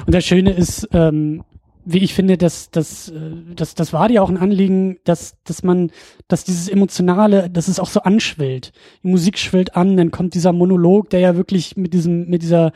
Und 0.06 0.14
das 0.14 0.24
Schöne 0.24 0.52
ist, 0.52 0.88
ähm, 0.92 1.44
wie 1.84 1.98
ich 1.98 2.14
finde, 2.14 2.38
dass 2.38 2.70
das, 2.70 3.10
äh, 3.10 3.30
das, 3.54 3.74
das 3.74 3.92
war 3.92 4.08
dir 4.08 4.22
auch 4.22 4.30
ein 4.30 4.38
Anliegen, 4.38 4.98
dass, 5.04 5.36
dass 5.44 5.62
man, 5.62 5.90
dass 6.28 6.44
dieses 6.44 6.68
Emotionale, 6.68 7.50
dass 7.50 7.68
es 7.68 7.78
auch 7.78 7.88
so 7.88 8.00
anschwillt. 8.00 8.72
Die 9.02 9.08
Musik 9.08 9.38
schwillt 9.38 9.76
an, 9.76 9.96
dann 9.96 10.10
kommt 10.10 10.34
dieser 10.34 10.52
Monolog, 10.52 11.10
der 11.10 11.20
ja 11.20 11.36
wirklich 11.36 11.76
mit 11.76 11.92
diesem, 11.92 12.28
mit 12.28 12.42
dieser, 12.42 12.72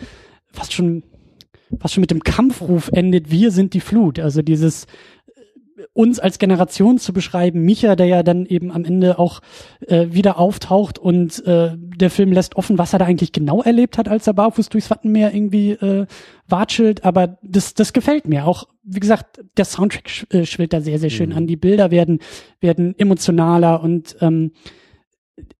fast 0.52 0.72
schon, 0.72 1.04
fast 1.80 1.94
schon 1.94 2.02
mit 2.02 2.10
dem 2.10 2.22
Kampfruf 2.22 2.90
endet, 2.92 3.30
wir 3.30 3.50
sind 3.50 3.72
die 3.74 3.80
Flut. 3.80 4.18
Also 4.18 4.42
dieses, 4.42 4.86
uns 5.92 6.18
als 6.18 6.38
Generation 6.38 6.98
zu 6.98 7.12
beschreiben, 7.12 7.62
Micha, 7.62 7.96
der 7.96 8.06
ja 8.06 8.22
dann 8.22 8.46
eben 8.46 8.70
am 8.72 8.84
Ende 8.84 9.18
auch 9.18 9.40
äh, 9.86 10.06
wieder 10.10 10.38
auftaucht 10.38 10.98
und 10.98 11.44
äh, 11.46 11.72
der 11.76 12.10
Film 12.10 12.32
lässt 12.32 12.56
offen, 12.56 12.78
was 12.78 12.92
er 12.92 12.98
da 12.98 13.06
eigentlich 13.06 13.32
genau 13.32 13.62
erlebt 13.62 13.98
hat, 13.98 14.08
als 14.08 14.26
er 14.26 14.34
barfuß 14.34 14.68
durchs 14.68 14.90
Wattenmeer 14.90 15.34
irgendwie 15.34 15.72
äh, 15.72 16.06
watschelt, 16.46 17.04
aber 17.04 17.38
das, 17.42 17.74
das 17.74 17.92
gefällt 17.92 18.26
mir. 18.26 18.46
Auch, 18.46 18.68
wie 18.82 19.00
gesagt, 19.00 19.40
der 19.56 19.64
Soundtrack 19.64 20.08
sch 20.08 20.26
äh, 20.30 20.46
schwillt 20.46 20.72
da 20.72 20.80
sehr, 20.80 20.98
sehr 20.98 21.10
schön 21.10 21.30
mhm. 21.30 21.36
an. 21.36 21.46
Die 21.46 21.56
Bilder 21.56 21.90
werden, 21.90 22.20
werden 22.60 22.98
emotionaler 22.98 23.82
und 23.82 24.16
ähm, 24.20 24.52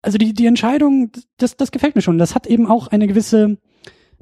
also 0.02 0.18
die, 0.18 0.32
die 0.32 0.46
Entscheidung, 0.46 1.12
das, 1.36 1.56
das 1.56 1.70
gefällt 1.70 1.94
mir 1.94 2.02
schon. 2.02 2.18
Das 2.18 2.34
hat 2.34 2.46
eben 2.46 2.66
auch 2.66 2.88
eine 2.88 3.06
gewisse, 3.06 3.58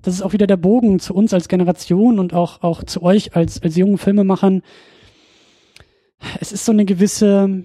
das 0.03 0.15
ist 0.15 0.23
auch 0.23 0.33
wieder 0.33 0.47
der 0.47 0.57
Bogen 0.57 0.99
zu 0.99 1.15
uns 1.15 1.33
als 1.33 1.49
Generation 1.49 2.19
und 2.19 2.35
auch, 2.35 2.63
auch 2.63 2.85
zu 2.85 3.03
euch 3.03 3.35
als, 3.35 3.63
als 3.63 3.77
jungen 3.77 3.99
Filmemachern, 3.99 4.63
es 6.41 6.53
ist 6.53 6.65
so 6.65 6.73
eine 6.73 6.85
gewisse, 6.85 7.65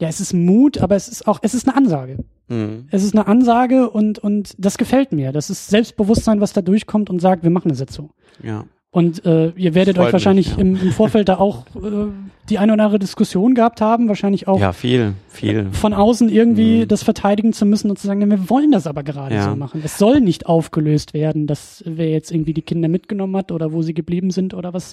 ja, 0.00 0.08
es 0.08 0.20
ist 0.20 0.32
Mut, 0.32 0.78
aber 0.78 0.96
es 0.96 1.08
ist 1.08 1.26
auch, 1.26 1.40
es 1.42 1.54
ist 1.54 1.68
eine 1.68 1.76
Ansage. 1.76 2.18
Mhm. 2.48 2.86
Es 2.90 3.02
ist 3.02 3.14
eine 3.14 3.26
Ansage 3.26 3.90
und, 3.90 4.18
und 4.18 4.54
das 4.58 4.78
gefällt 4.78 5.12
mir. 5.12 5.32
Das 5.32 5.50
ist 5.50 5.68
Selbstbewusstsein, 5.68 6.40
was 6.40 6.52
da 6.52 6.62
durchkommt 6.62 7.10
und 7.10 7.20
sagt, 7.20 7.42
wir 7.42 7.50
machen 7.50 7.68
das 7.68 7.80
jetzt 7.80 7.94
so. 7.94 8.10
Ja. 8.42 8.64
Und 8.94 9.24
äh, 9.24 9.52
ihr 9.56 9.74
werdet 9.74 9.98
euch 9.98 10.12
wahrscheinlich 10.12 10.48
mich, 10.48 10.56
ja. 10.58 10.62
im, 10.62 10.76
im 10.78 10.92
Vorfeld 10.92 11.30
da 11.30 11.38
auch 11.38 11.64
äh, 11.76 12.08
die 12.50 12.58
eine 12.58 12.74
oder 12.74 12.84
andere 12.84 12.98
Diskussion 12.98 13.54
gehabt 13.54 13.80
haben, 13.80 14.06
wahrscheinlich 14.08 14.48
auch 14.48 14.60
ja, 14.60 14.74
viel, 14.74 15.14
viel. 15.28 15.68
von 15.72 15.94
außen 15.94 16.28
irgendwie 16.28 16.80
mhm. 16.80 16.88
das 16.88 17.02
verteidigen 17.02 17.54
zu 17.54 17.64
müssen 17.64 17.88
und 17.88 17.98
zu 17.98 18.06
sagen, 18.06 18.28
wir 18.30 18.50
wollen 18.50 18.70
das 18.70 18.86
aber 18.86 19.02
gerade 19.02 19.34
ja. 19.34 19.44
so 19.44 19.56
machen. 19.56 19.80
Es 19.82 19.96
soll 19.96 20.20
nicht 20.20 20.44
aufgelöst 20.44 21.14
werden, 21.14 21.46
dass 21.46 21.82
wer 21.86 22.10
jetzt 22.10 22.30
irgendwie 22.30 22.52
die 22.52 22.60
Kinder 22.60 22.88
mitgenommen 22.88 23.34
hat 23.34 23.50
oder 23.50 23.72
wo 23.72 23.80
sie 23.80 23.94
geblieben 23.94 24.30
sind 24.30 24.52
oder 24.52 24.74
was, 24.74 24.92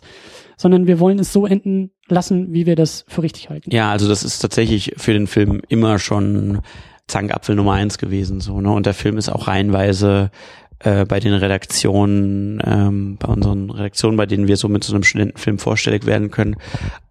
sondern 0.55 0.87
wir 0.87 1.01
wollen 1.01 1.19
es 1.19 1.33
so 1.33 1.45
enden 1.45 1.91
lassen, 2.07 2.53
wie 2.53 2.65
wir 2.65 2.77
das 2.77 3.03
für 3.09 3.21
richtig 3.21 3.49
halten. 3.49 3.69
Ja, 3.69 3.91
also 3.91 4.07
das 4.07 4.23
ist 4.23 4.39
tatsächlich 4.39 4.93
für 4.95 5.11
den 5.11 5.27
Film 5.27 5.61
immer 5.67 5.99
schon 5.99 6.61
Zankapfel 7.07 7.55
Nummer 7.55 7.73
eins 7.73 7.97
gewesen, 7.97 8.39
so, 8.39 8.61
ne? 8.61 8.71
Und 8.71 8.85
der 8.85 8.93
Film 8.93 9.17
ist 9.17 9.27
auch 9.27 9.47
reihenweise 9.47 10.31
äh, 10.79 11.05
bei 11.05 11.19
den 11.19 11.33
Redaktionen, 11.33 12.61
ähm, 12.65 13.17
bei 13.17 13.27
unseren 13.27 13.69
Redaktionen, 13.69 14.17
bei 14.17 14.25
denen 14.25 14.47
wir 14.47 14.57
so 14.57 14.69
mit 14.69 14.83
so 14.83 14.93
einem 14.93 15.03
Studentenfilm 15.03 15.59
vorstellig 15.59 16.05
werden 16.05 16.31
können, 16.31 16.55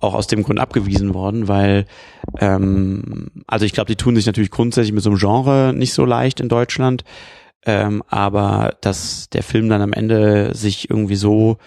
auch 0.01 0.15
aus 0.15 0.27
dem 0.27 0.43
Grund 0.43 0.59
abgewiesen 0.59 1.15
worden, 1.15 1.49
weil 1.49 1.87
ähm, 2.39 3.31
also 3.47 3.67
ich 3.67 3.73
glaube, 3.73 3.89
die 3.89 3.97
tun 3.97 4.17
sich 4.17 4.27
natürlich 4.27 4.51
grundsätzlich 4.51 4.93
mit 4.93 5.03
so 5.03 5.11
einem 5.11 5.19
Genre 5.19 5.73
nicht 5.75 5.93
so 5.93 6.05
leicht 6.05 6.41
in 6.41 6.49
Deutschland, 6.49 7.05
ähm, 7.67 8.03
aber 8.09 8.77
dass 8.81 9.29
der 9.31 9.43
Film 9.43 9.69
dann 9.69 9.83
am 9.83 9.93
Ende 9.93 10.55
sich 10.55 10.89
irgendwie 10.89 11.17
so 11.17 11.59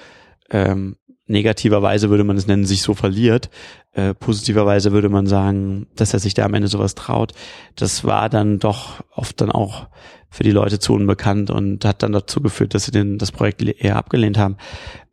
ähm, 0.49 0.97
negativerweise 1.31 2.09
würde 2.09 2.23
man 2.23 2.37
es 2.37 2.47
nennen, 2.47 2.65
sich 2.65 2.81
so 2.81 2.93
verliert. 2.93 3.49
Äh, 3.93 4.13
positiverweise 4.13 4.91
würde 4.91 5.09
man 5.09 5.27
sagen, 5.27 5.87
dass 5.95 6.13
er 6.13 6.19
sich 6.19 6.33
da 6.33 6.45
am 6.45 6.53
Ende 6.53 6.67
sowas 6.67 6.95
traut. 6.95 7.33
Das 7.75 8.03
war 8.03 8.29
dann 8.29 8.59
doch 8.59 9.03
oft 9.13 9.41
dann 9.41 9.51
auch 9.51 9.87
für 10.29 10.43
die 10.43 10.51
Leute 10.51 10.79
zu 10.79 10.93
unbekannt 10.93 11.49
und 11.51 11.83
hat 11.83 12.03
dann 12.03 12.13
dazu 12.13 12.41
geführt, 12.41 12.73
dass 12.73 12.85
sie 12.85 12.91
den, 12.91 13.17
das 13.17 13.33
Projekt 13.33 13.61
eher 13.61 13.97
abgelehnt 13.97 14.37
haben. 14.37 14.55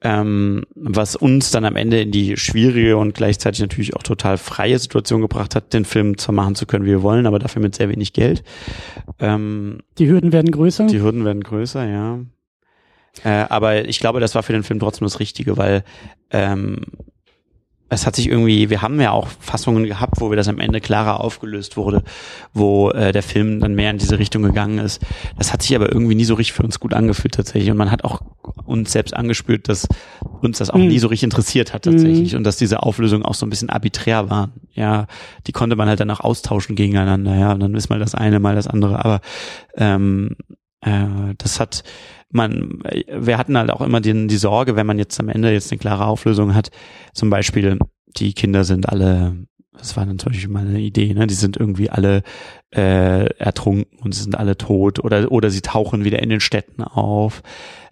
Ähm, 0.01 0.65
was 0.77 1.17
uns 1.17 1.51
dann 1.51 1.65
am 1.65 1.75
Ende 1.75 2.01
in 2.03 2.13
die 2.13 2.37
schwierige 2.37 2.97
und 2.97 3.15
gleichzeitig 3.15 3.61
natürlich 3.61 3.97
auch 3.97 4.05
total 4.05 4.39
freie 4.39 4.79
Situation 4.79 5.21
gebracht 5.21 5.57
hat, 5.57 5.73
den 5.73 5.85
Film 5.85 6.19
zwar 6.19 6.37
machen 6.37 6.55
zu 6.55 6.67
können, 6.67 6.85
wie 6.85 6.91
wir 6.91 7.03
wollen, 7.03 7.27
aber 7.27 7.41
dafür 7.41 7.61
mit 7.61 7.75
sehr 7.75 7.89
wenig 7.89 8.13
Geld. 8.13 8.45
Ähm, 9.19 9.81
die 9.99 10.09
Hürden 10.09 10.33
werden 10.33 10.53
größer. 10.53 10.87
Die 10.87 11.01
Hürden 11.03 11.25
werden 11.25 11.43
größer, 11.43 11.85
ja. 11.85 12.21
Äh, 13.25 13.47
aber 13.49 13.89
ich 13.89 14.01
glaube, 14.01 14.21
das 14.21 14.35
war 14.35 14.43
für 14.43 14.53
den 14.53 14.63
Film 14.63 14.81
trotzdem 14.81 15.07
das 15.07 15.21
Richtige, 15.21 15.57
weil 15.57 15.85
ähm, 16.31 16.81
es 17.91 18.07
hat 18.07 18.17
sich 18.17 18.29
irgendwie, 18.29 18.69
wir 18.69 18.83
haben 18.83 19.01
ja 19.01 19.13
auch 19.13 19.29
Fassungen 19.41 19.85
gehabt, 19.85 20.21
wo 20.21 20.31
wir 20.31 20.37
das 20.37 20.49
am 20.49 20.59
Ende 20.59 20.81
klarer 20.81 21.21
aufgelöst 21.21 21.77
wurde, 21.77 22.03
wo 22.53 22.91
äh, 22.91 23.13
der 23.13 23.23
Film 23.23 23.61
dann 23.61 23.75
mehr 23.75 23.91
in 23.91 23.99
diese 23.99 24.19
Richtung 24.19 24.43
gegangen 24.43 24.79
ist. 24.79 25.01
Das 25.39 25.53
hat 25.53 25.63
sich 25.63 25.75
aber 25.75 25.91
irgendwie 25.91 26.15
nie 26.15 26.25
so 26.25 26.35
richtig 26.35 26.53
für 26.53 26.63
uns 26.63 26.81
gut 26.81 26.93
angefühlt 26.93 27.35
tatsächlich. 27.35 27.71
Und 27.71 27.79
man 27.79 27.91
hat 27.91 28.05
auch 28.05 28.21
uns 28.67 28.93
selbst 28.93 29.15
angespürt, 29.15 29.69
dass 29.69 29.89
uns 30.43 30.59
das 30.59 30.69
auch 30.69 30.79
mhm. 30.79 30.89
nie 30.89 30.99
so 30.99 31.09
richtig 31.09 31.25
interessiert 31.25 31.73
hat 31.73 31.85
tatsächlich 31.85 32.33
mhm. 32.33 32.39
und 32.39 32.45
dass 32.45 32.59
diese 32.59 32.83
Auflösungen 32.83 33.25
auch 33.25 33.35
so 33.35 33.47
ein 33.47 33.51
bisschen 33.51 33.71
arbiträr 33.71 34.29
waren. 34.29 34.53
Ja, 34.75 35.07
die 35.47 35.53
konnte 35.53 35.75
man 35.75 35.89
halt 35.89 36.01
dann 36.01 36.11
auch 36.11 36.21
austauschen 36.21 36.77
gegeneinander. 36.77 37.37
Ja, 37.37 37.53
und 37.53 37.61
dann 37.61 37.75
ist 37.75 37.89
mal 37.89 37.99
das 37.99 38.15
eine, 38.15 38.39
mal 38.39 38.55
das 38.55 38.67
andere. 38.67 39.03
Aber 39.03 39.21
ähm, 39.77 40.37
äh, 40.81 41.35
das 41.37 41.61
hat 41.61 41.85
man, 42.31 42.83
wir 43.09 43.39
hatten 43.39 43.57
halt 43.57 43.71
auch 43.71 43.81
immer 43.81 44.01
den, 44.01 44.29
die 44.29 44.37
Sorge, 44.37 44.77
wenn 44.77 44.87
man 44.87 44.99
jetzt 44.99 45.19
am 45.19 45.29
Ende 45.29 45.51
jetzt 45.51 45.73
eine 45.73 45.79
klare 45.79 46.07
Auflösung 46.07 46.55
hat, 46.55 46.71
zum 47.15 47.31
Beispiel, 47.31 47.79
die 48.19 48.35
Kinder 48.35 48.65
sind 48.65 48.89
alle, 48.89 49.47
das 49.73 49.97
war 49.97 50.05
dann 50.05 50.19
zum 50.19 50.33
mal 50.49 50.67
eine 50.67 50.81
Idee, 50.81 51.15
ne, 51.15 51.27
die 51.27 51.35
sind 51.35 51.57
irgendwie 51.57 51.91
alle 51.91 52.23
äh, 52.75 53.27
ertrunken 53.39 53.99
und 54.01 54.15
sie 54.15 54.23
sind 54.23 54.37
alle 54.37 54.59
tot 54.59 54.99
oder, 55.03 55.33
oder 55.33 55.51
sie 55.51 55.63
tauchen 55.63 56.05
wieder 56.05 56.23
in 56.23 56.29
den 56.29 56.41
Städten 56.41 56.83
auf. 56.83 57.43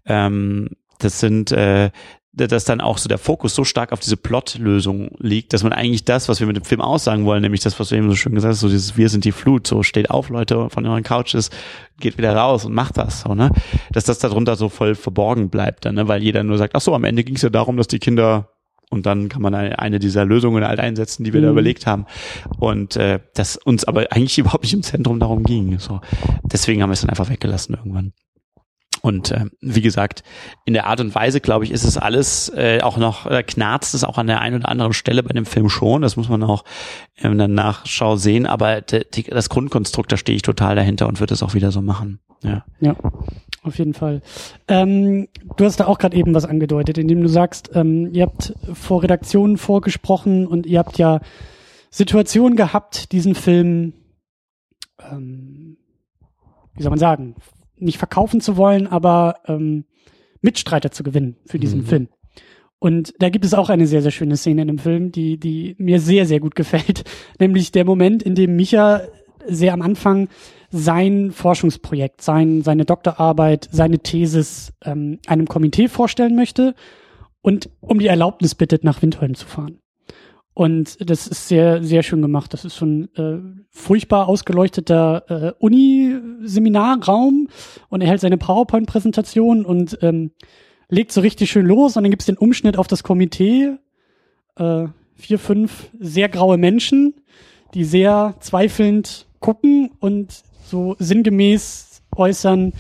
Ähm, 0.05 0.69
das 0.99 1.21
sind 1.21 1.53
äh, 1.53 1.91
dass 2.37 2.65
dann 2.65 2.83
auch 2.83 2.99
so 2.99 3.09
der 3.09 3.19
Fokus 3.19 3.55
so 3.55 3.65
stark 3.65 3.93
auf 3.93 4.01
diese 4.01 4.17
Plotlösung 4.17 5.11
liegt, 5.19 5.55
dass 5.55 5.63
man 5.63 5.73
eigentlich 5.73 6.05
das, 6.05 6.29
was 6.29 6.39
wir 6.39 6.47
mit 6.47 6.57
dem 6.57 6.65
Film 6.65 6.83
aussagen 6.83 7.25
wollen, 7.25 7.41
nämlich 7.41 7.63
das, 7.63 7.81
was 7.81 7.89
du 7.89 7.97
eben 7.97 8.11
so 8.11 8.17
schön 8.17 8.35
gesagt 8.35 8.53
hast, 8.53 8.61
so 8.61 8.69
dieses 8.69 8.97
Wir 8.97 9.09
sind 9.09 9.25
die 9.25 9.33
Flut, 9.33 9.67
so 9.67 9.83
steht 9.83 10.11
auf, 10.11 10.29
Leute, 10.29 10.69
von 10.69 10.87
euren 10.87 11.03
Couches, 11.03 11.51
geht 11.99 12.19
wieder 12.19 12.37
raus 12.37 12.67
und 12.67 12.75
macht 12.75 12.99
das, 12.99 13.23
so, 13.23 13.35
ne? 13.35 13.51
Dass 13.91 14.05
das 14.05 14.19
darunter 14.19 14.57
so 14.57 14.69
voll 14.69 14.95
verborgen 14.95 15.49
bleibt 15.49 15.87
dann, 15.87 15.95
ne? 15.95 16.09
Weil 16.09 16.23
jeder 16.23 16.43
nur 16.43 16.59
sagt, 16.59 16.75
ach 16.75 16.83
so, 16.83 16.95
am 16.95 17.05
Ende 17.05 17.25
ging 17.25 17.37
es 17.37 17.43
ja 17.43 17.49
darum, 17.49 17.79
dass 17.79 17.89
die 17.89 17.99
Kinder 17.99 18.51
und 18.91 19.07
dann 19.07 19.29
kann 19.29 19.43
man 19.43 19.55
eine, 19.55 19.99
dieser 19.99 20.25
Lösungen 20.25 20.65
halt 20.65 20.79
einsetzen, 20.79 21.25
die 21.25 21.33
wir 21.33 21.41
mhm. 21.41 21.47
da 21.47 21.51
überlegt 21.51 21.87
haben. 21.87 22.07
Und 22.59 22.97
äh, 22.97 23.21
dass 23.35 23.57
uns 23.57 23.85
aber 23.85 24.07
eigentlich 24.11 24.39
überhaupt 24.39 24.63
nicht 24.63 24.75
im 24.75 24.83
Zentrum 24.83 25.19
darum 25.19 25.43
ging. 25.43 25.79
So. 25.79 26.01
Deswegen 26.45 26.83
haben 26.83 26.91
wir 26.91 26.95
es 26.95 27.01
dann 27.01 27.11
einfach 27.11 27.29
weggelassen 27.29 27.75
irgendwann. 27.75 28.13
Und 29.07 29.31
äh, 29.31 29.45
wie 29.61 29.83
gesagt, 29.83 30.25
in 30.65 30.75
der 30.75 30.87
Art 30.87 30.99
und 30.99 31.15
Weise, 31.15 31.41
glaube 31.41 31.65
ich, 31.65 31.71
ist 31.71 31.85
es 31.85 31.97
alles 31.97 32.49
äh, 32.57 32.81
auch 32.83 32.97
noch, 32.97 33.27
äh, 33.27 33.45
knarzt 33.45 33.95
es 33.95 34.03
auch 34.03 34.19
an 34.19 34.27
der 34.27 34.41
einen 34.41 34.57
oder 34.57 34.69
anderen 34.69 34.93
Stelle 34.93 35.23
bei 35.23 35.33
dem 35.33 35.47
Film 35.47 35.69
schon. 35.69 36.03
Das 36.03 36.17
muss 36.17 36.29
man 36.29 36.43
auch 36.43 36.65
in 37.15 37.39
der 37.39 37.47
Nachschau 37.47 38.17
sehen. 38.17 38.47
Aber 38.47 38.81
das 38.81 39.49
Grundkonstrukt, 39.49 40.11
da 40.11 40.17
stehe 40.17 40.35
ich 40.35 40.43
total 40.43 40.75
dahinter 40.75 41.07
und 41.07 41.21
würde 41.21 41.35
es 41.35 41.45
auch 41.45 41.55
wieder 41.55 41.71
so 41.71 41.83
machen. 41.83 42.19
Ja. 42.43 42.65
Ja. 42.81 42.97
Auf 43.63 43.79
jeden 43.79 43.95
Fall. 43.95 44.23
Ähm, 44.67 45.29
du 45.57 45.65
hast 45.65 45.79
da 45.79 45.87
auch 45.87 45.99
gerade 45.99 46.17
eben 46.17 46.35
was 46.35 46.45
angedeutet, 46.45 46.99
indem 46.99 47.23
du 47.23 47.29
sagst, 47.29 47.71
ähm, 47.75 48.11
ihr 48.13 48.25
habt 48.25 48.55
vor 48.73 49.05
Redaktionen 49.05 49.57
vorgesprochen 49.57 50.49
und 50.49 50.67
ihr 50.67 50.81
habt 50.81 50.99
ja 50.99 51.21
Situationen 51.91 52.57
gehabt, 52.57 53.13
diesen 53.13 53.37
Film, 53.37 53.93
ähm, 54.99 55.77
wie 56.75 56.83
soll 56.83 56.91
man 56.91 56.99
sagen, 56.99 57.37
nicht 57.79 57.99
verkaufen 57.99 58.41
zu 58.41 58.57
wollen, 58.57 58.87
aber 58.87 59.37
ähm, 59.47 59.85
Mitstreiter 60.41 60.91
zu 60.91 61.03
gewinnen 61.03 61.37
für 61.47 61.59
diesen 61.59 61.81
mhm. 61.81 61.87
Film. 61.87 62.09
Und 62.79 63.15
da 63.19 63.31
gibt 63.31 63.45
es 63.45 63.55
auch 63.55 63.71
eine 63.71 63.87
sehr, 63.87 64.03
sehr 64.03 64.11
schöne 64.11 64.37
Szene 64.37 64.63
in 64.63 64.69
dem 64.69 64.79
Film, 64.79 65.11
die, 65.11 65.39
die 65.39 65.75
mir 65.79 66.01
sehr, 66.01 66.27
sehr 66.27 66.41
gut 66.41 66.55
gefällt. 66.57 67.05
Nämlich 67.39 67.73
der 67.73 67.85
Moment, 67.85 68.23
in 68.23 68.35
dem 68.35 68.57
Micha 68.57 69.03
sehr 69.49 69.73
am 69.73 69.83
Anfang 69.83 70.29
sein 70.71 71.31
Forschungsprojekt, 71.31 72.21
sein, 72.21 72.63
seine 72.63 72.85
Doktorarbeit, 72.85 73.69
seine 73.71 74.01
Thesis 74.01 74.73
ähm, 74.85 75.21
einem 75.27 75.47
Komitee 75.47 75.89
vorstellen 75.89 76.35
möchte 76.35 76.75
und 77.41 77.71
um 77.81 78.01
die 78.01 78.09
Erlaubnis 78.09 78.57
bittet, 78.57 78.83
nach 78.83 79.03
Windholm 79.03 79.35
zu 79.35 79.47
fahren. 79.47 79.79
Und 80.57 81.11
das 81.11 81.27
ist 81.27 81.49
sehr, 81.49 81.83
sehr 81.85 82.03
schön 82.03 82.23
gemacht. 82.23 82.55
Das 82.55 82.65
ist 82.65 82.77
so 82.77 82.87
ein 82.87 83.15
äh, 83.15 83.41
furchtbar 83.69 84.27
ausgeleuchteter 84.27 85.25
äh, 85.29 85.53
Uni-Seminarraum 85.59 87.49
und 87.91 88.01
er 88.01 88.09
hält 88.09 88.23
seine 88.23 88.39
PowerPoint-Präsentation 88.39 89.67
und 89.67 89.99
ähm, 90.01 90.31
legt 90.89 91.13
so 91.13 91.21
richtig 91.21 91.51
schön 91.51 91.67
los 91.67 91.99
und 91.99 92.05
dann 92.05 92.11
gibt's 92.11 92.25
den 92.25 92.39
Umschnitt 92.39 92.79
auf 92.79 92.87
das 92.87 93.03
Komitee. 93.03 93.77
Äh, 94.57 94.87
vier, 95.15 95.39
fünf 95.39 95.91
sehr 96.01 96.31
graue 96.31 96.57
Menschen, 96.57 97.13
die 97.75 97.85
sehr 97.85 98.35
zweifelnd 98.41 99.27
gucken 99.41 99.91
und 100.01 100.43
so 100.65 100.97
sinngemäß 100.99 102.01
äußern, 102.17 102.73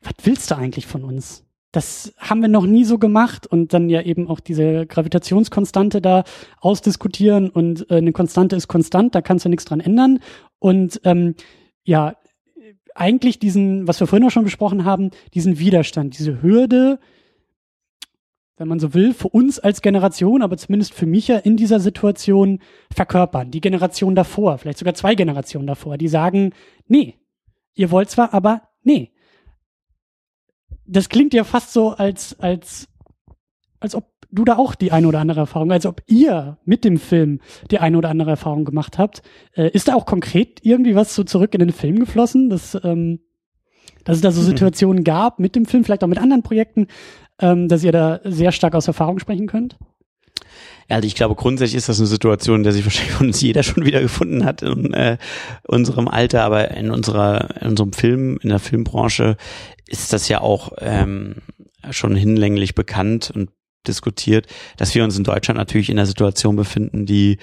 was 0.00 0.14
willst 0.22 0.52
du 0.52 0.56
eigentlich 0.56 0.86
von 0.86 1.02
uns? 1.02 1.45
Das 1.76 2.14
haben 2.16 2.40
wir 2.40 2.48
noch 2.48 2.64
nie 2.64 2.84
so 2.84 2.96
gemacht 2.96 3.46
und 3.46 3.74
dann 3.74 3.90
ja 3.90 4.00
eben 4.00 4.28
auch 4.28 4.40
diese 4.40 4.86
Gravitationskonstante 4.86 6.00
da 6.00 6.24
ausdiskutieren 6.58 7.50
und 7.50 7.90
äh, 7.90 7.96
eine 7.96 8.12
Konstante 8.12 8.56
ist 8.56 8.66
konstant, 8.66 9.14
da 9.14 9.20
kannst 9.20 9.44
du 9.44 9.50
nichts 9.50 9.66
dran 9.66 9.80
ändern. 9.80 10.20
Und 10.58 11.02
ähm, 11.04 11.34
ja, 11.84 12.16
eigentlich 12.94 13.38
diesen, 13.38 13.86
was 13.86 14.00
wir 14.00 14.06
vorhin 14.06 14.26
auch 14.26 14.30
schon 14.30 14.44
besprochen 14.44 14.86
haben, 14.86 15.10
diesen 15.34 15.58
Widerstand, 15.58 16.18
diese 16.18 16.40
Hürde, 16.40 16.98
wenn 18.56 18.68
man 18.68 18.80
so 18.80 18.94
will, 18.94 19.12
für 19.12 19.28
uns 19.28 19.58
als 19.58 19.82
Generation, 19.82 20.40
aber 20.40 20.56
zumindest 20.56 20.94
für 20.94 21.04
mich 21.04 21.28
ja 21.28 21.36
in 21.36 21.58
dieser 21.58 21.78
Situation 21.78 22.60
verkörpern. 22.90 23.50
Die 23.50 23.60
Generation 23.60 24.14
davor, 24.14 24.56
vielleicht 24.56 24.78
sogar 24.78 24.94
zwei 24.94 25.14
Generationen 25.14 25.66
davor, 25.66 25.98
die 25.98 26.08
sagen, 26.08 26.54
nee, 26.88 27.16
ihr 27.74 27.90
wollt 27.90 28.08
zwar, 28.08 28.32
aber 28.32 28.62
nee. 28.82 29.12
Das 30.86 31.08
klingt 31.08 31.34
ja 31.34 31.44
fast 31.44 31.72
so, 31.72 31.90
als, 31.90 32.38
als, 32.38 32.88
als 33.80 33.94
ob 33.94 34.10
du 34.30 34.44
da 34.44 34.56
auch 34.56 34.74
die 34.74 34.92
eine 34.92 35.08
oder 35.08 35.20
andere 35.20 35.40
Erfahrung, 35.40 35.72
als 35.72 35.86
ob 35.86 36.02
ihr 36.06 36.58
mit 36.64 36.84
dem 36.84 36.98
Film 36.98 37.40
die 37.70 37.78
eine 37.78 37.96
oder 37.98 38.08
andere 38.08 38.30
Erfahrung 38.30 38.64
gemacht 38.64 38.98
habt. 38.98 39.22
Äh, 39.54 39.70
ist 39.70 39.88
da 39.88 39.94
auch 39.94 40.06
konkret 40.06 40.60
irgendwie 40.62 40.94
was 40.94 41.14
so 41.14 41.24
zurück 41.24 41.54
in 41.54 41.60
den 41.60 41.72
Film 41.72 41.98
geflossen, 41.98 42.50
dass, 42.50 42.78
ähm, 42.84 43.20
dass 44.04 44.16
es 44.16 44.22
da 44.22 44.30
so 44.30 44.42
mhm. 44.42 44.46
Situationen 44.46 45.04
gab 45.04 45.38
mit 45.38 45.56
dem 45.56 45.66
Film, 45.66 45.84
vielleicht 45.84 46.04
auch 46.04 46.08
mit 46.08 46.18
anderen 46.18 46.42
Projekten, 46.42 46.86
ähm, 47.40 47.68
dass 47.68 47.84
ihr 47.84 47.92
da 47.92 48.20
sehr 48.24 48.52
stark 48.52 48.74
aus 48.74 48.88
Erfahrung 48.88 49.18
sprechen 49.18 49.46
könnt? 49.46 49.76
Ja, 50.88 50.96
also 50.96 51.06
ich 51.06 51.16
glaube, 51.16 51.34
grundsätzlich 51.34 51.76
ist 51.76 51.88
das 51.88 51.98
eine 51.98 52.06
Situation, 52.06 52.58
in 52.58 52.62
der 52.62 52.72
sich 52.72 52.84
wahrscheinlich 52.84 53.14
von 53.14 53.26
uns 53.28 53.40
jeder 53.40 53.62
schon 53.62 53.84
wieder 53.84 54.00
gefunden 54.00 54.44
hat 54.44 54.62
in 54.62 54.94
äh, 54.94 55.18
unserem 55.66 56.08
Alter, 56.08 56.44
aber 56.44 56.70
in 56.72 56.90
unserer, 56.90 57.60
in 57.60 57.68
unserem 57.68 57.92
Film, 57.92 58.38
in 58.42 58.50
der 58.50 58.60
Filmbranche 58.60 59.36
ist 59.88 60.12
das 60.12 60.28
ja 60.28 60.40
auch 60.40 60.72
ähm, 60.78 61.36
schon 61.90 62.16
hinlänglich 62.16 62.74
bekannt 62.74 63.30
und 63.34 63.50
diskutiert, 63.86 64.46
dass 64.76 64.94
wir 64.94 65.04
uns 65.04 65.16
in 65.16 65.24
Deutschland 65.24 65.58
natürlich 65.58 65.90
in 65.90 65.98
einer 65.98 66.06
Situation 66.06 66.56
befinden, 66.56 67.06
die 67.06 67.38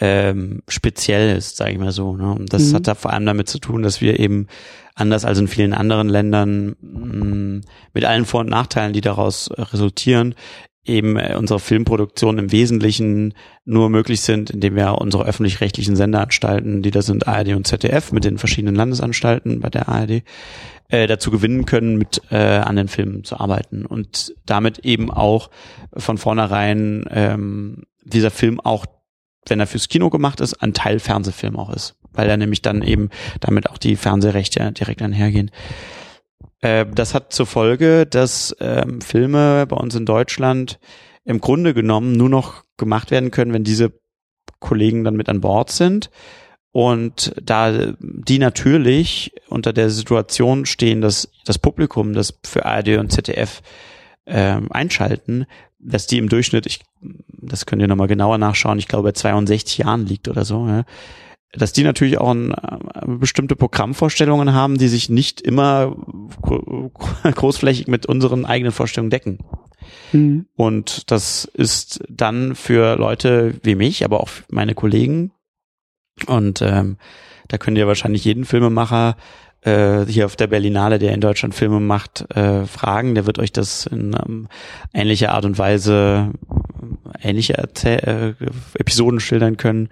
ähm, 0.00 0.62
speziell 0.68 1.36
ist, 1.36 1.56
sage 1.56 1.72
ich 1.72 1.78
mal 1.78 1.90
so. 1.90 2.16
Ne? 2.16 2.32
Und 2.32 2.52
das 2.52 2.70
mhm. 2.70 2.76
hat 2.76 2.86
da 2.86 2.94
vor 2.94 3.12
allem 3.12 3.26
damit 3.26 3.48
zu 3.48 3.58
tun, 3.58 3.82
dass 3.82 4.00
wir 4.00 4.20
eben 4.20 4.46
anders 4.94 5.24
als 5.24 5.38
in 5.38 5.48
vielen 5.48 5.72
anderen 5.72 6.08
Ländern 6.08 6.76
mh, 6.80 7.24
mm, 7.24 7.60
mit 7.94 8.04
allen 8.04 8.24
Vor- 8.24 8.40
und 8.40 8.50
Nachteilen, 8.50 8.92
die 8.92 9.00
daraus 9.00 9.50
resultieren, 9.56 10.34
eben 10.84 11.16
äh, 11.16 11.34
unsere 11.36 11.60
Filmproduktionen 11.60 12.44
im 12.44 12.52
Wesentlichen 12.52 13.34
nur 13.64 13.90
möglich 13.90 14.20
sind, 14.20 14.50
indem 14.50 14.76
wir 14.76 14.98
unsere 14.98 15.26
öffentlich-rechtlichen 15.26 15.96
Senderanstalten, 15.96 16.82
die 16.82 16.90
da 16.90 17.02
sind 17.02 17.28
ARD 17.28 17.54
und 17.54 17.66
ZDF 17.66 18.12
mit 18.12 18.24
den 18.24 18.38
verschiedenen 18.38 18.74
Landesanstalten 18.74 19.60
bei 19.60 19.68
der 19.68 19.88
ARD, 19.88 20.22
äh, 20.88 21.06
dazu 21.06 21.30
gewinnen 21.30 21.66
können, 21.66 21.96
mit 21.96 22.22
äh, 22.30 22.36
an 22.36 22.76
den 22.76 22.88
Filmen 22.88 23.24
zu 23.24 23.38
arbeiten. 23.38 23.84
Und 23.84 24.34
damit 24.46 24.80
eben 24.80 25.10
auch 25.10 25.50
von 25.96 26.18
vornherein 26.18 27.04
ähm, 27.10 27.84
dieser 28.04 28.30
Film 28.30 28.60
auch, 28.60 28.86
wenn 29.48 29.60
er 29.60 29.66
fürs 29.66 29.88
Kino 29.88 30.10
gemacht 30.10 30.40
ist, 30.40 30.54
ein 30.54 30.74
Teil 30.74 30.98
Fernsehfilm 30.98 31.56
auch 31.56 31.70
ist, 31.70 31.96
weil 32.12 32.28
er 32.28 32.36
nämlich 32.36 32.62
dann 32.62 32.82
eben 32.82 33.10
damit 33.40 33.68
auch 33.70 33.78
die 33.78 33.96
Fernsehrechte 33.96 34.72
direkt 34.72 35.02
einhergehen. 35.02 35.50
Äh, 36.60 36.86
das 36.86 37.14
hat 37.14 37.32
zur 37.32 37.46
Folge, 37.46 38.06
dass 38.06 38.56
ähm, 38.60 39.00
Filme 39.00 39.66
bei 39.66 39.76
uns 39.76 39.94
in 39.94 40.06
Deutschland 40.06 40.78
im 41.24 41.40
Grunde 41.40 41.74
genommen 41.74 42.12
nur 42.12 42.30
noch 42.30 42.64
gemacht 42.78 43.10
werden 43.10 43.30
können, 43.30 43.52
wenn 43.52 43.64
diese 43.64 43.92
Kollegen 44.60 45.04
dann 45.04 45.16
mit 45.16 45.28
an 45.28 45.40
Bord 45.40 45.70
sind 45.70 46.10
und 46.78 47.32
da 47.42 47.92
die 47.98 48.38
natürlich 48.38 49.32
unter 49.48 49.72
der 49.72 49.90
Situation 49.90 50.64
stehen, 50.64 51.00
dass 51.00 51.28
das 51.44 51.58
Publikum, 51.58 52.12
das 52.12 52.38
für 52.44 52.66
ARD 52.66 52.98
und 52.98 53.10
ZDF 53.10 53.62
ähm, 54.26 54.70
einschalten, 54.70 55.46
dass 55.80 56.06
die 56.06 56.18
im 56.18 56.28
Durchschnitt, 56.28 56.66
ich, 56.66 56.78
das 57.32 57.66
könnt 57.66 57.82
ihr 57.82 57.88
nochmal 57.88 58.06
genauer 58.06 58.38
nachschauen, 58.38 58.78
ich 58.78 58.86
glaube 58.86 59.08
bei 59.08 59.12
62 59.12 59.78
Jahren 59.78 60.06
liegt 60.06 60.28
oder 60.28 60.44
so, 60.44 60.68
ja, 60.68 60.84
dass 61.52 61.72
die 61.72 61.82
natürlich 61.82 62.18
auch 62.18 62.30
ein, 62.30 62.52
äh, 62.52 62.78
bestimmte 63.08 63.56
Programmvorstellungen 63.56 64.52
haben, 64.52 64.78
die 64.78 64.86
sich 64.86 65.08
nicht 65.08 65.40
immer 65.40 65.96
großflächig 67.24 67.88
mit 67.88 68.06
unseren 68.06 68.44
eigenen 68.44 68.70
Vorstellungen 68.70 69.10
decken. 69.10 69.40
Mhm. 70.12 70.46
Und 70.54 71.10
das 71.10 71.44
ist 71.44 72.04
dann 72.08 72.54
für 72.54 72.94
Leute 72.94 73.56
wie 73.64 73.74
mich, 73.74 74.04
aber 74.04 74.20
auch 74.20 74.28
meine 74.48 74.76
Kollegen 74.76 75.32
und 76.26 76.62
ähm, 76.62 76.96
da 77.48 77.58
könnt 77.58 77.78
ihr 77.78 77.86
wahrscheinlich 77.86 78.24
jeden 78.24 78.44
Filmemacher 78.44 79.16
äh, 79.62 80.04
hier 80.06 80.26
auf 80.26 80.36
der 80.36 80.46
Berlinale, 80.46 80.98
der 80.98 81.12
in 81.12 81.20
Deutschland 81.20 81.54
Filme 81.54 81.80
macht, 81.80 82.30
äh, 82.34 82.64
fragen. 82.66 83.14
Der 83.14 83.26
wird 83.26 83.38
euch 83.38 83.52
das 83.52 83.86
in 83.86 84.14
ähm, 84.14 84.48
ähnlicher 84.94 85.32
Art 85.32 85.44
und 85.44 85.58
Weise, 85.58 86.30
ähnliche 87.20 87.54
Erzähl 87.54 88.36
äh, 88.40 88.44
Episoden 88.78 89.20
schildern 89.20 89.56
können. 89.56 89.88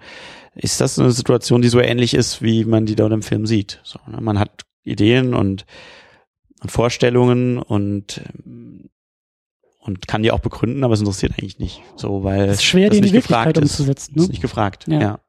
Ist 0.55 0.81
das 0.81 0.97
eine 0.97 1.11
Situation, 1.11 1.61
die 1.61 1.69
so 1.69 1.79
ähnlich 1.79 2.13
ist, 2.13 2.41
wie 2.41 2.65
man 2.65 2.85
die 2.85 2.95
dort 2.95 3.11
im 3.11 3.21
Film 3.21 3.45
sieht? 3.45 3.79
So, 3.83 3.99
ne? 4.07 4.21
Man 4.21 4.39
hat 4.39 4.63
Ideen 4.83 5.33
und, 5.33 5.65
und 6.61 6.71
Vorstellungen 6.71 7.59
und 7.59 8.21
und 9.79 10.05
kann 10.05 10.21
die 10.21 10.31
auch 10.31 10.39
begründen, 10.39 10.83
aber 10.83 10.95
es 10.95 10.99
interessiert 10.99 11.33
eigentlich 11.37 11.59
nicht. 11.59 11.81
So, 11.95 12.23
weil 12.23 12.49
es 12.49 12.57
ist 12.57 12.65
schwer, 12.65 12.89
die 12.89 12.97
in 12.97 13.03
die 13.03 13.13
Wirklichkeit 13.13 13.57
umzusetzen. 13.57 14.15
Ne? 14.15 14.23
Ist 14.23 14.29
nicht 14.29 14.41
gefragt. 14.41 14.85
Ja. 14.87 14.99
ja. 14.99 15.19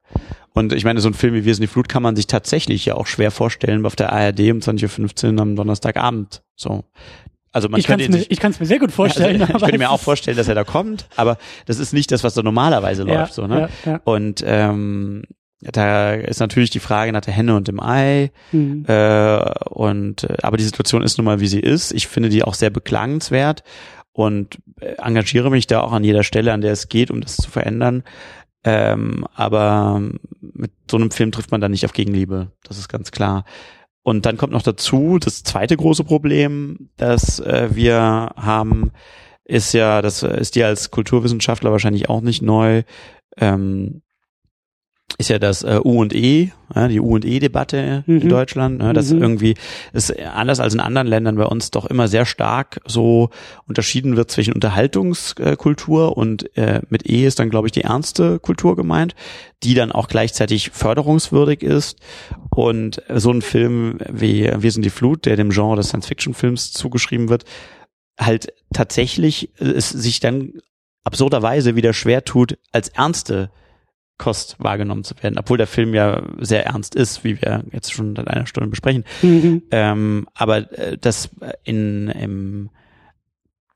Und 0.59 0.73
ich 0.73 0.85
meine, 0.85 1.01
so 1.01 1.09
ein 1.09 1.15
Film 1.15 1.35
wie 1.35 1.45
Wir 1.45 1.55
sind 1.55 1.63
die 1.63 1.69
Flut 1.69 1.89
kann 1.89 2.03
man 2.03 2.17
sich 2.17 2.27
tatsächlich 2.27 2.85
ja 2.85 2.95
auch 2.95 3.07
schwer 3.07 3.31
vorstellen 3.31 3.87
auf 3.87 3.95
der 3.95 4.13
ARD 4.13 4.41
um 4.51 4.59
20.15 4.59 5.35
Uhr 5.35 5.41
am 5.41 5.55
Donnerstagabend. 5.55 6.43
So. 6.57 6.85
Also 7.53 7.69
man 7.69 7.79
ich 7.79 7.87
kann 7.87 8.01
es 8.01 8.09
mir, 8.09 8.27
ich 8.29 8.41
kann's 8.41 8.59
mir 8.59 8.67
sehr 8.67 8.81
gut 8.81 8.91
vorstellen. 8.91 9.41
Also, 9.41 9.55
ich 9.55 9.63
könnte 9.63 9.79
mir 9.79 9.91
auch 9.91 10.01
vorstellen, 10.01 10.37
dass 10.37 10.49
er 10.49 10.57
da 10.57 10.65
kommt, 10.65 11.07
aber 11.15 11.39
das 11.67 11.79
ist 11.79 11.93
nicht 11.93 12.11
das, 12.11 12.25
was 12.25 12.35
da 12.35 12.43
normalerweise 12.43 13.07
ja, 13.07 13.21
läuft. 13.21 13.35
So, 13.35 13.47
ne? 13.47 13.69
Ja, 13.85 13.93
ja. 13.93 14.01
Und 14.03 14.43
ähm, 14.45 15.23
da 15.61 16.15
ist 16.15 16.41
natürlich 16.41 16.71
die 16.71 16.81
Frage 16.81 17.13
nach 17.13 17.21
der 17.21 17.35
Henne 17.35 17.55
und 17.57 17.69
dem 17.69 17.81
Ei. 17.81 18.33
Mhm. 18.51 18.85
Äh, 18.87 19.39
und 19.71 20.25
äh, 20.25 20.37
aber 20.43 20.57
die 20.57 20.65
Situation 20.65 21.05
ist 21.05 21.19
nun 21.19 21.25
mal, 21.25 21.39
wie 21.39 21.49
sie 21.49 21.61
ist. 21.61 21.93
Ich 21.93 22.09
finde 22.09 22.29
die 22.31 22.43
auch 22.43 22.55
sehr 22.55 22.71
beklagenswert 22.71 23.63
und 24.13 24.59
äh, 24.81 24.95
engagiere 24.99 25.51
mich 25.51 25.69
da 25.69 25.81
auch 25.81 25.93
an 25.93 26.03
jeder 26.03 26.25
Stelle, 26.25 26.53
an 26.53 26.61
der 26.61 26.73
es 26.73 26.89
geht, 26.89 27.11
um 27.13 27.21
das 27.21 27.37
zu 27.37 27.49
verändern. 27.49 28.03
Ähm, 28.71 29.25
aber 29.35 30.03
mit 30.41 30.73
so 30.91 30.99
einem 30.99 31.11
Film 31.11 31.33
trifft 31.33 31.51
man 31.51 31.63
da 31.63 31.71
nicht 31.71 31.87
auf 31.87 31.95
Gegenliebe. 31.95 32.53
Das 32.65 32.77
ist 32.77 32.89
ganz 32.89 33.11
klar. 33.11 33.47
Und 34.03 34.27
dann 34.27 34.37
kommt 34.37 34.53
noch 34.53 34.63
dazu, 34.63 35.19
das 35.19 35.43
zweite 35.43 35.75
große 35.75 36.05
Problem, 36.05 36.91
das 36.99 37.41
äh, 37.41 37.71
wir 37.73 38.31
haben, 38.37 38.93
ist 39.45 39.73
ja, 39.73 40.03
das 40.03 40.23
ist 40.23 40.55
dir 40.55 40.67
als 40.67 40.91
Kulturwissenschaftler 40.91 41.73
wahrscheinlich 41.73 42.11
auch 42.11 42.21
nicht 42.21 42.43
neu, 42.43 42.83
ähm, 43.39 44.03
ist 45.19 45.31
ja 45.31 45.41
das 45.41 45.65
äh, 45.65 45.81
U 45.85 46.01
und 46.01 46.15
E, 46.15 46.53
ja, 46.75 46.87
die 46.87 47.01
U 47.01 47.17
und 47.17 47.25
E-Debatte 47.25 48.05
mhm. 48.07 48.21
in 48.21 48.29
Deutschland, 48.29 48.79
ne, 48.79 48.93
das 48.93 49.13
mhm. 49.13 49.21
irgendwie 49.21 49.55
ist 49.93 50.17
anders 50.21 50.61
als 50.61 50.75
in 50.75 50.81
anderen 50.81 51.09
Ländern 51.09 51.37
bei 51.37 51.45
uns 51.45 51.73
doch 51.73 51.87
immer 51.87 52.07
sehr 52.07 52.25
stark 52.25 52.81
so 52.87 53.31
unterschieden 53.67 54.17
wird 54.17 54.31
zwischen 54.31 54.55
Unterhaltungskultur 54.55 56.17
und 56.17 56.57
äh, 56.57 56.83
mit 56.89 57.11
E 57.11 57.27
ist 57.27 57.41
dann 57.41 57.51
glaube 57.51 57.67
ich 57.67 57.73
die 57.73 57.83
ernste 57.83 58.39
Kultur 58.39 58.77
gemeint, 58.77 59.17
die 59.65 59.75
dann 59.75 59.91
auch 59.91 60.07
gleichzeitig 60.07 60.71
förderungswürdig 60.71 61.65
ist 61.65 61.99
und 62.51 63.03
so 63.13 63.33
ein 63.33 63.43
Film 63.43 63.99
wie 64.09 64.49
Wir 64.57 64.71
sind 64.71 64.85
die 64.85 64.91
Flut, 64.91 65.27
der 65.27 65.35
dem 65.35 65.51
Genre 65.51 65.77
des 65.77 65.89
Science-Fiction-Films 65.89 66.73
zugeschrieben 66.73 67.29
wird, 67.29 67.45
halt 68.21 68.53
tatsächlich 68.73 69.51
es 69.59 69.89
sich 69.89 70.21
dann 70.21 70.61
absurderweise 71.03 71.75
wieder 71.75 71.93
schwer 71.93 72.25
tut 72.25 72.57
als 72.71 72.89
ernste 72.91 73.51
Kost 74.19 74.57
wahrgenommen 74.59 75.05
zu 75.05 75.15
werden, 75.23 75.39
obwohl 75.39 75.59
der 75.59 75.69
Film 75.69 75.95
ja 75.95 76.23
sehr 76.39 76.67
ernst 76.67 76.95
ist, 76.95 77.25
wie 77.25 77.41
wir 77.41 77.65
jetzt 77.73 77.93
schon 77.93 78.17
seit 78.17 78.29
einer 78.29 78.47
Stunde 78.47 78.69
besprechen. 78.69 79.05
Mhm. 79.23 79.63
Ähm, 79.71 80.29
aber 80.35 80.71
äh, 80.79 80.99
das 81.01 81.31
in 81.65 82.09
im 82.09 82.71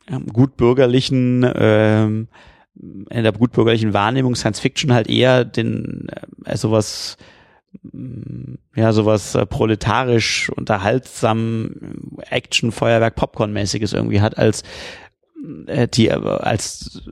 ähm, 0.08 0.26
gutbürgerlichen 0.26 1.48
ähm, 1.54 2.28
in 2.74 3.22
der 3.22 3.32
gutbürgerlichen 3.32 3.94
Wahrnehmung 3.94 4.34
Science 4.34 4.60
Fiction 4.60 4.92
halt 4.92 5.08
eher 5.08 5.44
den 5.44 6.08
äh, 6.44 6.56
sowas 6.56 7.16
mm, 7.82 8.54
ja 8.74 8.92
sowas 8.92 9.34
äh, 9.34 9.46
proletarisch 9.46 10.50
unterhaltsam 10.50 11.70
Action 12.30 12.72
Feuerwerk 12.72 13.14
Popcorn 13.14 13.52
mäßiges 13.52 13.92
irgendwie 13.92 14.20
hat 14.20 14.38
als 14.38 14.64
äh, 15.66 15.86
die 15.86 16.08
äh, 16.08 16.14
als 16.14 17.02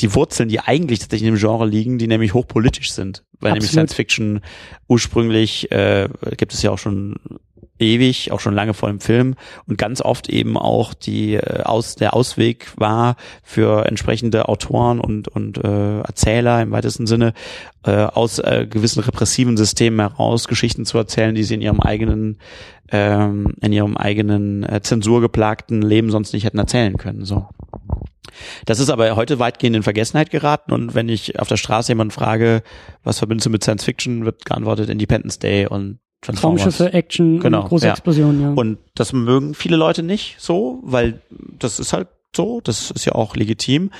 die 0.00 0.14
Wurzeln, 0.14 0.48
die 0.48 0.60
eigentlich 0.60 1.00
tatsächlich 1.00 1.28
in 1.28 1.34
dem 1.34 1.40
Genre 1.40 1.66
liegen, 1.66 1.98
die 1.98 2.06
nämlich 2.06 2.34
hochpolitisch 2.34 2.92
sind. 2.92 3.24
Weil 3.40 3.52
Absolut. 3.52 3.54
nämlich 3.54 3.70
Science 3.70 3.94
Fiction 3.94 4.40
ursprünglich, 4.86 5.70
äh, 5.72 6.08
gibt 6.36 6.52
es 6.52 6.62
ja 6.62 6.70
auch 6.70 6.78
schon 6.78 7.16
ewig, 7.78 8.32
auch 8.32 8.40
schon 8.40 8.54
lange 8.54 8.74
vor 8.74 8.88
dem 8.88 9.00
Film 9.00 9.34
und 9.66 9.78
ganz 9.78 10.00
oft 10.00 10.28
eben 10.28 10.56
auch 10.56 10.94
die 10.94 11.34
äh, 11.34 11.62
aus 11.62 11.96
der 11.96 12.14
Ausweg 12.14 12.68
war 12.76 13.16
für 13.42 13.86
entsprechende 13.86 14.48
Autoren 14.48 15.00
und 15.00 15.28
und 15.28 15.58
äh, 15.58 16.00
Erzähler 16.00 16.62
im 16.62 16.70
weitesten 16.70 17.06
Sinne 17.06 17.32
äh, 17.84 17.92
aus 17.92 18.38
äh, 18.38 18.66
gewissen 18.68 19.00
repressiven 19.00 19.56
Systemen 19.56 20.00
heraus 20.00 20.48
Geschichten 20.48 20.84
zu 20.84 20.98
erzählen, 20.98 21.34
die 21.34 21.44
sie 21.44 21.54
in 21.54 21.62
ihrem 21.62 21.80
eigenen 21.80 22.38
ähm, 22.90 23.54
in 23.60 23.72
ihrem 23.72 23.96
eigenen 23.96 24.62
äh, 24.64 24.80
zensurgeplagten 24.82 25.82
Leben 25.82 26.10
sonst 26.10 26.32
nicht 26.32 26.44
hätten 26.44 26.58
erzählen 26.58 26.96
können. 26.96 27.24
So. 27.24 27.48
Das 28.66 28.78
ist 28.78 28.90
aber 28.90 29.14
heute 29.16 29.38
weitgehend 29.38 29.76
in 29.76 29.82
Vergessenheit 29.82 30.30
geraten 30.30 30.72
und 30.72 30.94
wenn 30.94 31.08
ich 31.08 31.38
auf 31.38 31.48
der 31.48 31.56
Straße 31.56 31.92
jemanden 31.92 32.12
frage, 32.12 32.62
was 33.02 33.18
verbindest 33.18 33.46
du 33.46 33.50
mit 33.50 33.62
Science 33.62 33.84
Fiction, 33.84 34.24
wird 34.24 34.44
geantwortet 34.44 34.90
Independence 34.90 35.38
Day 35.38 35.66
und 35.66 35.98
Traumschiffe, 36.20 36.92
Action, 36.92 37.38
genau, 37.38 37.64
große 37.64 37.86
ja. 37.86 37.92
Explosionen, 37.92 38.42
ja. 38.42 38.52
Und 38.52 38.78
das 38.94 39.12
mögen 39.12 39.54
viele 39.54 39.76
Leute 39.76 40.02
nicht 40.02 40.36
so, 40.38 40.80
weil 40.82 41.22
das 41.30 41.78
ist 41.78 41.92
halt 41.92 42.08
so, 42.34 42.60
das 42.60 42.90
ist 42.90 43.04
ja 43.04 43.12
auch 43.14 43.36
legitim. 43.36 43.90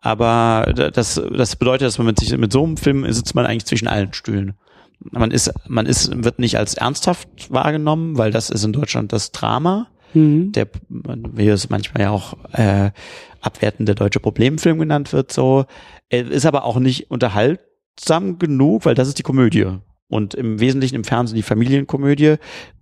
Aber 0.00 0.72
das, 0.74 1.20
das 1.36 1.56
bedeutet, 1.56 1.86
dass 1.86 1.98
man 1.98 2.06
mit, 2.06 2.20
sich, 2.20 2.36
mit 2.36 2.52
so 2.52 2.64
einem 2.64 2.76
Film 2.76 3.10
sitzt 3.12 3.34
man 3.34 3.46
eigentlich 3.46 3.66
zwischen 3.66 3.88
allen 3.88 4.12
Stühlen. 4.12 4.54
Man 5.00 5.30
ist, 5.30 5.52
man 5.66 5.86
ist, 5.86 6.24
wird 6.24 6.38
nicht 6.38 6.58
als 6.58 6.74
ernsthaft 6.74 7.28
wahrgenommen, 7.50 8.18
weil 8.18 8.30
das 8.30 8.50
ist 8.50 8.64
in 8.64 8.72
Deutschland 8.72 9.12
das 9.12 9.32
Drama. 9.32 9.88
Mhm. 10.14 10.52
Der, 10.52 10.68
wie 10.88 11.48
es 11.48 11.68
manchmal 11.68 12.04
ja 12.04 12.10
auch 12.10 12.34
äh, 12.52 12.90
abwertend 13.40 13.88
der 13.88 13.94
deutsche 13.94 14.20
Problemfilm 14.20 14.78
genannt 14.78 15.12
wird, 15.12 15.32
so, 15.32 15.66
Er 16.08 16.28
ist 16.30 16.46
aber 16.46 16.64
auch 16.64 16.78
nicht 16.78 17.10
unterhaltsam 17.10 18.38
genug, 18.38 18.84
weil 18.86 18.94
das 18.94 19.08
ist 19.08 19.18
die 19.18 19.22
Komödie. 19.22 19.66
Und 20.08 20.34
im 20.34 20.58
Wesentlichen 20.58 20.94
im 20.94 21.04
Fernsehen 21.04 21.36
die 21.36 21.42
Familienkomödie, 21.42 22.36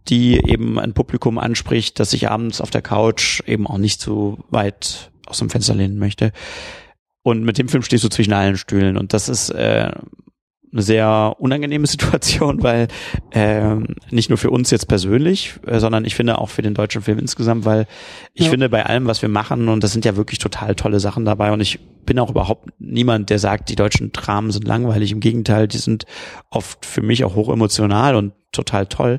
die 0.09 0.37
eben 0.37 0.79
ein 0.79 0.95
Publikum 0.95 1.39
anspricht, 1.39 1.99
das 1.99 2.11
sich 2.11 2.31
abends 2.31 2.61
auf 2.61 2.71
der 2.71 2.83
Couch 2.83 3.43
eben 3.47 3.67
auch 3.67 3.79
nicht 3.79 4.01
so 4.01 4.39
weit 4.51 5.11
aus 5.27 5.39
dem 5.39 5.51
Fenster 5.51 5.75
lehnen 5.75 5.99
möchte. 5.99 6.33
Und 7.23 7.45
mit 7.45 7.59
dem 7.59 7.69
Film 7.69 7.83
stehst 7.83 8.05
du 8.05 8.09
zwischen 8.09 8.33
allen 8.33 8.57
Stühlen. 8.57 8.97
Und 8.97 9.13
das 9.13 9.29
ist 9.29 9.51
äh, 9.51 9.91
eine 10.77 10.83
sehr 10.83 11.35
unangenehme 11.39 11.87
Situation, 11.89 12.63
weil 12.63 12.89
ähm, 13.33 13.87
nicht 14.11 14.29
nur 14.29 14.39
für 14.39 14.51
uns 14.51 14.71
jetzt 14.71 14.87
persönlich, 14.89 15.55
äh, 15.67 15.79
sondern 15.81 16.05
ich 16.05 16.15
finde 16.15 16.39
auch 16.39 16.49
für 16.51 16.63
den 16.63 16.75
deutschen 16.75 17.03
Film 17.03 17.19
insgesamt, 17.19 17.65
weil 17.65 17.87
ich 18.35 18.45
Ja. 18.45 18.51
finde 18.51 18.69
bei 18.69 18.85
allem, 18.87 19.07
was 19.07 19.23
wir 19.23 19.29
machen, 19.29 19.69
und 19.69 19.83
das 19.83 19.93
sind 19.93 20.05
ja 20.05 20.17
wirklich 20.17 20.39
total 20.39 20.75
tolle 20.75 21.01
Sachen 21.01 21.25
dabei, 21.25 21.53
und 21.53 21.61
ich 21.61 21.81
bin 22.05 22.19
auch 22.21 22.31
überhaupt 22.31 22.69
niemand, 22.79 23.31
der 23.31 23.39
sagt, 23.41 23.69
die 23.69 23.75
deutschen 23.77 24.13
Dramen 24.13 24.53
sind 24.53 24.67
langweilig. 24.69 25.11
Im 25.11 25.19
Gegenteil, 25.21 25.67
die 25.67 25.79
sind 25.79 26.05
oft 26.51 26.87
für 26.87 27.03
mich 27.03 27.25
auch 27.25 27.35
hochemotional 27.35 28.15
und 28.15 28.33
total 28.53 28.87
toll. 28.87 29.19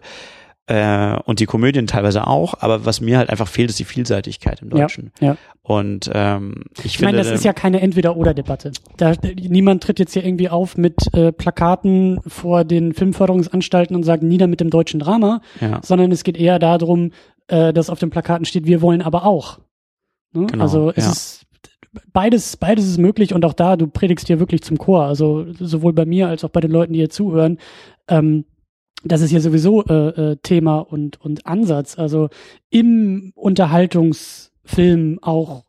Äh, 0.67 1.17
und 1.23 1.39
die 1.39 1.45
Komödien 1.45 1.87
teilweise 1.87 2.27
auch, 2.27 2.55
aber 2.59 2.85
was 2.85 2.99
mir 2.99 3.17
halt 3.17 3.29
einfach 3.29 3.47
fehlt, 3.47 3.69
ist 3.69 3.79
die 3.79 3.85
Vielseitigkeit 3.85 4.61
im 4.61 4.69
Ja, 4.71 4.81
Deutschen. 4.81 5.11
ja. 5.21 5.37
Und 5.61 6.09
ähm, 6.13 6.65
ich, 6.77 6.85
Ich 6.85 6.97
finde, 6.97 7.13
meine, 7.13 7.23
das 7.23 7.31
ist 7.31 7.45
ja 7.45 7.53
keine 7.53 7.79
Entweder-Oder-Debatte. 7.79 8.73
Da, 8.97 9.13
niemand 9.35 9.83
tritt 9.83 9.99
jetzt 9.99 10.13
hier 10.13 10.25
irgendwie 10.25 10.49
auf 10.49 10.77
mit 10.77 11.13
äh, 11.13 11.31
Plakaten 11.31 12.19
vor 12.27 12.65
den 12.65 12.93
Filmförderungsanstalten 12.93 13.95
und 13.95 14.03
sagt, 14.03 14.23
nieder 14.23 14.47
mit 14.47 14.59
dem 14.59 14.69
deutschen 14.69 14.99
Drama, 14.99 15.41
ja, 15.61 15.79
sondern 15.83 16.11
es 16.11 16.23
geht 16.23 16.37
eher 16.37 16.59
darum, 16.59 17.11
äh, 17.47 17.71
dass 17.71 17.89
auf 17.89 17.99
den 17.99 18.09
Plakaten 18.09 18.45
steht, 18.45 18.65
wir 18.65 18.81
wollen 18.81 19.01
aber 19.01 19.25
auch. 19.25 19.59
Ne? 20.33 20.47
Genau, 20.47 20.63
also 20.63 20.91
es 20.95 21.05
ja. 21.05 21.11
ist 21.11 21.45
beides, 22.11 22.57
beides 22.57 22.85
ist 22.85 22.97
möglich 22.97 23.33
und 23.33 23.45
auch 23.45 23.53
da, 23.53 23.77
du 23.77 23.87
predigst 23.87 24.27
hier 24.27 24.39
wirklich 24.39 24.63
zum 24.63 24.77
Chor. 24.77 25.03
Also 25.05 25.45
sowohl 25.53 25.93
bei 25.93 26.05
mir 26.05 26.27
als 26.27 26.43
auch 26.43 26.49
bei 26.49 26.59
den 26.59 26.71
Leuten, 26.71 26.91
die 26.91 26.99
hier 26.99 27.09
zuhören. 27.09 27.57
Ähm, 28.09 28.43
das 29.03 29.21
ist 29.21 29.31
ja 29.31 29.39
sowieso 29.39 29.83
äh, 29.85 29.93
äh, 30.31 30.35
Thema 30.37 30.79
und, 30.79 31.21
und 31.21 31.45
Ansatz. 31.45 31.97
Also 31.97 32.29
im 32.69 33.31
Unterhaltungsfilm 33.35 35.19
auch, 35.21 35.63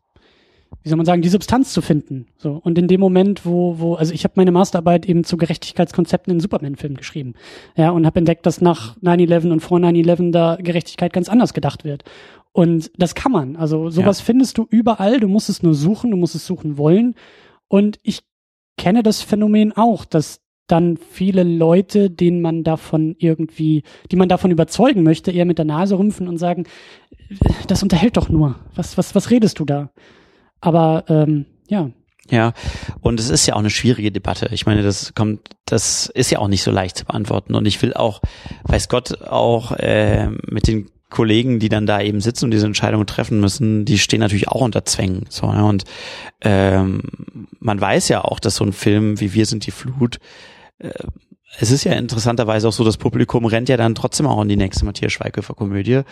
wie 0.81 0.89
soll 0.89 0.97
man 0.97 1.05
sagen, 1.05 1.21
die 1.21 1.29
Substanz 1.29 1.71
zu 1.71 1.81
finden. 1.81 2.27
So 2.37 2.59
und 2.63 2.77
in 2.77 2.87
dem 2.87 2.99
Moment, 2.99 3.45
wo, 3.45 3.79
wo, 3.79 3.95
also 3.95 4.13
ich 4.13 4.23
habe 4.23 4.33
meine 4.37 4.51
Masterarbeit 4.51 5.07
eben 5.07 5.23
zu 5.23 5.37
Gerechtigkeitskonzepten 5.37 6.33
in 6.33 6.39
Superman-Filmen 6.39 6.97
geschrieben, 6.97 7.33
ja, 7.75 7.91
und 7.91 8.05
habe 8.05 8.19
entdeckt, 8.19 8.45
dass 8.45 8.61
nach 8.61 8.97
9/11 8.97 9.51
und 9.51 9.59
vor 9.59 9.77
9/11 9.79 10.31
da 10.31 10.55
Gerechtigkeit 10.55 11.13
ganz 11.13 11.29
anders 11.29 11.53
gedacht 11.53 11.83
wird. 11.83 12.03
Und 12.51 12.91
das 12.97 13.15
kann 13.15 13.31
man. 13.31 13.55
Also 13.55 13.89
sowas 13.89 14.21
findest 14.21 14.57
du 14.57 14.65
überall. 14.69 15.19
Du 15.19 15.27
musst 15.27 15.49
es 15.49 15.61
nur 15.61 15.75
suchen. 15.75 16.11
Du 16.11 16.17
musst 16.17 16.35
es 16.35 16.45
suchen 16.45 16.77
wollen. 16.77 17.15
Und 17.67 17.99
ich 18.01 18.21
kenne 18.77 19.03
das 19.03 19.21
Phänomen 19.21 19.71
auch, 19.77 20.03
dass 20.03 20.41
dann 20.71 20.97
viele 20.97 21.43
Leute, 21.43 22.09
denen 22.09 22.41
man 22.41 22.63
davon 22.63 23.15
irgendwie, 23.19 23.83
die 24.11 24.15
man 24.15 24.29
davon 24.29 24.51
überzeugen 24.51 25.03
möchte, 25.03 25.31
eher 25.31 25.45
mit 25.45 25.57
der 25.57 25.65
Nase 25.65 25.97
rümpfen 25.97 26.27
und 26.27 26.37
sagen, 26.37 26.65
das 27.67 27.83
unterhält 27.83 28.17
doch 28.17 28.29
nur. 28.29 28.55
Was, 28.75 28.97
was, 28.97 29.15
was 29.15 29.29
redest 29.29 29.59
du 29.59 29.65
da? 29.65 29.89
Aber 30.61 31.05
ähm, 31.09 31.45
ja, 31.67 31.89
Ja, 32.29 32.53
und 33.01 33.19
es 33.19 33.29
ist 33.29 33.45
ja 33.47 33.55
auch 33.55 33.59
eine 33.59 33.69
schwierige 33.69 34.11
Debatte. 34.11 34.49
Ich 34.51 34.65
meine, 34.65 34.83
das 34.83 35.13
kommt, 35.15 35.41
das 35.65 36.07
ist 36.07 36.29
ja 36.31 36.39
auch 36.39 36.47
nicht 36.47 36.63
so 36.63 36.71
leicht 36.71 36.97
zu 36.97 37.05
beantworten. 37.05 37.55
Und 37.55 37.65
ich 37.65 37.81
will 37.81 37.93
auch, 37.93 38.21
weiß 38.63 38.87
Gott, 38.89 39.21
auch 39.23 39.71
äh, 39.73 40.29
mit 40.47 40.67
den 40.67 40.89
Kollegen, 41.09 41.59
die 41.59 41.69
dann 41.69 41.87
da 41.87 42.01
eben 42.01 42.21
sitzen 42.21 42.45
und 42.45 42.51
diese 42.51 42.67
Entscheidungen 42.67 43.07
treffen 43.07 43.39
müssen, 43.39 43.83
die 43.83 43.97
stehen 43.97 44.19
natürlich 44.19 44.47
auch 44.47 44.61
unter 44.61 44.85
Zwängen. 44.85 45.25
So, 45.29 45.51
ne? 45.51 45.65
Und 45.65 45.83
ähm, 46.41 47.01
man 47.59 47.81
weiß 47.81 48.09
ja 48.09 48.23
auch, 48.23 48.39
dass 48.39 48.55
so 48.55 48.63
ein 48.63 48.73
Film 48.73 49.19
wie 49.19 49.33
Wir 49.33 49.47
sind 49.47 49.65
die 49.65 49.71
Flut 49.71 50.19
es 51.57 51.71
ist 51.71 51.83
ja 51.83 51.93
interessanterweise 51.93 52.67
auch 52.67 52.73
so, 52.73 52.83
das 52.83 52.97
Publikum 52.97 53.45
rennt 53.45 53.69
ja 53.69 53.77
dann 53.77 53.95
trotzdem 53.95 54.27
auch 54.27 54.41
in 54.41 54.49
die 54.49 54.55
nächste 54.55 54.85
Matthias 54.85 55.11
Schweighöfer 55.11 55.55
Komödie, 55.55 55.93
äh, 55.93 56.03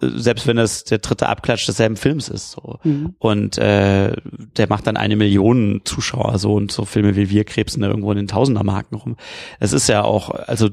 selbst 0.00 0.46
wenn 0.46 0.56
das 0.56 0.84
der 0.84 0.98
dritte 0.98 1.28
Abklatsch 1.28 1.66
desselben 1.66 1.96
Films 1.96 2.28
ist. 2.28 2.52
So. 2.52 2.78
Mhm. 2.84 3.14
Und 3.18 3.58
äh, 3.58 4.14
der 4.56 4.68
macht 4.68 4.86
dann 4.86 4.96
eine 4.96 5.16
Million 5.16 5.82
Zuschauer 5.84 6.38
so 6.38 6.54
und 6.54 6.70
so 6.70 6.84
Filme 6.84 7.16
wie 7.16 7.30
wir 7.30 7.44
krebsen 7.44 7.82
da 7.82 7.88
irgendwo 7.88 8.10
in 8.10 8.18
den 8.18 8.28
Tausendermarken 8.28 8.98
rum. 8.98 9.16
Es 9.60 9.72
ist 9.72 9.88
ja 9.88 10.02
auch, 10.02 10.30
also 10.30 10.68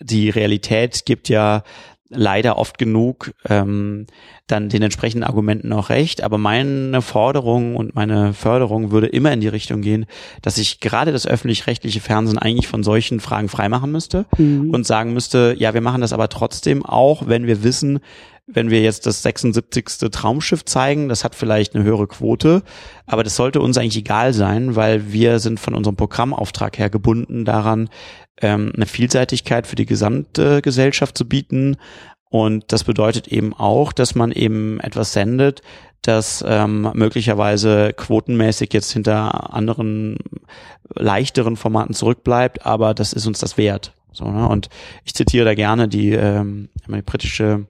die 0.00 0.30
Realität 0.30 1.04
gibt 1.04 1.28
ja 1.28 1.64
leider 2.14 2.58
oft 2.58 2.78
genug 2.78 3.32
ähm, 3.48 4.06
dann 4.46 4.68
den 4.68 4.82
entsprechenden 4.82 5.24
Argumenten 5.24 5.72
auch 5.72 5.88
recht. 5.88 6.22
Aber 6.22 6.38
meine 6.38 7.00
Forderung 7.02 7.76
und 7.76 7.94
meine 7.94 8.32
Förderung 8.34 8.90
würde 8.90 9.06
immer 9.06 9.32
in 9.32 9.40
die 9.40 9.48
Richtung 9.48 9.80
gehen, 9.80 10.06
dass 10.42 10.58
ich 10.58 10.80
gerade 10.80 11.12
das 11.12 11.26
öffentlich-rechtliche 11.26 12.00
Fernsehen 12.00 12.38
eigentlich 12.38 12.68
von 12.68 12.82
solchen 12.82 13.20
Fragen 13.20 13.48
freimachen 13.48 13.90
müsste 13.92 14.26
Mhm. 14.36 14.70
und 14.70 14.86
sagen 14.86 15.12
müsste, 15.12 15.54
ja, 15.58 15.74
wir 15.74 15.80
machen 15.80 16.00
das 16.00 16.12
aber 16.12 16.28
trotzdem 16.28 16.84
auch, 16.84 17.26
wenn 17.26 17.46
wir 17.46 17.62
wissen, 17.64 18.00
wenn 18.46 18.68
wir 18.68 18.82
jetzt 18.82 19.06
das 19.06 19.22
76. 19.22 20.10
Traumschiff 20.10 20.66
zeigen, 20.66 21.08
das 21.08 21.24
hat 21.24 21.34
vielleicht 21.34 21.74
eine 21.74 21.82
höhere 21.82 22.06
Quote, 22.06 22.62
aber 23.06 23.22
das 23.24 23.36
sollte 23.36 23.60
uns 23.62 23.78
eigentlich 23.78 23.96
egal 23.96 24.34
sein, 24.34 24.76
weil 24.76 25.10
wir 25.12 25.38
sind 25.38 25.58
von 25.60 25.74
unserem 25.74 25.96
Programmauftrag 25.96 26.76
her 26.78 26.90
gebunden 26.90 27.46
daran, 27.46 27.88
ähm, 28.40 28.72
eine 28.74 28.86
Vielseitigkeit 28.86 29.66
für 29.66 29.76
die 29.76 29.86
gesamte 29.86 30.62
Gesellschaft 30.62 31.16
zu 31.16 31.28
bieten. 31.28 31.76
Und 32.28 32.64
das 32.68 32.84
bedeutet 32.84 33.28
eben 33.28 33.54
auch, 33.54 33.92
dass 33.92 34.14
man 34.14 34.32
eben 34.32 34.80
etwas 34.80 35.12
sendet, 35.12 35.62
das 36.02 36.44
ähm, 36.46 36.90
möglicherweise 36.94 37.92
quotenmäßig 37.94 38.72
jetzt 38.72 38.92
hinter 38.92 39.54
anderen 39.54 40.18
leichteren 40.94 41.56
Formaten 41.56 41.94
zurückbleibt, 41.94 42.66
aber 42.66 42.92
das 42.92 43.12
ist 43.12 43.26
uns 43.26 43.38
das 43.38 43.56
wert. 43.56 43.94
So, 44.12 44.30
ne? 44.30 44.48
Und 44.48 44.68
ich 45.04 45.14
zitiere 45.14 45.44
da 45.44 45.54
gerne 45.54 45.88
die, 45.88 46.10
ähm, 46.12 46.68
die 46.86 47.02
britische 47.02 47.66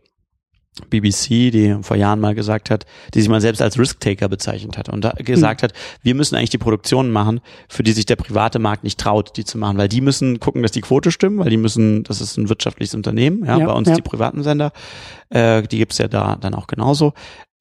BBC, 0.91 1.53
die 1.53 1.77
vor 1.83 1.97
Jahren 1.97 2.21
mal 2.21 2.35
gesagt 2.35 2.71
hat, 2.71 2.85
die 3.15 3.21
sich 3.21 3.29
mal 3.29 3.41
selbst 3.41 3.63
als 3.63 3.79
Risk-Taker 3.79 4.29
bezeichnet 4.29 4.77
hat 4.77 4.89
und 4.89 5.09
gesagt 5.19 5.63
hat, 5.63 5.73
wir 6.03 6.15
müssen 6.15 6.35
eigentlich 6.35 6.51
die 6.51 6.59
Produktionen 6.59 7.13
machen, 7.13 7.41
für 7.69 7.83
die 7.83 7.93
sich 7.93 8.07
der 8.07 8.17
private 8.17 8.59
Markt 8.59 8.85
nicht 8.85 8.99
traut, 8.99 9.37
die 9.37 9.45
zu 9.45 9.59
machen, 9.59 9.79
weil 9.79 9.89
die 9.89 10.01
müssen 10.01 10.41
gucken, 10.41 10.63
dass 10.63 10.73
die 10.73 10.81
Quote 10.81 11.11
stimmt, 11.11 11.39
weil 11.39 11.51
die 11.51 11.57
müssen, 11.57 12.03
das 12.03 12.21
ist 12.21 12.37
ein 12.37 12.49
wirtschaftliches 12.49 12.95
Unternehmen, 12.95 13.45
ja, 13.45 13.59
Ja, 13.59 13.67
bei 13.67 13.73
uns 13.73 13.89
ja. 13.89 13.95
die 13.95 14.03
privaten 14.03 14.43
Sender, 14.43 14.73
äh, 15.31 15.63
die 15.63 15.79
gibt's 15.79 15.99
ja 15.99 16.09
da 16.09 16.37
dann 16.37 16.55
auch 16.55 16.67
genauso. 16.67 17.13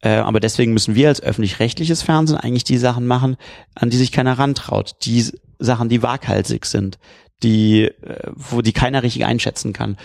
Äh, 0.02 0.18
aber 0.18 0.40
deswegen 0.40 0.74
müssen 0.74 0.96
wir 0.96 1.08
als 1.08 1.22
öffentlich-rechtliches 1.22 2.02
Fernsehen 2.02 2.38
eigentlich 2.38 2.66
die 2.66 2.78
Sachen 2.78 3.08
machen, 3.08 3.38
an 3.74 3.90
die 3.90 3.98
sich 3.98 4.12
keiner 4.12 4.38
rantraut. 4.38 4.96
Die 5.04 5.26
Sachen, 5.60 5.88
die 5.88 6.04
waghalsig 6.04 6.66
sind, 6.66 6.98
die, 7.42 7.84
äh, 7.84 8.32
wo 8.34 8.62
die 8.62 8.74
keiner 8.74 9.04
richtig 9.04 9.26
einschätzen 9.26 9.72
kann. 9.72 9.98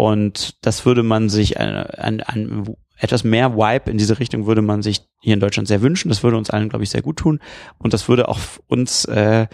Und 0.00 0.64
das 0.64 0.86
würde 0.86 1.02
man 1.02 1.28
sich 1.28 1.56
äh, 1.56 1.84
ein, 1.98 2.22
ein, 2.22 2.74
etwas 2.96 3.22
mehr 3.22 3.54
Vibe 3.56 3.90
in 3.90 3.98
diese 3.98 4.18
Richtung 4.18 4.46
würde 4.46 4.62
man 4.62 4.80
sich 4.80 5.02
hier 5.20 5.34
in 5.34 5.40
Deutschland 5.40 5.68
sehr 5.68 5.82
wünschen. 5.82 6.08
Das 6.08 6.22
würde 6.22 6.38
uns 6.38 6.48
allen, 6.48 6.70
glaube 6.70 6.84
ich, 6.84 6.88
sehr 6.88 7.02
gut 7.02 7.18
tun. 7.18 7.38
Und 7.76 7.92
das 7.92 8.08
würde 8.08 8.26
auch 8.30 8.38
uns 8.66 9.04
äh, 9.04 9.46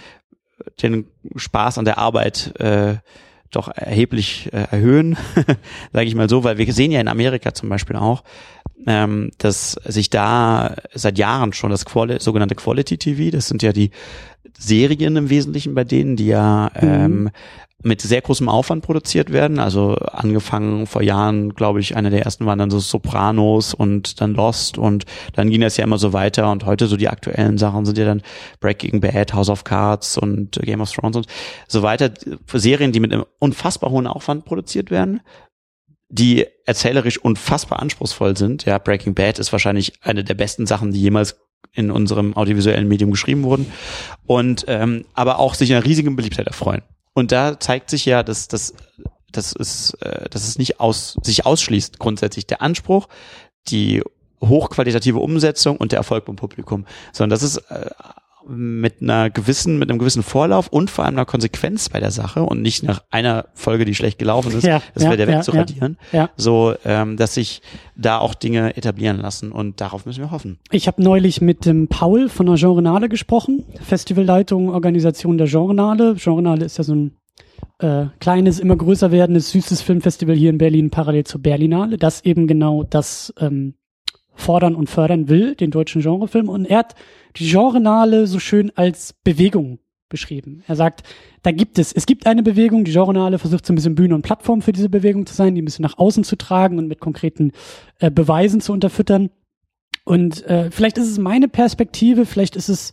den 0.81 1.07
Spaß 1.35 1.79
an 1.79 1.85
der 1.85 1.99
Arbeit 1.99 2.55
äh, 2.61 2.99
doch 3.51 3.67
erheblich 3.75 4.49
äh, 4.53 4.69
erhöhen, 4.71 5.17
sage 5.93 6.07
ich 6.07 6.15
mal 6.15 6.29
so, 6.29 6.45
weil 6.45 6.59
wir 6.59 6.73
sehen 6.73 6.93
ja 6.93 7.01
in 7.01 7.09
Amerika 7.09 7.53
zum 7.53 7.69
Beispiel 7.69 7.97
auch, 7.97 8.23
ähm, 8.87 9.33
dass 9.39 9.73
sich 9.73 10.11
da 10.11 10.77
seit 10.95 11.19
Jahren 11.19 11.55
schon 11.55 11.71
das 11.71 11.87
Quali 11.87 12.21
sogenannte 12.21 12.55
Quality 12.55 12.99
TV, 12.99 13.33
das 13.33 13.49
sind 13.49 13.65
ja 13.65 13.73
die 13.73 13.91
Serien 14.59 15.17
im 15.17 15.31
Wesentlichen 15.31 15.75
bei 15.75 15.85
denen, 15.85 16.17
die 16.17 16.27
ja 16.27 16.71
Mhm. 16.81 16.89
ähm, 16.89 17.31
mit 17.83 18.01
sehr 18.01 18.21
großem 18.21 18.49
Aufwand 18.49 18.83
produziert 18.83 19.33
werden. 19.33 19.59
Also 19.59 19.95
angefangen 19.95 20.87
vor 20.87 21.03
Jahren, 21.03 21.55
glaube 21.55 21.79
ich, 21.81 21.95
einer 21.95 22.11
der 22.11 22.23
ersten 22.23 22.47
waren 22.47 22.59
dann 22.59 22.71
so 22.71 22.81
Sopranos 22.81 23.75
und 23.75 24.21
dann 24.21 24.35
Lost 24.35 24.79
und 24.79 25.05
dann 25.35 25.51
ging 25.51 25.61
das 25.61 25.77
ja 25.77 25.85
immer 25.85 25.99
so 25.99 26.13
weiter 26.13 26.51
und 26.51 26.65
heute 26.65 26.87
so 26.87 26.97
die 26.97 27.09
aktuellen 27.09 27.59
Sachen 27.59 27.85
sind 27.85 27.99
ja 27.99 28.07
dann 28.07 28.23
Breaking 28.61 29.01
Bad, 29.01 29.35
House 29.35 29.51
of 29.51 29.65
Cards 29.65 30.19
und 30.19 30.59
Game 30.63 30.81
of 30.81 30.91
Thrones 30.91 31.17
und 31.17 31.27
so 31.69 31.83
weiter. 31.83 32.11
Serien, 32.53 32.93
die 32.93 33.01
mit 33.01 33.13
einem 33.13 33.25
unfassbar 33.39 33.91
hohen 33.91 34.07
Aufwand 34.07 34.45
produziert 34.45 34.91
werden 34.91 35.21
die 36.09 36.47
erzählerisch 36.67 37.19
unfassbar 37.19 37.81
anspruchsvoll 37.81 38.37
sind. 38.37 38.65
Ja, 38.65 38.79
Breaking 38.79 39.15
Bad 39.15 39.41
ist 39.41 39.51
wahrscheinlich 39.51 39.95
eine 40.03 40.23
der 40.23 40.35
besten 40.35 40.65
Sachen, 40.65 40.93
die 40.93 41.01
jemals 41.01 41.37
in 41.73 41.91
unserem 41.91 42.37
audiovisuellen 42.37 42.89
Medium 42.89 43.11
geschrieben 43.11 43.43
wurden. 43.43 43.67
Und 44.27 44.65
ähm, 44.69 45.05
aber 45.15 45.39
auch 45.39 45.55
sich 45.55 45.73
einer 45.73 45.85
riesigen 45.85 46.17
Beliebtheit 46.17 46.47
erfreuen. 46.47 46.83
Und 47.15 47.33
da 47.33 47.59
zeigt 47.59 47.91
sich 47.91 48.05
ja, 48.05 48.23
dass 48.23 48.49
das 48.49 48.75
das 49.33 49.53
ist, 49.53 49.95
äh, 50.03 50.29
dass 50.31 50.47
es 50.47 50.59
nicht 50.59 50.81
aus 50.81 51.17
sich 51.23 51.47
ausschließt 51.47 51.99
grundsätzlich 51.99 52.47
der 52.47 52.63
Anspruch, 52.63 53.09
die 53.69 54.03
hochqualitative 54.41 55.19
Umsetzung 55.19 55.77
und 55.77 55.93
der 55.93 55.99
Erfolg 55.99 56.25
beim 56.27 56.37
Publikum, 56.37 56.87
sondern 57.13 57.31
das 57.31 57.43
ist 57.43 57.59
äh, 57.71 57.91
mit 58.49 59.03
einer 59.03 59.31
gewissen, 59.31 59.79
mit 59.79 59.91
einem 59.91 59.99
gewissen 59.99 60.23
Vorlauf 60.23 60.69
und 60.69 60.91
vor 60.91 61.05
allem 61.05 61.15
einer 61.15 61.25
Konsequenz 61.25 61.89
bei 61.89 62.01
der 62.01 62.11
Sache 62.11 62.43
und 62.43 62.63
nicht 62.63 62.83
nach 62.83 63.03
einer 63.11 63.47
Folge, 63.55 63.85
die 63.85 63.95
schlecht 63.95 64.19
gelaufen 64.19 64.53
ist, 64.53 64.65
Ja, 64.65 64.83
das 64.95 65.05
ja, 65.05 65.11
wäre 65.11 65.17
der 65.19 65.29
ja, 65.29 65.39
wegzuradieren. 65.39 65.99
Ja. 66.13 66.31
So, 66.37 66.75
ähm, 66.85 67.17
dass 67.17 67.35
sich 67.35 67.63
da 67.97 68.19
auch 68.19 68.35
Dinge 68.35 68.77
etablieren 68.77 69.19
lassen 69.19 69.53
und 69.53 69.81
darauf 69.81 70.07
müssen 70.07 70.21
wir 70.21 70.31
hoffen. 70.31 70.59
Ich 70.71 70.87
habe 70.87 71.03
neulich 71.03 71.41
mit 71.41 71.65
dem 71.67 71.89
Paul 71.89 72.29
von 72.29 72.47
der 72.47 72.57
Genrenale 72.57 73.09
gesprochen, 73.09 73.65
Festivalleitung, 73.83 74.71
Organisation 74.71 75.39
der 75.39 75.47
Genrenale. 75.47 76.15
Genrenale 76.15 76.65
ist 76.65 76.79
ja 76.79 76.85
so 76.85 76.95
ein 76.95 77.17
äh, 77.79 78.07
kleines, 78.21 78.59
immer 78.59 78.77
größer 78.77 79.11
werdendes, 79.11 79.51
süßes 79.51 79.83
Filmfestival 79.83 80.35
hier 80.35 80.51
in 80.51 80.59
Berlin, 80.59 80.91
parallel 80.91 81.25
zur 81.25 81.43
Berlinale, 81.43 81.97
das 81.97 82.25
eben 82.25 82.47
genau 82.47 82.85
das 82.85 83.35
ähm, 83.39 83.75
fordern 84.37 84.75
und 84.75 84.89
fördern 84.89 85.29
will, 85.29 85.55
den 85.55 85.71
deutschen 85.71 86.03
Genrefilm. 86.03 86.49
Und 86.49 86.67
er 86.67 86.79
hat 86.79 86.95
die 87.37 87.51
Genrenale 87.51 88.27
so 88.27 88.39
schön 88.39 88.71
als 88.77 89.15
Bewegung 89.25 89.79
beschrieben. 90.09 90.63
Er 90.69 90.77
sagt, 90.77 91.03
da 91.43 91.51
gibt 91.51 91.79
es, 91.79 91.93
es 91.93 92.07
gibt 92.07 92.27
eine 92.27 92.43
Bewegung, 92.43 92.85
die 92.85 92.93
Genrenale 92.93 93.39
versucht 93.39 93.67
so 93.67 93.73
ein 93.73 93.77
bisschen 93.77 93.97
Bühne 93.97 94.15
und 94.15 94.23
Plattform 94.23 94.63
für 94.63 94.73
diese 94.73 94.89
Bewegung 94.89 95.27
zu 95.27 95.35
sein, 95.35 95.55
die 95.55 95.63
ein 95.63 95.65
bisschen 95.65 95.83
nach 95.83 95.99
außen 95.99 96.23
zu 96.23 96.37
tragen 96.37 96.79
und 96.79 96.87
mit 96.87 97.01
konkreten 97.01 97.53
äh, 97.99 98.11
Beweisen 98.11 98.61
zu 98.61 98.73
unterfüttern. 98.73 99.31
Und 100.05 100.47
äh, 100.47 100.71
vielleicht 100.71 100.99
ist 100.99 101.11
es 101.11 101.19
meine 101.19 101.49
Perspektive, 101.49 102.27
vielleicht 102.27 102.55
ist 102.55 102.69
es 102.69 102.93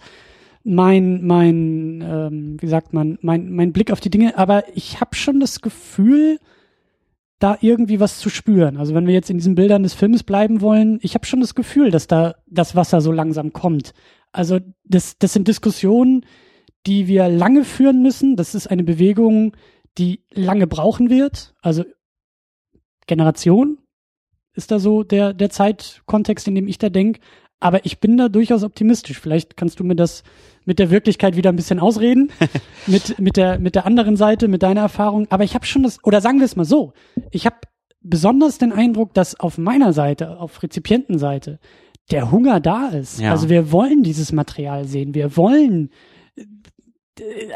mein, 0.64 1.26
mein, 1.26 2.02
ähm, 2.02 2.58
wie 2.60 2.68
sagt 2.68 2.94
man, 2.94 3.20
mein, 3.22 3.52
mein 3.52 3.74
Blick 3.74 3.92
auf 3.92 4.00
die 4.00 4.10
Dinge, 4.10 4.38
aber 4.38 4.64
ich 4.74 5.00
habe 5.00 5.16
schon 5.16 5.40
das 5.40 5.62
Gefühl, 5.62 6.40
da 7.44 7.58
irgendwie 7.60 8.00
was 8.00 8.20
zu 8.20 8.30
spüren. 8.30 8.78
Also 8.78 8.96
wenn 8.96 9.06
wir 9.06 9.14
jetzt 9.14 9.30
in 9.30 9.38
diesen 9.38 9.56
Bildern 9.56 9.84
des 9.84 9.94
Films 9.94 10.24
bleiben 10.24 10.62
wollen, 10.62 10.98
ich 11.02 11.14
habe 11.14 11.26
schon 11.26 11.42
das 11.42 11.56
Gefühl, 11.56 11.92
dass 11.92 12.08
da 12.08 12.36
das 12.48 12.74
Wasser 12.74 13.02
so 13.02 13.12
langsam 13.12 13.52
kommt. 13.52 13.94
Also 14.32 14.60
das, 14.86 15.18
das 15.18 15.34
sind 15.34 15.50
Diskussionen, 15.50 16.26
die 16.88 17.08
wir 17.08 17.28
lange 17.28 17.66
führen 17.66 18.02
müssen. 18.02 18.38
Das 18.38 18.56
ist 18.56 18.68
eine 18.68 18.84
Bewegung, 18.84 19.58
die 19.98 20.24
lange 20.32 20.68
brauchen 20.68 21.10
wird. 21.10 21.54
Also 21.62 21.84
Generation 23.08 23.78
ist 24.54 24.72
da 24.72 24.80
so 24.80 25.04
der, 25.04 25.34
der 25.34 25.50
Zeitkontext, 25.50 26.48
in 26.48 26.56
dem 26.56 26.68
ich 26.68 26.78
da 26.78 26.88
denke. 26.88 27.20
Aber 27.64 27.86
ich 27.86 28.00
bin 28.00 28.18
da 28.18 28.28
durchaus 28.28 28.64
optimistisch. 28.64 29.20
Vielleicht 29.20 29.56
kannst 29.56 29.80
du 29.80 29.86
mir 29.86 29.96
das 29.96 30.24
mit 30.66 30.80
der 30.80 30.92
Wirklichkeit 30.92 31.38
wieder 31.38 31.50
ein 31.50 31.56
bisschen 31.56 31.80
ausreden, 31.80 32.30
mit, 32.88 33.20
mit, 33.20 33.38
der, 33.38 33.58
mit 33.58 33.76
der 33.76 33.86
anderen 33.86 34.18
Seite, 34.18 34.50
mit 34.50 34.64
deiner 34.64 34.82
Erfahrung. 34.82 35.28
Aber 35.30 35.46
ich 35.46 35.56
habe 35.56 35.66
schon 35.66 35.84
das, 35.84 36.04
oder 36.04 36.20
sagen 36.20 36.40
wir 36.40 36.46
es 36.46 36.58
mal 36.58 36.66
so, 36.66 36.92
ich 37.32 37.46
habe 37.46 37.56
besonders 38.02 38.58
den 38.58 38.74
Eindruck, 38.74 39.14
dass 39.14 39.40
auf 39.40 39.58
meiner 39.58 39.94
Seite, 39.94 40.40
auf 40.42 40.62
Rezipientenseite, 40.62 41.60
der 42.12 42.32
Hunger 42.32 42.60
da 42.60 42.90
ist. 42.90 43.22
Ja. 43.22 43.32
Also 43.32 43.50
wir 43.50 43.72
wollen 43.72 44.04
dieses 44.04 44.34
Material 44.34 44.84
sehen. 44.86 45.14
Wir 45.16 45.38
wollen 45.38 45.90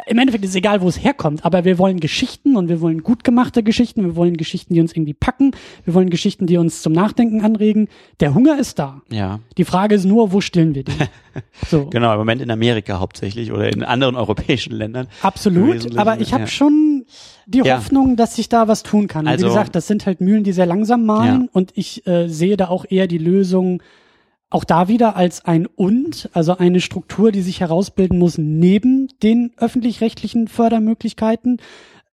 im 0.06 0.18
Endeffekt 0.20 0.44
ist 0.44 0.52
es 0.52 0.56
egal, 0.56 0.82
wo 0.82 0.88
es 0.88 1.04
herkommt, 1.04 1.44
aber 1.44 1.66
wir 1.66 1.80
wollen 1.80 2.00
Geschichten 2.00 2.56
und 2.56 2.70
wir 2.70 2.80
wollen 2.80 3.02
gut 3.02 3.24
gemachte 3.24 3.64
Geschichten, 3.64 4.04
wir 4.04 4.16
wollen 4.16 4.38
Geschichten, 4.38 4.74
die 4.76 4.80
uns 4.82 4.94
irgendwie 4.94 5.16
packen, 5.16 5.52
wir 5.84 5.96
wollen 5.96 6.12
Geschichten, 6.12 6.46
die 6.46 6.58
uns 6.58 6.84
zum 6.84 6.94
Nachdenken 6.94 7.42
anregen. 7.42 7.88
Der 8.20 8.36
Hunger 8.36 8.60
ist 8.60 8.78
da. 8.78 9.02
Ja. 9.12 9.40
Die 9.58 9.66
Frage 9.66 9.96
ist 9.96 10.06
nur, 10.06 10.32
wo 10.32 10.42
stillen 10.42 10.76
wir 10.76 10.84
den? 10.84 10.96
So. 11.70 11.86
Genau, 11.86 12.12
im 12.14 12.18
Moment 12.18 12.42
in 12.42 12.50
Amerika 12.50 13.00
hauptsächlich 13.00 13.52
oder 13.52 13.72
in 13.72 13.84
anderen 13.84 14.16
europäischen 14.16 14.74
Ländern. 14.74 15.08
Absolut, 15.22 15.96
aber 15.96 16.20
ich 16.20 16.34
habe 16.34 16.44
ja. 16.44 16.48
schon 16.48 17.06
die 17.46 17.60
Ja. 17.60 17.78
Hoffnung, 17.78 18.16
dass 18.16 18.36
sich 18.36 18.50
da 18.50 18.68
was 18.68 18.82
tun 18.84 19.08
kann. 19.08 19.26
Und 19.26 19.32
Also- 19.32 19.46
Wie 19.46 19.50
gesagt, 19.50 19.76
das 19.76 19.86
sind 19.88 20.06
halt 20.08 20.20
Mühlen, 20.20 20.44
die 20.44 20.52
sehr 20.52 20.66
langsam 20.66 21.06
malen 21.06 21.42
Ja. 21.44 21.50
und 21.54 21.72
ich 21.76 22.06
äh, 22.08 22.28
sehe 22.28 22.58
da 22.58 22.70
auch 22.70 22.86
eher 22.90 23.06
die 23.08 23.20
Lösung 23.20 23.84
auch 24.50 24.64
da 24.64 24.88
wieder 24.88 25.16
als 25.16 25.44
ein 25.44 25.66
und, 25.66 26.30
also 26.34 26.58
eine 26.58 26.80
Struktur, 26.80 27.32
die 27.32 27.42
sich 27.42 27.60
herausbilden 27.60 28.18
muss 28.18 28.38
neben 28.38 29.10
den 29.22 29.52
öffentlich-rechtlichen 29.58 30.48
Fördermöglichkeiten. 30.48 31.58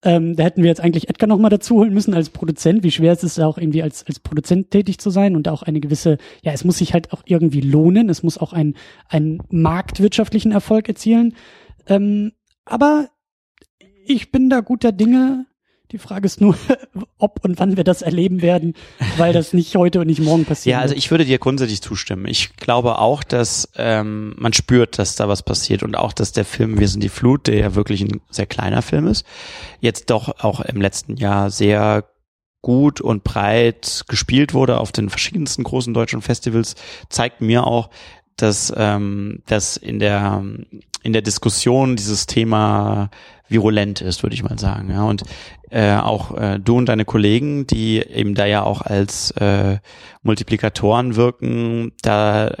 Ähm, 0.03 0.35
da 0.35 0.43
hätten 0.43 0.61
wir 0.61 0.69
jetzt 0.69 0.81
eigentlich 0.81 1.09
Edgar 1.09 1.27
nochmal 1.27 1.49
dazu 1.49 1.77
holen 1.77 1.93
müssen 1.93 2.13
als 2.13 2.29
Produzent. 2.29 2.83
Wie 2.83 2.91
schwer 2.91 3.13
ist 3.13 3.23
es 3.23 3.39
auch 3.39 3.57
irgendwie 3.57 3.81
als, 3.81 4.05
als 4.05 4.19
Produzent 4.19 4.69
tätig 4.69 4.99
zu 4.99 5.09
sein 5.09 5.35
und 5.35 5.47
auch 5.47 5.63
eine 5.63 5.79
gewisse, 5.79 6.17
ja, 6.43 6.51
es 6.51 6.63
muss 6.63 6.77
sich 6.77 6.93
halt 6.93 7.13
auch 7.13 7.23
irgendwie 7.25 7.61
lohnen. 7.61 8.09
Es 8.09 8.21
muss 8.21 8.37
auch 8.37 8.53
einen, 8.53 8.75
einen 9.07 9.41
marktwirtschaftlichen 9.49 10.51
Erfolg 10.51 10.89
erzielen. 10.89 11.35
Ähm, 11.87 12.33
aber 12.65 13.09
ich 14.05 14.31
bin 14.31 14.49
da 14.49 14.59
guter 14.59 14.91
Dinge. 14.91 15.45
Die 15.95 15.99
Frage 15.99 16.25
ist 16.25 16.41
nur, 16.41 16.57
ob 17.19 17.39
und 17.45 17.57
wann 17.57 17.77
wir 17.77 17.85
das 17.85 18.01
erleben 18.01 18.41
werden, 18.41 18.73
weil 19.15 19.31
das 19.31 19.53
nicht 19.53 19.77
heute 19.77 20.01
und 20.01 20.07
nicht 20.07 20.19
morgen 20.19 20.43
passiert. 20.43 20.73
Ja, 20.73 20.81
also 20.81 20.93
ich 20.93 21.09
würde 21.09 21.23
dir 21.23 21.39
grundsätzlich 21.39 21.81
zustimmen. 21.81 22.25
Ich 22.27 22.57
glaube 22.57 22.99
auch, 22.99 23.23
dass 23.23 23.69
ähm, 23.77 24.35
man 24.37 24.51
spürt, 24.51 24.99
dass 24.99 25.15
da 25.15 25.29
was 25.29 25.41
passiert 25.41 25.83
und 25.83 25.95
auch, 25.95 26.11
dass 26.11 26.33
der 26.33 26.43
Film 26.43 26.81
Wir 26.81 26.89
sind 26.89 27.01
die 27.01 27.07
Flut, 27.07 27.47
der 27.47 27.55
ja 27.55 27.75
wirklich 27.75 28.01
ein 28.01 28.19
sehr 28.29 28.45
kleiner 28.45 28.81
Film 28.81 29.07
ist, 29.07 29.25
jetzt 29.79 30.09
doch 30.09 30.43
auch 30.43 30.59
im 30.59 30.81
letzten 30.81 31.15
Jahr 31.15 31.49
sehr 31.49 32.03
gut 32.61 32.99
und 32.99 33.23
breit 33.23 34.03
gespielt 34.09 34.53
wurde 34.53 34.81
auf 34.81 34.91
den 34.91 35.09
verschiedensten 35.09 35.63
großen 35.63 35.93
deutschen 35.93 36.21
Festivals, 36.21 36.75
zeigt 37.07 37.39
mir 37.39 37.65
auch, 37.65 37.89
dass 38.35 38.73
ähm, 38.75 39.43
dass 39.45 39.77
in 39.77 39.99
der 39.99 40.43
in 41.03 41.13
der 41.13 41.21
Diskussion 41.21 41.95
dieses 41.95 42.25
Thema 42.25 43.09
virulent 43.47 44.01
ist, 44.01 44.23
würde 44.23 44.33
ich 44.33 44.43
mal 44.43 44.57
sagen. 44.57 44.89
Ja, 44.89 45.03
und 45.03 45.23
äh, 45.75 45.97
auch 45.97 46.37
äh, 46.37 46.57
du 46.57 46.77
und 46.77 46.85
deine 46.85 47.03
Kollegen, 47.03 47.67
die 47.67 47.97
eben 47.99 48.33
da 48.33 48.45
ja 48.45 48.63
auch 48.63 48.81
als 48.81 49.31
äh, 49.31 49.79
Multiplikatoren 50.23 51.17
wirken, 51.17 51.91
da, 52.01 52.53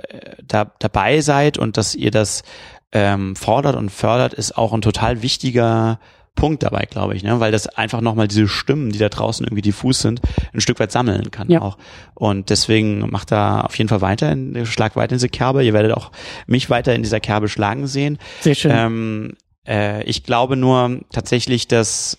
da 0.45 0.71
dabei 0.79 1.21
seid 1.21 1.57
und 1.57 1.77
dass 1.77 1.95
ihr 1.95 2.11
das 2.11 2.43
ähm, 2.91 3.37
fordert 3.37 3.77
und 3.77 3.89
fördert, 3.89 4.33
ist 4.33 4.57
auch 4.57 4.73
ein 4.73 4.81
total 4.81 5.21
wichtiger 5.21 5.99
Punkt 6.35 6.63
dabei, 6.63 6.83
glaube 6.89 7.15
ich, 7.15 7.23
ne? 7.23 7.39
weil 7.39 7.53
das 7.53 7.67
einfach 7.67 8.01
nochmal 8.01 8.27
diese 8.27 8.49
Stimmen, 8.49 8.91
die 8.91 8.99
da 8.99 9.07
draußen 9.07 9.45
irgendwie 9.45 9.61
diffus 9.61 10.01
sind, 10.01 10.19
ein 10.53 10.59
Stück 10.59 10.81
weit 10.81 10.91
sammeln 10.91 11.31
kann 11.31 11.49
Ja. 11.49 11.61
auch. 11.61 11.77
Und 12.15 12.49
deswegen 12.49 13.09
macht 13.11 13.31
da 13.31 13.61
auf 13.61 13.77
jeden 13.77 13.87
Fall 13.87 14.01
weiter, 14.01 14.29
in, 14.29 14.65
schlagt 14.65 14.97
weiter 14.97 15.13
in 15.13 15.19
diese 15.19 15.29
Kerbe. 15.29 15.63
Ihr 15.63 15.71
werdet 15.71 15.93
auch 15.93 16.11
mich 16.47 16.69
weiter 16.69 16.93
in 16.93 17.03
dieser 17.03 17.21
Kerbe 17.21 17.47
schlagen 17.47 17.87
sehen. 17.87 18.17
Sehr 18.41 18.55
schön. 18.55 18.71
Ähm, 18.73 19.33
äh, 19.65 20.03
ich 20.03 20.23
glaube 20.25 20.57
nur 20.57 20.99
tatsächlich, 21.13 21.69
dass 21.69 22.17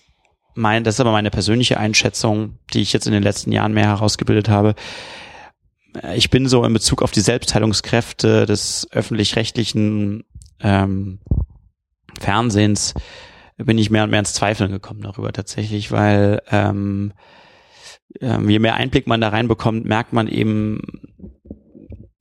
mein, 0.57 0.83
das 0.83 0.95
ist 0.95 0.99
aber 0.99 1.11
meine 1.11 1.31
persönliche 1.31 1.79
Einschätzung, 1.79 2.59
die 2.73 2.81
ich 2.81 2.93
jetzt 2.93 3.07
in 3.07 3.13
den 3.13 3.23
letzten 3.23 3.51
Jahren 3.51 3.73
mehr 3.73 3.85
herausgebildet 3.85 4.49
habe. 4.49 4.75
Äh, 6.01 6.17
Ich 6.17 6.29
bin 6.29 6.47
so 6.47 6.63
in 6.63 6.73
Bezug 6.73 7.01
auf 7.01 7.11
die 7.11 7.21
Selbstheilungskräfte 7.21 8.45
des 8.45 8.87
öffentlich-rechtlichen 8.91 10.23
ähm, 10.59 11.19
Fernsehens 12.19 12.93
bin 13.57 13.77
ich 13.77 13.89
mehr 13.89 14.03
und 14.03 14.11
mehr 14.11 14.19
ins 14.19 14.33
Zweifeln 14.33 14.71
gekommen 14.71 15.01
darüber 15.01 15.33
tatsächlich, 15.33 15.91
weil 15.91 16.41
ähm, 16.51 17.13
ähm, 18.21 18.49
je 18.49 18.59
mehr 18.59 18.75
Einblick 18.75 19.07
man 19.07 19.21
da 19.21 19.29
reinbekommt, 19.29 19.85
merkt 19.85 20.13
man 20.13 20.27
eben, 20.27 20.81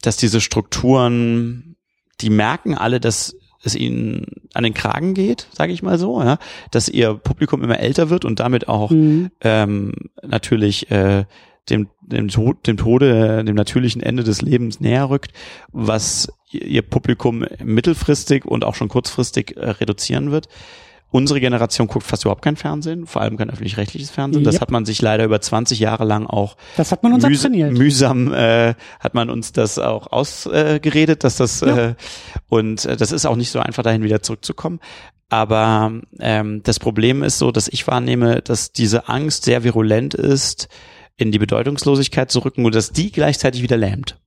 dass 0.01 0.17
diese 0.17 0.41
Strukturen, 0.41 1.77
die 2.21 2.31
merken 2.31 2.75
alle, 2.75 3.01
dass 3.01 3.37
es 3.63 3.75
ihnen 3.75 4.27
an 4.57 4.65
den 4.65 4.75
Kragen 4.75 5.15
geht, 5.15 5.47
sage 5.53 5.73
ich 5.73 5.83
mal 5.83 5.99
so, 5.99 6.21
ja, 6.23 6.39
dass 6.71 6.89
ihr 6.89 7.15
Publikum 7.15 7.63
immer 7.63 7.79
älter 7.79 8.11
wird 8.11 8.25
und 8.25 8.41
damit 8.41 8.69
auch 8.69 8.91
Mhm. 8.91 9.31
ähm, 9.43 9.93
natürlich 10.23 10.91
äh, 10.91 11.25
dem, 11.69 11.89
dem, 12.01 12.29
Tod, 12.29 12.67
dem 12.67 12.77
Tode, 12.77 13.45
dem 13.45 13.55
natürlichen 13.57 14.03
Ende 14.03 14.25
des 14.25 14.41
Lebens 14.43 14.81
näher 14.81 15.11
rückt, 15.11 15.33
was 15.73 16.33
ihr 16.51 16.83
Publikum 16.83 17.45
mittelfristig 17.63 18.45
und 18.45 18.65
auch 18.65 18.75
schon 18.75 18.89
kurzfristig 18.89 19.57
äh, 19.57 19.71
reduzieren 19.71 20.31
wird. 20.31 20.49
Unsere 21.11 21.41
Generation 21.41 21.87
guckt 21.87 22.05
fast 22.05 22.25
überhaupt 22.25 22.43
kein 22.43 22.57
Fernsehen, 22.57 23.07
vor 23.07 23.23
allem 23.23 23.37
kein 23.37 23.49
öffentlich-rechtliches 23.49 24.11
Fernsehen. 24.11 24.43
Das 24.45 24.57
Ja. 24.57 24.61
hat 24.63 24.71
man 24.71 24.85
sich 24.85 25.01
leider 25.01 25.25
über 25.25 25.41
20 25.41 25.79
Jahre 25.79 26.05
lang 26.05 26.27
auch 26.27 26.57
Das 26.77 26.91
hat 26.93 27.03
man 27.03 27.13
uns 27.13 27.25
mühs 27.25 27.45
abtrainiert. 27.45 27.73
mühsam 27.73 28.33
äh, 28.35 28.75
hat 29.01 29.15
man 29.15 29.31
uns 29.31 29.53
das 29.53 29.79
auch 29.79 30.09
ausgeredet, 30.13 31.19
äh, 31.19 31.23
dass 31.23 31.37
das 31.37 31.61
Ja. 31.61 31.77
äh, 31.91 31.95
und 32.49 32.85
äh, 32.85 32.97
das 32.97 33.13
ist 33.13 33.25
auch 33.25 33.37
nicht 33.37 33.51
so 33.51 33.61
einfach 33.61 33.83
dahin 33.85 34.03
wieder 34.03 34.21
zurückzukommen. 34.23 34.81
Aber 35.29 35.93
ähm, 36.21 36.63
das 36.65 36.79
Problem 36.79 37.23
ist 37.23 37.39
so, 37.39 37.51
dass 37.51 37.69
ich 37.69 37.87
wahrnehme, 37.87 38.43
dass 38.43 38.73
diese 38.73 39.09
Angst 39.09 39.45
sehr 39.45 39.65
virulent 39.65 40.15
ist, 40.15 40.69
in 41.17 41.33
die 41.33 41.39
Bedeutungslosigkeit 41.39 42.31
zu 42.31 42.41
rücken 42.41 42.65
und 42.65 42.75
dass 42.75 42.91
die 42.93 43.11
gleichzeitig 43.11 43.63
wieder 43.63 43.77
lähmt. 43.77 44.19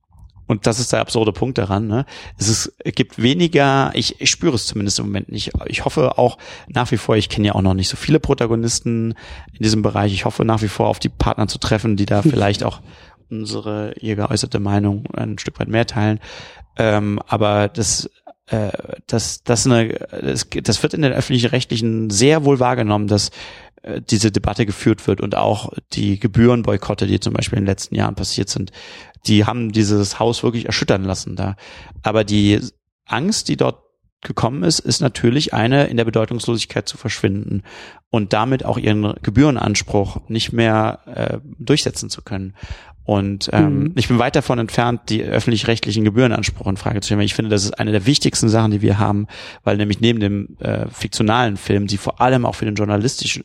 Und 0.50 0.66
das 0.66 0.80
ist 0.80 0.92
der 0.92 0.98
absurde 0.98 1.30
Punkt 1.30 1.58
daran. 1.58 1.86
Ne? 1.86 2.04
Es, 2.36 2.48
ist, 2.48 2.72
es 2.80 2.92
gibt 2.92 3.22
weniger, 3.22 3.92
ich, 3.94 4.20
ich 4.20 4.30
spüre 4.30 4.56
es 4.56 4.66
zumindest 4.66 4.98
im 4.98 5.06
Moment 5.06 5.30
nicht. 5.30 5.52
Ich 5.66 5.84
hoffe 5.84 6.18
auch 6.18 6.38
nach 6.66 6.90
wie 6.90 6.96
vor, 6.96 7.16
ich 7.16 7.28
kenne 7.28 7.46
ja 7.46 7.54
auch 7.54 7.62
noch 7.62 7.74
nicht 7.74 7.88
so 7.88 7.96
viele 7.96 8.18
Protagonisten 8.18 9.14
in 9.52 9.62
diesem 9.62 9.82
Bereich. 9.82 10.12
Ich 10.12 10.24
hoffe 10.24 10.44
nach 10.44 10.60
wie 10.60 10.66
vor 10.66 10.88
auf 10.88 10.98
die 10.98 11.08
Partner 11.08 11.46
zu 11.46 11.58
treffen, 11.58 11.94
die 11.94 12.04
da 12.04 12.22
vielleicht 12.22 12.64
auch 12.64 12.80
unsere 13.30 13.94
ihr 14.00 14.16
geäußerte 14.16 14.58
Meinung 14.58 15.04
ein 15.14 15.38
Stück 15.38 15.60
weit 15.60 15.68
mehr 15.68 15.86
teilen. 15.86 16.18
Ähm, 16.76 17.20
aber 17.28 17.68
das, 17.68 18.10
äh, 18.46 18.70
das, 19.06 19.44
das, 19.44 19.66
eine, 19.66 20.00
das, 20.20 20.48
das 20.50 20.82
wird 20.82 20.94
in 20.94 21.02
den 21.02 21.12
öffentlich-rechtlichen 21.12 22.10
sehr 22.10 22.44
wohl 22.44 22.58
wahrgenommen, 22.58 23.06
dass 23.06 23.30
diese 24.10 24.30
Debatte 24.30 24.66
geführt 24.66 25.06
wird 25.06 25.20
und 25.20 25.36
auch 25.36 25.72
die 25.92 26.18
Gebührenboykotte, 26.18 27.06
die 27.06 27.20
zum 27.20 27.32
Beispiel 27.32 27.58
in 27.58 27.64
den 27.64 27.70
letzten 27.70 27.94
Jahren 27.94 28.14
passiert 28.14 28.48
sind, 28.48 28.72
die 29.26 29.44
haben 29.44 29.72
dieses 29.72 30.18
Haus 30.18 30.42
wirklich 30.42 30.66
erschüttern 30.66 31.04
lassen 31.04 31.36
da. 31.36 31.56
Aber 32.02 32.24
die 32.24 32.60
Angst, 33.06 33.48
die 33.48 33.56
dort 33.56 33.78
gekommen 34.22 34.64
ist, 34.64 34.80
ist 34.80 35.00
natürlich 35.00 35.54
eine, 35.54 35.86
in 35.86 35.96
der 35.96 36.04
Bedeutungslosigkeit 36.04 36.86
zu 36.86 36.98
verschwinden 36.98 37.62
und 38.10 38.32
damit 38.34 38.64
auch 38.64 38.76
ihren 38.76 39.14
Gebührenanspruch 39.22 40.28
nicht 40.28 40.52
mehr 40.52 41.00
äh, 41.06 41.38
durchsetzen 41.58 42.10
zu 42.10 42.22
können. 42.22 42.54
Und 43.04 43.48
ähm, 43.52 43.78
Mhm. 43.78 43.92
ich 43.96 44.08
bin 44.08 44.18
weit 44.18 44.36
davon 44.36 44.58
entfernt, 44.58 45.08
die 45.08 45.22
öffentlich-rechtlichen 45.22 46.04
Gebührenansprüche 46.04 46.68
in 46.68 46.76
Frage 46.76 47.00
zu 47.00 47.06
stellen. 47.06 47.20
Ich 47.22 47.34
finde, 47.34 47.50
das 47.50 47.64
ist 47.64 47.78
eine 47.78 47.92
der 47.92 48.04
wichtigsten 48.06 48.50
Sachen, 48.50 48.70
die 48.70 48.82
wir 48.82 48.98
haben, 48.98 49.26
weil 49.64 49.78
nämlich 49.78 50.00
neben 50.00 50.20
dem 50.20 50.56
äh, 50.60 50.86
fiktionalen 50.88 51.56
Film, 51.56 51.86
die 51.86 51.96
vor 51.96 52.20
allem 52.20 52.44
auch 52.44 52.54
für 52.54 52.66
den 52.66 52.74
journalistischen 52.74 53.44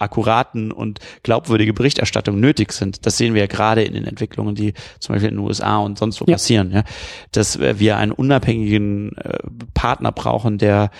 akkuraten 0.00 0.72
und 0.72 0.98
glaubwürdige 1.22 1.72
Berichterstattung 1.72 2.40
nötig 2.40 2.72
sind. 2.72 3.06
Das 3.06 3.16
sehen 3.16 3.34
wir 3.34 3.42
ja 3.42 3.46
gerade 3.46 3.82
in 3.82 3.94
den 3.94 4.04
Entwicklungen, 4.06 4.54
die 4.54 4.74
zum 4.98 5.14
Beispiel 5.14 5.30
in 5.30 5.36
den 5.36 5.44
USA 5.44 5.78
und 5.78 5.98
sonst 5.98 6.20
wo 6.20 6.24
Ja. 6.26 6.34
passieren, 6.34 6.72
ja. 6.72 6.84
Dass 7.32 7.56
äh, 7.56 7.78
wir 7.78 7.96
einen 7.96 8.12
unabhängigen 8.12 9.16
äh, 9.16 9.38
Partner 9.74 10.12
brauchen, 10.12 10.58
der 10.58 10.90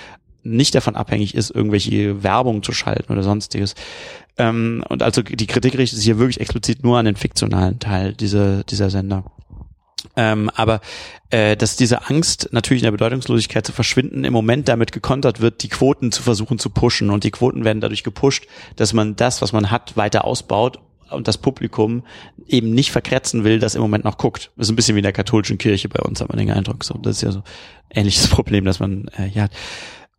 nicht 0.42 0.74
davon 0.74 0.96
abhängig 0.96 1.34
ist, 1.34 1.50
irgendwelche 1.50 2.22
Werbung 2.22 2.62
zu 2.62 2.72
schalten 2.72 3.12
oder 3.12 3.22
sonstiges. 3.22 3.74
Ähm, 4.38 4.82
und 4.88 5.02
also 5.02 5.22
die 5.22 5.46
Kritik 5.46 5.76
richtet 5.76 5.98
sich 5.98 6.06
hier 6.06 6.18
wirklich 6.18 6.40
explizit 6.40 6.82
nur 6.82 6.98
an 6.98 7.04
den 7.04 7.16
fiktionalen 7.16 7.78
Teil 7.78 8.14
dieser, 8.14 8.64
dieser 8.64 8.88
Sender. 8.88 9.24
Ähm, 10.16 10.50
aber 10.54 10.80
äh, 11.30 11.56
dass 11.56 11.76
diese 11.76 12.08
Angst 12.08 12.48
natürlich 12.52 12.82
in 12.82 12.86
der 12.86 12.92
Bedeutungslosigkeit 12.92 13.66
zu 13.66 13.72
verschwinden 13.72 14.24
im 14.24 14.32
Moment 14.32 14.68
damit 14.68 14.92
gekontert 14.92 15.40
wird, 15.40 15.62
die 15.62 15.68
Quoten 15.68 16.12
zu 16.12 16.22
versuchen 16.22 16.58
zu 16.58 16.70
pushen 16.70 17.10
und 17.10 17.24
die 17.24 17.30
Quoten 17.30 17.64
werden 17.64 17.80
dadurch 17.80 18.04
gepusht, 18.04 18.46
dass 18.76 18.92
man 18.92 19.16
das, 19.16 19.42
was 19.42 19.52
man 19.52 19.70
hat, 19.70 19.96
weiter 19.96 20.24
ausbaut 20.24 20.78
und 21.10 21.28
das 21.28 21.38
Publikum 21.38 22.04
eben 22.46 22.70
nicht 22.72 22.92
verkratzen 22.92 23.44
will, 23.44 23.58
das 23.58 23.74
im 23.74 23.82
Moment 23.82 24.04
noch 24.04 24.18
guckt. 24.18 24.50
Das 24.56 24.66
ist 24.66 24.72
ein 24.72 24.76
bisschen 24.76 24.94
wie 24.94 25.00
in 25.00 25.04
der 25.04 25.12
katholischen 25.12 25.58
Kirche 25.58 25.88
bei 25.88 26.00
uns, 26.00 26.20
hat 26.20 26.28
man 26.28 26.38
den 26.38 26.50
Eindruck. 26.50 26.84
So, 26.84 26.94
das 26.94 27.16
ist 27.16 27.22
ja 27.22 27.32
so 27.32 27.42
ähnliches 27.90 28.28
Problem, 28.30 28.64
dass 28.64 28.80
man 28.80 29.08
äh, 29.16 29.24
hier 29.24 29.44
hat. 29.44 29.52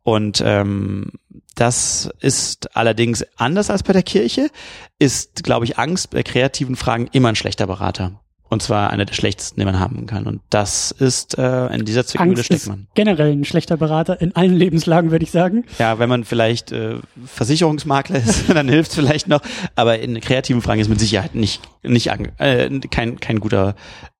Und 0.03 0.41
ähm, 0.45 1.11
das 1.55 2.09
ist 2.21 2.75
allerdings 2.75 3.23
anders 3.35 3.69
als 3.69 3.83
bei 3.83 3.93
der 3.93 4.03
Kirche, 4.03 4.49
ist, 4.97 5.43
glaube 5.43 5.65
ich, 5.65 5.77
Angst 5.77 6.09
bei 6.09 6.23
kreativen 6.23 6.75
Fragen 6.75 7.07
immer 7.11 7.29
ein 7.29 7.35
schlechter 7.35 7.67
Berater. 7.67 8.19
Und 8.51 8.61
zwar 8.61 8.89
einer 8.89 9.05
der 9.05 9.13
schlechtesten, 9.13 9.61
den 9.61 9.65
man 9.65 9.79
haben 9.79 10.07
kann. 10.07 10.27
Und 10.27 10.41
das 10.49 10.91
ist 10.91 11.37
äh, 11.37 11.67
in 11.67 11.85
dieser 11.85 12.05
Zwickmühle 12.05 12.43
steckt 12.43 12.67
man. 12.67 12.87
generell 12.95 13.31
ein 13.31 13.45
schlechter 13.45 13.77
Berater 13.77 14.19
in 14.19 14.35
allen 14.35 14.53
Lebenslagen, 14.53 15.09
würde 15.09 15.23
ich 15.23 15.31
sagen. 15.31 15.63
Ja, 15.79 15.99
wenn 15.99 16.09
man 16.09 16.25
vielleicht 16.25 16.73
äh, 16.73 16.97
Versicherungsmakler 17.25 18.17
ist, 18.17 18.49
dann 18.53 18.67
hilft 18.67 18.89
es 18.89 18.95
vielleicht 18.95 19.29
noch. 19.29 19.39
Aber 19.75 19.99
in 19.99 20.19
kreativen 20.19 20.61
Fragen 20.61 20.81
ist 20.81 20.89
mit 20.89 20.99
Sicherheit 20.99 21.33
nicht 21.33 21.61
nicht 21.81 22.07
äh, 22.07 22.69
kein 22.89 23.21
kein 23.21 23.39
guter 23.39 23.73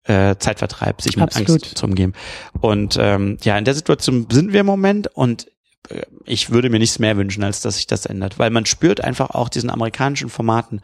äh, 0.06 0.38
Zeitvertreib, 0.38 1.02
sich 1.02 1.18
mit 1.18 1.24
Absolut. 1.24 1.50
Angst 1.50 1.78
zu 1.78 1.86
umgeben. 1.86 2.14
Und 2.62 2.96
ähm, 2.98 3.38
ja, 3.44 3.58
in 3.58 3.66
der 3.66 3.74
Situation 3.74 4.28
sind 4.32 4.54
wir 4.54 4.62
im 4.62 4.66
Moment 4.66 5.08
und 5.14 5.48
äh, 5.90 6.04
ich 6.26 6.52
würde 6.52 6.70
mir 6.70 6.80
nichts 6.80 7.00
mehr 7.00 7.18
wünschen, 7.18 7.44
als 7.44 7.60
dass 7.60 7.76
sich 7.76 7.88
das 7.88 8.06
ändert, 8.06 8.40
weil 8.40 8.50
man 8.50 8.66
spürt 8.66 9.04
einfach 9.04 9.32
auch 9.32 9.50
diesen 9.50 9.70
amerikanischen 9.70 10.30
Formaten 10.30 10.80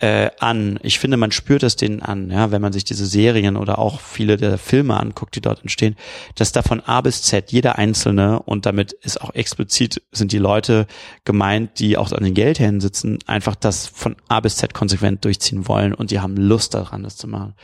äh, 0.00 0.30
an. 0.38 0.78
Ich 0.82 0.98
finde, 0.98 1.16
man 1.16 1.30
spürt 1.30 1.62
es 1.62 1.76
denen 1.76 2.00
an, 2.02 2.30
ja, 2.30 2.50
wenn 2.50 2.62
man 2.62 2.72
sich 2.72 2.84
diese 2.84 3.06
Serien 3.06 3.56
oder 3.56 3.78
auch 3.78 4.00
viele 4.00 4.36
der 4.36 4.58
Filme 4.58 4.98
anguckt, 4.98 5.36
die 5.36 5.40
dort 5.40 5.60
entstehen, 5.60 5.94
dass 6.34 6.52
da 6.52 6.62
von 6.62 6.80
A 6.80 7.00
bis 7.02 7.22
Z 7.22 7.52
jeder 7.52 7.78
einzelne 7.78 8.40
und 8.40 8.66
damit 8.66 8.92
ist 8.92 9.20
auch 9.20 9.34
explizit 9.34 10.02
sind 10.10 10.32
die 10.32 10.38
Leute 10.38 10.86
gemeint, 11.24 11.78
die 11.78 11.96
auch 11.98 12.10
an 12.12 12.24
den 12.24 12.34
Geldhänden 12.34 12.80
sitzen, 12.80 13.18
einfach 13.26 13.54
das 13.54 13.86
von 13.86 14.16
A 14.28 14.40
bis 14.40 14.56
Z 14.56 14.74
konsequent 14.74 15.24
durchziehen 15.24 15.68
wollen 15.68 15.92
und 15.94 16.10
die 16.10 16.20
haben 16.20 16.36
Lust 16.36 16.74
daran, 16.74 17.02
das 17.02 17.16
zu 17.16 17.28
machen. 17.28 17.54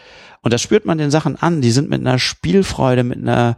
Und 0.43 0.53
das 0.53 0.63
spürt 0.63 0.85
man 0.85 0.99
den 0.99 1.11
Sachen 1.11 1.37
an. 1.37 1.61
Die 1.61 1.73
sind 1.73 1.91
mit 1.91 2.01
einer 2.01 2.19
Spielfreude, 2.21 3.03
mit 3.03 3.19
einer, 3.19 3.57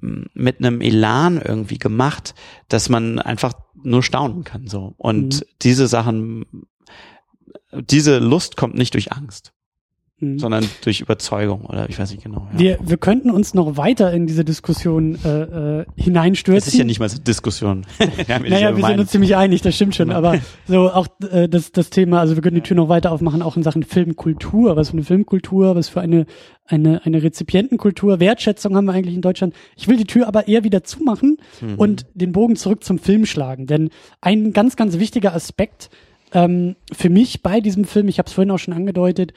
mit 0.00 0.58
einem 0.58 0.80
Elan 0.80 1.40
irgendwie 1.44 1.78
gemacht, 1.78 2.34
dass 2.68 2.88
man 2.88 3.18
einfach 3.18 3.54
nur 3.82 4.02
staunen 4.02 4.44
kann, 4.44 4.68
so. 4.68 4.94
Und 4.98 5.40
Mhm. 5.40 5.44
diese 5.62 5.88
Sachen, 5.88 6.44
diese 7.72 8.18
Lust 8.18 8.56
kommt 8.56 8.74
nicht 8.76 8.94
durch 8.94 9.12
Angst, 9.12 9.52
Mhm. 10.20 10.40
sondern 10.40 10.66
durch 10.82 11.00
Überzeugung 11.00 11.64
oder 11.64 11.88
ich 11.88 11.96
weiß 11.96 12.10
nicht 12.10 12.24
genau. 12.24 12.48
Ja. 12.54 12.58
Wir, 12.58 12.78
wir 12.82 12.96
könnten 12.96 13.30
uns 13.30 13.54
noch 13.54 13.76
weiter 13.76 14.12
in 14.12 14.26
diese 14.26 14.44
Diskussion 14.44 15.16
äh, 15.24 15.82
äh, 15.82 15.84
hineinstürzen. 15.94 16.64
Das 16.66 16.74
ist 16.74 16.76
ja 16.76 16.84
nicht 16.84 16.98
mal 16.98 17.08
so 17.08 17.18
Diskussion. 17.18 17.86
ja 18.26 18.40
Naja, 18.40 18.76
wir 18.76 18.84
sind 18.84 18.98
uns 18.98 19.12
ziemlich 19.12 19.36
einig, 19.36 19.62
das 19.62 19.76
stimmt 19.76 19.94
schon. 19.94 20.10
Aber 20.10 20.40
so 20.66 20.90
auch 20.90 21.06
äh, 21.30 21.48
das, 21.48 21.70
das 21.70 21.90
Thema, 21.90 22.18
also 22.18 22.34
wir 22.34 22.42
können 22.42 22.56
die 22.56 22.62
Tür 22.62 22.76
noch 22.76 22.88
weiter 22.88 23.12
aufmachen, 23.12 23.42
auch 23.42 23.56
in 23.56 23.62
Sachen 23.62 23.84
Filmkultur. 23.84 24.74
Was 24.74 24.88
für 24.88 24.94
eine 24.94 25.04
Filmkultur, 25.04 25.76
was 25.76 25.88
für 25.88 26.00
eine, 26.00 26.26
eine, 26.66 27.04
eine 27.06 27.22
Rezipientenkultur, 27.22 28.18
Wertschätzung 28.18 28.74
haben 28.74 28.86
wir 28.86 28.94
eigentlich 28.94 29.14
in 29.14 29.22
Deutschland. 29.22 29.54
Ich 29.76 29.86
will 29.86 29.98
die 29.98 30.04
Tür 30.06 30.26
aber 30.26 30.48
eher 30.48 30.64
wieder 30.64 30.82
zumachen 30.82 31.36
Mhm. 31.60 31.74
und 31.76 32.06
den 32.14 32.32
Bogen 32.32 32.56
zurück 32.56 32.82
zum 32.82 32.98
Film 32.98 33.24
schlagen. 33.24 33.68
Denn 33.68 33.90
ein 34.20 34.52
ganz, 34.52 34.74
ganz 34.74 34.98
wichtiger 34.98 35.32
Aspekt 35.32 35.90
ähm, 36.32 36.76
für 36.92 37.10
mich 37.10 37.42
bei 37.42 37.60
diesem 37.60 37.84
Film, 37.84 38.08
ich 38.08 38.18
habe 38.18 38.26
es 38.26 38.32
vorhin 38.32 38.50
auch 38.50 38.58
schon 38.58 38.74
angedeutet, 38.74 39.32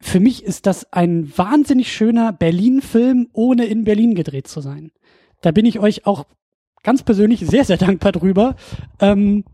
für 0.00 0.20
mich 0.20 0.44
ist 0.44 0.66
das 0.66 0.92
ein 0.92 1.32
wahnsinnig 1.36 1.92
schöner 1.92 2.32
Berlin-Film, 2.32 3.28
ohne 3.32 3.64
in 3.64 3.84
Berlin 3.84 4.14
gedreht 4.14 4.48
zu 4.48 4.60
sein. 4.60 4.90
Da 5.40 5.50
bin 5.50 5.66
ich 5.66 5.78
euch 5.78 6.06
auch 6.06 6.26
ganz 6.82 7.02
persönlich 7.02 7.40
sehr, 7.40 7.64
sehr 7.64 7.76
dankbar 7.78 8.12
drüber, 8.12 8.56
ähm, 9.00 9.44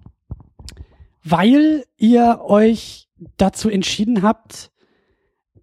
weil 1.22 1.84
ihr 1.98 2.40
euch 2.42 3.08
dazu 3.36 3.68
entschieden 3.68 4.22
habt, 4.22 4.69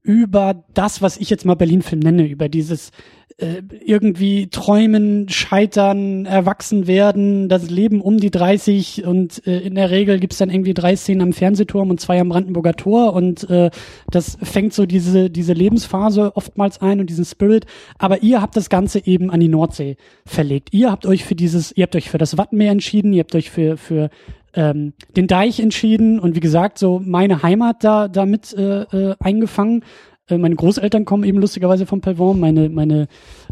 über 0.08 0.64
das, 0.74 1.02
was 1.02 1.18
ich 1.18 1.30
jetzt 1.30 1.44
mal 1.44 1.56
Berlin-Film 1.56 2.00
nenne, 2.00 2.26
über 2.26 2.48
dieses 2.48 2.92
äh, 3.40 3.62
irgendwie 3.86 4.48
träumen, 4.48 5.28
scheitern, 5.28 6.26
erwachsen 6.26 6.88
werden, 6.88 7.50
das 7.50 7.70
Leben 7.70 8.00
um 8.00 8.18
die 8.18 8.32
30 8.32 9.06
und 9.06 9.46
äh, 9.46 9.60
in 9.60 9.76
der 9.76 9.92
Regel 9.92 10.18
gibt's 10.22 10.38
dann 10.38 10.50
irgendwie 10.50 10.74
drei 10.74 10.96
Szenen 10.96 11.22
am 11.22 11.34
Fernsehturm 11.34 11.90
und 11.90 12.00
zwei 12.00 12.22
am 12.22 12.30
Brandenburger 12.30 12.74
Tor 12.74 13.14
und 13.14 13.50
äh, 13.50 13.70
das 14.10 14.38
fängt 14.42 14.74
so 14.74 14.86
diese, 14.86 15.30
diese 15.30 15.52
Lebensphase 15.52 16.38
oftmals 16.38 16.82
ein 16.82 17.02
und 17.02 17.10
diesen 17.10 17.26
Spirit. 17.26 17.66
Aber 17.98 18.24
ihr 18.24 18.42
habt 18.42 18.56
das 18.56 18.70
Ganze 18.70 19.06
eben 19.06 19.30
an 19.30 19.42
die 19.42 19.50
Nordsee 19.50 19.98
verlegt. 20.26 20.70
Ihr 20.72 20.90
habt 20.90 21.06
euch 21.06 21.26
für 21.26 21.36
dieses, 21.36 21.76
ihr 21.76 21.84
habt 21.84 21.98
euch 21.98 22.10
für 22.10 22.18
das 22.18 22.38
Wattenmeer 22.38 22.72
entschieden, 22.72 23.12
ihr 23.12 23.20
habt 23.20 23.36
euch 23.36 23.52
für, 23.52 23.76
für 23.76 24.10
ähm, 24.58 24.94
den 25.16 25.28
Deich 25.28 25.60
entschieden 25.60 26.20
und 26.20 26.36
wie 26.36 26.40
gesagt, 26.40 26.80
so 26.80 27.00
meine 27.06 27.44
Heimat 27.44 27.84
da 27.84 28.08
damit 28.08 28.54
äh, 28.54 28.82
äh, 28.82 29.16
eingefangen. 29.20 29.86
Äh, 30.28 30.40
meine 30.40 30.56
Großeltern 30.56 31.06
kommen 31.06 31.24
eben 31.24 31.40
lustigerweise 31.40 31.86
vom 31.86 32.02
Pelvorm. 32.02 32.40
Meine, 32.40 32.68
meine, 32.68 33.08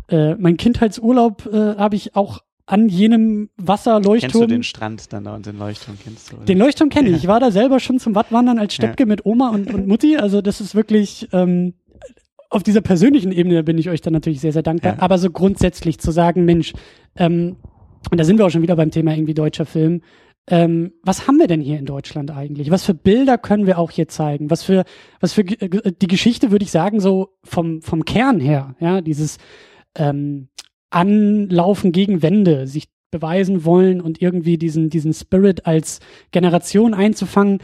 äh, 0.10 0.34
mein 0.36 0.58
Kindheitsurlaub 0.58 1.46
äh, 1.46 1.76
habe 1.78 1.96
ich 1.96 2.16
auch 2.16 2.40
an 2.66 2.90
jenem 2.90 3.50
Wasserleuchtturm. 3.58 4.32
Kennst 4.32 4.44
du 4.44 4.48
den 4.48 4.64
Strand 4.64 5.14
dann 5.14 5.26
da 5.26 5.36
und 5.36 5.46
den 5.46 5.60
Leuchtturm 5.60 5.96
kennst 6.04 6.32
du? 6.32 6.38
Oder? 6.38 6.46
Den 6.46 6.58
Leuchtturm 6.58 6.90
kenne 6.90 7.10
ich. 7.10 7.18
Ja. 7.18 7.20
Ich 7.20 7.28
war 7.28 7.40
da 7.40 7.52
selber 7.52 7.80
schon 7.80 8.00
zum 8.00 8.16
Wattwandern 8.16 8.58
als 8.58 8.74
Steppke 8.74 9.06
mit 9.06 9.28
Oma 9.28 9.50
und, 9.50 9.72
und 9.72 9.88
Mutti. 9.88 10.18
Also 10.18 10.42
das 10.42 10.60
ist 10.60 10.74
wirklich 10.74 11.30
ähm, 11.32 11.76
auf 12.50 12.64
dieser 12.64 12.82
persönlichen 12.82 13.32
Ebene 13.32 13.64
bin 13.64 13.78
ich 13.78 13.90
euch 13.90 14.02
dann 14.02 14.14
natürlich 14.14 14.42
sehr, 14.42 14.54
sehr 14.54 14.64
dankbar. 14.64 14.94
Ja. 14.94 15.02
Aber 15.02 15.20
so 15.20 15.30
grundsätzlich 15.30 16.00
zu 16.00 16.10
sagen, 16.10 16.46
Mensch, 16.46 16.74
ähm, 17.16 17.58
und 18.10 18.20
da 18.20 18.24
sind 18.24 18.40
wir 18.40 18.46
auch 18.46 18.50
schon 18.50 18.64
wieder 18.64 18.76
beim 18.76 18.92
Thema 18.92 19.14
irgendwie 19.14 19.34
deutscher 19.36 19.66
Film. 19.66 20.02
Ähm, 20.48 20.94
was 21.02 21.28
haben 21.28 21.40
wir 21.40 21.48
denn 21.48 21.62
hier 21.62 21.80
in 21.80 21.86
Deutschland 21.86 22.30
eigentlich? 22.30 22.70
Was 22.70 22.86
für 22.86 22.94
Bilder 22.94 23.38
können 23.38 23.66
wir 23.66 23.80
auch 23.80 23.90
hier 23.90 24.08
zeigen? 24.08 24.52
Was 24.52 24.62
für, 24.64 24.84
was 25.20 25.34
für 25.34 25.44
Ge- 25.44 25.92
die 26.00 26.08
Geschichte 26.08 26.52
würde 26.52 26.64
ich 26.64 26.72
sagen, 26.72 27.00
so 27.00 27.30
vom, 27.44 27.82
vom 27.82 28.06
Kern 28.06 28.40
her, 28.40 28.76
ja, 28.80 29.02
dieses 29.02 29.38
ähm, 29.96 30.50
Anlaufen 30.92 31.92
gegen 31.92 32.22
Wände, 32.22 32.68
sich 32.68 32.90
beweisen 33.10 33.66
wollen 33.66 34.02
und 34.02 34.22
irgendwie 34.22 34.58
diesen, 34.58 34.90
diesen 34.90 35.14
Spirit 35.14 35.66
als 35.66 36.00
Generation 36.32 36.94
einzufangen, 36.94 37.60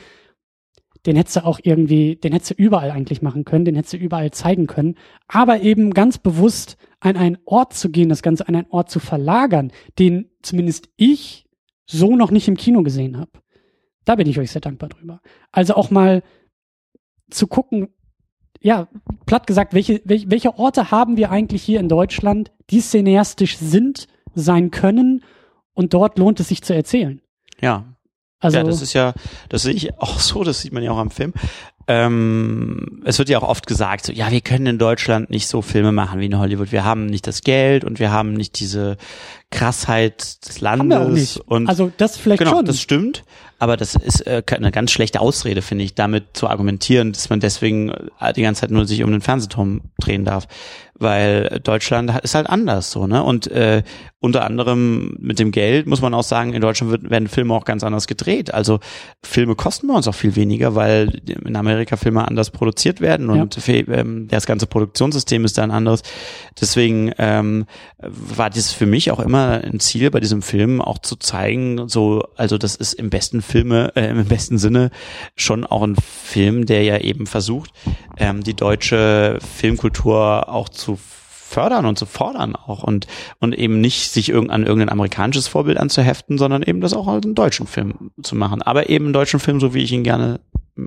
den 1.06 1.16
hättest 1.16 1.36
du 1.36 1.46
auch 1.46 1.60
irgendwie, 1.62 2.16
den 2.16 2.32
hättest 2.32 2.52
du 2.52 2.56
überall 2.56 2.92
eigentlich 2.92 3.22
machen 3.22 3.44
können, 3.44 3.66
den 3.66 3.76
hättest 3.76 3.94
du 3.94 3.98
überall 3.98 4.32
zeigen 4.32 4.66
können. 4.66 4.96
Aber 5.28 5.62
eben 5.62 5.94
ganz 5.94 6.18
bewusst 6.18 6.78
an 7.00 7.16
einen 7.18 7.38
Ort 7.46 7.74
zu 7.74 7.90
gehen, 7.90 8.10
das 8.10 8.22
Ganze 8.22 8.48
an 8.48 8.56
einen 8.56 8.70
Ort 8.70 8.90
zu 8.90 9.00
verlagern, 9.00 9.72
den 10.00 10.30
zumindest 10.42 10.90
ich 10.96 11.48
so 11.92 12.16
noch 12.16 12.32
nicht 12.32 12.48
im 12.48 12.58
Kino 12.58 12.84
gesehen 12.84 13.18
habe. 13.18 13.32
Da 14.06 14.16
bin 14.16 14.28
ich 14.28 14.40
euch 14.40 14.52
sehr 14.52 14.62
dankbar 14.62 14.90
drüber. 14.90 15.22
Also 15.52 15.76
auch 15.76 15.92
mal 15.92 16.24
zu 17.30 17.48
gucken, 17.48 17.90
ja, 18.60 18.88
platt 19.26 19.48
gesagt, 19.48 19.74
welche, 19.74 20.02
welche, 20.06 20.58
Orte 20.58 20.92
haben 20.92 21.18
wir 21.18 21.32
eigentlich 21.32 21.64
hier 21.64 21.80
in 21.80 21.90
Deutschland, 21.90 22.52
die 22.70 22.80
cineastisch 22.80 23.58
sind, 23.58 24.08
sein 24.36 24.72
können 24.72 25.24
und 25.74 25.94
dort 25.94 26.20
lohnt 26.20 26.40
es 26.40 26.50
sich 26.50 26.62
zu 26.62 26.74
erzählen. 26.74 27.22
Ja. 27.60 27.96
Also, 28.40 28.58
ja, 28.58 28.64
das 28.64 28.82
ist 28.82 28.94
ja, 28.94 29.14
das 29.50 29.64
sehe 29.64 29.74
ich 29.74 30.00
auch 30.00 30.20
so, 30.20 30.44
das 30.44 30.62
sieht 30.62 30.74
man 30.74 30.84
ja 30.84 30.92
auch 30.92 30.98
am 30.98 31.12
Film. 31.12 31.34
Ähm, 31.94 33.02
es 33.04 33.20
wird 33.20 33.28
ja 33.28 33.38
auch 33.40 33.48
oft 33.48 33.68
gesagt, 33.68 34.06
so, 34.06 34.14
ja, 34.14 34.32
wir 34.32 34.40
können 34.40 34.66
in 34.66 34.78
Deutschland 34.78 35.30
nicht 35.30 35.50
so 35.50 35.62
Filme 35.62 35.92
machen 35.92 36.22
wie 36.22 36.28
in 36.28 36.40
Hollywood. 36.40 36.72
Wir 36.72 36.86
haben 36.86 37.06
nicht 37.06 37.28
das 37.28 37.42
Geld 37.42 37.84
und 37.84 38.00
wir 38.00 38.12
haben 38.12 38.34
nicht 38.34 38.62
diese 38.62 38.96
Krassheit 39.50 40.48
des 40.48 40.62
Landes. 40.62 41.36
Und 41.36 41.68
also 41.68 41.92
das 41.98 42.16
vielleicht 42.16 42.40
genau, 42.40 42.52
schon. 42.52 42.66
das 42.66 42.80
stimmt. 42.80 43.26
Aber 43.60 43.76
das 43.78 43.96
ist 43.96 44.26
äh, 44.26 44.42
eine 44.56 44.72
ganz 44.72 44.92
schlechte 44.92 45.20
Ausrede, 45.20 45.62
finde 45.62 45.84
ich, 45.84 45.94
damit 45.94 46.24
zu 46.34 46.48
argumentieren, 46.48 47.12
dass 47.12 47.30
man 47.30 47.42
deswegen 47.42 47.92
äh, 48.20 48.32
die 48.34 48.42
ganze 48.42 48.62
Zeit 48.62 48.72
nur 48.72 48.86
sich 48.86 49.04
um 49.04 49.12
den 49.12 49.22
Fernsehturm 49.22 49.82
drehen 50.00 50.24
darf 50.24 50.48
weil 51.02 51.60
Deutschland 51.64 52.12
ist 52.22 52.36
halt 52.36 52.48
anders 52.48 52.92
so, 52.92 53.08
ne? 53.08 53.24
Und 53.24 53.48
äh, 53.48 53.82
unter 54.20 54.46
anderem 54.46 55.18
mit 55.20 55.40
dem 55.40 55.52
Geld 55.52 55.88
muss 55.88 56.02
man 56.02 56.14
auch 56.14 56.24
sagen, 56.24 56.54
in 56.54 56.62
Deutschland 56.62 56.92
wird, 56.92 57.10
werden 57.10 57.28
Filme 57.28 57.56
auch 57.56 57.66
ganz 57.66 57.84
anders 57.84 58.06
gedreht. 58.06 58.54
Also 58.54 58.80
Filme 59.24 59.56
kosten 59.56 59.88
bei 59.88 59.96
uns 59.96 60.08
auch 60.08 60.14
viel 60.14 60.36
weniger, 60.36 60.76
weil 60.76 61.22
in 61.26 61.56
Amerika 61.56 61.81
Filme 61.98 62.28
anders 62.28 62.52
produziert 62.52 63.02
werden 63.02 63.30
und 63.30 63.68
ja. 63.68 63.74
ähm, 63.74 64.28
das 64.28 64.46
ganze 64.46 64.68
Produktionssystem 64.68 65.46
ist 65.46 65.58
da 65.58 65.64
ein 65.64 65.72
anderes. 65.72 66.02
Deswegen 66.60 67.12
ähm, 67.18 67.66
war 68.00 68.50
das 68.50 68.72
für 68.72 68.86
mich 68.86 69.12
auch 69.12 69.20
immer 69.20 69.62
ein 69.64 69.80
Ziel 69.80 70.12
bei 70.12 70.20
diesem 70.20 70.42
Film, 70.42 70.82
auch 70.82 71.00
zu 71.00 71.16
zeigen, 71.16 71.88
so, 71.88 72.24
also 72.36 72.58
das 72.58 72.76
ist 72.76 72.94
im 72.94 73.10
besten 73.10 73.42
Filme, 73.42 73.92
äh, 73.96 74.10
im 74.10 74.26
besten 74.26 74.58
Sinne 74.58 74.92
schon 75.36 75.66
auch 75.66 75.84
ein 75.84 75.96
Film, 75.96 76.66
der 76.66 76.84
ja 76.84 76.98
eben 76.98 77.28
versucht, 77.28 77.72
ähm, 78.18 78.44
die 78.44 78.56
deutsche 78.56 79.40
Filmkultur 79.42 80.50
auch 80.50 80.70
zu 80.70 80.98
fördern 81.52 81.86
und 81.86 82.00
zu 82.00 82.06
fordern 82.06 82.56
auch 82.56 82.82
und, 82.84 83.08
und 83.40 83.54
eben 83.54 83.82
nicht 83.82 84.12
sich 84.12 84.30
irgend, 84.30 84.52
an 84.52 84.64
irgendein 84.64 84.90
amerikanisches 84.90 85.48
Vorbild 85.48 85.78
anzuheften, 85.78 86.38
sondern 86.38 86.64
eben 86.64 86.80
das 86.80 86.94
auch 86.94 87.08
als 87.08 87.26
einen 87.26 87.36
deutschen 87.36 87.68
Film 87.68 88.12
zu 88.24 88.36
machen. 88.36 88.62
Aber 88.62 88.90
eben 88.90 89.06
einen 89.06 89.14
deutschen 89.14 89.40
Film, 89.40 89.60
so 89.60 89.74
wie 89.74 89.84
ich 89.84 89.92
ihn 89.92 90.04
gerne 90.04 90.40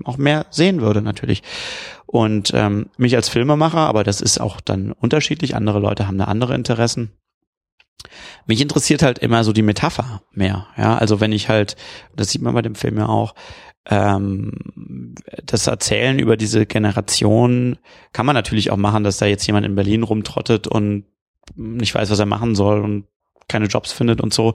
auch 0.05 0.17
mehr 0.17 0.47
sehen 0.51 0.81
würde 0.81 1.03
natürlich. 1.03 1.43
Und 2.07 2.53
ähm, 2.55 2.91
mich 2.97 3.17
als 3.17 3.29
Filmemacher, 3.29 3.79
aber 3.79 4.05
das 4.05 4.21
ist 4.21 4.41
auch 4.41 4.61
dann 4.61 4.93
unterschiedlich, 4.93 5.57
andere 5.57 5.81
Leute 5.81 6.07
haben 6.07 6.19
da 6.19 6.25
andere 6.25 6.55
Interessen. 6.55 7.13
Mich 8.47 8.61
interessiert 8.61 9.03
halt 9.03 9.19
immer 9.19 9.45
so 9.45 9.53
die 9.53 9.63
Metapher 9.63 10.23
mehr. 10.33 10.67
Ja, 10.77 10.97
also 10.97 11.21
wenn 11.21 11.33
ich 11.33 11.49
halt, 11.49 11.77
das 12.15 12.31
sieht 12.31 12.43
man 12.43 12.55
bei 12.55 12.63
dem 12.63 12.75
Film 12.75 12.99
ja 12.99 13.09
auch, 13.09 13.35
ähm, 13.87 15.15
das 15.45 15.67
Erzählen 15.67 16.19
über 16.19 16.37
diese 16.37 16.67
Generation 16.67 17.79
kann 18.13 18.27
man 18.27 18.35
natürlich 18.35 18.71
auch 18.71 18.77
machen, 18.77 19.05
dass 19.05 19.19
da 19.19 19.27
jetzt 19.27 19.47
jemand 19.47 19.67
in 19.67 19.75
Berlin 19.75 20.03
rumtrottet 20.03 20.67
und 20.67 21.05
nicht 21.55 21.95
weiß, 21.95 22.11
was 22.11 22.19
er 22.19 22.27
machen 22.27 22.55
soll 22.55 22.81
und 22.81 23.07
keine 23.49 23.67
Jobs 23.67 23.93
findet 23.93 24.21
und 24.21 24.33
so. 24.33 24.55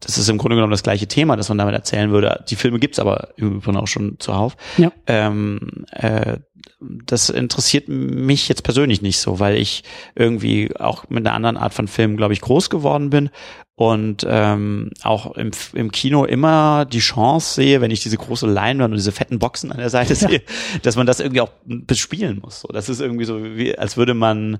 Das 0.00 0.18
ist 0.18 0.28
im 0.28 0.38
Grunde 0.38 0.56
genommen 0.56 0.72
das 0.72 0.82
gleiche 0.82 1.06
Thema, 1.06 1.36
das 1.36 1.48
man 1.48 1.58
damit 1.58 1.74
erzählen 1.74 2.10
würde. 2.10 2.44
Die 2.48 2.56
Filme 2.56 2.78
gibt's 2.78 2.98
aber 2.98 3.30
im 3.36 3.56
Übrigen 3.56 3.76
auch 3.76 3.88
schon 3.88 4.16
zuhauf. 4.18 4.56
Ja. 4.76 4.92
Ähm, 5.06 5.86
äh, 5.90 6.38
das 6.80 7.30
interessiert 7.30 7.88
mich 7.88 8.48
jetzt 8.48 8.62
persönlich 8.62 9.00
nicht 9.02 9.18
so, 9.18 9.38
weil 9.38 9.56
ich 9.56 9.84
irgendwie 10.14 10.76
auch 10.78 11.08
mit 11.08 11.26
einer 11.26 11.34
anderen 11.34 11.56
Art 11.56 11.72
von 11.72 11.88
Film, 11.88 12.16
glaube 12.16 12.34
ich, 12.34 12.40
groß 12.40 12.68
geworden 12.70 13.10
bin 13.10 13.30
und 13.76 14.26
ähm, 14.28 14.90
auch 15.02 15.36
im, 15.36 15.50
im 15.74 15.92
Kino 15.92 16.24
immer 16.24 16.86
die 16.86 16.98
Chance 16.98 17.54
sehe, 17.54 17.80
wenn 17.80 17.90
ich 17.90 18.02
diese 18.02 18.16
große 18.16 18.46
Leinwand 18.46 18.92
und 18.92 18.96
diese 18.96 19.12
fetten 19.12 19.38
Boxen 19.38 19.70
an 19.70 19.78
der 19.78 19.90
Seite 19.90 20.14
ja. 20.14 20.28
sehe, 20.28 20.42
dass 20.82 20.96
man 20.96 21.06
das 21.06 21.20
irgendwie 21.20 21.42
auch 21.42 21.50
bespielen 21.64 22.40
muss. 22.42 22.60
So, 22.60 22.68
das 22.68 22.88
ist 22.88 23.00
irgendwie 23.00 23.26
so, 23.26 23.42
wie, 23.42 23.76
als 23.78 23.96
würde 23.96 24.14
man 24.14 24.58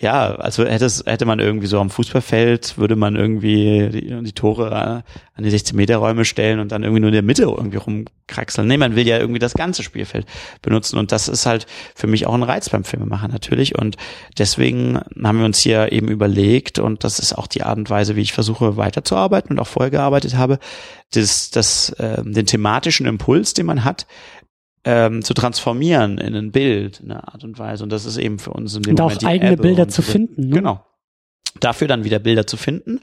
ja, 0.00 0.36
also 0.36 0.64
hätte 0.64 0.88
hätte 1.06 1.24
man 1.24 1.40
irgendwie 1.40 1.66
so 1.66 1.80
am 1.80 1.90
Fußballfeld, 1.90 2.78
würde 2.78 2.94
man 2.94 3.16
irgendwie 3.16 3.88
die, 3.88 4.22
die 4.22 4.32
Tore 4.32 5.02
an 5.34 5.44
die 5.44 5.50
16 5.50 5.74
Meter 5.76 5.96
Räume 5.96 6.24
stellen 6.24 6.60
und 6.60 6.70
dann 6.70 6.84
irgendwie 6.84 7.00
nur 7.00 7.08
in 7.08 7.14
der 7.14 7.22
Mitte 7.22 7.42
irgendwie 7.42 7.78
rumkraxeln. 7.78 8.68
Nee, 8.68 8.76
man 8.76 8.94
will 8.94 9.08
ja 9.08 9.18
irgendwie 9.18 9.40
das 9.40 9.54
ganze 9.54 9.82
Spielfeld 9.82 10.24
benutzen 10.62 10.98
und 10.98 11.10
das 11.10 11.26
ist 11.26 11.46
halt 11.46 11.66
für 11.96 12.06
mich 12.06 12.28
auch 12.28 12.34
ein 12.34 12.44
Reiz 12.44 12.68
beim 12.68 12.84
Filmemachen 12.84 13.32
natürlich 13.32 13.76
und 13.76 13.96
deswegen 14.38 15.00
haben 15.20 15.38
wir 15.38 15.46
uns 15.46 15.58
hier 15.58 15.90
eben 15.90 16.06
überlegt 16.06 16.78
und 16.78 17.02
das 17.02 17.18
ist 17.18 17.32
auch 17.32 17.48
die 17.48 17.64
Art 17.64 17.78
und 17.78 17.90
Weise, 17.90 18.14
wie 18.14 18.22
ich 18.22 18.32
versuche 18.32 18.76
weiterzuarbeiten 18.76 19.50
und 19.50 19.58
auch 19.58 19.66
vorher 19.66 19.90
gearbeitet 19.90 20.36
habe, 20.36 20.60
das, 21.10 21.50
das, 21.50 21.90
äh, 21.90 22.22
den 22.22 22.46
thematischen 22.46 23.06
Impuls, 23.06 23.52
den 23.52 23.66
man 23.66 23.84
hat, 23.84 24.06
ähm, 24.84 25.22
zu 25.22 25.34
transformieren 25.34 26.18
in 26.18 26.34
ein 26.34 26.52
Bild, 26.52 27.00
in 27.00 27.10
einer 27.10 27.32
Art 27.32 27.44
und 27.44 27.58
Weise. 27.58 27.84
Und 27.84 27.90
das 27.90 28.04
ist 28.04 28.16
eben 28.16 28.38
für 28.38 28.50
uns 28.50 28.74
in 28.74 28.82
dem 28.82 28.90
und 28.92 29.00
Moment 29.00 29.24
auch 29.24 29.28
eigene 29.28 29.52
Ebbe 29.52 29.62
Bilder 29.62 29.88
zu 29.88 30.02
finden. 30.02 30.48
Ne? 30.48 30.56
Genau. 30.56 30.84
Dafür 31.60 31.88
dann 31.88 32.04
wieder 32.04 32.18
Bilder 32.18 32.46
zu 32.46 32.56
finden 32.56 33.00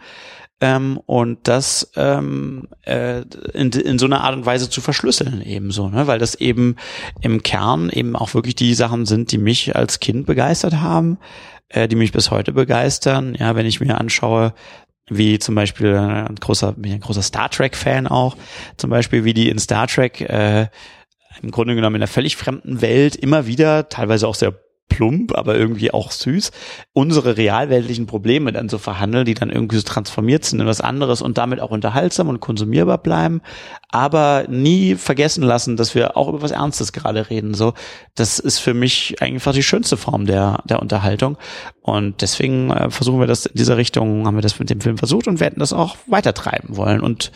ähm, 0.61 0.99
und 1.05 1.47
das 1.47 1.91
ähm, 1.95 2.69
äh, 2.83 3.21
in, 3.53 3.71
in 3.71 3.99
so 3.99 4.05
einer 4.05 4.23
Art 4.23 4.35
und 4.35 4.45
Weise 4.45 4.69
zu 4.69 4.79
verschlüsseln 4.79 5.41
ebenso, 5.41 5.89
ne? 5.89 6.07
weil 6.07 6.19
das 6.19 6.35
eben 6.35 6.77
im 7.21 7.43
Kern 7.43 7.89
eben 7.89 8.15
auch 8.15 8.33
wirklich 8.33 8.55
die 8.55 8.73
Sachen 8.73 9.05
sind, 9.05 9.31
die 9.31 9.37
mich 9.37 9.75
als 9.75 9.99
Kind 9.99 10.25
begeistert 10.25 10.75
haben, 10.75 11.17
äh, 11.69 11.87
die 11.87 11.97
mich 11.97 12.13
bis 12.13 12.31
heute 12.31 12.53
begeistern. 12.53 13.35
Ja, 13.37 13.55
wenn 13.55 13.65
ich 13.65 13.81
mir 13.81 13.97
anschaue, 13.97 14.53
wie 15.09 15.39
zum 15.39 15.55
Beispiel 15.55 15.87
äh, 15.87 15.97
ein 15.97 16.35
großer, 16.35 16.71
bin 16.73 16.93
ein 16.93 17.01
großer 17.01 17.21
Star 17.21 17.49
Trek 17.49 17.75
Fan 17.75 18.07
auch, 18.07 18.37
zum 18.77 18.89
Beispiel 18.89 19.25
wie 19.25 19.33
die 19.33 19.49
in 19.49 19.59
Star 19.59 19.87
Trek 19.87 20.21
äh, 20.21 20.67
im 21.41 21.51
Grunde 21.51 21.75
genommen 21.75 21.95
in 21.95 22.01
einer 22.01 22.07
völlig 22.07 22.35
fremden 22.35 22.81
Welt 22.81 23.15
immer 23.15 23.47
wieder, 23.47 23.89
teilweise 23.89 24.27
auch 24.27 24.35
sehr 24.35 24.53
plump, 24.87 25.35
aber 25.35 25.55
irgendwie 25.55 25.91
auch 25.91 26.11
süß, 26.11 26.51
unsere 26.93 27.37
realweltlichen 27.37 28.05
Probleme 28.05 28.51
dann 28.51 28.69
so 28.69 28.77
verhandeln, 28.77 29.25
die 29.25 29.33
dann 29.33 29.49
irgendwie 29.49 29.77
so 29.77 29.81
transformiert 29.81 30.45
sind 30.45 30.59
in 30.59 30.67
was 30.67 30.79
anderes 30.79 31.21
und 31.21 31.37
damit 31.37 31.59
auch 31.59 31.71
unterhaltsam 31.71 32.29
und 32.29 32.39
konsumierbar 32.39 32.99
bleiben, 32.99 33.41
aber 33.89 34.45
nie 34.47 34.95
vergessen 34.95 35.43
lassen, 35.43 35.75
dass 35.75 35.95
wir 35.95 36.15
auch 36.15 36.29
über 36.29 36.41
was 36.41 36.51
Ernstes 36.51 36.93
gerade 36.93 37.29
reden. 37.29 37.53
So, 37.53 37.73
das 38.13 38.39
ist 38.39 38.59
für 38.59 38.73
mich 38.73 39.21
einfach 39.21 39.53
die 39.53 39.63
schönste 39.63 39.97
Form 39.97 40.25
der, 40.27 40.61
der 40.65 40.81
Unterhaltung. 40.81 41.37
Und 41.81 42.21
deswegen 42.21 42.71
äh, 42.71 42.89
versuchen 42.89 43.19
wir 43.19 43.27
das 43.27 43.47
in 43.47 43.57
dieser 43.57 43.77
Richtung, 43.77 44.25
haben 44.25 44.37
wir 44.37 44.41
das 44.41 44.59
mit 44.59 44.69
dem 44.69 44.81
Film 44.81 44.97
versucht 44.97 45.27
und 45.27 45.39
werden 45.39 45.59
das 45.59 45.73
auch 45.73 45.97
weitertreiben 46.07 46.77
wollen 46.77 47.01
und 47.01 47.31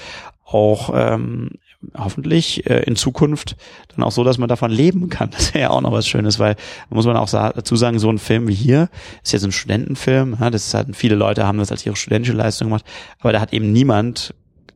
auch 0.45 0.91
ähm, 0.95 1.51
hoffentlich 1.97 2.69
äh, 2.69 2.83
in 2.83 2.95
Zukunft 2.95 3.55
dann 3.95 4.03
auch 4.03 4.11
so, 4.11 4.23
dass 4.23 4.37
man 4.37 4.49
davon 4.49 4.71
leben 4.71 5.09
kann. 5.09 5.29
Das 5.39 5.53
wäre 5.53 5.63
ja 5.63 5.69
auch 5.69 5.81
noch 5.81 5.91
was 5.91 6.07
Schönes, 6.07 6.39
weil 6.39 6.55
muss 6.89 7.05
man 7.05 7.15
auch 7.17 7.27
sa 7.27 7.51
dazu 7.51 7.75
sagen, 7.75 7.99
so 7.99 8.09
ein 8.09 8.17
Film 8.17 8.47
wie 8.47 8.53
hier 8.53 8.89
ist 9.23 9.31
jetzt 9.31 9.45
ein 9.45 9.51
Studentenfilm. 9.51 10.37
Ja, 10.39 10.49
das 10.49 10.73
halt, 10.73 10.95
viele 10.95 11.15
Leute 11.15 11.45
haben 11.45 11.57
das 11.57 11.71
als 11.71 11.85
ihre 11.85 11.95
studentische 11.95 12.35
Leistung 12.35 12.67
gemacht, 12.67 12.85
aber 13.19 13.31
da 13.31 13.39
hat 13.39 13.53
eben 13.53 13.71
niemand 13.71 14.33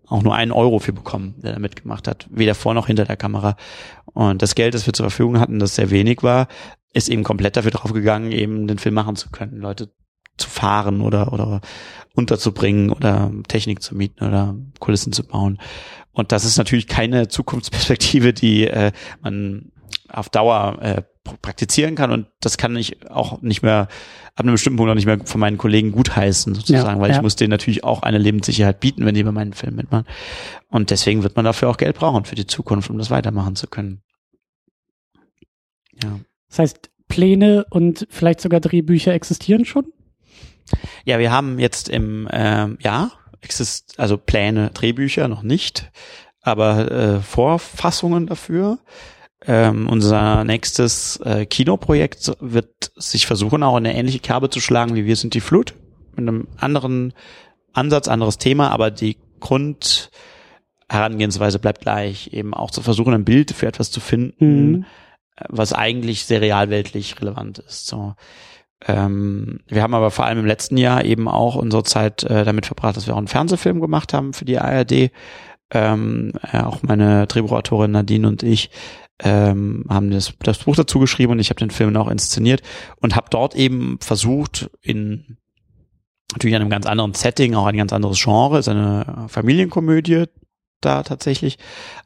auch 0.08 0.22
nur 0.22 0.36
einen 0.36 0.52
Euro 0.52 0.80
für 0.80 0.94
bekommen, 0.94 1.36
der 1.42 1.54
da 1.54 1.60
mitgemacht 1.60 2.08
hat, 2.08 2.28
weder 2.30 2.56
vor 2.56 2.74
noch 2.74 2.88
hinter 2.88 3.06
der 3.06 3.18
Kamera. 3.18 3.56
Und 4.06 4.42
das 4.42 4.56
Geld, 4.56 4.74
das 4.74 4.86
wir 4.86 4.94
zur 4.94 5.10
Verfügung 5.10 5.40
hatten, 5.40 5.60
das 5.60 5.76
sehr 5.76 5.90
wenig 5.90 6.24
war, 6.24 6.48
ist 6.94 7.10
eben 7.10 7.24
komplett 7.24 7.58
dafür 7.58 7.72
draufgegangen, 7.72 8.32
eben 8.32 8.68
den 8.68 8.78
Film 8.78 8.96
machen 8.96 9.16
zu 9.16 9.30
können, 9.30 9.58
Leute 9.58 9.92
zu 10.38 10.50
fahren 10.50 11.02
oder 11.02 11.34
oder 11.34 11.62
unterzubringen 12.16 12.92
oder 12.92 13.32
Technik 13.48 13.82
zu 13.82 13.96
mieten 13.96 14.24
oder 14.26 14.56
Kulissen 14.80 15.14
zu 15.14 15.26
bauen. 15.26 15.60
Und 16.14 16.32
das 16.32 16.46
ist 16.46 16.58
natürlich 16.58 16.88
keine 16.88 17.28
Zukunftsperspektive, 17.28 18.34
die 18.34 18.68
äh, 18.68 18.92
man 19.22 19.72
auf 20.10 20.30
Dauer 20.30 20.78
äh, 20.82 21.02
praktizieren 21.42 21.96
kann 21.96 22.12
und 22.12 22.28
das 22.42 22.58
kann 22.58 22.76
ich 22.76 23.10
auch 23.10 23.42
nicht 23.42 23.64
mehr 23.64 23.88
ab 24.36 24.42
einem 24.42 24.54
bestimmten 24.54 24.78
Punkt 24.78 24.92
auch 24.92 24.96
nicht 24.96 25.06
mehr 25.06 25.20
von 25.26 25.40
meinen 25.40 25.58
Kollegen 25.58 25.92
gutheißen 25.92 26.54
sozusagen, 26.54 26.98
ja, 26.98 27.02
weil 27.02 27.12
ja. 27.12 27.16
ich 27.16 27.22
muss 27.22 27.36
denen 27.36 27.52
natürlich 27.52 27.84
auch 27.84 28.04
eine 28.04 28.18
Lebenssicherheit 28.18 28.80
bieten, 28.80 29.06
wenn 29.06 29.16
die 29.16 29.24
bei 29.24 29.32
meinen 29.32 29.54
Filmen 29.54 29.78
mitmachen. 29.78 30.06
Und 30.70 30.90
deswegen 30.90 31.24
wird 31.24 31.36
man 31.36 31.46
dafür 31.46 31.70
auch 31.70 31.78
Geld 31.78 31.96
brauchen 31.96 32.26
für 32.26 32.36
die 32.36 32.48
Zukunft, 32.48 32.90
um 32.90 32.98
das 32.98 33.10
weitermachen 33.10 33.56
zu 33.56 33.68
können. 33.68 34.02
Ja. 36.04 36.20
Das 36.50 36.60
heißt, 36.60 36.90
Pläne 37.08 37.66
und 37.70 38.08
vielleicht 38.10 38.42
sogar 38.42 38.60
Drehbücher 38.60 39.14
existieren 39.14 39.66
schon? 39.66 39.86
Ja, 41.06 41.20
wir 41.20 41.32
haben 41.32 41.60
jetzt 41.60 41.90
im 41.90 42.28
ähm, 42.32 42.78
ja 42.82 43.12
exist 43.44 44.00
also 44.00 44.18
Pläne, 44.18 44.72
Drehbücher 44.74 45.28
noch 45.28 45.44
nicht, 45.44 45.92
aber 46.42 46.92
äh, 46.92 47.20
Vorfassungen 47.22 48.28
dafür. 48.28 48.80
Ähm, 49.46 49.90
unser 49.90 50.46
nächstes 50.46 51.18
äh, 51.18 51.46
Kinoprojekt 51.46 52.32
wird 52.40 52.92
sich 52.96 53.28
versuchen, 53.28 53.62
auch 53.64 53.76
eine 53.76 53.94
ähnliche 53.94 54.20
Kerbe 54.20 54.50
zu 54.50 54.62
schlagen 54.62 54.96
wie 54.96 55.06
Wir 55.06 55.18
sind 55.18 55.34
die 55.34 55.42
Flut, 55.42 55.74
mit 56.16 56.20
einem 56.20 56.48
anderen 56.58 57.14
Ansatz, 57.74 58.08
anderes 58.08 58.38
Thema, 58.38 58.70
aber 58.72 58.90
die 58.90 59.18
Grund 59.42 60.12
Herangehensweise 60.90 61.60
bleibt 61.60 61.82
gleich, 61.82 62.32
eben 62.34 62.54
auch 62.54 62.72
zu 62.72 62.82
versuchen, 62.82 63.14
ein 63.14 63.26
Bild 63.26 63.52
für 63.52 63.68
etwas 63.68 63.92
zu 63.92 64.00
finden, 64.00 64.72
Mhm. 64.72 64.86
was 65.50 65.74
eigentlich 65.74 66.26
sehr 66.26 66.40
realweltlich 66.40 67.20
relevant 67.20 67.60
ist. 67.60 67.88
So. 67.88 68.14
Ähm, 68.88 69.60
wir 69.68 69.82
haben 69.82 69.94
aber 69.94 70.12
vor 70.12 70.26
allem 70.26 70.40
im 70.40 70.46
letzten 70.46 70.78
Jahr 70.78 71.06
eben 71.06 71.28
auch 71.28 71.56
unsere 71.56 71.84
Zeit 71.84 72.24
äh, 72.24 72.44
damit 72.44 72.66
verbracht, 72.66 72.98
dass 72.98 73.08
wir 73.08 73.14
auch 73.14 73.20
einen 73.20 73.28
Fernsehfilm 73.28 73.80
gemacht 73.80 74.14
haben 74.14 74.34
für 74.34 74.46
die 74.46 74.60
ARD. 74.60 75.12
Ähm, 75.72 76.34
äh, 76.52 76.60
auch 76.60 76.84
meine 76.84 77.26
Drehbuchautorin 77.28 77.92
Nadine 77.92 78.28
und 78.28 78.44
ich 78.44 78.70
ähm, 79.24 79.86
haben 79.90 80.12
das, 80.12 80.34
das 80.40 80.60
Buch 80.60 80.76
dazu 80.76 81.00
geschrieben 81.00 81.34
und 81.34 81.40
ich 81.40 81.50
habe 81.50 81.60
den 81.60 81.72
Film 81.72 81.96
auch 81.96 82.10
inszeniert 82.10 82.62
und 83.00 83.16
habe 83.16 83.28
dort 83.30 83.56
eben 83.56 83.98
versucht, 84.02 84.70
in 84.82 85.38
natürlich 86.34 86.56
einem 86.56 86.70
ganz 86.70 86.86
anderen 86.86 87.14
Setting, 87.14 87.56
auch 87.56 87.66
ein 87.66 87.78
ganz 87.78 87.94
anderes 87.94 88.22
Genre, 88.22 88.60
ist 88.60 88.68
eine 88.68 89.26
Familienkomödie 89.30 90.26
da 90.86 91.04
tatsächlich, 91.04 91.58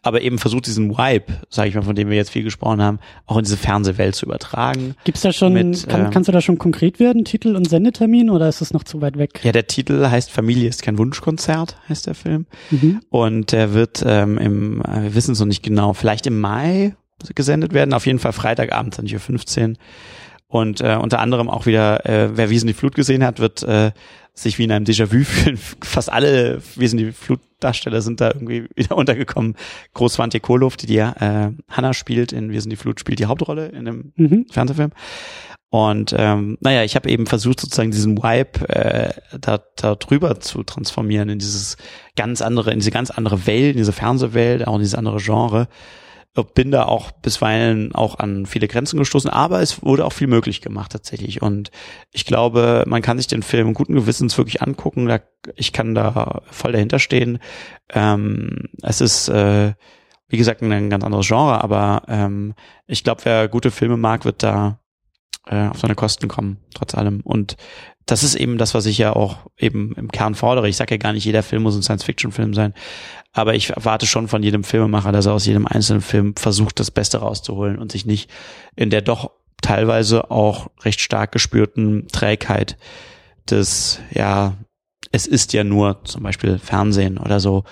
aber 0.01 0.21
eben 0.21 0.37
versucht 0.37 0.67
diesen 0.67 0.89
Vibe, 0.89 1.25
sage 1.49 1.69
ich 1.69 1.75
mal, 1.75 1.83
von 1.83 1.95
dem 1.95 2.09
wir 2.09 2.17
jetzt 2.17 2.31
viel 2.31 2.43
gesprochen 2.43 2.81
haben, 2.81 2.99
auch 3.25 3.37
in 3.37 3.43
diese 3.43 3.57
Fernsehwelt 3.57 4.15
zu 4.15 4.25
übertragen. 4.25 4.95
Gibt's 5.03 5.21
da 5.21 5.31
schon, 5.31 5.53
Mit, 5.53 5.87
kann, 5.87 6.05
ähm, 6.05 6.09
kannst 6.11 6.27
du 6.27 6.31
da 6.31 6.41
schon 6.41 6.57
konkret 6.57 6.99
werden, 6.99 7.25
Titel 7.25 7.55
und 7.55 7.69
Sendetermin, 7.69 8.29
oder 8.29 8.47
ist 8.47 8.61
es 8.61 8.73
noch 8.73 8.83
zu 8.83 9.01
weit 9.01 9.17
weg? 9.17 9.41
Ja, 9.43 9.51
der 9.51 9.67
Titel 9.67 10.07
heißt 10.07 10.31
Familie 10.31 10.69
ist 10.69 10.83
kein 10.83 10.97
Wunschkonzert, 10.97 11.77
heißt 11.89 12.07
der 12.07 12.15
Film. 12.15 12.45
Mhm. 12.71 13.01
Und 13.09 13.51
der 13.51 13.73
wird 13.73 14.03
ähm, 14.05 14.37
im, 14.37 14.81
äh, 14.81 15.03
wir 15.03 15.15
wissen 15.15 15.31
es 15.31 15.39
noch 15.39 15.47
nicht 15.47 15.63
genau, 15.63 15.93
vielleicht 15.93 16.27
im 16.27 16.39
Mai 16.39 16.95
gesendet 17.35 17.73
werden, 17.73 17.93
auf 17.93 18.05
jeden 18.05 18.19
Fall 18.19 18.33
Freitagabend 18.33 18.95
20.15 18.95 19.69
Uhr. 19.69 19.75
Und 20.47 20.79
äh, 20.81 20.97
unter 21.01 21.19
anderem 21.19 21.49
auch 21.49 21.65
wieder, 21.65 22.05
äh, 22.05 22.37
wer 22.37 22.49
Wiesen 22.49 22.67
die 22.67 22.73
Flut 22.73 22.95
gesehen 22.95 23.23
hat, 23.23 23.39
wird 23.39 23.63
äh, 23.63 23.91
sich 24.33 24.57
wie 24.57 24.63
in 24.63 24.71
einem 24.71 24.85
Déjà-vu 24.85 25.23
fühlen. 25.23 25.57
Fast 25.81 26.11
alle 26.11 26.61
Wiesen 26.75 26.97
die 26.97 27.11
Flut-Darsteller 27.11 28.01
sind 28.01 28.21
da 28.21 28.27
irgendwie 28.29 28.67
wieder 28.75 28.95
untergekommen. 28.95 29.55
Großwante 29.93 30.39
Kohlhoff, 30.39 30.77
die 30.77 30.87
die 30.87 30.97
äh, 30.97 31.51
Hannah 31.69 31.93
spielt 31.93 32.31
in 32.31 32.51
Wiesen 32.51 32.69
die 32.69 32.77
Flut, 32.77 32.99
spielt 32.99 33.19
die 33.19 33.25
Hauptrolle 33.25 33.67
in 33.67 33.85
dem 33.85 34.13
Mhm. 34.15 34.45
Fernsehfilm. 34.49 34.91
Und 35.69 36.15
ähm, 36.17 36.57
naja, 36.61 36.83
ich 36.83 36.95
habe 36.95 37.09
eben 37.09 37.25
versucht, 37.25 37.59
sozusagen 37.59 37.91
diesen 37.91 38.17
Vibe 38.17 38.69
äh, 38.69 39.11
da, 39.41 39.59
da 39.75 39.95
drüber 39.95 40.39
zu 40.39 40.63
transformieren 40.63 41.27
in 41.27 41.39
dieses 41.39 41.75
ganz 42.15 42.41
andere, 42.41 42.71
in 42.71 42.79
diese 42.79 42.91
ganz 42.91 43.11
andere 43.11 43.47
Welt, 43.47 43.71
in 43.71 43.79
diese 43.79 43.91
Fernsehwelt, 43.91 44.65
auch 44.65 44.75
in 44.75 44.79
dieses 44.79 44.95
andere 44.95 45.17
Genre. 45.17 45.67
Bin 46.43 46.71
da 46.71 46.85
auch 46.85 47.11
bisweilen 47.11 47.93
auch 47.93 48.19
an 48.19 48.45
viele 48.45 48.67
Grenzen 48.67 48.97
gestoßen, 48.97 49.29
aber 49.29 49.61
es 49.61 49.83
wurde 49.83 50.05
auch 50.05 50.13
viel 50.13 50.27
möglich 50.27 50.61
gemacht 50.61 50.91
tatsächlich. 50.91 51.41
Und 51.41 51.71
ich 52.11 52.25
glaube, 52.25 52.83
man 52.87 53.01
kann 53.01 53.17
sich 53.17 53.27
den 53.27 53.43
Film 53.43 53.73
guten 53.73 53.95
Gewissens 53.95 54.37
wirklich 54.37 54.61
angucken. 54.61 55.07
Da, 55.07 55.19
ich 55.55 55.73
kann 55.73 55.95
da 55.95 56.41
voll 56.49 56.71
dahinter 56.71 56.99
stehen. 56.99 57.39
Ähm, 57.93 58.69
es 58.81 59.01
ist 59.01 59.29
äh, 59.29 59.73
wie 60.29 60.37
gesagt 60.37 60.61
ein 60.61 60.89
ganz 60.89 61.03
anderes 61.03 61.27
Genre, 61.27 61.63
aber 61.63 62.03
ähm, 62.07 62.53
ich 62.85 63.03
glaube, 63.03 63.21
wer 63.23 63.47
gute 63.47 63.71
Filme 63.71 63.97
mag, 63.97 64.25
wird 64.25 64.43
da 64.43 64.79
äh, 65.49 65.67
auf 65.67 65.79
seine 65.79 65.95
Kosten 65.95 66.27
kommen, 66.27 66.57
trotz 66.73 66.95
allem. 66.95 67.21
Und 67.23 67.57
das 68.05 68.23
ist 68.23 68.35
eben 68.35 68.57
das, 68.57 68.73
was 68.73 68.85
ich 68.85 68.97
ja 68.97 69.13
auch 69.13 69.37
eben 69.57 69.93
im 69.95 70.11
Kern 70.11 70.35
fordere. 70.35 70.69
Ich 70.69 70.77
sage 70.77 70.95
ja 70.95 70.97
gar 70.97 71.13
nicht, 71.13 71.25
jeder 71.25 71.43
Film 71.43 71.63
muss 71.63 71.75
ein 71.75 71.83
Science-Fiction-Film 71.83 72.53
sein, 72.53 72.73
aber 73.33 73.53
ich 73.55 73.71
erwarte 73.71 74.07
schon 74.07 74.27
von 74.27 74.43
jedem 74.43 74.63
Filmemacher, 74.63 75.11
dass 75.11 75.25
er 75.25 75.33
aus 75.33 75.45
jedem 75.45 75.67
einzelnen 75.67 76.01
Film 76.01 76.35
versucht, 76.35 76.79
das 76.79 76.91
Beste 76.91 77.17
rauszuholen 77.17 77.77
und 77.77 77.91
sich 77.91 78.05
nicht 78.05 78.29
in 78.75 78.89
der 78.89 79.01
doch 79.01 79.31
teilweise 79.61 80.31
auch 80.31 80.67
recht 80.83 81.01
stark 81.01 81.31
gespürten 81.31 82.07
Trägheit 82.07 82.77
des, 83.49 83.99
ja, 84.11 84.55
es 85.11 85.27
ist 85.27 85.53
ja 85.53 85.63
nur 85.63 86.03
zum 86.03 86.23
Beispiel 86.23 86.59
Fernsehen 86.59 87.17
oder 87.17 87.39
so, 87.39 87.63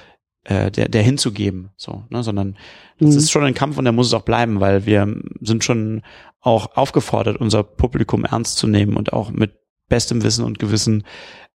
äh, 0.43 0.71
der, 0.71 0.89
der 0.89 1.03
hinzugeben, 1.03 1.69
so, 1.77 2.03
ne, 2.09 2.23
sondern 2.23 2.57
das 2.99 3.11
Mhm. 3.11 3.17
ist 3.17 3.31
schon 3.31 3.43
ein 3.43 3.53
Kampf 3.53 3.77
und 3.77 3.83
der 3.85 3.91
muss 3.93 4.07
es 4.07 4.13
auch 4.13 4.21
bleiben, 4.21 4.59
weil 4.61 4.85
wir 4.85 5.13
sind 5.41 5.63
schon 5.63 6.01
auch 6.45 6.75
aufgefordert, 6.77 7.37
unser 7.37 7.63
Publikum 7.63 8.25
ernst 8.25 8.57
zu 8.57 8.67
nehmen 8.67 8.97
und 8.97 9.13
auch 9.13 9.31
mit 9.31 9.53
bestem 9.89 10.23
Wissen 10.23 10.45
und 10.45 10.59
Gewissen 10.59 11.03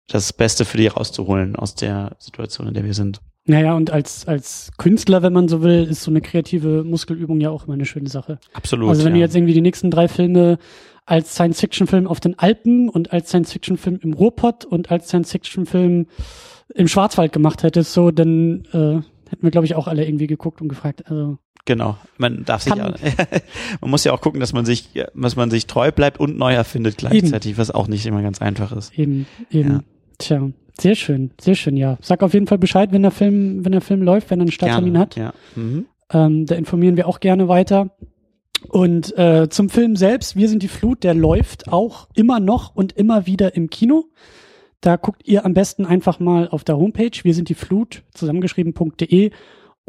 das 0.07 0.33
Beste 0.33 0.65
für 0.65 0.77
die 0.77 0.87
rauszuholen 0.87 1.55
aus 1.55 1.75
der 1.75 2.15
Situation, 2.19 2.67
in 2.67 2.73
der 2.73 2.83
wir 2.83 2.93
sind. 2.93 3.21
Naja, 3.45 3.75
und 3.75 3.91
als, 3.91 4.27
als 4.27 4.71
Künstler, 4.77 5.21
wenn 5.21 5.33
man 5.33 5.47
so 5.47 5.61
will, 5.61 5.87
ist 5.89 6.03
so 6.03 6.11
eine 6.11 6.21
kreative 6.21 6.83
Muskelübung 6.83 7.39
ja 7.39 7.49
auch 7.49 7.65
immer 7.65 7.73
eine 7.73 7.85
schöne 7.85 8.09
Sache. 8.09 8.39
Absolut. 8.53 8.89
also 8.89 9.03
wenn 9.03 9.13
ja. 9.13 9.17
du 9.17 9.21
jetzt 9.21 9.35
irgendwie 9.35 9.53
die 9.53 9.61
nächsten 9.61 9.91
drei 9.91 10.07
Filme 10.07 10.57
als 11.05 11.33
Science-Fiction-Film 11.33 12.05
auf 12.07 12.19
den 12.19 12.37
Alpen 12.37 12.89
und 12.89 13.11
als 13.11 13.29
Science-Fiction-Film 13.29 13.99
im 14.01 14.13
Ruhrpott 14.13 14.65
und 14.65 14.91
als 14.91 15.07
Science-Fiction-Film 15.07 16.07
im 16.75 16.87
Schwarzwald 16.87 17.33
gemacht 17.33 17.63
hättest, 17.63 17.93
so, 17.93 18.11
dann 18.11 18.65
äh, 18.71 19.01
hätten 19.29 19.43
wir, 19.43 19.51
glaube 19.51 19.65
ich, 19.65 19.75
auch 19.75 19.87
alle 19.87 20.05
irgendwie 20.05 20.27
geguckt 20.27 20.61
und 20.61 20.69
gefragt. 20.69 21.09
Also, 21.09 21.39
Genau. 21.69 21.97
Man 22.17 22.45
darf 22.45 22.63
sich, 22.63 22.73
Kann- 22.73 22.95
auch, 22.95 22.97
man 23.81 23.91
muss 23.91 24.03
ja 24.03 24.11
auch 24.11 24.21
gucken, 24.21 24.39
dass 24.39 24.53
man 24.53 24.65
sich, 24.65 24.89
dass 25.13 25.35
man 25.35 25.51
sich 25.51 25.67
treu 25.67 25.91
bleibt 25.91 26.19
und 26.19 26.35
neu 26.35 26.51
erfindet 26.51 26.97
gleichzeitig, 26.97 27.59
was 27.59 27.69
auch 27.69 27.87
nicht 27.87 28.07
immer 28.07 28.23
ganz 28.23 28.41
einfach 28.41 28.71
ist. 28.71 28.91
eben, 28.97 29.27
eben. 29.51 29.69
Ja. 29.69 29.79
Tja, 30.17 30.49
sehr 30.79 30.95
schön, 30.95 31.29
sehr 31.39 31.53
schön, 31.53 31.77
ja. 31.77 31.99
Sag 32.01 32.23
auf 32.23 32.33
jeden 32.33 32.47
Fall 32.47 32.57
Bescheid, 32.57 32.91
wenn 32.91 33.03
der 33.03 33.11
Film, 33.11 33.63
wenn 33.63 33.71
der 33.71 33.81
Film 33.81 34.01
läuft, 34.01 34.31
wenn 34.31 34.39
er 34.39 34.45
einen 34.45 34.51
Starttermin 34.51 34.93
Gerne, 34.93 34.99
hat. 34.99 35.15
Ja. 35.15 35.33
Mhm. 35.55 35.85
Ähm, 36.11 36.45
da 36.47 36.55
informieren 36.55 36.97
wir 36.97 37.07
auch 37.07 37.19
gerne 37.19 37.47
weiter. 37.47 37.91
Und 38.67 39.15
äh, 39.15 39.47
zum 39.49 39.69
Film 39.69 39.95
selbst, 39.95 40.35
Wir 40.35 40.49
sind 40.49 40.63
die 40.63 40.67
Flut, 40.69 41.03
der 41.03 41.13
läuft 41.13 41.71
auch 41.71 42.07
immer 42.15 42.39
noch 42.39 42.75
und 42.75 42.93
immer 42.93 43.27
wieder 43.27 43.55
im 43.55 43.69
Kino. 43.69 44.05
Da 44.81 44.95
guckt 44.95 45.21
ihr 45.27 45.45
am 45.45 45.53
besten 45.53 45.85
einfach 45.85 46.19
mal 46.19 46.47
auf 46.49 46.63
der 46.63 46.77
Homepage, 46.77 47.11
wir 47.21 47.35
sind 47.35 47.49
die 47.49 47.53
Flut, 47.53 48.01
zusammengeschrieben.de 48.15 49.29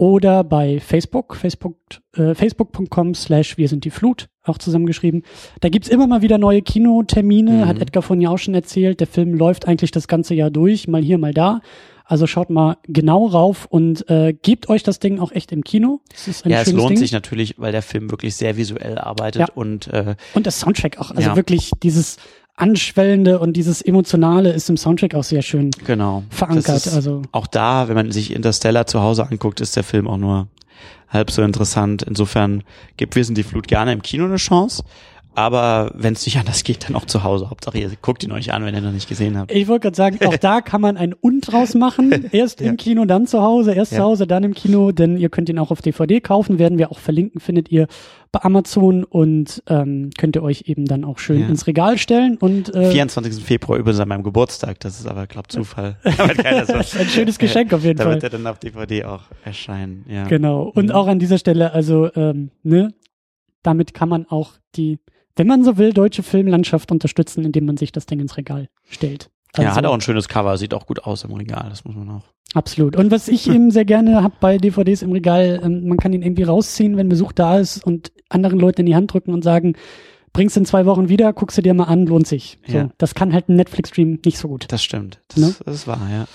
oder 0.00 0.44
bei 0.44 0.80
Facebook, 0.80 1.36
Facebook 1.36 1.76
äh, 2.16 2.34
facebook.com 2.34 3.14
slash 3.14 3.58
wir 3.58 3.68
sind 3.68 3.84
die 3.84 3.90
Flut, 3.90 4.28
auch 4.44 4.56
zusammengeschrieben. 4.56 5.24
Da 5.60 5.68
gibt's 5.68 5.88
immer 5.90 6.06
mal 6.06 6.22
wieder 6.22 6.38
neue 6.38 6.62
Kinotermine, 6.62 7.50
Mhm. 7.50 7.66
hat 7.66 7.78
Edgar 7.82 8.02
von 8.02 8.18
ja 8.20 8.30
auch 8.30 8.38
schon 8.38 8.54
erzählt. 8.54 9.00
Der 9.00 9.06
Film 9.06 9.34
läuft 9.34 9.68
eigentlich 9.68 9.90
das 9.90 10.08
ganze 10.08 10.34
Jahr 10.34 10.50
durch, 10.50 10.88
mal 10.88 11.02
hier, 11.02 11.18
mal 11.18 11.34
da. 11.34 11.60
Also 12.06 12.26
schaut 12.26 12.48
mal 12.50 12.78
genau 12.88 13.26
rauf 13.26 13.66
und 13.66 14.08
äh, 14.10 14.32
gebt 14.32 14.68
euch 14.68 14.82
das 14.82 14.98
Ding 15.00 15.20
auch 15.20 15.30
echt 15.32 15.52
im 15.52 15.62
Kino. 15.62 16.00
Ja, 16.44 16.62
es 16.62 16.72
lohnt 16.72 16.90
Ding. 16.90 16.96
sich 16.96 17.12
natürlich, 17.12 17.54
weil 17.58 17.70
der 17.70 17.82
Film 17.82 18.10
wirklich 18.10 18.34
sehr 18.34 18.56
visuell 18.56 18.98
arbeitet 18.98 19.40
Ja. 19.42 19.46
und 19.54 19.86
äh, 19.88 20.16
Und 20.34 20.46
das 20.46 20.58
Soundtrack 20.60 20.98
auch. 20.98 21.10
Also 21.12 21.28
Ja. 21.30 21.36
wirklich 21.36 21.70
dieses 21.82 22.16
Anschwellende 22.56 23.38
und 23.38 23.54
dieses 23.54 23.80
Emotionale 23.80 24.52
ist 24.52 24.68
im 24.68 24.76
Soundtrack 24.76 25.14
auch 25.14 25.24
sehr 25.24 25.42
schön 25.42 25.70
genau 25.86 26.24
verankert. 26.30 26.86
Ist, 26.86 26.94
Also 26.94 27.22
auch 27.32 27.46
da, 27.46 27.88
wenn 27.88 27.94
man 27.94 28.12
sich 28.12 28.32
Interstellar 28.34 28.86
zu 28.86 29.00
Hause 29.00 29.26
anguckt, 29.26 29.60
ist 29.60 29.76
der 29.76 29.84
Film 29.84 30.06
auch 30.06 30.18
nur 30.18 30.48
halb 31.08 31.30
so 31.30 31.42
interessant. 31.42 32.02
Insofern 32.02 32.62
gibt 32.96 33.16
Wir 33.16 33.24
sind 33.24 33.36
die 33.36 33.42
Flut 33.42 33.66
gerne 33.66 33.92
im 33.92 34.02
Kino 34.02 34.24
eine 34.24 34.36
Chance. 34.36 34.84
Aber 35.40 35.90
wenn 35.94 36.12
es 36.12 36.24
nicht 36.26 36.38
anders 36.38 36.62
geht, 36.64 36.88
dann 36.88 36.96
auch 36.96 37.04
zu 37.06 37.24
Hause. 37.24 37.48
Hauptsache, 37.50 37.78
ihr 37.78 37.90
guckt 38.02 38.22
ihn 38.22 38.32
euch 38.32 38.52
an, 38.52 38.64
wenn 38.64 38.74
ihr 38.74 38.80
noch 38.82 38.92
nicht 38.92 39.08
gesehen 39.08 39.38
habt. 39.38 39.50
ich 39.52 39.66
wollte 39.68 39.84
gerade 39.84 39.96
sagen, 39.96 40.18
auch 40.26 40.36
da 40.36 40.60
kann 40.60 40.80
man 40.80 40.96
ein 40.96 41.14
Und 41.14 41.40
draus 41.42 41.74
machen. 41.74 42.28
Erst 42.32 42.60
Ja. 42.60 42.68
im 42.70 42.76
Kino, 42.76 43.04
dann 43.06 43.26
zu 43.26 43.40
Hause. 43.40 43.72
Erst 43.72 43.92
Ja. 43.92 43.98
zu 43.98 44.04
Hause, 44.04 44.26
dann 44.26 44.44
im 44.44 44.54
Kino. 44.54 44.92
Denn 44.92 45.16
ihr 45.16 45.28
könnt 45.30 45.48
ihn 45.48 45.58
auch 45.58 45.70
auf 45.70 45.80
DVD 45.82 46.20
kaufen. 46.20 46.58
Werden 46.58 46.78
wir 46.78 46.90
auch 46.92 46.98
verlinken, 46.98 47.40
findet 47.40 47.70
ihr 47.70 47.86
bei 48.32 48.40
Amazon. 48.42 49.04
Und 49.04 49.62
ähm, 49.66 50.10
könnt 50.18 50.36
ihr 50.36 50.42
euch 50.42 50.64
eben 50.66 50.84
dann 50.84 51.04
auch 51.04 51.18
schön 51.18 51.40
Ja. 51.40 51.48
ins 51.48 51.66
Regal 51.66 51.96
stellen. 51.98 52.36
Und 52.38 52.74
äh, 52.74 52.90
24. 52.90 53.42
Februar 53.42 53.78
übrigens 53.78 54.00
an 54.00 54.08
meinem 54.08 54.22
Geburtstag. 54.22 54.78
Das 54.80 55.00
ist 55.00 55.06
aber, 55.06 55.26
glaub 55.26 55.50
Zufall. 55.50 55.96
Da 56.04 56.24
ein 56.24 57.08
schönes 57.08 57.38
Geschenk 57.38 57.72
auf 57.72 57.82
jeden 57.84 57.96
Da 57.98 58.04
Fall. 58.04 58.14
wird 58.14 58.24
er 58.24 58.30
dann 58.30 58.46
auf 58.46 58.58
DVD 58.58 59.04
auch 59.04 59.22
erscheinen. 59.44 60.04
Ja. 60.08 60.24
Genau. 60.24 60.62
Und 60.74 60.86
Mhm. 60.86 60.90
auch 60.92 61.06
an 61.06 61.18
dieser 61.18 61.38
Stelle, 61.38 61.72
also, 61.72 62.10
ähm, 62.14 62.50
ne, 62.62 62.92
damit 63.62 63.94
kann 63.94 64.08
man 64.08 64.26
auch 64.26 64.52
die, 64.76 64.98
wenn 65.40 65.46
man 65.46 65.64
so 65.64 65.78
will, 65.78 65.92
deutsche 65.94 66.22
Filmlandschaft 66.22 66.92
unterstützen, 66.92 67.44
indem 67.46 67.64
man 67.64 67.76
sich 67.78 67.92
das 67.92 68.04
Ding 68.06 68.20
ins 68.20 68.36
Regal 68.36 68.68
stellt. 68.90 69.30
Also, 69.54 69.62
ja, 69.68 69.74
hat 69.74 69.84
auch 69.86 69.94
ein 69.94 70.00
schönes 70.02 70.28
Cover, 70.28 70.56
sieht 70.58 70.74
auch 70.74 70.86
gut 70.86 71.02
aus 71.04 71.24
im 71.24 71.32
Regal, 71.32 71.66
das 71.70 71.84
muss 71.84 71.96
man 71.96 72.08
auch. 72.10 72.22
Absolut. 72.54 72.94
Und 72.94 73.10
was 73.10 73.26
ich 73.28 73.48
eben 73.48 73.70
sehr 73.70 73.84
gerne 73.84 74.22
hab 74.22 74.38
bei 74.40 74.58
DVDs 74.58 75.02
im 75.02 75.12
Regal, 75.12 75.60
ähm, 75.64 75.88
man 75.88 75.96
kann 75.98 76.12
ihn 76.12 76.22
irgendwie 76.22 76.42
rausziehen, 76.42 76.96
wenn 76.96 77.08
Besuch 77.08 77.32
da 77.32 77.58
ist 77.58 77.84
und 77.84 78.12
anderen 78.28 78.60
Leuten 78.60 78.80
in 78.82 78.86
die 78.86 78.94
Hand 78.94 79.12
drücken 79.12 79.32
und 79.32 79.42
sagen, 79.42 79.76
bringst 80.32 80.56
in 80.56 80.66
zwei 80.66 80.84
Wochen 80.86 81.08
wieder, 81.08 81.32
guckst 81.32 81.58
du 81.58 81.62
dir 81.62 81.74
mal 81.74 81.84
an, 81.84 82.06
lohnt 82.06 82.26
sich. 82.26 82.58
So, 82.68 82.76
Ja. 82.76 82.90
Das 82.98 83.14
kann 83.14 83.32
halt 83.32 83.48
ein 83.48 83.56
Netflix-Stream 83.56 84.20
nicht 84.24 84.38
so 84.38 84.46
gut. 84.48 84.66
Das 84.68 84.82
stimmt. 84.84 85.20
Das, 85.28 85.38
Ne? 85.38 85.54
das 85.64 85.74
ist 85.74 85.86
wahr, 85.86 86.06
ja. 86.10 86.26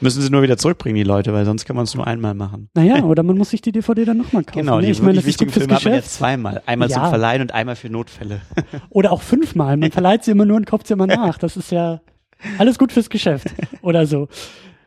Müssen 0.00 0.20
sie 0.22 0.30
nur 0.30 0.42
wieder 0.42 0.56
zurückbringen, 0.56 0.96
die 0.96 1.02
Leute, 1.04 1.32
weil 1.32 1.44
sonst 1.44 1.64
kann 1.64 1.76
man 1.76 1.84
es 1.84 1.94
nur 1.94 2.06
einmal 2.06 2.34
machen. 2.34 2.68
Naja, 2.74 3.02
oder 3.04 3.22
man 3.22 3.36
muss 3.38 3.50
sich 3.50 3.62
die 3.62 3.72
DVD 3.72 4.04
dann 4.04 4.18
nochmal 4.18 4.44
kaufen. 4.44 4.60
Genau, 4.60 4.76
ne? 4.76 4.86
die 4.86 4.92
ich 4.92 5.00
meine, 5.00 5.14
das 5.14 5.26
wichtigen 5.26 5.50
fürs 5.50 5.64
Filme 5.64 5.76
hat 5.76 5.84
man 5.84 5.92
Geschäft. 5.92 6.06
jetzt 6.08 6.18
zweimal. 6.18 6.62
Einmal 6.66 6.88
Ja. 6.90 6.96
zum 6.96 7.08
Verleihen 7.08 7.42
und 7.42 7.52
einmal 7.54 7.76
für 7.76 7.88
Notfälle. 7.90 8.40
Oder 8.90 9.12
auch 9.12 9.22
fünfmal. 9.22 9.76
Man 9.76 9.90
verleiht 9.92 10.24
sie 10.24 10.32
immer 10.32 10.44
nur 10.44 10.56
und 10.56 10.66
kauft 10.66 10.86
sie 10.86 10.94
immer 10.94 11.06
nach. 11.06 11.38
Das 11.38 11.56
ist 11.56 11.70
ja 11.72 12.00
alles 12.58 12.78
gut 12.78 12.92
fürs 12.92 13.08
Geschäft 13.08 13.48
oder 13.82 14.06
so. 14.06 14.28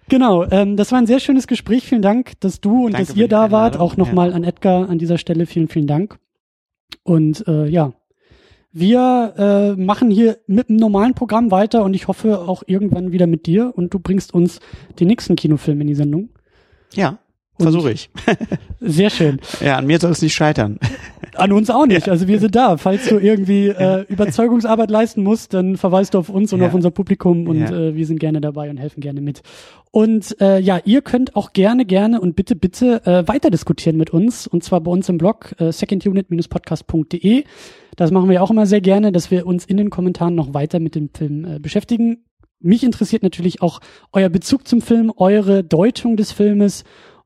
Genau, 0.07 0.43
ähm, 0.49 0.77
das 0.77 0.91
war 0.91 0.99
ein 0.99 1.07
sehr 1.07 1.19
schönes 1.19 1.47
Gespräch. 1.47 1.85
Vielen 1.87 2.01
Dank, 2.01 2.39
dass 2.39 2.61
du 2.61 2.85
und 2.85 2.93
Danke 2.93 3.07
dass 3.07 3.15
ihr 3.15 3.27
da 3.27 3.51
wart. 3.51 3.77
Auch 3.77 3.97
nochmal 3.97 4.33
an 4.33 4.43
Edgar 4.43 4.89
an 4.89 4.99
dieser 4.99 5.17
Stelle 5.17 5.45
vielen, 5.45 5.67
vielen 5.67 5.87
Dank. 5.87 6.17
Und 7.03 7.47
äh, 7.47 7.67
ja, 7.67 7.93
Wir 8.71 9.33
äh, 9.37 9.81
machen 9.81 10.11
hier 10.11 10.37
mit 10.45 10.69
dem 10.69 10.75
normalen 10.75 11.15
Programm 11.15 11.49
weiter 11.49 11.83
und 11.83 11.95
ich 11.95 12.07
hoffe 12.07 12.39
auch 12.39 12.61
irgendwann 12.67 13.11
wieder 13.11 13.25
mit 13.25 13.47
dir 13.47 13.73
und 13.75 13.93
du 13.93 13.99
bringst 13.99 14.33
uns 14.33 14.59
den 14.99 15.07
nächsten 15.07 15.35
Kinofilm 15.35 15.81
in 15.81 15.87
die 15.87 15.95
Sendung. 15.95 16.29
Ja, 16.93 17.17
versuche 17.59 17.91
ich. 17.91 18.11
Sehr 18.79 19.09
schön. 19.09 19.39
Ja, 19.59 19.77
an 19.77 19.87
mir 19.87 19.99
soll 19.99 20.11
es 20.11 20.21
nicht 20.21 20.35
scheitern. 20.35 20.79
An 21.39 21.51
uns 21.51 21.69
auch 21.69 21.85
nicht. 21.85 22.07
Also 22.09 22.27
wir 22.27 22.39
sind 22.39 22.55
da. 22.55 22.77
Falls 22.77 23.07
du 23.09 23.17
irgendwie 23.17 23.67
äh, 23.69 24.05
Überzeugungsarbeit 24.07 24.89
leisten 24.91 25.23
musst, 25.23 25.53
dann 25.53 25.77
verweist 25.77 26.13
du 26.13 26.19
auf 26.19 26.29
uns 26.29 26.53
und 26.53 26.59
Ja. 26.61 26.67
auf 26.67 26.73
unser 26.73 26.91
Publikum 26.91 27.47
und 27.47 27.59
Ja. 27.59 27.71
äh, 27.71 27.95
wir 27.95 28.05
sind 28.05 28.19
gerne 28.19 28.41
dabei 28.41 28.69
und 28.69 28.77
helfen 28.77 29.01
gerne 29.01 29.21
mit. 29.21 29.41
Und 29.91 30.39
äh, 30.39 30.59
ja, 30.59 30.79
ihr 30.85 31.01
könnt 31.01 31.35
auch 31.35 31.53
gerne, 31.53 31.85
gerne 31.85 32.21
und 32.21 32.35
bitte, 32.35 32.55
bitte 32.55 33.05
äh, 33.05 33.27
weiter 33.27 33.49
diskutieren 33.49 33.97
mit 33.97 34.11
uns 34.11 34.45
und 34.45 34.63
zwar 34.63 34.81
bei 34.81 34.91
uns 34.91 35.09
im 35.09 35.17
Blog 35.17 35.55
äh, 35.59 35.71
secondunit-podcast.de. 35.71 37.43
Das 37.95 38.11
machen 38.11 38.29
wir 38.29 38.43
auch 38.43 38.51
immer 38.51 38.65
sehr 38.65 38.81
gerne, 38.81 39.11
dass 39.11 39.31
wir 39.31 39.45
uns 39.45 39.65
in 39.65 39.77
den 39.77 39.89
Kommentaren 39.89 40.35
noch 40.35 40.53
weiter 40.53 40.79
mit 40.79 40.95
dem 40.95 41.09
Film 41.13 41.45
äh, 41.45 41.59
beschäftigen. 41.59 42.25
Mich 42.61 42.83
interessiert 42.83 43.23
natürlich 43.23 43.61
auch 43.61 43.79
euer 44.11 44.29
Bezug 44.29 44.67
zum 44.67 44.81
Film, 44.81 45.11
eure 45.15 45.63
Deutung 45.63 46.17
des 46.17 46.31
Filmes 46.31 46.83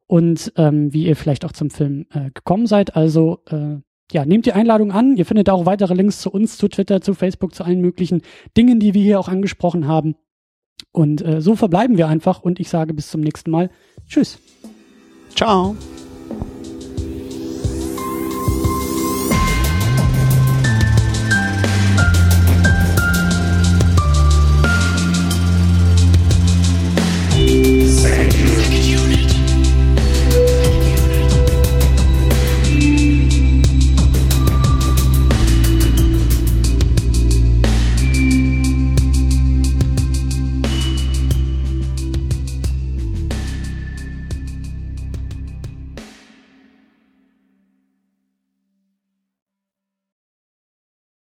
und 0.08 0.54
ähm, 0.58 0.94
wie 0.94 1.06
ihr 1.08 1.16
vielleicht 1.16 1.44
auch 1.46 1.54
zum 1.54 1.70
Film 1.70 2.06
äh, 2.14 2.30
gekommen 2.32 2.68
seid. 2.68 2.96
Also 2.96 3.40
äh, 3.50 3.78
ja, 4.12 4.26
nehmt 4.26 4.46
die 4.46 4.54
Einladung 4.54 4.92
an. 4.92 5.18
Ihr 5.18 5.26
findet 5.26 5.50
auch 5.50 5.66
weitere 5.66 5.94
Links 5.94 6.22
zu 6.22 6.30
uns, 6.30 6.58
zu 6.58 6.68
Twitter, 6.68 7.02
zu 7.02 7.14
Facebook, 7.14 7.56
zu 7.56 7.64
allen 7.64 7.82
möglichen 7.82 8.22
Dingen, 8.58 8.80
die 8.80 8.94
wir 8.94 9.02
hier 9.02 9.20
auch 9.20 9.28
angesprochen 9.28 9.88
haben. 9.88 10.16
Und 10.92 11.26
äh, 11.26 11.42
so 11.42 11.56
verbleiben 11.56 11.98
wir 11.98 12.08
einfach 12.08 12.42
und 12.42 12.60
ich 12.60 12.70
sage 12.70 12.94
bis 12.94 13.10
zum 13.10 13.22
nächsten 13.22 13.50
Mal. 13.52 13.70
Tschüss. 14.08 14.40
Ciao. 15.36 15.76